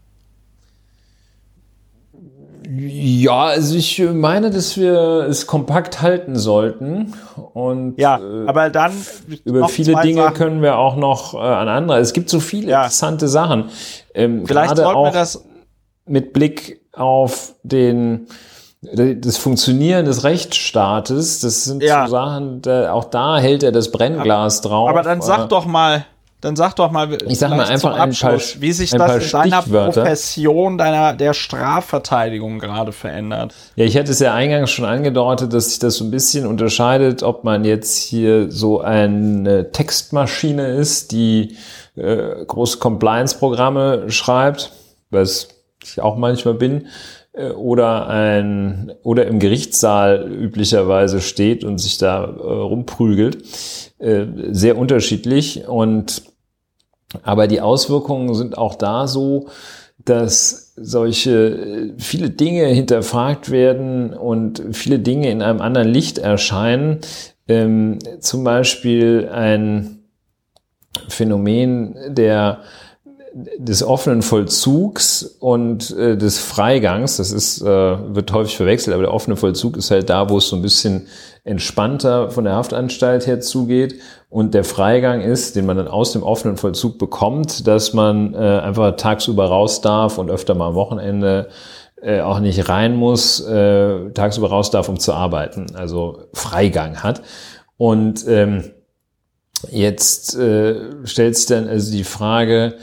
Ja, 2.71 3.45
also 3.45 3.75
ich 3.75 3.99
meine, 4.13 4.51
dass 4.51 4.77
wir 4.77 5.25
es 5.27 5.47
kompakt 5.47 6.01
halten 6.03 6.35
sollten. 6.37 7.13
Und 7.53 7.97
Ja, 7.97 8.19
äh, 8.19 8.47
aber 8.47 8.69
dann 8.69 8.91
über 9.43 9.67
viele 9.69 9.95
Dinge 10.01 10.21
Sachen. 10.21 10.33
können 10.35 10.61
wir 10.61 10.77
auch 10.77 10.95
noch 10.95 11.33
äh, 11.33 11.37
an 11.37 11.67
andere. 11.67 11.97
Es 11.97 12.13
gibt 12.13 12.29
so 12.29 12.39
viele 12.39 12.69
Ja. 12.69 12.81
interessante 12.83 13.27
Sachen. 13.27 13.69
Ähm, 14.13 14.45
Vielleicht 14.45 14.75
gerade 14.75 14.87
auch 14.95 15.11
das. 15.11 15.43
mit 16.05 16.31
Blick 16.33 16.81
auf 16.93 17.55
den 17.63 18.27
das 18.81 19.35
Funktionieren 19.37 20.05
des 20.05 20.23
Rechtsstaates. 20.23 21.39
Das 21.41 21.63
sind 21.65 21.81
Ja. 21.83 22.05
so 22.05 22.11
Sachen, 22.11 22.61
da, 22.61 22.93
auch 22.93 23.05
da 23.05 23.37
hält 23.39 23.63
er 23.63 23.71
das 23.73 23.91
Brennglas 23.91 24.61
drauf. 24.61 24.87
Aber 24.89 25.01
dann 25.01 25.19
Äh, 25.19 25.23
sag 25.23 25.49
doch 25.49 25.65
mal, 25.65 26.05
dann 26.41 26.55
sag 26.55 26.73
doch 26.75 26.89
mal, 26.91 27.17
Ich 27.27 27.39
sag 27.39 27.49
mal 27.49 27.65
einfach 27.65 27.91
ein 27.91 27.95
paar- 28.13 28.31
Abschluss, 28.31 28.61
wie 28.61 28.71
sich 28.71 28.91
das 28.91 28.97
paar 28.99 29.15
in 29.15 29.21
deiner. 29.21 29.91
Profession 29.91 30.77
deiner 30.77 31.13
der 31.13 31.33
Strafverteidigung 31.33 32.59
gerade 32.59 32.91
verändert. 32.91 33.53
Ja, 33.75 33.85
ich 33.85 33.97
hatte 33.97 34.11
es 34.11 34.19
ja 34.19 34.33
eingangs 34.33 34.71
schon 34.71 34.85
angedeutet, 34.85 35.53
dass 35.53 35.69
sich 35.69 35.79
das 35.79 35.95
so 35.95 36.05
ein 36.05 36.11
bisschen 36.11 36.45
unterscheidet, 36.45 37.23
ob 37.23 37.43
man 37.43 37.65
jetzt 37.65 37.97
hier 37.97 38.49
so 38.51 38.79
eine 38.81 39.71
Textmaschine 39.71 40.67
ist, 40.67 41.11
die 41.11 41.57
äh, 41.95 42.45
große 42.45 42.77
Compliance-Programme 42.79 44.09
schreibt, 44.09 44.71
was 45.09 45.49
ich 45.83 46.01
auch 46.01 46.15
manchmal 46.17 46.53
bin, 46.53 46.87
oder 47.53 48.07
ein 48.07 48.91
oder 49.03 49.27
im 49.27 49.39
Gerichtssaal 49.39 50.29
üblicherweise 50.31 51.21
steht 51.21 51.63
und 51.63 51.77
sich 51.77 51.97
da 51.97 52.23
äh, 52.23 52.27
rumprügelt. 52.27 53.43
Äh, 53.99 54.25
sehr 54.51 54.77
unterschiedlich 54.77 55.67
und 55.67 56.23
aber 57.23 57.47
die 57.47 57.61
Auswirkungen 57.61 58.35
sind 58.35 58.57
auch 58.57 58.75
da 58.75 59.07
so, 59.07 59.47
dass 60.05 60.73
solche 60.75 61.31
äh, 61.31 61.93
viele 61.97 62.29
Dinge 62.29 62.67
hinterfragt 62.67 63.51
werden 63.51 64.13
und 64.13 64.63
viele 64.71 64.99
Dinge 64.99 65.29
in 65.29 65.41
einem 65.41 65.61
anderen 65.61 65.89
Licht 65.89 66.17
erscheinen. 66.17 66.99
Ähm, 67.47 67.99
zum 68.19 68.43
Beispiel 68.43 69.29
ein 69.31 69.99
Phänomen 71.07 71.95
der 72.07 72.59
des 73.33 73.83
offenen 73.83 74.21
Vollzugs 74.21 75.23
und 75.39 75.91
äh, 75.97 76.17
des 76.17 76.39
Freigangs, 76.39 77.17
das 77.17 77.31
ist, 77.31 77.61
äh, 77.61 77.65
wird 77.65 78.31
häufig 78.33 78.57
verwechselt, 78.57 78.93
aber 78.93 79.03
der 79.03 79.13
offene 79.13 79.35
Vollzug 79.35 79.77
ist 79.77 79.91
halt 79.91 80.09
da, 80.09 80.29
wo 80.29 80.37
es 80.37 80.47
so 80.49 80.55
ein 80.55 80.61
bisschen 80.61 81.07
entspannter 81.43 82.31
von 82.31 82.43
der 82.43 82.53
Haftanstalt 82.53 83.27
her 83.27 83.39
zugeht. 83.39 83.95
Und 84.29 84.53
der 84.53 84.63
Freigang 84.63 85.21
ist, 85.21 85.55
den 85.55 85.65
man 85.65 85.77
dann 85.77 85.87
aus 85.87 86.11
dem 86.11 86.23
offenen 86.23 86.57
Vollzug 86.57 86.97
bekommt, 86.97 87.67
dass 87.67 87.93
man 87.93 88.33
äh, 88.33 88.37
einfach 88.37 88.95
tagsüber 88.95 89.45
raus 89.45 89.81
darf 89.81 90.17
und 90.17 90.29
öfter 90.29 90.53
mal 90.53 90.67
am 90.67 90.75
Wochenende 90.75 91.49
äh, 92.01 92.21
auch 92.21 92.39
nicht 92.39 92.69
rein 92.69 92.95
muss, 92.95 93.41
äh, 93.41 94.11
tagsüber 94.11 94.49
raus 94.49 94.71
darf, 94.71 94.89
um 94.89 94.99
zu 94.99 95.13
arbeiten, 95.13 95.75
also 95.75 96.25
Freigang 96.33 97.03
hat. 97.03 97.21
Und 97.77 98.27
ähm, 98.27 98.71
jetzt 99.69 100.35
äh, 100.35 101.05
stellt 101.05 101.35
sich 101.35 101.47
dann 101.47 101.67
also 101.67 101.91
die 101.91 102.03
Frage, 102.03 102.75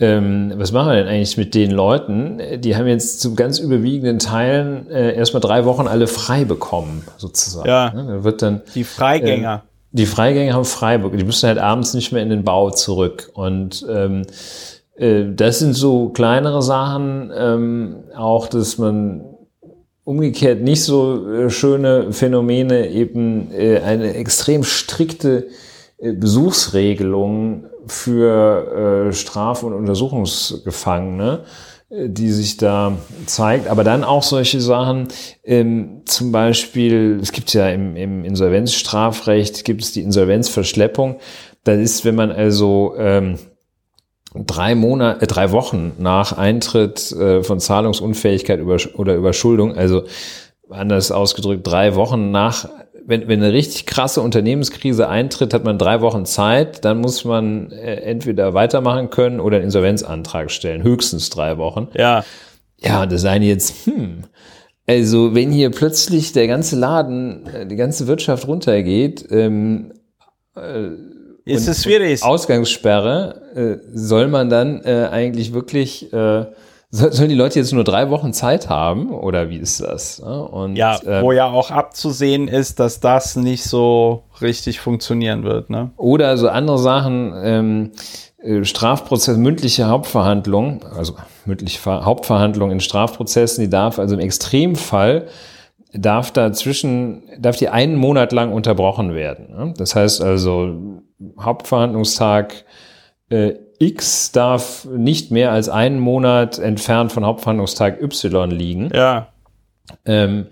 ähm, 0.00 0.52
was 0.56 0.72
machen 0.72 0.88
wir 0.88 0.96
denn 0.96 1.08
eigentlich 1.08 1.36
mit 1.36 1.54
den 1.54 1.70
Leuten? 1.70 2.40
Die 2.58 2.76
haben 2.76 2.86
jetzt 2.86 3.20
zu 3.20 3.34
ganz 3.34 3.58
überwiegenden 3.58 4.18
Teilen 4.18 4.90
äh, 4.90 5.14
erstmal 5.14 5.40
drei 5.40 5.64
Wochen 5.64 5.86
alle 5.86 6.06
frei 6.08 6.44
bekommen, 6.44 7.04
sozusagen. 7.16 7.68
Ja. 7.68 7.92
Ne, 7.94 8.04
Da 8.08 8.24
wird 8.24 8.42
dann 8.42 8.62
Die 8.74 8.82
Freigänger. 8.84 9.62
die 9.92 10.06
Freigänger 10.06 10.54
haben 10.54 10.64
Freiburg, 10.64 11.16
die 11.16 11.24
müssen 11.24 11.46
halt 11.46 11.58
abends 11.58 11.94
nicht 11.94 12.10
mehr 12.10 12.22
in 12.22 12.30
den 12.30 12.42
Bau 12.42 12.70
zurück. 12.70 13.30
Und 13.34 13.86
ähm, 13.88 14.22
äh, 14.96 15.26
das 15.32 15.60
sind 15.60 15.74
so 15.74 16.08
kleinere 16.08 16.62
Sachen, 16.62 17.30
ähm, 17.36 17.96
auch 18.16 18.48
dass 18.48 18.78
man 18.78 19.24
umgekehrt 20.02 20.60
nicht 20.60 20.82
so 20.82 21.26
äh, 21.30 21.50
schöne 21.50 22.12
Phänomene, 22.12 22.88
eben 22.88 23.52
äh, 23.52 23.78
eine 23.78 24.14
extrem 24.14 24.64
strikte 24.64 25.46
äh, 25.98 26.12
Besuchsregelung 26.12 27.66
für 27.86 29.08
äh, 29.08 29.12
Straf- 29.12 29.62
und 29.62 29.72
Untersuchungsgefangene, 29.72 31.44
äh, 31.90 32.08
die 32.08 32.30
sich 32.30 32.56
da 32.56 32.96
zeigt. 33.26 33.68
Aber 33.68 33.84
dann 33.84 34.04
auch 34.04 34.22
solche 34.22 34.60
Sachen, 34.60 35.08
ähm, 35.44 36.02
zum 36.06 36.32
Beispiel, 36.32 37.18
es 37.22 37.32
gibt 37.32 37.52
ja 37.54 37.68
im, 37.68 37.96
im 37.96 38.24
Insolvenzstrafrecht, 38.24 39.64
gibt 39.64 39.82
es 39.82 39.92
die 39.92 40.02
Insolvenzverschleppung. 40.02 41.18
Das 41.64 41.78
ist, 41.78 42.04
wenn 42.04 42.14
man 42.14 42.30
also 42.30 42.94
ähm, 42.98 43.38
drei 44.34 44.74
Monate, 44.74 45.22
äh, 45.22 45.26
drei 45.26 45.52
Wochen 45.52 45.92
nach 45.98 46.36
Eintritt 46.36 47.12
äh, 47.12 47.42
von 47.42 47.60
Zahlungsunfähigkeit 47.60 48.60
über, 48.60 48.76
oder 48.96 49.14
Überschuldung, 49.14 49.76
also 49.76 50.04
anders 50.74 51.10
ausgedrückt, 51.12 51.66
drei 51.66 51.94
Wochen 51.94 52.30
nach, 52.30 52.68
wenn, 53.06 53.28
wenn 53.28 53.42
eine 53.42 53.52
richtig 53.52 53.86
krasse 53.86 54.20
Unternehmenskrise 54.20 55.08
eintritt, 55.08 55.52
hat 55.54 55.64
man 55.64 55.78
drei 55.78 56.00
Wochen 56.00 56.24
Zeit, 56.26 56.84
dann 56.84 56.98
muss 57.00 57.24
man 57.24 57.70
äh, 57.72 57.96
entweder 57.96 58.54
weitermachen 58.54 59.10
können 59.10 59.40
oder 59.40 59.56
einen 59.56 59.66
Insolvenzantrag 59.66 60.50
stellen, 60.50 60.82
höchstens 60.82 61.30
drei 61.30 61.58
Wochen. 61.58 61.88
Ja. 61.96 62.24
Ja, 62.80 63.02
und 63.02 63.12
da 63.12 63.18
sagen 63.18 63.40
die 63.40 63.48
jetzt, 63.48 63.86
hm, 63.86 64.24
also 64.86 65.34
wenn 65.34 65.50
hier 65.50 65.70
plötzlich 65.70 66.32
der 66.32 66.46
ganze 66.46 66.76
Laden, 66.76 67.46
äh, 67.46 67.66
die 67.66 67.76
ganze 67.76 68.06
Wirtschaft 68.06 68.46
runtergeht, 68.46 69.26
ähm, 69.30 69.92
Ist 71.44 71.68
es 71.68 71.82
schwierig. 71.82 72.22
Ausgangssperre, 72.22 73.42
äh, 73.54 73.88
soll 73.92 74.28
man 74.28 74.48
dann 74.48 74.82
äh, 74.82 75.08
eigentlich 75.10 75.52
wirklich, 75.52 76.12
äh, 76.12 76.46
sollen 76.94 77.28
die 77.28 77.34
Leute 77.34 77.58
jetzt 77.58 77.72
nur 77.72 77.84
drei 77.84 78.10
Wochen 78.10 78.32
Zeit 78.32 78.68
haben 78.68 79.10
oder 79.10 79.50
wie 79.50 79.56
ist 79.56 79.80
das? 79.80 80.22
Ja, 80.24 80.40
Und, 80.40 80.76
Ja, 80.76 80.96
äh, 80.98 81.22
wo 81.22 81.32
ja 81.32 81.46
auch 81.46 81.70
abzusehen 81.70 82.46
ist, 82.46 82.78
dass 82.78 83.00
das 83.00 83.36
nicht 83.36 83.64
so 83.64 84.24
richtig 84.40 84.80
funktionieren 84.80 85.42
wird, 85.42 85.70
ne? 85.70 85.90
Oder 85.96 86.36
so 86.36 86.48
andere 86.48 86.78
Sachen, 86.78 87.32
ähm, 87.42 87.92
äh, 88.38 88.64
Strafprozess, 88.64 89.36
mündliche 89.36 89.88
Hauptverhandlung, 89.88 90.84
also 90.96 91.14
mündliche 91.46 91.80
Hauptverhandlung 91.84 92.70
in 92.70 92.80
Strafprozessen, 92.80 93.64
die 93.64 93.70
darf 93.70 93.98
also 93.98 94.14
im 94.14 94.20
Extremfall 94.20 95.26
darf 95.92 96.32
dazwischen, 96.32 97.22
darf 97.38 97.56
die 97.56 97.68
einen 97.68 97.96
Monat 97.96 98.32
lang 98.32 98.52
unterbrochen 98.52 99.14
werden. 99.14 99.74
Das 99.76 99.94
heißt 99.94 100.22
also, 100.22 101.02
Hauptverhandlungstag 101.40 102.64
äh, 103.30 103.54
X 103.78 104.32
darf 104.32 104.84
nicht 104.86 105.30
mehr 105.30 105.52
als 105.52 105.68
einen 105.68 105.98
Monat 105.98 106.58
entfernt 106.58 107.12
von 107.12 107.24
Hauptverhandlungstag 107.24 108.00
Y 108.00 108.50
liegen. 108.50 108.90
Ja. 108.94 109.28
Ähm, 110.04 110.46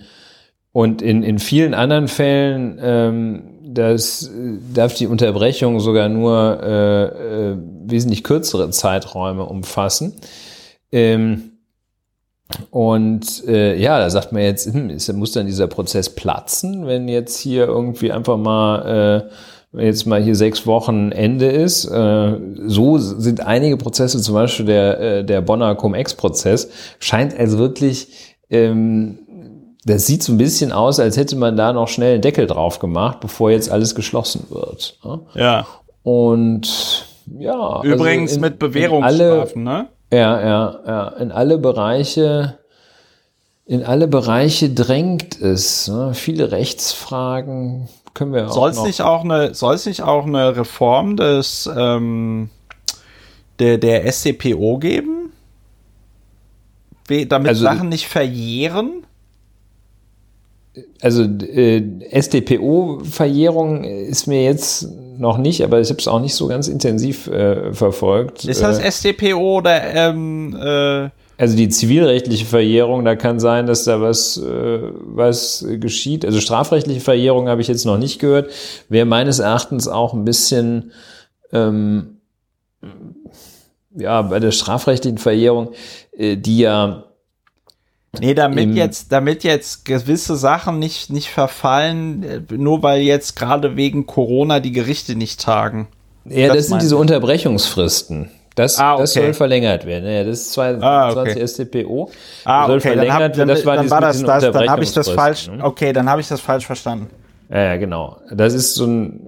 und 0.72 1.02
in, 1.02 1.22
in 1.22 1.38
vielen 1.38 1.74
anderen 1.74 2.08
Fällen 2.08 2.78
ähm, 2.82 3.52
das 3.74 4.30
darf 4.74 4.94
die 4.94 5.06
Unterbrechung 5.06 5.80
sogar 5.80 6.08
nur 6.08 6.60
äh, 6.62 7.04
äh, 7.04 7.56
wesentlich 7.84 8.24
kürzere 8.24 8.70
Zeiträume 8.70 9.44
umfassen. 9.44 10.14
Ähm, 10.90 11.52
und 12.70 13.46
äh, 13.46 13.76
ja, 13.76 13.98
da 13.98 14.10
sagt 14.10 14.32
man 14.32 14.42
jetzt, 14.42 14.72
hm, 14.72 14.90
ist, 14.90 15.10
muss 15.14 15.32
dann 15.32 15.46
dieser 15.46 15.68
Prozess 15.68 16.14
platzen, 16.14 16.86
wenn 16.86 17.08
jetzt 17.08 17.38
hier 17.38 17.66
irgendwie 17.66 18.12
einfach 18.12 18.36
mal 18.36 19.28
äh, 19.30 19.32
jetzt 19.72 20.06
mal 20.06 20.22
hier 20.22 20.36
sechs 20.36 20.66
Wochen 20.66 21.12
Ende 21.12 21.46
ist. 21.46 21.86
Äh, 21.86 22.38
so 22.66 22.98
sind 22.98 23.40
einige 23.40 23.76
Prozesse, 23.76 24.20
zum 24.20 24.34
Beispiel 24.34 24.66
der, 24.66 25.00
äh, 25.00 25.24
der 25.24 25.40
Bonner 25.40 25.74
Cum-Ex-Prozess, 25.74 26.70
scheint 26.98 27.38
also 27.38 27.58
wirklich, 27.58 28.36
ähm, 28.50 29.18
das 29.84 30.06
sieht 30.06 30.22
so 30.22 30.32
ein 30.32 30.38
bisschen 30.38 30.72
aus, 30.72 31.00
als 31.00 31.16
hätte 31.16 31.36
man 31.36 31.56
da 31.56 31.72
noch 31.72 31.88
schnell 31.88 32.14
einen 32.14 32.22
Deckel 32.22 32.46
drauf 32.46 32.78
gemacht, 32.78 33.20
bevor 33.20 33.50
jetzt 33.50 33.70
alles 33.70 33.94
geschlossen 33.94 34.46
wird. 34.50 34.98
Ne? 35.04 35.20
Ja. 35.34 35.66
Und 36.02 37.06
ja. 37.38 37.58
Also 37.58 37.88
Übrigens 37.88 38.32
also 38.32 38.36
in, 38.36 38.40
mit 38.42 38.58
Bewährungsstrafen, 38.58 39.62
ne? 39.62 39.88
Ja, 40.12 40.40
ja, 40.40 40.80
ja. 40.86 41.08
In 41.08 41.32
alle 41.32 41.56
Bereiche, 41.58 42.58
in 43.64 43.82
alle 43.82 44.06
Bereiche 44.06 44.68
drängt 44.70 45.40
es. 45.40 45.88
Ne? 45.88 46.12
Viele 46.12 46.52
Rechtsfragen 46.52 47.88
können 48.14 48.32
wir 48.32 48.48
auch. 48.48 48.52
Soll 48.52 48.70
es 48.70 48.82
nicht 48.82 49.02
auch 49.02 49.24
eine, 49.24 49.55
soll 49.55 49.74
es 49.74 49.86
nicht 49.86 50.02
auch 50.02 50.26
eine 50.26 50.56
Reform 50.56 51.16
des 51.16 51.68
ähm, 51.74 52.51
der, 53.59 53.78
der 53.78 54.10
SCPO 54.10 54.78
geben? 54.78 55.32
Damit 57.28 57.48
also, 57.48 57.64
Sachen 57.64 57.89
nicht 57.89 58.06
verjähren? 58.09 59.05
Also 61.02 61.24
äh, 61.24 61.82
SDPO-Verjährung 62.10 63.84
ist 63.84 64.26
mir 64.26 64.43
jetzt 64.43 64.89
noch 65.18 65.36
nicht, 65.36 65.62
aber 65.62 65.80
ich 65.80 65.90
habe 65.90 65.98
es 65.98 66.09
auch 66.09 66.20
nicht 66.20 66.34
so 66.34 66.48
ganz 66.48 66.68
intensiv 66.68 67.26
äh, 67.26 67.74
verfolgt. 67.74 68.47
Ist 68.47 68.62
das 68.62 68.78
äh, 68.78 68.86
SDPO 68.86 69.59
oder 69.59 69.82
ähm, 69.94 70.56
äh 70.56 71.10
also 71.43 71.56
die 71.56 71.69
zivilrechtliche 71.69 72.47
Verjährung, 72.47 73.05
da 73.05 73.16
kann 73.16 73.40
sein, 73.40 73.66
dass 73.66 73.82
da 73.82 74.01
was, 74.01 74.36
äh, 74.36 74.78
was 74.93 75.66
geschieht. 75.69 76.24
Also 76.24 76.39
strafrechtliche 76.39 77.01
Verjährung 77.01 77.48
habe 77.48 77.60
ich 77.60 77.66
jetzt 77.66 77.85
noch 77.85 77.98
nicht 77.98 78.20
gehört. 78.20 78.52
Wäre 78.89 79.06
meines 79.06 79.40
Erachtens 79.40 79.89
auch 79.89 80.14
ein 80.14 80.24
bisschen 80.24 80.93
ähm, 81.52 82.19
ja 83.93 84.23
bei 84.23 84.39
der 84.39 84.52
strafrechtlichen 84.52 85.19
Verjährung, 85.19 85.73
äh, 86.16 86.36
die 86.36 86.59
ja 86.59 87.06
Nee, 88.20 88.35
damit 88.35 88.77
jetzt, 88.77 89.10
damit 89.10 89.43
jetzt 89.43 89.85
gewisse 89.85 90.36
Sachen 90.36 90.78
nicht, 90.78 91.10
nicht 91.10 91.31
verfallen, 91.31 92.23
äh, 92.23 92.40
nur 92.52 92.85
weil 92.85 93.02
jetzt 93.02 93.35
gerade 93.35 93.74
wegen 93.74 94.06
Corona 94.06 94.60
die 94.60 94.70
Gerichte 94.70 95.16
nicht 95.16 95.40
tagen. 95.40 95.89
Ja, 96.24 96.47
das, 96.47 96.56
das 96.59 96.66
sind 96.69 96.82
diese 96.82 96.97
Unterbrechungsfristen. 96.98 98.31
Das, 98.54 98.78
ah, 98.78 98.94
okay. 98.94 99.02
das 99.02 99.12
soll 99.14 99.34
verlängert 99.34 99.86
werden. 99.86 100.10
Ja, 100.10 100.24
das 100.24 100.40
ist 100.40 100.52
22 100.52 100.84
ah, 100.84 101.20
okay. 101.20 101.46
StPO. 101.46 102.10
Ah, 102.44 102.66
soll 102.66 102.76
okay. 102.76 102.88
verlängert 102.88 103.10
dann 103.10 103.22
hab, 103.22 103.36
werden. 103.36 103.48
Das 103.48 103.66
war, 103.66 103.76
dann 103.76 103.90
war 103.90 104.00
das, 104.00 104.22
das 104.22 104.52
dann 104.52 104.68
habe 104.68 104.82
ich 104.82 104.92
das 104.92 105.08
falsch. 105.08 105.48
Ne? 105.48 105.64
Okay, 105.64 105.92
dann 105.92 106.10
habe 106.10 106.20
ich 106.20 106.28
das 106.28 106.40
falsch 106.40 106.66
verstanden. 106.66 107.08
Ja, 107.50 107.62
ja, 107.62 107.76
genau. 107.76 108.18
Das 108.30 108.54
ist 108.54 108.74
so 108.74 108.86
ein 108.86 109.26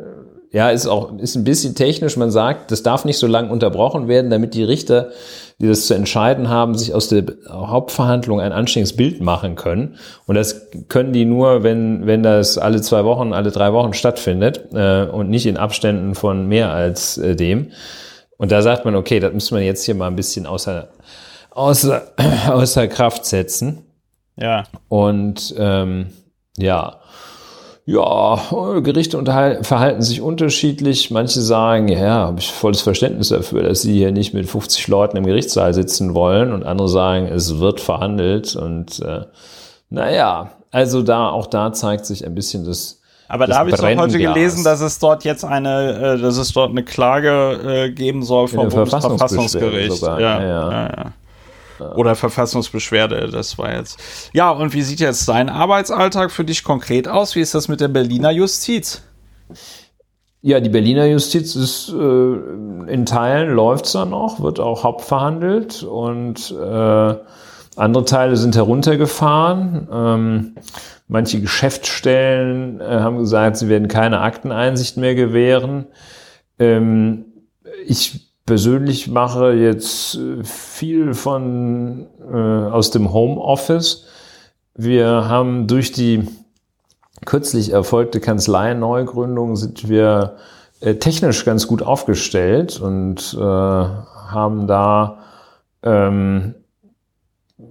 ja, 0.54 0.70
ist 0.70 0.86
auch 0.86 1.18
ist 1.18 1.34
ein 1.34 1.42
bisschen 1.42 1.74
technisch. 1.74 2.16
Man 2.16 2.30
sagt, 2.30 2.70
das 2.70 2.84
darf 2.84 3.04
nicht 3.04 3.18
so 3.18 3.26
lang 3.26 3.50
unterbrochen 3.50 4.06
werden, 4.06 4.30
damit 4.30 4.54
die 4.54 4.62
Richter, 4.62 5.10
die 5.58 5.66
das 5.66 5.88
zu 5.88 5.94
entscheiden 5.94 6.48
haben, 6.48 6.78
sich 6.78 6.94
aus 6.94 7.08
der 7.08 7.24
Hauptverhandlung 7.50 8.40
ein 8.40 8.52
anständiges 8.52 8.94
Bild 8.94 9.20
machen 9.20 9.56
können. 9.56 9.96
Und 10.28 10.36
das 10.36 10.70
können 10.86 11.12
die 11.12 11.24
nur, 11.24 11.64
wenn 11.64 12.06
wenn 12.06 12.22
das 12.22 12.56
alle 12.56 12.80
zwei 12.82 13.04
Wochen, 13.04 13.32
alle 13.32 13.50
drei 13.50 13.72
Wochen 13.72 13.94
stattfindet 13.94 14.68
äh, 14.72 15.02
und 15.06 15.28
nicht 15.28 15.46
in 15.46 15.56
Abständen 15.56 16.14
von 16.14 16.46
mehr 16.46 16.70
als 16.70 17.18
äh, 17.18 17.34
dem. 17.34 17.72
Und 18.36 18.52
da 18.52 18.62
sagt 18.62 18.84
man, 18.84 18.96
okay, 18.96 19.20
das 19.20 19.32
müssen 19.32 19.56
wir 19.56 19.64
jetzt 19.64 19.84
hier 19.84 19.94
mal 19.94 20.08
ein 20.08 20.16
bisschen 20.16 20.46
außer 20.46 20.88
außer 21.50 22.02
außer 22.48 22.88
Kraft 22.88 23.26
setzen. 23.26 23.84
Ja. 24.36 24.64
Und 24.88 25.54
ähm, 25.58 26.08
ja 26.56 27.00
ja, 27.86 28.40
Gerichte 28.82 29.22
verhalten 29.62 30.00
sich 30.00 30.22
unterschiedlich. 30.22 31.10
Manche 31.10 31.40
sagen, 31.42 31.88
ja, 31.88 32.26
habe 32.26 32.40
ich 32.40 32.50
volles 32.50 32.80
Verständnis 32.80 33.28
dafür, 33.28 33.62
dass 33.62 33.82
sie 33.82 33.92
hier 33.92 34.10
nicht 34.10 34.32
mit 34.32 34.48
50 34.48 34.88
Leuten 34.88 35.18
im 35.18 35.26
Gerichtssaal 35.26 35.74
sitzen 35.74 36.14
wollen. 36.14 36.52
Und 36.52 36.64
andere 36.64 36.88
sagen, 36.88 37.26
es 37.26 37.58
wird 37.58 37.80
verhandelt. 37.80 38.56
Und 38.56 39.00
äh, 39.00 39.26
naja, 39.90 40.52
also 40.70 41.02
da 41.02 41.28
auch 41.28 41.46
da 41.46 41.72
zeigt 41.72 42.06
sich 42.06 42.24
ein 42.26 42.34
bisschen 42.34 42.64
das. 42.64 43.00
Aber 43.28 43.46
da 43.46 43.58
habe 43.58 43.70
ich 43.70 43.76
doch 43.76 43.84
heute 43.84 44.18
gelesen, 44.18 44.64
dass 44.64 44.80
es 44.80 44.98
dort 44.98 45.24
jetzt 45.24 45.44
eine, 45.44 46.16
äh, 46.16 46.20
dass 46.20 46.36
es 46.36 46.52
dort 46.52 46.70
eine 46.70 46.84
Klage 46.84 47.86
äh, 47.86 47.90
geben 47.90 48.22
soll 48.22 48.48
vom 48.48 48.68
Bundesverfassungsgericht. 48.68 50.02
Ja, 50.02 50.18
ja, 50.18 50.86
ja. 50.86 51.12
Oder 51.96 52.14
Verfassungsbeschwerde, 52.14 53.30
das 53.30 53.58
war 53.58 53.74
jetzt. 53.74 53.98
Ja, 54.32 54.50
und 54.50 54.72
wie 54.74 54.82
sieht 54.82 55.00
jetzt 55.00 55.28
dein 55.28 55.48
Arbeitsalltag 55.48 56.30
für 56.30 56.44
dich 56.44 56.62
konkret 56.62 57.08
aus? 57.08 57.34
Wie 57.34 57.40
ist 57.40 57.54
das 57.54 57.68
mit 57.68 57.80
der 57.80 57.88
Berliner 57.88 58.30
Justiz? 58.30 59.02
Ja, 60.40 60.60
die 60.60 60.68
Berliner 60.68 61.06
Justiz 61.06 61.56
ist 61.56 61.88
äh, 61.88 62.92
in 62.92 63.06
Teilen 63.06 63.54
läuft's 63.54 63.92
da 63.92 64.04
noch, 64.04 64.40
wird 64.40 64.60
auch 64.60 64.84
hauptverhandelt 64.84 65.82
und 65.82 66.50
äh, 66.52 67.14
andere 67.76 68.04
Teile 68.04 68.36
sind 68.36 68.54
heruntergefahren. 68.54 69.88
Ähm, 69.90 70.54
manche 71.06 71.40
Geschäftsstellen 71.40 72.80
äh, 72.80 72.84
haben 72.84 73.18
gesagt, 73.18 73.56
sie 73.56 73.68
werden 73.68 73.88
keine 73.88 74.20
Akteneinsicht 74.20 74.96
mehr 74.96 75.14
gewähren. 75.14 75.86
Ähm, 76.58 77.26
ich 77.86 78.32
persönlich 78.46 79.08
mache 79.08 79.52
jetzt 79.52 80.16
äh, 80.16 80.44
viel 80.44 81.14
von 81.14 82.06
äh, 82.20 82.36
aus 82.36 82.90
dem 82.90 83.12
Homeoffice. 83.12 84.06
Wir 84.74 85.28
haben 85.28 85.66
durch 85.66 85.92
die 85.92 86.28
kürzlich 87.24 87.72
erfolgte 87.72 88.20
Kanzlei-Neugründung 88.20 89.56
sind 89.56 89.88
wir 89.88 90.36
äh, 90.80 90.96
technisch 90.96 91.44
ganz 91.44 91.66
gut 91.66 91.82
aufgestellt 91.82 92.80
und 92.80 93.34
äh, 93.38 93.40
haben 93.40 94.66
da 94.66 95.18
ähm, 95.82 96.54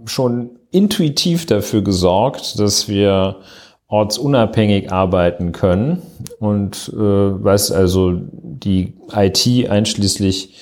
schon 0.06 0.52
intuitiv 0.74 1.46
dafür 1.46 1.82
gesorgt, 1.82 2.60
dass 2.60 2.88
wir 2.88 3.38
ortsunabhängig 3.88 4.92
arbeiten 4.92 5.52
können 5.52 6.02
und 6.40 6.92
äh, 6.94 6.98
was 6.98 7.72
also 7.72 8.14
die 8.16 8.94
IT 9.14 9.70
einschließlich 9.70 10.56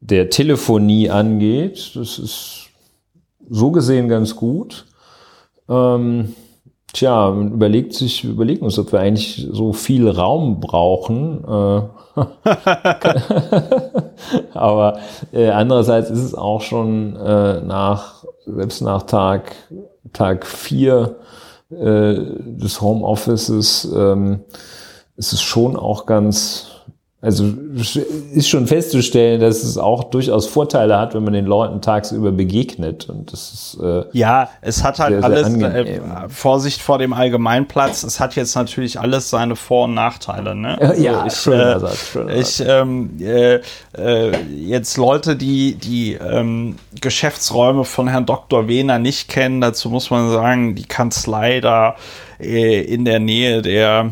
der 0.00 0.30
Telefonie 0.30 1.10
angeht, 1.10 1.92
das 1.94 2.18
ist 2.18 2.66
so 3.48 3.70
gesehen 3.70 4.08
ganz 4.08 4.34
gut. 4.34 4.86
Ähm, 5.68 6.34
tja, 6.92 7.30
man 7.30 7.52
überlegt 7.52 7.94
sich, 7.94 8.24
wir 8.24 8.32
überlegen 8.32 8.64
uns, 8.64 8.78
ob 8.80 8.90
wir 8.92 8.98
eigentlich 8.98 9.46
so 9.52 9.72
viel 9.72 10.08
Raum 10.08 10.58
brauchen. 10.58 11.44
Äh, 11.44 11.82
Aber 14.54 14.98
äh, 15.32 15.50
andererseits 15.50 16.10
ist 16.10 16.22
es 16.22 16.34
auch 16.34 16.60
schon 16.60 17.16
äh, 17.16 17.60
nach, 17.60 18.21
selbst 18.46 18.80
nach 18.82 19.04
Tag, 19.04 19.54
Tag 20.12 20.46
vier 20.46 21.16
äh, 21.70 22.14
des 22.14 22.80
Homeoffices 22.80 23.88
ähm, 23.94 24.40
ist 25.16 25.32
es 25.32 25.42
schon 25.42 25.76
auch 25.76 26.06
ganz, 26.06 26.68
also 27.24 27.44
ist 28.32 28.48
schon 28.48 28.66
festzustellen, 28.66 29.40
dass 29.40 29.62
es 29.62 29.78
auch 29.78 30.02
durchaus 30.10 30.48
Vorteile 30.48 30.98
hat, 30.98 31.14
wenn 31.14 31.22
man 31.22 31.32
den 31.32 31.46
Leuten 31.46 31.80
tagsüber 31.80 32.32
begegnet. 32.32 33.08
Und 33.08 33.32
das 33.32 33.52
ist 33.52 33.78
äh, 33.80 34.06
ja, 34.10 34.50
es 34.60 34.82
hat 34.82 34.98
halt 34.98 35.14
sehr, 35.14 35.24
alles 35.24 35.46
sehr 35.46 35.86
äh, 35.86 36.28
Vorsicht 36.28 36.82
vor 36.82 36.98
dem 36.98 37.12
Allgemeinplatz. 37.12 38.02
Es 38.02 38.18
hat 38.18 38.34
jetzt 38.34 38.56
natürlich 38.56 38.98
alles 38.98 39.30
seine 39.30 39.54
Vor- 39.54 39.84
und 39.84 39.94
Nachteile. 39.94 40.56
Ne? 40.56 40.76
Also 40.92 41.00
ja, 41.00 41.24
ich, 41.24 41.34
schöner 41.34 41.76
äh, 41.76 41.80
Satz, 41.80 42.08
schöner 42.08 42.34
ich 42.34 42.60
ähm, 42.60 43.10
äh, 43.20 43.60
äh, 43.96 44.36
jetzt 44.50 44.96
Leute, 44.96 45.36
die 45.36 45.76
die 45.76 46.14
ähm, 46.14 46.74
Geschäftsräume 47.00 47.84
von 47.84 48.08
Herrn 48.08 48.26
Dr. 48.26 48.66
Wehner 48.66 48.98
nicht 48.98 49.28
kennen, 49.28 49.60
dazu 49.60 49.90
muss 49.90 50.10
man 50.10 50.28
sagen, 50.30 50.74
die 50.74 50.86
Kanzlei 50.86 51.60
da 51.60 51.94
äh, 52.40 52.82
in 52.82 53.04
der 53.04 53.20
Nähe 53.20 53.62
der 53.62 54.10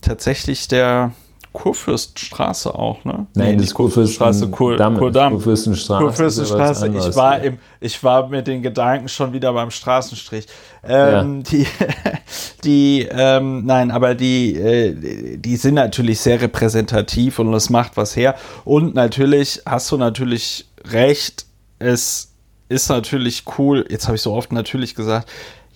tatsächlich 0.00 0.66
der 0.66 1.12
Kurfürstenstraße 1.58 2.72
auch, 2.72 3.04
ne? 3.04 3.26
Nein, 3.34 3.56
nee, 3.56 3.62
das 3.62 3.74
Kurfürstenstraße, 3.74 4.48
Kur, 4.48 4.76
Kurdamm. 4.76 5.32
Kurfürstenstraße. 5.32 6.04
Kurfürstenstraße. 6.04 6.88
Ich 6.88 7.16
war, 7.16 7.40
im, 7.40 7.58
ich 7.80 8.04
war 8.04 8.28
mit 8.28 8.46
den 8.46 8.62
Gedanken 8.62 9.08
schon 9.08 9.32
wieder 9.32 9.52
beim 9.52 9.72
Straßenstrich. 9.72 10.46
Ähm, 10.84 11.42
ja. 11.44 11.50
Die, 11.50 11.66
die 12.64 13.08
ähm, 13.10 13.66
nein, 13.66 13.90
aber 13.90 14.14
die, 14.14 14.54
äh, 14.54 15.36
die 15.36 15.56
sind 15.56 15.74
natürlich 15.74 16.20
sehr 16.20 16.40
repräsentativ 16.40 17.40
und 17.40 17.52
es 17.52 17.70
macht 17.70 17.96
was 17.96 18.14
her. 18.14 18.36
Und 18.64 18.94
natürlich 18.94 19.60
hast 19.66 19.90
du 19.90 19.96
natürlich 19.96 20.68
recht, 20.84 21.44
es 21.80 22.34
ist 22.68 22.88
natürlich 22.88 23.44
cool, 23.58 23.84
jetzt 23.88 24.06
habe 24.06 24.14
ich 24.14 24.22
so 24.22 24.32
oft 24.32 24.52
natürlich 24.52 24.94
gesagt, 24.94 25.28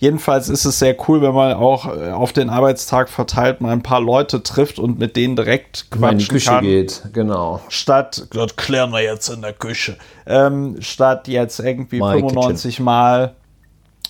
Jedenfalls 0.03 0.49
ist 0.49 0.65
es 0.65 0.79
sehr 0.79 0.97
cool, 1.07 1.21
wenn 1.21 1.33
man 1.33 1.53
auch 1.53 1.85
äh, 1.85 2.11
auf 2.11 2.33
den 2.33 2.49
Arbeitstag 2.49 3.07
verteilt 3.07 3.61
mal 3.61 3.71
ein 3.71 3.83
paar 3.83 4.01
Leute 4.01 4.43
trifft 4.43 4.77
und 4.77 4.99
mit 4.99 5.15
denen 5.15 5.37
direkt 5.37 5.89
quatschen 5.91 6.11
in 6.11 6.17
die 6.17 6.27
Küche 6.27 6.49
kann. 6.49 6.63
geht, 6.65 7.03
genau. 7.13 7.61
Statt, 7.69 8.27
das 8.33 8.57
klären 8.57 8.91
wir 8.91 9.01
jetzt 9.01 9.29
in 9.29 9.41
der 9.41 9.53
Küche, 9.53 9.95
ähm, 10.25 10.75
statt 10.81 11.29
jetzt 11.29 11.61
irgendwie 11.61 12.01
My 12.01 12.19
95 12.19 12.71
Kitchen. 12.71 12.83
Mal 12.83 13.35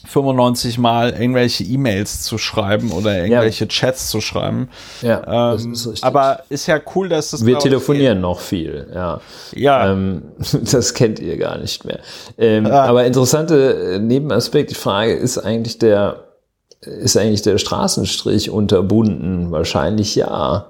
95 0.06 0.78
Mal 0.78 1.12
irgendwelche 1.12 1.64
E-Mails 1.64 2.24
zu 2.24 2.38
schreiben 2.38 2.92
oder 2.92 3.18
irgendwelche 3.24 3.66
ja. 3.66 3.70
Chats 3.70 4.10
zu 4.10 4.20
schreiben. 4.20 4.70
Ja, 5.02 5.54
ähm, 5.54 5.74
ist 5.74 6.04
aber 6.04 6.42
ist 6.50 6.68
ja 6.68 6.80
cool, 6.96 7.10
dass 7.10 7.32
das. 7.32 7.46
Wir 7.46 7.58
telefonieren 7.58 8.20
noch 8.20 8.40
viel, 8.40 8.88
ja. 8.94 9.22
Ja. 9.54 9.92
Ähm, 9.92 10.24
das 10.72 10.94
kennt 10.94 11.20
ihr 11.20 11.38
gar 11.38 11.58
nicht 11.58 11.86
mehr. 11.86 12.00
Ähm, 12.38 12.66
ja. 12.66 12.84
Aber 12.84 13.06
interessante 13.06 13.96
äh, 13.96 14.00
Nebenaspekt, 14.00 14.72
die 14.72 14.76
Frage 14.76 15.14
ist 15.14 15.38
eigentlich 15.38 15.80
der, 15.80 16.24
ist 16.82 17.16
eigentlich 17.16 17.42
der 17.42 17.58
Straßenstrich 17.58 18.50
unterbunden? 18.50 19.52
Wahrscheinlich 19.52 20.16
ja. 20.16 20.68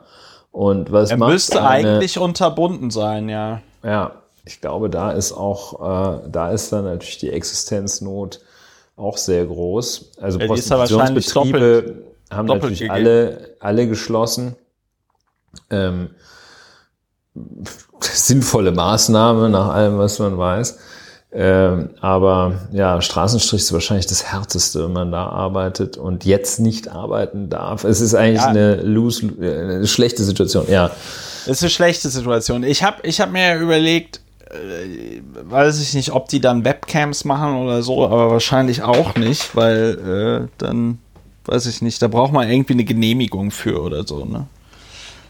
Und 0.52 0.92
was 0.92 1.10
er 1.10 1.18
macht 1.18 1.32
müsste 1.32 1.66
eine, 1.66 1.90
eigentlich 1.90 2.20
unterbunden 2.20 2.92
sein, 2.92 3.28
ja. 3.30 3.62
Ja, 3.84 4.12
ich 4.46 4.62
glaube, 4.62 4.92
da 4.92 5.12
ist 5.12 5.32
auch, 5.32 5.82
äh, 5.82 6.30
da 6.30 6.52
ist 6.52 6.72
dann 6.72 6.86
natürlich 6.86 7.18
die 7.18 7.32
Existenznot 7.32 8.40
auch 8.96 9.18
sehr 9.18 9.46
groß. 9.46 10.12
Also 10.22 10.40
ja, 10.40 10.48
Prostitutionsbetriebe 10.48 12.04
haben 12.32 12.48
doppelt 12.48 12.64
natürlich 12.64 12.92
alle, 12.92 13.56
alle 13.60 13.88
geschlossen. 13.88 14.56
Ähm, 15.70 16.12
sinnvolle 18.00 18.72
Maßnahme 18.72 19.50
nach 19.50 19.70
allem, 19.70 19.98
was 19.98 20.20
man 20.20 20.38
weiß. 20.38 20.78
Ähm, 21.36 21.90
aber 22.00 22.68
ja, 22.72 23.02
Straßenstrich 23.02 23.64
ist 23.64 23.74
wahrscheinlich 23.74 24.06
das 24.06 24.32
Härteste, 24.32 24.84
wenn 24.84 24.94
man 24.94 25.12
da 25.12 25.26
arbeitet 25.26 25.98
und 25.98 26.26
jetzt 26.26 26.60
nicht 26.60 26.90
arbeiten 26.90 27.50
darf. 27.50 27.86
Es 27.86 28.02
ist 28.02 28.14
eigentlich 28.14 28.42
ja. 28.42 28.50
eine, 28.50 28.76
loose, 28.76 29.34
eine 29.40 29.88
schlechte 29.88 30.24
Situation, 30.24 30.70
ja. 30.70 30.92
Es 31.46 31.54
ist 31.58 31.64
eine 31.64 31.72
schlechte 31.72 32.10
Situation. 32.10 32.64
Ich 32.64 32.84
habe 32.84 32.98
ich 33.02 33.20
hab 33.20 33.32
mir 33.32 33.56
überlegt, 33.56 34.22
äh, 34.54 35.22
weiß 35.50 35.82
ich 35.82 35.94
nicht, 35.94 36.12
ob 36.12 36.30
die 36.30 36.40
dann 36.40 36.66
Webcams 36.66 37.26
machen 37.26 37.56
oder 37.56 37.82
so, 37.82 38.06
aber 38.06 38.32
wahrscheinlich 38.32 38.84
auch 38.84 39.16
nicht, 39.16 39.56
weil 39.56 40.46
äh, 40.46 40.48
dann, 40.58 41.00
weiß 41.46 41.66
ich 41.66 41.82
nicht, 41.82 42.02
da 42.02 42.08
braucht 42.08 42.34
man 42.34 42.50
irgendwie 42.50 42.74
eine 42.74 42.84
Genehmigung 42.84 43.52
für 43.52 43.82
oder 43.82 44.06
so, 44.06 44.26
ne? 44.26 44.48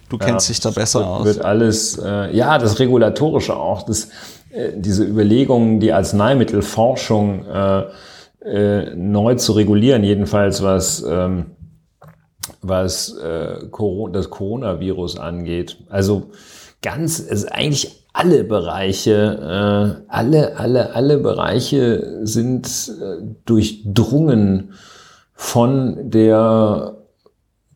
Du 0.10 0.18
kennst 0.18 0.48
ja, 0.48 0.54
dich 0.54 0.60
da 0.62 0.70
besser 0.70 1.00
wird, 1.00 1.08
aus. 1.08 1.26
Wird 1.26 1.42
alles, 1.46 1.98
äh, 1.98 2.36
ja, 2.36 2.58
das 2.60 2.80
Regulatorische 2.80 3.56
auch, 3.56 3.84
das, 3.84 4.10
äh, 4.52 4.72
diese 4.76 5.04
Überlegungen, 5.04 5.80
die 5.80 5.92
Arzneimittelforschung 5.92 7.46
äh, 7.46 8.94
neu 8.96 9.36
zu 9.36 9.54
regulieren, 9.54 10.04
jedenfalls 10.04 10.62
was, 10.62 11.04
ähm, 11.08 11.52
was 12.62 13.16
äh, 13.18 13.56
das 14.12 14.30
Coronavirus 14.30 15.18
angeht. 15.18 15.78
Also 15.90 16.32
ganz, 16.82 17.20
es 17.20 17.44
ist 17.44 17.52
eigentlich 17.52 18.03
alle 18.14 18.44
Bereiche, 18.44 20.04
äh, 20.06 20.06
alle, 20.08 20.58
alle, 20.58 20.96
alle 20.96 21.18
Bereiche 21.18 22.20
sind 22.26 22.68
äh, 22.68 23.24
durchdrungen 23.46 24.74
von 25.34 26.12
der 26.12 26.96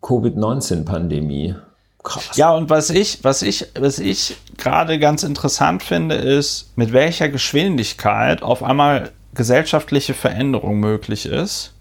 Covid-19-Pandemie. 0.02 1.56
Krass. 2.04 2.38
Ja, 2.38 2.52
und 2.52 2.70
was 2.70 2.92
ich, 2.92 3.24
was 3.24 3.42
ich, 3.42 3.68
was 3.78 4.00
ich 4.00 4.38
gerade 4.58 5.00
ganz 5.00 5.24
interessant 5.24 5.84
finde, 5.84 6.16
ist, 6.16 6.72
mit 6.78 6.94
welcher 6.94 7.28
Geschwindigkeit 7.30 8.44
auf 8.44 8.64
einmal 8.64 9.12
gesellschaftliche 9.34 10.14
Veränderung 10.14 10.80
möglich 10.80 11.26
ist. 11.26 11.74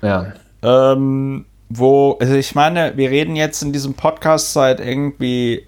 Ja. 0.00 0.32
Ähm, 0.62 1.44
wo, 1.68 2.16
also 2.20 2.34
ich 2.34 2.54
meine, 2.54 2.96
wir 2.96 3.10
reden 3.10 3.36
jetzt 3.36 3.62
in 3.62 3.72
diesem 3.72 3.94
Podcast 3.94 4.52
seit 4.54 4.80
irgendwie 4.80 5.67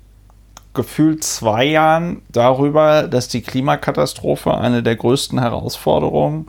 gefühlt 0.75 1.25
zwei 1.25 1.65
Jahren 1.65 2.23
darüber, 2.29 3.09
dass 3.09 3.29
die 3.29 3.43
Klimakatastrophe 3.43 4.57
eine 4.57 4.83
der 4.83 4.97
größten 4.97 5.41
Herausforderungen 5.41 6.49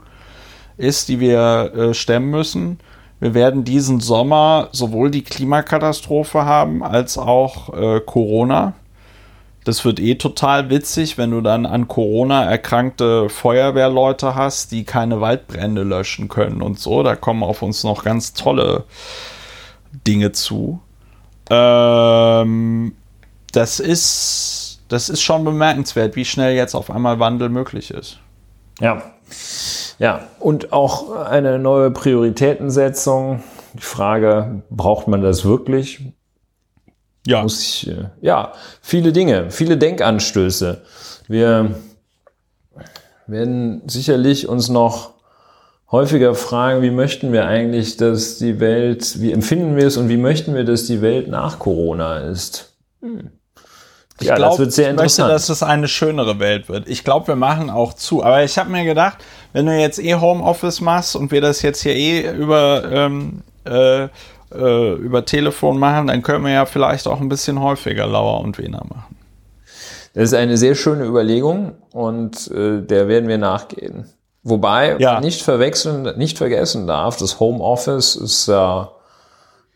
ist, 0.76 1.08
die 1.08 1.20
wir 1.20 1.72
äh, 1.74 1.94
stemmen 1.94 2.30
müssen. 2.30 2.78
Wir 3.20 3.34
werden 3.34 3.64
diesen 3.64 4.00
Sommer 4.00 4.68
sowohl 4.72 5.10
die 5.10 5.22
Klimakatastrophe 5.22 6.44
haben 6.44 6.82
als 6.82 7.18
auch 7.18 7.72
äh, 7.72 8.00
Corona. 8.00 8.74
Das 9.64 9.84
wird 9.84 10.00
eh 10.00 10.16
total 10.16 10.70
witzig, 10.70 11.18
wenn 11.18 11.30
du 11.30 11.40
dann 11.40 11.66
an 11.66 11.86
Corona 11.86 12.44
erkrankte 12.44 13.28
Feuerwehrleute 13.28 14.34
hast, 14.34 14.72
die 14.72 14.82
keine 14.82 15.20
Waldbrände 15.20 15.84
löschen 15.84 16.28
können 16.28 16.62
und 16.62 16.80
so. 16.80 17.04
Da 17.04 17.14
kommen 17.14 17.44
auf 17.44 17.62
uns 17.62 17.84
noch 17.84 18.02
ganz 18.02 18.34
tolle 18.34 18.84
Dinge 20.04 20.32
zu. 20.32 20.80
Ähm, 21.48 22.94
das 23.52 23.80
ist, 23.80 24.80
das 24.88 25.08
ist 25.08 25.22
schon 25.22 25.44
bemerkenswert, 25.44 26.16
wie 26.16 26.24
schnell 26.24 26.54
jetzt 26.54 26.74
auf 26.74 26.90
einmal 26.90 27.18
Wandel 27.18 27.48
möglich 27.48 27.90
ist. 27.90 28.18
Ja. 28.80 29.02
Ja, 29.98 30.26
und 30.40 30.72
auch 30.72 31.12
eine 31.12 31.58
neue 31.58 31.90
Prioritätensetzung. 31.90 33.42
Die 33.74 33.82
Frage, 33.82 34.62
braucht 34.68 35.06
man 35.08 35.22
das 35.22 35.44
wirklich? 35.44 36.00
Ja. 37.26 37.42
Muss 37.42 37.62
ich, 37.62 37.88
äh, 37.88 38.08
ja, 38.20 38.52
viele 38.80 39.12
Dinge, 39.12 39.50
viele 39.50 39.76
Denkanstöße. 39.76 40.82
Wir 41.28 41.76
werden 43.26 43.82
sicherlich 43.86 44.48
uns 44.48 44.68
noch 44.68 45.12
häufiger 45.90 46.34
fragen, 46.34 46.82
wie 46.82 46.90
möchten 46.90 47.32
wir 47.32 47.46
eigentlich, 47.46 47.96
dass 47.96 48.38
die 48.38 48.58
Welt, 48.58 49.20
wie 49.20 49.30
empfinden 49.30 49.76
wir 49.76 49.86
es 49.86 49.96
und 49.96 50.08
wie 50.08 50.16
möchten 50.16 50.54
wir, 50.54 50.64
dass 50.64 50.86
die 50.86 51.00
Welt 51.00 51.28
nach 51.28 51.58
Corona 51.58 52.18
ist? 52.18 52.74
Hm. 53.02 53.30
Ich 54.20 54.28
ja, 54.28 54.36
glaube, 54.36 54.64
ich 54.64 54.92
möchte, 54.94 55.22
dass 55.22 55.48
es 55.48 55.62
eine 55.62 55.88
schönere 55.88 56.38
Welt 56.38 56.68
wird. 56.68 56.88
Ich 56.88 57.02
glaube, 57.02 57.28
wir 57.28 57.36
machen 57.36 57.70
auch 57.70 57.94
zu. 57.94 58.22
Aber 58.22 58.44
ich 58.44 58.56
habe 58.58 58.70
mir 58.70 58.84
gedacht, 58.84 59.18
wenn 59.52 59.66
du 59.66 59.78
jetzt 59.78 59.98
eh 59.98 60.14
Homeoffice 60.14 60.80
machst 60.80 61.16
und 61.16 61.32
wir 61.32 61.40
das 61.40 61.62
jetzt 61.62 61.82
hier 61.82 61.94
eh 61.94 62.30
über, 62.30 62.84
ähm, 62.90 63.42
äh, 63.64 64.08
äh, 64.54 64.92
über 64.94 65.24
Telefon 65.24 65.78
machen, 65.78 66.08
dann 66.08 66.22
können 66.22 66.44
wir 66.44 66.52
ja 66.52 66.66
vielleicht 66.66 67.08
auch 67.08 67.20
ein 67.20 67.28
bisschen 67.28 67.60
häufiger 67.60 68.06
Lauer 68.06 68.40
und 68.40 68.58
Wiener 68.58 68.84
machen. 68.88 69.16
Das 70.14 70.24
ist 70.24 70.34
eine 70.34 70.58
sehr 70.58 70.74
schöne 70.74 71.04
Überlegung 71.04 71.72
und 71.92 72.50
äh, 72.50 72.82
der 72.82 73.08
werden 73.08 73.28
wir 73.28 73.38
nachgehen. 73.38 74.06
Wobei 74.42 74.96
ja. 74.98 75.20
nicht 75.20 75.42
verwechseln, 75.42 76.18
nicht 76.18 76.36
vergessen 76.36 76.86
darf, 76.86 77.16
das 77.16 77.40
Homeoffice 77.40 78.16
ist 78.16 78.46
ja 78.48 78.90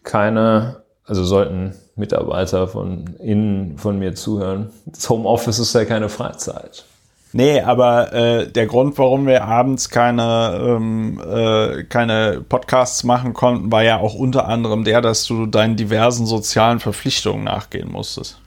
keine, 0.03 0.83
also 1.05 1.25
sollten 1.25 1.75
Mitarbeiter 1.97 2.69
von 2.69 3.17
innen 3.19 3.79
von 3.79 3.99
mir 3.99 4.15
zuhören. 4.15 4.71
Das 4.87 5.09
Homeoffice 5.09 5.59
ist 5.59 5.75
ja 5.75 5.85
keine 5.85 6.09
Freizeit. 6.09 6.85
Nee, 7.33 7.61
aber 7.61 8.13
äh, 8.13 8.51
der 8.51 8.67
Grund, 8.67 8.97
warum 8.99 9.27
wir 9.27 9.45
abends 9.45 9.91
keine, 9.91 10.59
ähm, 10.63 11.21
äh, 11.21 11.85
keine 11.85 12.43
Podcasts 12.49 13.05
machen 13.05 13.35
konnten, 13.35 13.71
war 13.71 13.83
ja 13.83 13.99
auch 13.99 14.15
unter 14.15 14.49
anderem 14.49 14.85
der, 14.85 15.01
dass 15.01 15.27
du 15.27 15.47
deinen 15.47 15.77
diversen 15.77 16.25
sozialen 16.25 16.81
Verpflichtungen 16.81 17.45
nachgehen 17.45 17.91
musstest. 17.91 18.41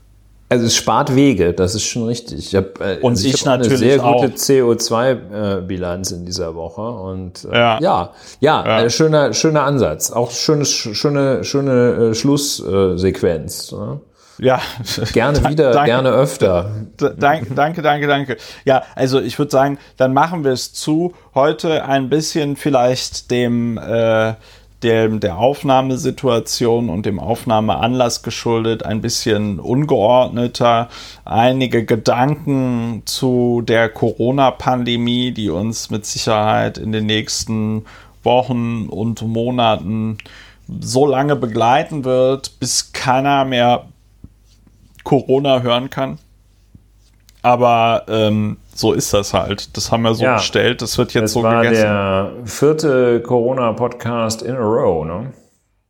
Also 0.52 0.66
es 0.66 0.76
spart 0.76 1.16
Wege, 1.16 1.54
das 1.54 1.76
ist 1.76 1.84
schon 1.84 2.08
richtig. 2.08 2.40
Ich 2.40 2.56
hab, 2.56 2.82
äh, 2.82 2.98
und 3.02 3.12
also 3.12 3.28
ich, 3.28 3.36
ich 3.36 3.46
hab 3.46 3.60
natürlich 3.60 3.84
eine 3.84 3.90
sehr 3.92 4.00
gute 4.00 4.28
CO2-Bilanz 4.30 6.10
in 6.10 6.26
dieser 6.26 6.56
Woche 6.56 6.82
und 6.82 7.46
äh, 7.46 7.56
ja, 7.56 7.80
ja, 7.80 8.14
ja, 8.40 8.66
ja. 8.66 8.82
Äh, 8.82 8.90
schöner 8.90 9.34
schöner 9.34 9.64
Ansatz, 9.64 10.10
auch 10.10 10.32
schönes 10.32 10.72
schöne 10.72 11.44
schöne 11.44 12.12
äh, 12.12 12.16
Schlusssequenz. 12.16 13.72
Ne? 13.72 14.02
Ja, 14.40 14.60
gerne 15.14 15.38
wieder, 15.50 15.72
danke, 15.72 15.86
gerne 15.86 16.10
öfter. 16.10 16.72
Danke, 16.98 17.54
danke, 17.54 17.82
danke, 17.84 18.08
danke. 18.08 18.38
Ja, 18.66 18.84
also 18.96 19.20
ich 19.20 19.38
würde 19.38 19.52
sagen, 19.52 19.78
dann 19.98 20.14
machen 20.14 20.44
wir 20.44 20.52
es 20.54 20.74
zu. 20.74 21.14
Heute 21.36 21.86
ein 21.86 22.10
bisschen 22.10 22.56
vielleicht 22.56 23.30
dem 23.30 23.78
äh, 23.78 24.34
dem, 24.84 25.20
der 25.20 25.38
Aufnahmesituation 25.38 26.90
und 26.90 27.06
dem 27.06 27.20
Aufnahmeanlass 27.20 28.24
geschuldet, 28.24 28.86
ein 28.86 29.02
bisschen 29.02 29.60
ungeordneter. 29.60 30.90
Einige 31.26 31.86
Gedanken 31.86 33.04
zu 33.06 33.62
der 33.62 33.90
Corona-Pandemie, 33.90 35.32
die 35.32 35.50
uns 35.50 35.90
mit 35.90 36.06
Sicherheit 36.06 36.78
in 36.78 36.92
den 36.92 37.06
nächsten 37.06 37.86
Wochen 38.24 38.88
und 38.88 39.22
Monaten 39.22 40.18
so 40.80 41.06
lange 41.06 41.36
begleiten 41.36 42.06
wird, 42.06 42.60
bis 42.60 42.94
keiner 42.94 43.44
mehr 43.44 43.86
Corona 45.04 45.62
hören 45.62 45.90
kann. 45.90 46.20
Aber 47.42 48.06
ähm, 48.08 48.58
so 48.80 48.94
ist 48.94 49.14
das 49.14 49.34
halt. 49.34 49.76
Das 49.78 49.92
haben 49.92 50.04
wir 50.04 50.14
so 50.16 50.24
Ja. 50.24 50.36
gestellt. 50.38 50.82
Das 50.82 50.98
wird 50.98 51.14
jetzt 51.14 51.24
Das 51.24 51.32
so 51.34 51.44
war 51.44 51.62
gegessen. 51.64 51.84
der 51.84 52.32
vierte 52.46 53.22
Corona-Podcast 53.22 54.42
in 54.42 54.56
a 54.56 54.60
row, 54.60 55.06
ne? 55.06 55.34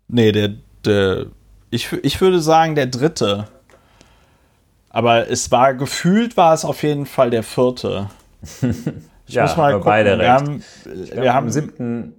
Nee, 0.07 0.31
der, 0.31 0.49
der 0.85 1.25
ich, 1.69 1.91
ich 2.03 2.19
würde 2.21 2.39
sagen 2.41 2.75
der 2.75 2.87
dritte. 2.87 3.47
Aber 4.89 5.29
es 5.29 5.51
war 5.51 5.75
gefühlt 5.75 6.35
war 6.35 6.53
es 6.53 6.65
auf 6.65 6.81
jeden 6.83 7.05
Fall 7.05 7.29
der 7.29 7.43
vierte. 7.43 8.09
Ich 9.27 9.35
Ja, 9.35 9.43
muss 9.43 9.57
mal 9.57 9.73
gucken. 9.73 9.85
beide 9.85 10.09
wir 10.17 10.19
recht. 10.21 10.29
haben, 10.29 10.63
Wir, 10.85 11.21
wir 11.21 11.33
haben 11.35 11.51
siebten. 11.51 12.15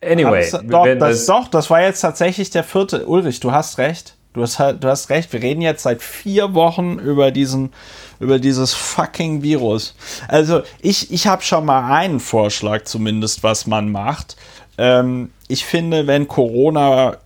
Anyway, 0.00 0.48
doch, 0.68 0.84
wenn 0.84 1.00
das, 1.00 1.26
doch, 1.26 1.48
das 1.48 1.68
war 1.70 1.82
jetzt 1.82 2.00
tatsächlich 2.02 2.50
der 2.50 2.62
vierte. 2.62 3.04
Ulrich, 3.06 3.40
du 3.40 3.50
hast 3.50 3.78
recht. 3.78 4.14
Du 4.32 4.42
hast, 4.42 4.58
halt- 4.60 4.82
du 4.84 4.88
hast 4.88 5.10
recht. 5.10 5.32
Wir 5.32 5.42
reden 5.42 5.60
jetzt 5.60 5.82
seit 5.82 6.02
vier 6.02 6.54
Wochen 6.54 6.98
über 6.98 7.30
diesen, 7.32 7.72
über 8.20 8.38
dieses 8.38 8.72
fucking 8.74 9.42
Virus. 9.42 9.94
Also 10.28 10.62
ich, 10.80 11.12
ich 11.12 11.26
habe 11.26 11.42
schon 11.42 11.64
mal 11.64 11.92
einen 11.92 12.20
Vorschlag 12.20 12.84
zumindest, 12.84 13.42
was 13.42 13.66
man 13.66 13.90
macht. 13.90 14.36
Ähm, 14.78 15.30
ich 15.48 15.64
finde, 15.64 16.06
wenn 16.06 16.28
Corona 16.28 17.16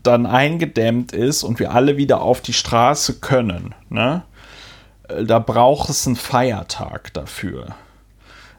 dann 0.00 0.26
eingedämmt 0.26 1.12
ist 1.12 1.42
und 1.42 1.58
wir 1.58 1.72
alle 1.72 1.96
wieder 1.96 2.20
auf 2.22 2.40
die 2.40 2.52
Straße 2.52 3.14
können, 3.18 3.74
ne, 3.90 4.22
äh, 5.08 5.24
da 5.24 5.40
braucht 5.40 5.88
es 5.90 6.06
einen 6.06 6.14
Feiertag 6.14 7.12
dafür. 7.14 7.74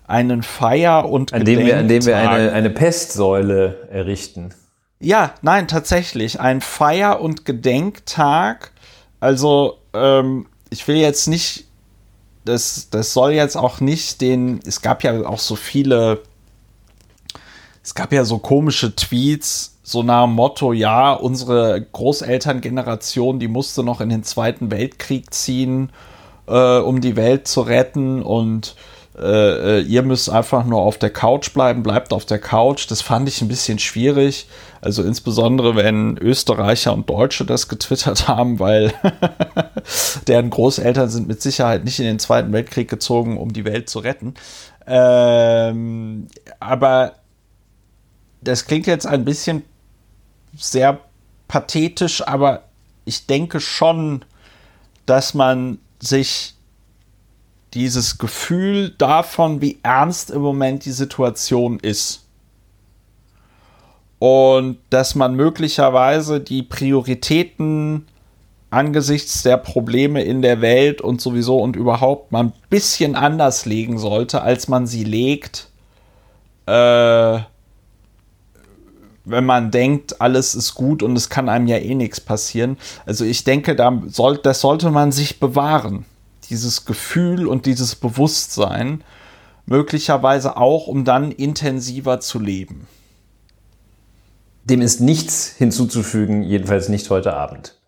Einen 0.06 0.44
Feier- 0.44 1.08
und 1.10 1.32
an 1.34 1.46
dem 1.46 1.60
wir, 1.60 1.78
an 1.78 1.88
dem 1.88 2.06
wir 2.06 2.18
eine, 2.18 2.52
eine 2.52 2.70
Pestsäule 2.72 3.88
errichten. 3.92 4.50
Ja, 5.02 5.34
nein, 5.42 5.68
tatsächlich. 5.68 6.40
Ein 6.42 6.60
Feier- 6.62 7.22
und 7.22 7.46
Gedenktag. 7.46 8.72
Also, 9.22 9.78
ähm, 9.94 10.48
ich 10.70 10.88
will 10.88 10.98
jetzt 10.98 11.28
nicht, 11.28 11.66
das, 12.44 12.90
das 12.90 13.14
soll 13.14 13.32
jetzt 13.32 13.56
auch 13.56 13.80
nicht 13.80 14.20
den, 14.20 14.60
es 14.66 14.82
gab 14.82 15.04
ja 15.04 15.26
auch 15.26 15.40
so 15.40 15.56
viele, 15.56 16.22
es 17.82 17.96
gab 17.96 18.12
ja 18.12 18.26
so 18.26 18.40
komische 18.40 18.94
Tweets, 18.96 19.78
so 19.84 20.04
nach 20.04 20.26
dem 20.26 20.34
Motto, 20.34 20.74
ja, 20.74 21.14
unsere 21.14 21.82
Großelterngeneration, 21.82 23.40
die 23.40 23.48
musste 23.48 23.84
noch 23.84 24.02
in 24.02 24.10
den 24.10 24.24
Zweiten 24.24 24.70
Weltkrieg 24.70 25.34
ziehen, 25.34 25.92
äh, 26.48 26.80
um 26.80 27.00
die 27.00 27.16
Welt 27.16 27.48
zu 27.48 27.62
retten 27.62 28.22
und 28.22 28.76
äh, 29.20 29.80
äh, 29.80 29.82
ihr 29.82 30.04
müsst 30.04 30.30
einfach 30.30 30.66
nur 30.66 30.82
auf 30.82 30.98
der 30.98 31.10
Couch 31.10 31.54
bleiben, 31.54 31.84
bleibt 31.84 32.14
auf 32.14 32.26
der 32.26 32.40
Couch. 32.40 32.90
Das 32.90 33.02
fand 33.02 33.28
ich 33.28 33.42
ein 33.42 33.48
bisschen 33.48 33.80
schwierig. 33.80 34.48
Also 34.82 35.04
insbesondere, 35.04 35.76
wenn 35.76 36.18
Österreicher 36.18 36.94
und 36.94 37.10
Deutsche 37.10 37.46
das 37.46 37.68
getwittert 37.68 38.28
haben, 38.28 38.60
weil 38.60 38.94
deren 40.28 40.50
Großeltern 40.50 41.10
sind 41.10 41.28
mit 41.28 41.42
Sicherheit 41.42 41.84
nicht 41.84 42.00
in 42.00 42.06
den 42.06 42.20
Zweiten 42.20 42.54
Weltkrieg 42.54 42.90
gezogen, 42.90 43.38
um 43.38 43.52
die 43.52 43.66
Welt 43.66 43.90
zu 43.90 44.00
retten. 44.00 44.36
Ähm, 44.88 46.28
aber 46.60 47.16
das 48.42 48.66
klingt 48.66 48.88
jetzt 48.88 49.06
ein 49.06 49.26
bisschen 49.26 49.64
sehr 50.58 51.00
pathetisch, 51.48 52.26
aber 52.26 52.64
ich 53.06 53.28
denke 53.28 53.60
schon, 53.60 54.24
dass 55.06 55.34
man 55.34 55.80
sich 56.00 56.56
dieses 57.74 58.18
Gefühl 58.18 58.92
davon, 58.98 59.62
wie 59.62 59.80
ernst 59.84 60.32
im 60.32 60.42
Moment 60.42 60.86
die 60.86 60.92
Situation 60.92 61.80
ist. 61.80 62.26
Und 64.18 64.78
dass 64.90 65.16
man 65.16 65.36
möglicherweise 65.36 66.42
die 66.42 66.64
Prioritäten 66.64 68.08
angesichts 68.70 69.44
der 69.44 69.58
Probleme 69.58 70.24
in 70.24 70.42
der 70.42 70.62
Welt 70.62 71.02
und 71.02 71.22
sowieso 71.22 71.58
und 71.58 71.76
überhaupt 71.76 72.32
mal 72.32 72.46
ein 72.46 72.54
bisschen 72.70 73.16
anders 73.16 73.66
legen 73.66 73.98
sollte, 73.98 74.42
als 74.42 74.68
man 74.68 74.86
sie 74.86 75.04
legt, 75.04 75.70
äh, 76.66 77.40
wenn 79.26 79.46
man 79.46 79.72
denkt, 79.72 80.22
alles 80.22 80.56
ist 80.56 80.76
gut 80.76 81.04
und 81.04 81.16
es 81.16 81.30
kann 81.30 81.50
einem 81.50 81.68
ja 81.68 81.78
eh 81.78 81.96
nichts 81.96 82.20
passieren. 82.20 82.78
Also 83.06 83.26
ich 83.26 83.44
denke, 83.44 83.76
da 83.76 84.02
soll, 84.08 84.38
das 84.38 84.62
sollte 84.62 84.92
man 84.92 85.12
sich 85.12 85.40
bewahren. 85.40 86.06
Dieses 86.50 86.86
Gefühl 86.86 87.48
und 87.48 87.66
dieses 87.66 87.96
Bewusstsein. 87.96 89.04
Möglicherweise 89.66 90.58
auch, 90.58 90.88
um 90.88 91.06
dann 91.06 91.32
intensiver 91.32 92.20
zu 92.20 92.40
leben. 92.40 92.88
Dem 94.64 94.82
ist 94.82 95.00
nichts 95.00 95.48
hinzuzufügen, 95.58 96.44
jedenfalls 96.44 96.90
nicht 96.90 97.10
heute 97.10 97.34
Abend. 97.34 97.79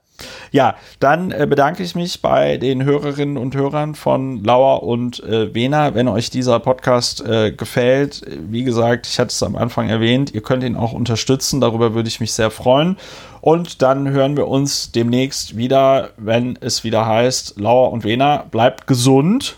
Ja, 0.51 0.75
dann 0.99 1.31
äh, 1.31 1.47
bedanke 1.49 1.81
ich 1.83 1.95
mich 1.95 2.21
bei 2.21 2.57
den 2.57 2.83
Hörerinnen 2.83 3.37
und 3.37 3.55
Hörern 3.55 3.95
von 3.95 4.43
Lauer 4.43 4.83
und 4.83 5.23
äh, 5.23 5.53
Wena. 5.53 5.95
Wenn 5.95 6.07
euch 6.07 6.29
dieser 6.29 6.59
Podcast 6.59 7.25
äh, 7.25 7.51
gefällt, 7.51 8.21
äh, 8.27 8.37
wie 8.49 8.63
gesagt, 8.63 9.07
ich 9.07 9.17
hatte 9.19 9.29
es 9.29 9.41
am 9.43 9.55
Anfang 9.55 9.89
erwähnt, 9.89 10.33
ihr 10.33 10.41
könnt 10.41 10.63
ihn 10.63 10.75
auch 10.75 10.93
unterstützen. 10.93 11.61
Darüber 11.61 11.93
würde 11.93 12.09
ich 12.09 12.19
mich 12.19 12.33
sehr 12.33 12.51
freuen. 12.51 12.97
Und 13.39 13.81
dann 13.81 14.09
hören 14.09 14.37
wir 14.37 14.47
uns 14.47 14.91
demnächst 14.91 15.57
wieder, 15.57 16.11
wenn 16.17 16.57
es 16.61 16.83
wieder 16.83 17.05
heißt, 17.05 17.59
Lauer 17.59 17.91
und 17.91 18.03
Wena, 18.03 18.45
bleibt 18.51 18.85
gesund. 18.87 19.55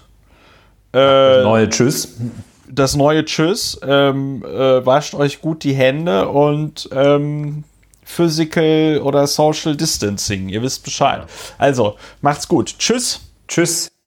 Äh, 0.94 1.42
Neue 1.44 1.70
Tschüss. 1.70 2.16
das 2.70 2.96
neue 2.96 3.26
Tschüss. 3.26 3.80
Ähm, 3.86 4.44
äh, 4.46 4.86
wascht 4.86 5.16
euch 5.16 5.42
gut 5.42 5.64
die 5.64 5.74
Hände 5.74 6.30
und 6.30 6.88
ähm, 6.94 7.64
Physical 8.06 9.00
oder 9.04 9.28
Social 9.28 9.76
Distancing. 9.76 10.50
Ihr 10.50 10.62
wisst 10.62 10.84
Bescheid. 10.84 11.26
Also, 11.58 11.98
macht's 12.22 12.48
gut. 12.48 12.76
Tschüss. 12.78 13.22
Tschüss. 13.48 13.94